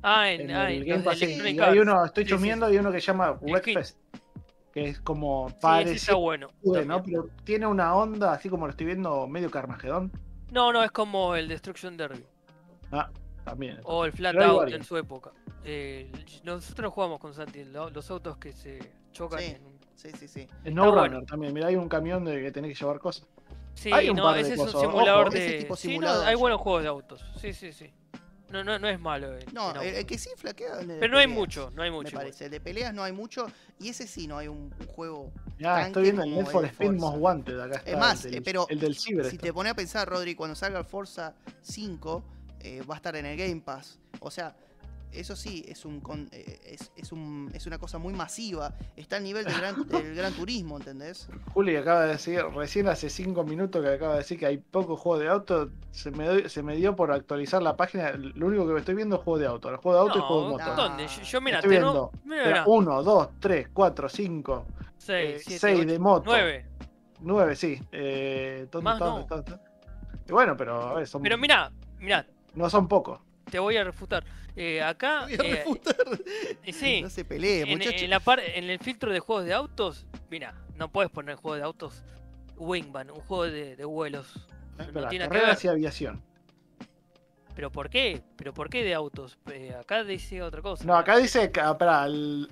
Ah, 0.02 0.32
en, 0.32 0.42
en 0.50 0.52
ah, 0.52 0.72
el 0.72 0.84
Game 0.86 1.04
los 1.04 1.06
Pass. 1.06 1.20
sí. 1.20 1.60
Hay 1.60 1.80
uno, 1.80 2.06
estoy 2.06 2.24
Sí, 2.24 2.30
sí, 2.30 2.36
chumiendo, 2.36 2.72
y 2.74 2.78
uno 2.78 2.92
que 2.92 3.00
se 3.02 3.08
llama 3.08 3.32
Wreckfest, 3.42 3.98
que 4.72 4.86
es 4.90 5.00
como 5.02 5.48
Sí, 5.50 5.56
ese 5.56 5.58
está 5.58 5.68
parecido, 5.70 6.20
bueno. 6.20 6.48
Pero 7.06 7.30
tiene 7.44 7.68
una 7.68 7.96
onda, 7.96 8.34
así 8.34 8.50
como 8.50 8.66
lo 8.68 8.72
estoy 8.72 8.86
viendo, 8.88 9.28
medio 9.28 9.50
Carmagedón. 9.52 10.12
No, 10.52 10.72
no, 10.74 10.84
es 10.84 10.92
como 10.92 11.36
el 11.36 11.48
Destruction 11.48 11.96
Derby. 11.98 12.24
Ah, 12.92 13.10
también. 13.46 13.80
O 13.84 14.06
el 14.06 14.12
Flat 14.12 14.36
Out 14.38 14.58
varios. 14.60 14.80
en 14.80 14.86
su 14.86 14.98
época. 14.98 15.32
Eh, 15.64 16.12
nosotros 16.44 16.94
jugamos 16.94 17.20
con 17.20 17.34
Santi, 17.34 17.66
lo- 17.66 17.90
los 17.90 18.10
autos 18.10 18.38
que 18.38 18.54
se 18.54 18.80
chocan 19.12 19.40
Sí. 19.40 19.46
en 19.46 19.80
Sí, 19.96 20.10
sí, 20.18 20.30
sí. 20.30 20.48
No 20.72 20.94
bueno. 20.94 21.04
Runner 21.08 21.26
también, 21.26 21.54
mira, 21.54 21.68
hay 21.68 21.76
un 21.76 21.90
camión 21.90 22.24
de 22.24 22.42
que 22.42 22.52
tenés 22.54 22.72
que 22.72 22.80
llevar 22.86 23.00
cosas. 23.00 23.28
Sí, 23.74 23.92
Hay 23.92 24.10
un 24.10 24.16
no, 24.16 24.24
par 24.24 24.36
de 24.36 24.42
ese 24.42 24.54
es 24.54 24.60
un 24.62 24.70
simulador 24.70 25.28
Ojo. 25.28 25.36
de. 25.36 25.46
Ese 25.46 25.58
tipo 25.60 25.76
Sí, 25.76 26.00
no, 26.00 26.10
hay 26.10 26.36
sí. 26.36 26.40
buenos 26.40 26.62
juegos 26.62 26.84
de 26.84 26.88
autos. 26.88 27.22
Sí, 27.36 27.52
sí, 27.52 27.74
sí. 27.74 27.92
No, 28.52 28.64
no, 28.64 28.80
no 28.80 28.88
es 28.90 29.00
malo. 29.00 29.38
eh, 29.38 29.46
No, 29.54 29.80
el, 29.82 29.96
el 29.96 30.06
que 30.06 30.18
sí 30.18 30.30
flaquea. 30.36 30.82
en 30.82 30.92
el 30.92 31.00
Pero 31.00 31.14
no 31.14 31.20
hay 31.20 31.26
peleas, 31.28 31.40
mucho, 31.40 31.72
no 31.76 31.84
hay 31.84 31.90
Me 31.90 31.96
mucho. 31.98 32.10
igual. 32.10 32.26
parece. 32.26 32.46
El 32.46 32.52
de 32.52 32.60
peleas 32.60 32.94
no 32.94 33.04
hay 33.04 33.12
mucho. 33.12 33.48
Y 33.80 33.90
ese 33.90 34.08
sí 34.08 34.28
no 34.28 34.38
hay 34.38 34.48
un, 34.48 34.72
juego. 34.96 35.32
Ya, 35.60 35.88
estoy 35.88 36.04
viendo 36.04 36.24
el 36.24 36.32
Need 36.32 36.46
for 36.48 36.64
el 36.64 36.70
Speed 36.72 36.88
Forza. 36.88 37.02
Most 37.02 37.18
Wanted 37.20 37.60
acá 37.60 37.78
está. 37.78 37.92
Es 37.92 37.98
más, 37.98 38.26
el 38.26 38.32
eh, 38.32 38.34
del, 38.36 38.44
pero 38.44 38.68
el 38.70 38.80
del 38.80 38.96
Ciber. 38.96 39.26
Si 39.26 39.36
está. 39.36 39.48
te 39.48 39.54
pones 39.54 39.72
a 39.72 39.76
pensar, 39.76 40.08
Rodri, 40.10 40.36
cuando 40.36 40.56
salga 40.56 40.80
el 40.80 40.86
Forza 40.86 41.34
5, 41.62 42.24
eh, 42.62 42.82
va 42.90 42.96
a 42.96 42.98
estar 42.98 43.16
en 43.16 43.26
el 43.26 43.38
Game 43.38 43.62
Pass. 43.62 44.00
O 44.20 44.32
sea, 44.32 44.56
eso 45.12 45.36
sí, 45.36 45.66
es 45.68 45.86
un, 45.86 46.00
con- 46.02 46.30
eh, 46.32 46.60
es, 46.66 46.92
es 46.96 47.12
un 47.12 47.50
es 47.54 47.66
una 47.68 47.78
cosa 47.78 47.98
muy 47.98 48.14
masiva. 48.14 48.74
Está 48.96 49.18
al 49.18 49.24
nivel 49.24 49.46
del 49.46 49.58
gran, 49.58 49.88
del 49.90 50.16
gran 50.16 50.34
turismo, 50.34 50.78
¿entendés? 50.78 51.28
Juli 51.54 51.76
acaba 51.76 52.04
de 52.06 52.10
decir, 52.14 52.42
recién 52.56 52.88
hace 52.88 53.10
5 53.10 53.44
minutos 53.44 53.82
que 53.84 53.90
acaba 53.90 54.14
de 54.14 54.20
decir 54.20 54.38
que 54.40 54.46
hay 54.46 54.58
pocos 54.58 55.00
juegos 55.00 55.22
de 55.22 55.30
auto. 55.30 55.70
Se 55.92 56.12
me, 56.12 56.26
doy- 56.28 56.50
se 56.50 56.62
me 56.64 56.76
dio 56.76 56.96
por 56.96 57.12
actualizar 57.12 57.62
la 57.62 57.76
página. 57.76 58.12
Lo 58.12 58.48
único 58.48 58.68
que 58.68 58.78
estoy 58.80 58.96
viendo 58.96 59.16
es 59.18 59.22
juego 59.24 59.40
de 59.40 59.48
auto. 59.48 59.70
El 59.70 59.78
juego 59.78 59.96
de 59.96 60.02
auto 60.02 60.20
y 60.20 60.22
juego 60.22 60.42
de 60.44 60.48
No, 60.50 60.52
moto. 60.58 60.66
no. 60.66 60.76
¿dónde? 60.90 61.08
Yo, 61.08 61.22
yo, 61.24 61.42
mira, 61.42 61.58
Estoy 61.60 61.72
viendo. 61.72 62.12
Mira, 62.24 62.42
Espera, 62.44 62.64
1, 62.68 63.04
2, 63.04 63.30
3, 63.40 63.68
4, 63.74 64.10
5, 64.10 64.66
6, 64.98 65.42
7, 65.46 65.60
6 65.60 65.88
de 65.88 66.00
moto. 66.00 66.24
9. 66.28 66.66
9, 67.22 67.56
sí. 67.56 67.82
Eh, 67.92 68.68
¿dónde 68.72 68.84
Más 68.86 68.94
está? 68.96 69.06
no. 69.50 69.60
Bueno, 70.34 70.56
pero 70.56 70.82
a 70.90 70.94
ver, 70.94 71.08
son- 71.08 71.22
Pero 71.24 71.38
mira, 71.38 71.72
mira, 72.00 72.26
no 72.54 72.70
son 72.70 72.88
pocos. 72.88 73.20
Te 73.50 73.60
voy 73.60 73.78
a 73.78 73.84
refutar. 73.84 74.24
Eh, 74.56 74.82
acá, 74.82 75.22
Voy 75.26 75.34
a 75.34 75.36
eh, 75.44 75.56
refutar. 75.58 75.96
y 76.66 76.74
sí, 76.74 77.02
No 77.02 77.10
se 77.10 77.24
pelee, 77.26 77.62
en, 77.62 77.70
muchachos. 77.78 78.02
en 78.02 78.10
la 78.10 78.20
par- 78.20 78.42
en 78.42 78.70
el 78.70 78.80
filtro 78.80 79.12
de 79.12 79.20
juegos 79.20 79.46
de 79.46 79.54
autos, 79.54 80.06
mira, 80.30 80.54
no 80.76 80.92
puedes 80.92 81.10
poner 81.12 81.36
juego 81.36 81.56
de 81.56 81.64
autos 81.64 82.04
Wingman, 82.58 83.10
un 83.12 83.22
juego 83.22 83.46
de, 83.46 83.76
de 83.76 83.86
vuelos. 83.86 84.36
Eh, 84.36 84.40
no 84.78 84.84
espera, 84.84 85.10
tiene 85.10 85.26
que 85.26 85.30
carreras 85.30 85.58
ver. 85.58 85.66
y 85.66 85.68
aviación. 85.70 86.22
¿Pero 87.56 87.72
por 87.72 87.90
qué? 87.90 88.22
¿Pero 88.38 88.54
por 88.54 88.70
qué 88.70 88.84
de 88.84 88.94
autos? 88.94 89.38
Eh, 89.52 89.74
acá 89.80 90.04
dice 90.04 90.42
otra 90.42 90.62
cosa. 90.62 90.84
No, 90.86 90.96
acá 90.96 91.18
dice, 91.18 91.44
espera, 91.44 92.06
el- 92.06 92.50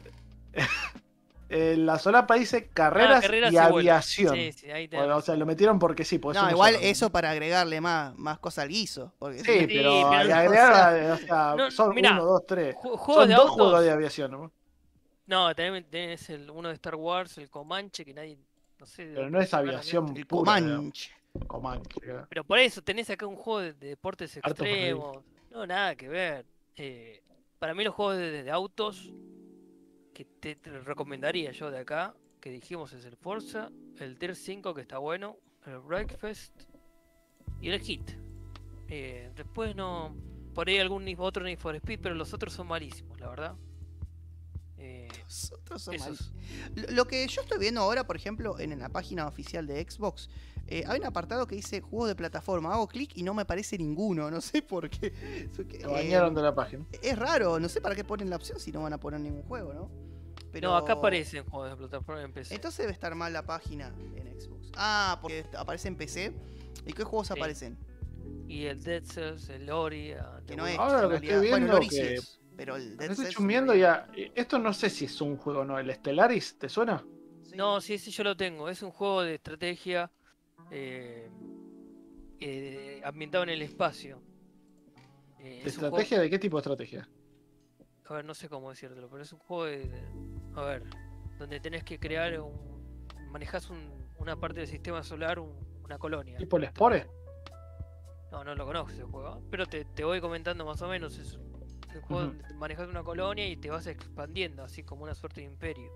en 1.50 1.86
la 1.86 1.98
solapa 2.00 2.36
dice 2.36 2.68
carreras, 2.70 3.20
Ah, 3.20 3.22
carreras 3.22 3.54
y, 3.54 3.58
aviación. 3.58 4.36
Sí, 4.36 4.52
sí, 4.52 4.72
ahí 4.72 4.88
te- 4.88 4.98
o 4.98 5.22
sea, 5.22 5.36
lo 5.36 5.46
metieron 5.46 5.80
porque 5.80 6.04
sí, 6.04 6.20
porque 6.20 6.40
No, 6.40 6.50
igual 6.52 6.74
solo. 6.76 6.86
eso 6.86 7.10
para 7.10 7.32
agregarle 7.32 7.80
más, 7.82 8.16
más 8.18 8.40
cosas 8.40 8.64
al 8.64 8.70
guiso. 8.70 9.14
Porque 9.20 9.40
Sí, 9.40 9.46
pero, 9.68 9.68
pero 9.68 10.08
agregar, 10.14 11.12
o 11.12 11.18
sea, 11.18 11.56
No, 11.58 11.72
son 11.72 11.96
mirá, 11.96 12.14
uno, 12.14 12.26
dos, 12.26 12.46
tres. 12.46 12.76
Son 12.82 13.28
de 13.30 13.34
dos 13.36 13.44
autos. 13.44 13.56
juegos 13.56 13.84
de 13.84 13.92
aviación, 13.92 14.32
¿no? 14.32 14.52
No, 15.26 15.54
también 15.56 15.86
tenés 15.90 16.30
el, 16.30 16.50
uno 16.50 16.70
de 16.70 16.76
Star 16.76 16.96
Wars, 16.96 17.38
el 17.38 17.50
Comanche, 17.50 18.04
que 18.06 18.14
nadie. 18.14 18.38
No 18.80 18.86
sé. 18.86 19.12
Pero 19.14 19.30
no 19.30 19.42
es 19.42 19.54
aviación 19.54 20.16
el 20.16 20.26
pura. 20.28 20.56
digamos. 20.56 20.78
Comanche. 20.78 21.12
Comanche, 21.48 22.00
claro. 22.02 22.26
Pero 22.30 22.44
por 22.44 22.60
eso 22.60 22.82
tenés 22.82 23.10
acá 23.10 23.26
un 23.28 23.36
juego 23.36 23.60
de, 23.60 23.74
de 23.74 23.88
deportes 23.90 24.38
extremos. 24.38 25.18
No, 25.52 25.66
nada 25.68 25.96
que 25.96 26.08
ver. 26.08 26.46
Eh, 26.76 27.22
para 27.60 27.74
mí 27.74 27.84
los 27.84 27.94
juegos 27.94 28.18
de, 28.18 28.44
de 28.44 28.52
autos 28.52 29.12
que 30.18 30.26
te, 30.56 30.58
recomendaría 30.80 31.52
yo 31.52 31.70
de 31.70 31.78
acá, 31.78 32.16
que 32.42 32.50
dijimos 32.50 32.92
es 32.92 33.06
el 33.06 33.16
Forza, 33.18 33.70
el 34.00 34.18
Tier 34.18 34.36
5 34.36 34.74
que 34.74 34.82
está 34.82 34.98
bueno, 34.98 35.38
el 35.68 35.78
Breakfast 35.78 36.64
y 37.62 37.70
el 37.70 37.80
Hit. 37.80 38.10
Eh, 38.88 39.32
después 39.36 39.76
no... 39.76 40.16
Por 40.56 40.70
ahí 40.70 40.80
algún 40.80 41.08
otro 41.20 41.44
Need 41.44 41.60
for 41.60 41.76
Speed, 41.76 42.00
pero 42.02 42.16
los 42.16 42.34
otros 42.34 42.52
son 42.52 42.66
malísimos, 42.66 43.20
la 43.20 43.30
verdad. 43.30 43.56
Eh, 44.80 45.08
Nosotros 45.24 45.82
somos 45.82 46.02
esos. 46.08 46.32
Lo- 46.76 46.92
Lo 46.92 47.08
que 47.08 47.28
yo 47.28 47.42
estoy 47.42 47.58
viendo 47.58 47.82
ahora, 47.82 48.06
por 48.06 48.16
ejemplo, 48.16 48.60
en 48.60 48.78
la 48.80 48.90
página 48.90 49.28
oficial 49.28 49.66
de 49.66 49.84
Xbox, 49.90 50.30
eh, 50.68 50.84
hay 50.88 51.00
un 51.00 51.06
apartado 51.06 51.48
que 51.48 51.56
dice 51.56 51.82
juegos 51.82 52.10
de 52.10 52.16
plataforma. 52.16 52.74
Hago 52.74 52.88
clic 52.88 53.12
y 53.16 53.24
no 53.24 53.34
me 53.34 53.42
aparece 53.42 53.78
ninguno, 53.78 54.30
no 54.30 54.40
sé 54.42 54.62
por 54.62 54.90
qué. 54.90 55.12
Se 55.56 55.62
eh, 55.62 55.88
bañaron 55.88 56.34
de 56.36 56.42
la 56.42 56.54
página. 56.54 56.86
es 57.02 57.18
raro, 57.18 57.60
no 57.60 57.70
sé 57.70 57.82
para 57.82 57.96
qué 57.96 58.04
ponen 58.04 58.30
la 58.30 58.36
opción 58.36 58.60
si 58.60 58.72
no 58.72 58.82
van 58.84 58.94
a 58.94 59.00
poner 59.00 59.20
ningún 59.20 59.44
juego, 59.44 59.74
¿no? 59.74 59.90
Pero... 60.52 60.70
No, 60.70 60.78
acá 60.78 60.94
aparecen 60.94 61.44
juegos 61.46 61.70
de 61.72 61.76
plataforma 61.78 62.22
en 62.24 62.32
PC. 62.34 62.56
Entonces 62.56 62.78
debe 62.80 62.94
estar 62.94 63.14
mal 63.16 63.34
la 63.34 63.44
página 63.46 63.94
en 64.16 64.40
Xbox. 64.40 64.72
Ah, 64.76 65.18
porque 65.22 65.46
aparece 65.58 65.88
en 65.88 65.96
PC. 65.98 66.34
¿Y 66.86 66.94
qué 66.94 67.04
juegos 67.04 67.28
Sí. 67.28 67.34
aparecen? 67.34 67.78
Y 68.48 68.66
el 68.66 68.82
Dead 68.82 69.04
Cells, 69.04 69.50
el 69.50 69.70
Ori, 69.70 70.14
ah, 70.14 70.40
Que 70.48 70.56
no 70.56 70.66
es. 70.68 70.78
Ahora 70.78 71.02
lo 71.02 71.10
que 71.10 71.16
estoy. 71.18 71.50
Bueno, 71.50 71.58
viendo 71.58 71.76
Ori 71.78 71.90
sí 71.90 71.96
que- 71.98 72.14
es, 72.16 72.40
pero 72.58 72.76
el 72.76 72.98
Dead 72.98 73.12
Estoy 73.12 73.80
ya. 73.80 74.10
Esto 74.36 74.58
no 74.60 74.74
sé 74.74 74.90
si 74.90 75.06
es 75.06 75.22
un 75.22 75.38
juego 75.38 75.62
o 75.62 75.66
no. 75.66 75.78
¿El 75.80 75.94
Stellaris 75.94 76.58
te 76.58 76.68
suena? 76.68 77.06
Sí. 77.44 77.56
No, 77.56 77.80
sí, 77.80 77.98
sí, 77.98 78.12
yo 78.12 78.24
lo 78.24 78.36
tengo. 78.36 78.68
Es 78.68 78.82
un 78.82 78.92
juego 78.92 79.22
de 79.22 79.36
estrategia 79.36 80.12
eh, 80.72 81.30
eh, 82.40 83.02
ambientado 83.06 83.44
en 83.44 83.52
el 83.52 83.62
espacio. 83.62 84.22
Eh, 85.40 85.62
¿De 85.64 85.70
es 85.70 85.76
un 85.76 85.82
juego- 85.82 85.98
estrategia? 85.98 86.20
¿De 86.20 86.30
qué 86.30 86.40
tipo 86.40 86.58
de 86.58 86.62
estrategia? 86.62 87.08
a 88.10 88.14
ver, 88.14 88.24
no 88.26 88.34
sé 88.34 88.48
cómo 88.48 88.70
decírtelo, 88.70 89.10
pero 89.10 89.22
es 89.22 89.34
un 89.34 89.40
juego 89.40 89.66
de, 89.66 89.80
de- 89.90 90.08
a 90.56 90.64
ver, 90.64 90.84
donde 91.38 91.60
tenés 91.60 91.84
que 91.84 92.00
crear 92.00 92.40
un, 92.40 92.98
manejás 93.32 93.70
un- 93.70 94.08
una 94.16 94.38
parte 94.40 94.62
del 94.62 94.68
sistema 94.70 95.04
solar, 95.04 95.40
un- 95.40 95.60
una 95.84 95.98
colonia. 95.98 96.38
¿Tipo 96.38 96.56
el 96.56 96.68
Spore? 96.70 97.06
No, 98.32 98.46
no 98.46 98.56
lo 98.56 98.66
conozco 98.66 98.92
ese 98.92 99.04
juego, 99.04 99.42
pero 99.52 99.66
te, 99.66 99.84
te 99.84 100.06
voy 100.06 100.22
comentando 100.22 100.66
más 100.66 100.82
o 100.82 100.88
menos. 100.88 101.18
Es 101.18 101.38
un 101.98 102.04
juego 102.04 102.24
Ujú. 102.30 102.38
donde 102.38 102.54
manejas 102.56 102.88
una 102.90 103.04
colonia 103.04 103.48
y 103.48 103.58
te 103.58 103.70
vas 103.70 103.88
expandiendo, 103.88 104.64
así 104.64 104.84
como 104.84 105.04
una 105.04 105.16
suerte 105.16 105.42
de 105.42 105.48
imperio. 105.48 105.92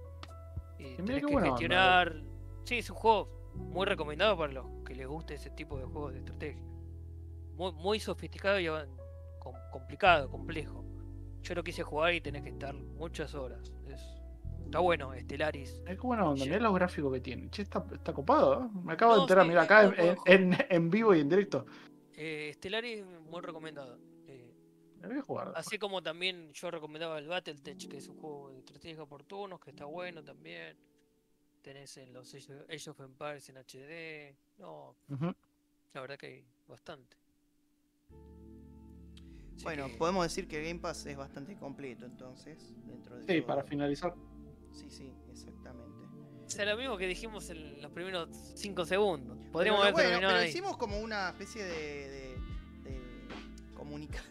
Y 0.80 0.96
tenés 0.96 1.20
que 1.26 1.32
buena 1.32 1.48
onda, 1.50 1.50
gestionar. 1.52 2.24
Sí, 2.64 2.78
es 2.80 2.90
un 2.90 2.96
juego 2.96 3.52
muy 3.56 3.86
recomendado 3.86 4.38
para 4.38 4.54
los 4.54 4.66
que 4.86 4.96
les 4.96 5.08
guste 5.08 5.36
ese 5.36 5.50
tipo 5.52 5.78
de 5.78 5.86
juegos 5.86 6.14
de 6.14 6.20
estrategia. 6.20 6.62
Muy, 7.56 7.72
muy 7.74 8.00
sofisticado 8.00 8.60
y 8.60 8.68
com- 9.40 9.56
complicado, 9.72 10.30
complejo. 10.30 10.84
Yo 11.44 11.56
lo 11.56 11.64
quise 11.64 11.84
jugar 11.84 12.14
y 12.14 12.22
tenés 12.22 12.44
que 12.44 12.50
estar 12.50 12.74
muchas 12.74 13.34
horas. 13.36 13.72
Es- 13.88 14.22
está 14.64 14.80
bueno, 14.80 15.12
Stellaris. 15.20 15.82
Es 15.88 15.98
buena 16.00 16.30
onda, 16.30 16.46
mirá 16.46 16.60
los 16.60 16.74
gráficos 16.74 17.12
que 17.14 17.20
tiene. 17.20 17.50
Che, 17.50 17.62
está, 17.64 17.84
está 17.94 18.14
copado, 18.14 18.64
¿eh? 18.64 18.68
Me 18.84 18.94
acabo 18.94 19.16
de 19.16 19.22
enterar, 19.22 19.44
sí, 19.44 19.50
mira, 19.50 19.64
acá 19.64 19.84
en, 19.84 19.96
buen 19.96 20.18
en- 20.54 20.58
en 20.70 20.90
vivo 20.90 21.14
y 21.14 21.20
en 21.20 21.30
directo. 21.30 21.66
Eh, 22.16 22.52
Stellaris 22.56 23.04
muy 23.30 23.42
recomendado. 23.42 23.98
Me 25.02 25.08
voy 25.08 25.18
a 25.18 25.22
jugar. 25.22 25.54
Así 25.56 25.78
como 25.80 26.02
también 26.04 26.52
yo 26.54 26.70
recomendaba 26.72 27.18
el 27.20 27.28
Battletech, 27.28 27.88
que 27.90 27.98
es 27.98 28.08
un 28.08 28.18
juego 28.20 28.52
de 28.52 28.60
estrategia 28.60 29.06
por 29.06 29.24
turnos, 29.24 29.60
que 29.60 29.72
está 29.72 29.86
bueno 29.86 30.24
también. 30.24 30.78
Tenés 31.62 31.98
en 31.98 32.14
los 32.14 32.34
Age 32.34 32.90
of- 32.90 33.00
Empires 33.02 33.50
en 33.50 33.58
HD. 33.58 34.36
No, 34.60 34.96
la 35.94 36.02
verdad 36.02 36.18
que 36.18 36.26
hay 36.28 36.46
bastante. 36.68 37.18
Así 39.56 39.64
Bueno, 39.64 39.88
que- 39.88 39.96
podemos 39.96 40.24
decir 40.24 40.48
que 40.48 40.64
Game 40.64 40.80
Pass 40.80 41.06
es 41.06 41.18
bastante 41.18 41.56
completo 41.58 42.06
entonces. 42.06 42.74
Dentro 42.86 43.16
de 43.18 43.22
Sí, 43.26 43.38
todo. 43.40 43.48
para 43.48 43.64
finalizar. 43.64 44.16
Sí, 44.72 44.90
sí, 44.90 45.14
exactamente. 45.30 45.92
O 46.46 46.50
sea, 46.50 46.66
lo 46.66 46.78
mismo 46.78 46.98
que 46.98 47.08
dijimos 47.08 47.50
en 47.50 47.82
los 47.82 47.92
primeros 47.92 48.30
5 48.56 48.86
segundos. 48.86 49.38
Pero 49.38 49.52
Podríamos 49.52 49.82
haber 49.82 49.94
bueno, 49.94 50.10
terminado 50.10 50.34
pero 50.34 50.44
ahí. 50.44 50.50
hicimos 50.50 50.78
como 50.78 51.00
una 51.00 51.30
especie 51.30 51.64
de, 51.64 52.10
de, 52.10 52.36
de 52.90 53.74
comunica- 53.76 54.24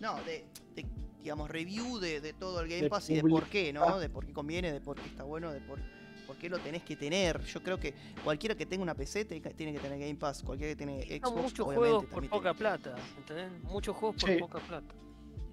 No, 0.00 0.16
de, 0.24 0.44
de, 0.74 0.86
digamos, 1.22 1.50
review 1.50 1.98
de, 1.98 2.20
de 2.20 2.32
todo 2.32 2.60
el 2.60 2.68
Game 2.68 2.82
De 2.82 2.90
Pass 2.90 3.10
y 3.10 3.14
de 3.16 3.22
por 3.22 3.46
qué, 3.48 3.72
¿no? 3.72 3.82
Ah. 3.84 3.98
De 3.98 4.08
por 4.08 4.24
qué 4.26 4.32
conviene, 4.32 4.72
de 4.72 4.80
por 4.80 4.96
qué 5.00 5.06
está 5.06 5.24
bueno, 5.24 5.52
de 5.52 5.60
por, 5.60 5.80
por 6.26 6.36
qué 6.36 6.48
lo 6.48 6.58
tenés 6.58 6.82
que 6.84 6.94
tener. 6.96 7.40
Yo 7.44 7.62
creo 7.62 7.78
que 7.78 7.94
cualquiera 8.22 8.54
que 8.54 8.66
tenga 8.66 8.82
una 8.82 8.94
PC 8.94 9.24
te- 9.24 9.40
tiene 9.40 9.72
que 9.72 9.80
tener 9.80 9.98
Game 9.98 10.14
Pass. 10.16 10.42
Cualquiera 10.42 10.72
que 10.72 10.76
tiene 10.76 11.02
Xbox, 11.20 11.36
muchos 11.42 11.66
obviamente, 11.66 11.76
juegos 11.76 12.04
por 12.06 12.28
poca 12.28 12.54
plata, 12.54 12.94
¿entendés? 13.16 13.50
Muchos 13.64 13.96
juegos 13.96 14.20
por 14.20 14.30
Sí. 14.30 14.36
poca 14.38 14.58
plata. 14.60 14.94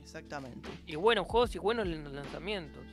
Exactamente. 0.04 0.70
Y 0.86 0.96
buenos 0.96 1.26
juegos 1.28 1.56
y 1.56 1.60
buenos 1.60 1.88
lan- 1.88 2.12
lanzamientos. 2.12 2.84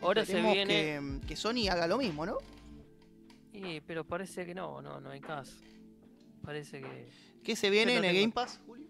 Ahora 0.00 0.24
se 0.24 0.40
viene. 0.40 0.66
Que, 0.66 1.20
que 1.28 1.36
Sony 1.36 1.68
haga 1.70 1.86
lo 1.86 1.98
mismo, 1.98 2.24
¿no? 2.24 2.38
Y, 3.52 3.80
pero 3.82 4.04
parece 4.04 4.44
que 4.46 4.54
no, 4.54 4.80
no, 4.82 5.00
no 5.00 5.10
hay 5.10 5.20
caso. 5.20 5.54
Parece 6.42 6.80
que. 6.80 7.08
¿Qué 7.42 7.54
se 7.56 7.68
viene 7.70 7.96
en 7.96 8.02
no 8.02 8.06
el 8.08 8.12
tengo- 8.14 8.20
Game 8.22 8.32
Pass, 8.32 8.60
Julio? 8.66 8.86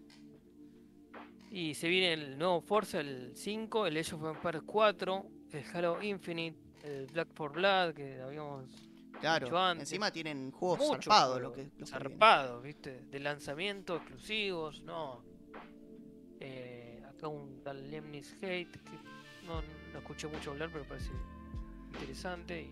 Y 1.55 1.73
se 1.73 1.87
viene 1.87 2.11
el 2.13 2.37
nuevo 2.37 2.59
Forza, 2.59 2.99
el 2.99 3.31
5, 3.33 3.87
el 3.87 3.95
Age 3.95 4.15
of 4.15 4.25
Empires 4.25 4.61
4, 4.65 5.25
el 5.53 5.63
Halo 5.73 6.03
Infinite, 6.03 6.57
el 6.83 7.05
Black 7.07 7.29
for 7.33 7.53
Blood, 7.53 7.93
que 7.93 8.19
habíamos 8.21 8.65
Claro, 9.21 9.45
Mucho 9.47 9.57
antes. 9.57 9.89
encima 9.89 10.11
tienen 10.11 10.51
juegos 10.51 10.79
muchos 10.79 11.05
zarpados 11.05 11.41
lo 11.41 11.53
que, 11.53 11.63
lo 11.63 11.69
que 11.77 11.85
zarpados, 11.85 12.61
¿viste? 12.61 12.99
De 13.09 13.19
lanzamiento, 13.21 13.95
exclusivos, 13.95 14.81
no. 14.83 15.23
Eh, 16.41 17.01
acá 17.07 17.29
un 17.29 17.61
tal 17.63 17.89
Lemnis 17.89 18.33
Hate, 18.41 18.69
que 18.71 18.91
no, 19.47 19.61
no 19.93 19.99
escuché 19.99 20.27
mucho 20.27 20.51
hablar, 20.51 20.69
pero 20.73 20.83
parece 20.85 21.11
interesante. 21.93 22.63
Y... 22.63 22.71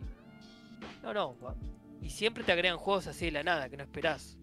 No, 1.01 1.13
no, 1.13 1.39
va- 1.39 1.55
y 2.01 2.09
siempre 2.09 2.43
te 2.43 2.51
agregan 2.51 2.77
juegos 2.77 3.07
así 3.07 3.25
de 3.27 3.31
la 3.31 3.43
nada, 3.43 3.69
que 3.69 3.77
no 3.77 3.83
esperás. 3.83 4.37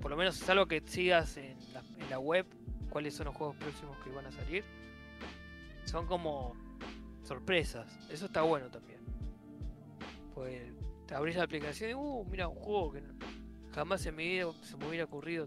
Por 0.00 0.10
lo 0.10 0.16
menos 0.16 0.42
es 0.42 0.48
algo 0.48 0.66
que 0.66 0.82
sigas 0.84 1.36
en 1.36 1.56
la, 1.72 1.84
en 2.00 2.10
la 2.10 2.18
web, 2.18 2.46
cuáles 2.92 3.14
son 3.14 3.24
los 3.26 3.34
juegos 3.34 3.56
próximos 3.56 3.96
que 4.04 4.10
van 4.10 4.26
a 4.26 4.32
salir. 4.32 4.62
Son 5.84 6.06
como 6.06 6.54
sorpresas, 7.24 7.86
eso 8.10 8.26
está 8.26 8.42
bueno 8.42 8.68
también. 8.70 9.00
Pues 10.34 10.72
te 11.06 11.14
abrís 11.14 11.36
la 11.36 11.44
aplicación 11.44 11.90
y, 11.90 11.94
uh, 11.94 12.24
mira, 12.30 12.48
un 12.48 12.56
juego 12.56 12.92
que 12.92 13.02
jamás 13.74 14.04
en 14.06 14.14
mi 14.16 14.28
vida 14.28 14.52
se 14.62 14.76
me 14.76 14.86
hubiera 14.88 15.04
ocurrido 15.06 15.46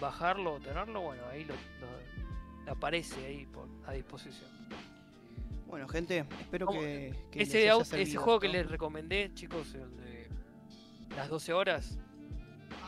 bajarlo 0.00 0.54
o 0.54 0.60
tenerlo, 0.60 1.00
bueno, 1.02 1.22
ahí 1.30 1.44
lo, 1.44 1.54
lo- 1.54 2.72
aparece 2.72 3.24
ahí 3.24 3.46
por, 3.46 3.68
a 3.86 3.92
disposición. 3.92 4.50
Bueno, 5.66 5.88
gente, 5.88 6.26
espero 6.40 6.66
que, 6.68 7.14
que 7.30 7.42
Ese, 7.42 7.64
les 7.64 7.70
haya 7.92 8.02
ese 8.02 8.16
juego 8.16 8.38
que 8.40 8.48
les 8.48 8.68
recomendé, 8.68 9.30
chicos, 9.34 9.74
el 9.74 9.96
de 9.96 10.28
las 11.16 11.28
12 11.28 11.52
horas, 11.52 11.98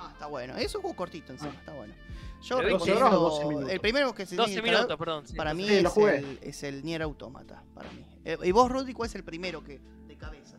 Ah, 0.07 0.11
está 0.13 0.27
bueno. 0.27 0.57
Es 0.57 0.75
un 0.75 0.83
juego 0.83 0.97
cortito 0.97 1.33
encima, 1.33 1.53
Ah. 1.55 1.59
está 1.59 1.73
bueno. 1.75 1.95
Yo 2.43 2.57
Pero 2.59 2.69
¿12 2.69 2.73
recomiendo- 2.73 3.01
horas 3.07 3.15
o 3.15 3.21
12 3.21 3.45
minutos? 3.47 3.71
El 3.71 3.81
primero 3.81 4.15
que 4.15 4.27
se 4.27 4.37
12 4.37 4.47
tiene 4.51 4.63
que 4.63 4.69
instalar 4.69 4.87
minutos, 4.89 4.99
perdón. 4.99 5.27
sí, 5.27 5.35
para 5.37 5.51
12 5.53 5.63
mí 5.63 5.69
Sí, 5.69 5.75
es 5.77 5.97
el, 5.97 6.39
es 6.43 6.63
el 6.63 6.85
Nier 6.85 7.03
Automata, 7.03 7.65
para 7.75 7.91
mí. 7.93 8.05
Eh, 8.25 8.37
¿Y 8.43 8.53
vos, 8.53 8.71
Rudy, 8.71 8.93
cuál 8.93 9.09
es 9.09 9.15
el 9.15 9.25
primero 9.25 9.63
que 9.65 9.81
de 10.07 10.17
cabeza? 10.17 10.59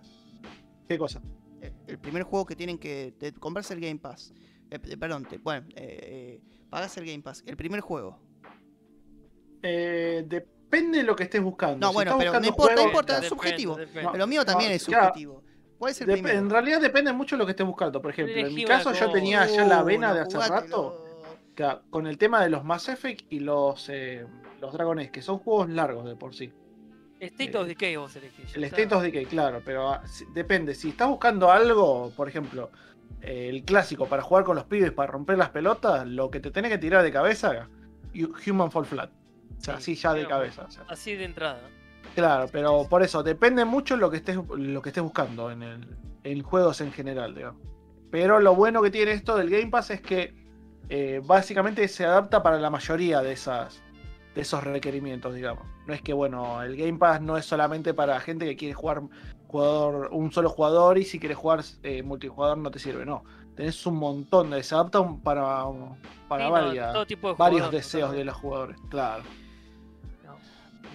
¿Qué 0.87 0.97
cosa? 0.97 1.21
El, 1.61 1.73
el 1.87 1.99
primer 1.99 2.23
juego 2.23 2.45
que 2.45 2.55
tienen 2.55 2.77
que 2.79 3.13
te- 3.19 3.33
comprarse 3.33 3.73
el 3.73 3.79
Game 3.81 3.97
Pass. 3.99 4.33
Eh, 4.71 4.79
eh, 4.83 4.97
perdón, 4.97 5.25
te, 5.25 5.37
bueno, 5.37 5.67
eh, 5.75 6.41
eh, 6.41 6.41
pagás 6.69 6.97
el 6.97 7.05
Game 7.05 7.21
Pass. 7.21 7.43
El 7.45 7.55
primer 7.55 7.81
juego. 7.81 8.19
Eh, 9.61 10.23
depende 10.27 10.99
de 10.99 11.03
lo 11.03 11.15
que 11.15 11.23
estés 11.23 11.41
buscando. 11.41 11.77
No, 11.77 11.89
Si 11.89 11.93
bueno, 11.93 12.15
pero 12.17 12.39
no 12.39 12.45
importa, 12.45 12.71
no 12.75 12.81
juegos- 12.81 12.85
importa, 12.87 13.17
es 13.19 13.27
subjetivo. 13.27 13.75
depende. 13.75 14.03
No, 14.03 14.11
Pero 14.11 14.27
mío 14.27 14.45
también 14.45 14.71
no, 14.71 14.75
es 14.75 14.85
claro. 14.85 15.05
subjetivo. 15.07 15.43
¿Cuál 15.77 15.91
es 15.91 16.01
el 16.01 16.07
Dep- 16.07 16.13
primero? 16.13 16.37
en 16.39 16.49
realidad 16.49 16.81
depende 16.81 17.11
mucho 17.13 17.35
de 17.35 17.39
lo 17.39 17.45
que 17.45 17.51
estés 17.51 17.65
buscando. 17.65 18.01
Por 18.01 18.11
ejemplo, 18.11 18.35
en 18.35 18.53
mi 18.53 18.63
caso 18.65 18.93
yo 18.93 19.11
tenía 19.11 19.45
ya 19.45 19.65
la 19.65 19.83
vena 19.83 20.13
de 20.13 20.21
hace 20.21 20.37
rato. 20.39 21.01
Con 21.89 22.05
el 22.07 22.17
tema 22.17 22.43
de 22.43 22.49
los 22.49 22.63
Mass 22.65 22.89
Effect 22.89 23.31
y 23.31 23.39
los, 23.39 23.87
eh, 23.89 24.25
los 24.59 24.73
Dragon 24.73 24.99
Age, 24.99 25.11
que 25.11 25.21
son 25.21 25.37
juegos 25.39 25.69
largos 25.69 26.05
de 26.05 26.15
por 26.15 26.35
sí. 26.35 26.51
State 27.19 27.51
Eh, 27.53 27.57
of 27.57 27.67
Decay 27.67 27.95
vos 27.95 28.13
elegís. 28.17 28.53
El 28.55 28.65
está. 28.65 28.75
State 28.81 28.93
of 28.95 29.01
Decay, 29.01 29.25
claro, 29.25 29.61
pero 29.63 29.89
ah, 29.89 30.05
si- 30.05 30.25
depende. 30.33 30.75
Si 30.75 30.89
estás 30.89 31.07
buscando 31.07 31.49
algo, 31.49 32.11
por 32.15 32.27
ejemplo, 32.27 32.71
eh, 33.21 33.47
el 33.49 33.63
clásico 33.63 34.05
para 34.05 34.21
jugar 34.21 34.43
con 34.43 34.57
los 34.57 34.65
pibes, 34.65 34.91
para 34.91 35.11
romper 35.13 35.37
las 35.37 35.49
pelotas, 35.49 36.05
lo 36.05 36.29
que 36.29 36.41
te 36.41 36.51
tenés 36.51 36.71
que 36.71 36.77
tirar 36.77 37.03
de 37.03 37.11
cabeza, 37.13 37.69
Hu- 38.13 38.33
Human 38.51 38.69
Fall 38.69 38.85
Flat. 38.85 39.09
O 39.57 39.61
sea, 39.63 39.75
Sí, 39.79 39.93
así 39.93 39.95
ya 39.95 40.13
de 40.13 40.27
cabeza. 40.27 40.65
o 40.67 40.71
sea. 40.71 40.83
Así 40.89 41.15
de 41.15 41.23
entrada. 41.23 41.61
Claro, 42.15 42.47
pero 42.51 42.87
por 42.89 43.03
eso, 43.03 43.21
depende 43.21 43.65
mucho 43.65 43.97
lo 43.97 44.09
que 44.09 44.17
estés, 44.17 44.37
lo 44.57 44.81
que 44.81 44.89
estés 44.89 45.03
buscando 45.03 45.51
en, 45.51 45.61
el, 45.63 45.97
en 46.23 46.41
juegos 46.41 46.79
en 46.81 46.91
general, 46.91 47.35
digamos. 47.35 47.61
Pero 48.09 48.39
lo 48.39 48.55
bueno 48.55 48.81
que 48.81 48.89
tiene 48.89 49.11
esto 49.11 49.35
del 49.35 49.49
Game 49.49 49.67
Pass 49.67 49.89
es 49.91 50.01
que 50.01 50.33
eh, 50.87 51.21
básicamente 51.25 51.87
se 51.89 52.05
adapta 52.05 52.41
para 52.41 52.57
la 52.59 52.69
mayoría 52.69 53.21
de 53.21 53.33
esas 53.33 53.81
de 54.33 54.41
esos 54.41 54.63
requerimientos, 54.63 55.33
digamos. 55.33 55.63
No 55.87 55.93
es 55.93 56.01
que, 56.01 56.11
bueno, 56.11 56.61
el 56.61 56.75
Game 56.75 56.97
Pass 56.97 57.21
no 57.21 57.37
es 57.37 57.45
solamente 57.45 57.93
para 57.93 58.19
gente 58.19 58.45
que 58.45 58.57
quiere 58.57 58.73
jugar 58.73 59.01
jugador, 59.47 60.09
un 60.11 60.31
solo 60.31 60.49
jugador 60.49 60.97
y 60.97 61.05
si 61.05 61.19
quieres 61.19 61.37
jugar 61.37 61.61
eh, 61.83 62.03
multijugador 62.03 62.57
no 62.57 62.69
te 62.69 62.79
sirve, 62.79 63.05
no. 63.05 63.23
Tenés 63.55 63.85
un 63.85 63.95
montón 63.95 64.49
de, 64.51 64.61
se 64.61 64.75
adapta 64.75 64.99
para, 65.23 65.63
para 66.27 66.43
Sí, 66.45 66.47
no, 66.47 66.51
varias- 66.51 66.93
todo 66.93 67.05
tipo 67.05 67.29
de 67.29 67.35
varios 67.35 67.61
jugador, 67.61 67.71
deseos 67.75 68.11
de 68.11 68.25
los 68.25 68.35
jugadores, 68.35 68.77
claro. 68.89 69.23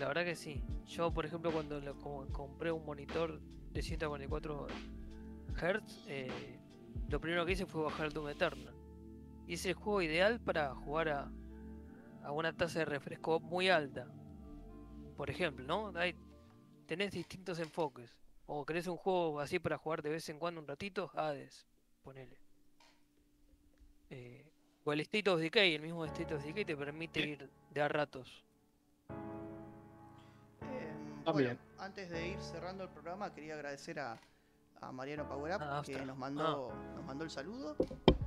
La 0.00 0.08
verdad 0.08 0.24
que 0.24 0.34
sí. 0.34 0.62
Yo, 0.86 1.12
por 1.12 1.26
ejemplo, 1.26 1.52
cuando 1.52 1.78
lo- 1.78 1.98
compré 2.32 2.72
un 2.72 2.86
monitor 2.86 3.38
de 3.70 3.82
144 3.82 4.66
Hz, 5.54 6.04
eh, 6.08 6.58
lo 7.10 7.20
primero 7.20 7.44
que 7.44 7.52
hice 7.52 7.66
fue 7.66 7.82
bajar 7.82 8.06
el 8.06 8.12
Doom 8.14 8.30
Eternal. 8.30 8.74
Y 9.46 9.54
es 9.54 9.66
el 9.66 9.74
juego 9.74 10.00
ideal 10.00 10.40
para 10.40 10.74
jugar 10.74 11.08
a, 11.10 11.30
a 12.24 12.32
una 12.32 12.56
tasa 12.56 12.78
de 12.78 12.86
refresco 12.86 13.40
muy 13.40 13.68
alta. 13.68 14.06
Por 15.18 15.28
ejemplo, 15.28 15.66
¿no? 15.66 15.92
Hay, 15.98 16.14
tenés 16.86 17.12
distintos 17.12 17.58
enfoques. 17.58 18.16
O 18.46 18.64
querés 18.64 18.86
un 18.86 18.96
juego 18.96 19.38
así 19.38 19.58
para 19.58 19.76
jugar 19.76 20.00
de 20.02 20.08
vez 20.10 20.26
en 20.30 20.38
cuando 20.38 20.62
un 20.62 20.66
ratito, 20.66 21.10
Hades, 21.14 21.66
ponele. 22.02 22.38
Eh, 24.08 24.50
o 24.82 24.92
el 24.94 25.00
State 25.00 25.28
of 25.28 25.40
Decay, 25.40 25.74
el 25.74 25.82
mismo 25.82 26.06
State 26.06 26.34
of 26.34 26.42
Decay 26.42 26.64
te 26.64 26.74
permite 26.76 27.20
ir 27.20 27.50
de 27.70 27.82
a 27.82 27.88
ratos. 27.88 28.44
También. 31.24 31.58
bueno, 31.58 31.82
antes 31.82 32.10
de 32.10 32.28
ir 32.28 32.40
cerrando 32.40 32.84
el 32.84 32.90
programa, 32.90 33.32
quería 33.32 33.54
agradecer 33.54 33.98
a, 34.00 34.18
a 34.80 34.92
Mariano 34.92 35.28
Power 35.28 35.54
Up 35.56 35.60
Ah, 35.62 35.82
que 35.84 36.04
nos 36.04 36.16
mandó, 36.16 36.72
nos 36.94 37.04
mandó 37.04 37.24
el 37.24 37.30
saludo. 37.30 37.76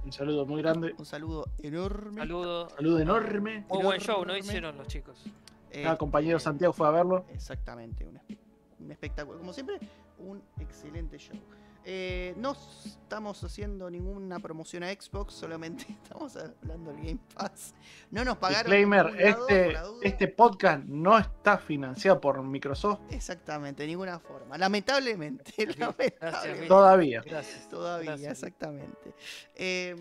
Un 0.04 0.12
saludo 0.12 0.46
muy 0.46 0.62
grande, 0.62 0.94
Un 0.98 1.06
saludo 1.06 1.46
enorme. 1.62 2.22
Saludo. 2.22 2.70
saludo 2.70 3.00
enorme. 3.00 3.66
Muy 3.70 3.84
buen 3.84 4.00
show, 4.02 4.26
¿no? 4.26 4.36
Hicieron 4.36 4.78
los 4.78 4.88
chicos. 4.88 5.24
Eh, 5.72 5.86
Ah, 5.88 5.98
compañero 5.98 6.38
eh, 6.38 6.40
Santiago 6.42 6.74
fue 6.74 6.88
a 6.88 6.92
verlo. 6.92 7.26
Exactamente, 7.30 8.06
un 8.06 8.92
espectáculo. 8.92 9.40
Como 9.40 9.54
siempre, 9.54 9.80
un 10.20 10.44
excelente 10.60 11.18
show. 11.18 11.38
Eh, 11.86 12.34
no 12.38 12.56
estamos 12.86 13.44
haciendo 13.44 13.90
ninguna 13.90 14.40
promoción 14.40 14.84
a 14.84 14.90
Xbox, 14.92 15.34
solamente 15.34 15.86
estamos 16.04 16.36
hablando 16.38 16.92
del 16.92 17.04
Game 17.04 17.20
Pass. 17.36 17.74
No 18.10 18.24
nos 18.24 18.38
pagaron. 18.38 18.64
Disclaimer, 18.64 19.08
este, 19.20 19.76
este 20.02 20.28
podcast 20.30 20.86
no 20.86 21.18
está 21.18 21.58
financiado 21.58 22.22
por 22.22 22.42
Microsoft 22.42 23.02
Exactamente, 23.10 23.84
de 23.84 23.88
ninguna 23.88 24.20
forma. 24.20 24.58
Lamentablemente, 24.58 25.52
Gracias, 25.58 25.78
lamentablemente. 25.78 26.68
Todavía. 26.68 27.22
Gracias. 27.26 27.70
Todavía, 27.70 28.12
Gracias. 28.12 28.32
exactamente. 28.32 29.14
Eh, 29.56 29.96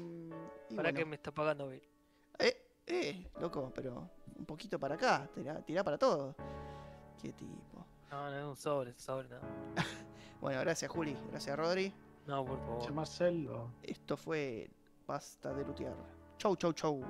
y 0.70 0.74
¿Para 0.74 0.90
bueno, 0.90 0.98
qué 0.98 1.04
me 1.04 1.16
está 1.16 1.32
pagando 1.32 1.68
Bill? 1.68 1.82
eh, 2.38 2.56
eh, 2.86 3.26
loco, 3.40 3.72
pero 3.74 4.08
un 4.36 4.46
poquito 4.46 4.78
para 4.78 4.94
acá, 4.94 5.28
tirá, 5.34 5.60
tirá 5.62 5.84
para 5.84 5.98
todo. 5.98 6.34
Qué 7.20 7.32
tipo. 7.32 7.86
No, 8.10 8.30
no 8.30 8.38
es 8.38 8.44
un 8.44 8.56
sobre, 8.56 8.92
sobre 8.98 9.28
nada. 9.28 9.42
Bueno, 10.42 10.58
gracias 10.60 10.90
Juli, 10.90 11.16
gracias 11.30 11.56
Rodri. 11.56 11.94
No, 12.26 12.44
por 12.44 12.58
favor. 12.58 12.92
Marcelo. 12.92 13.70
Esto 13.80 14.16
fue 14.16 14.68
Basta 15.06 15.54
de 15.54 15.64
Lutear. 15.64 15.94
Chau, 16.36 16.56
chau, 16.56 16.72
chau. 16.72 17.00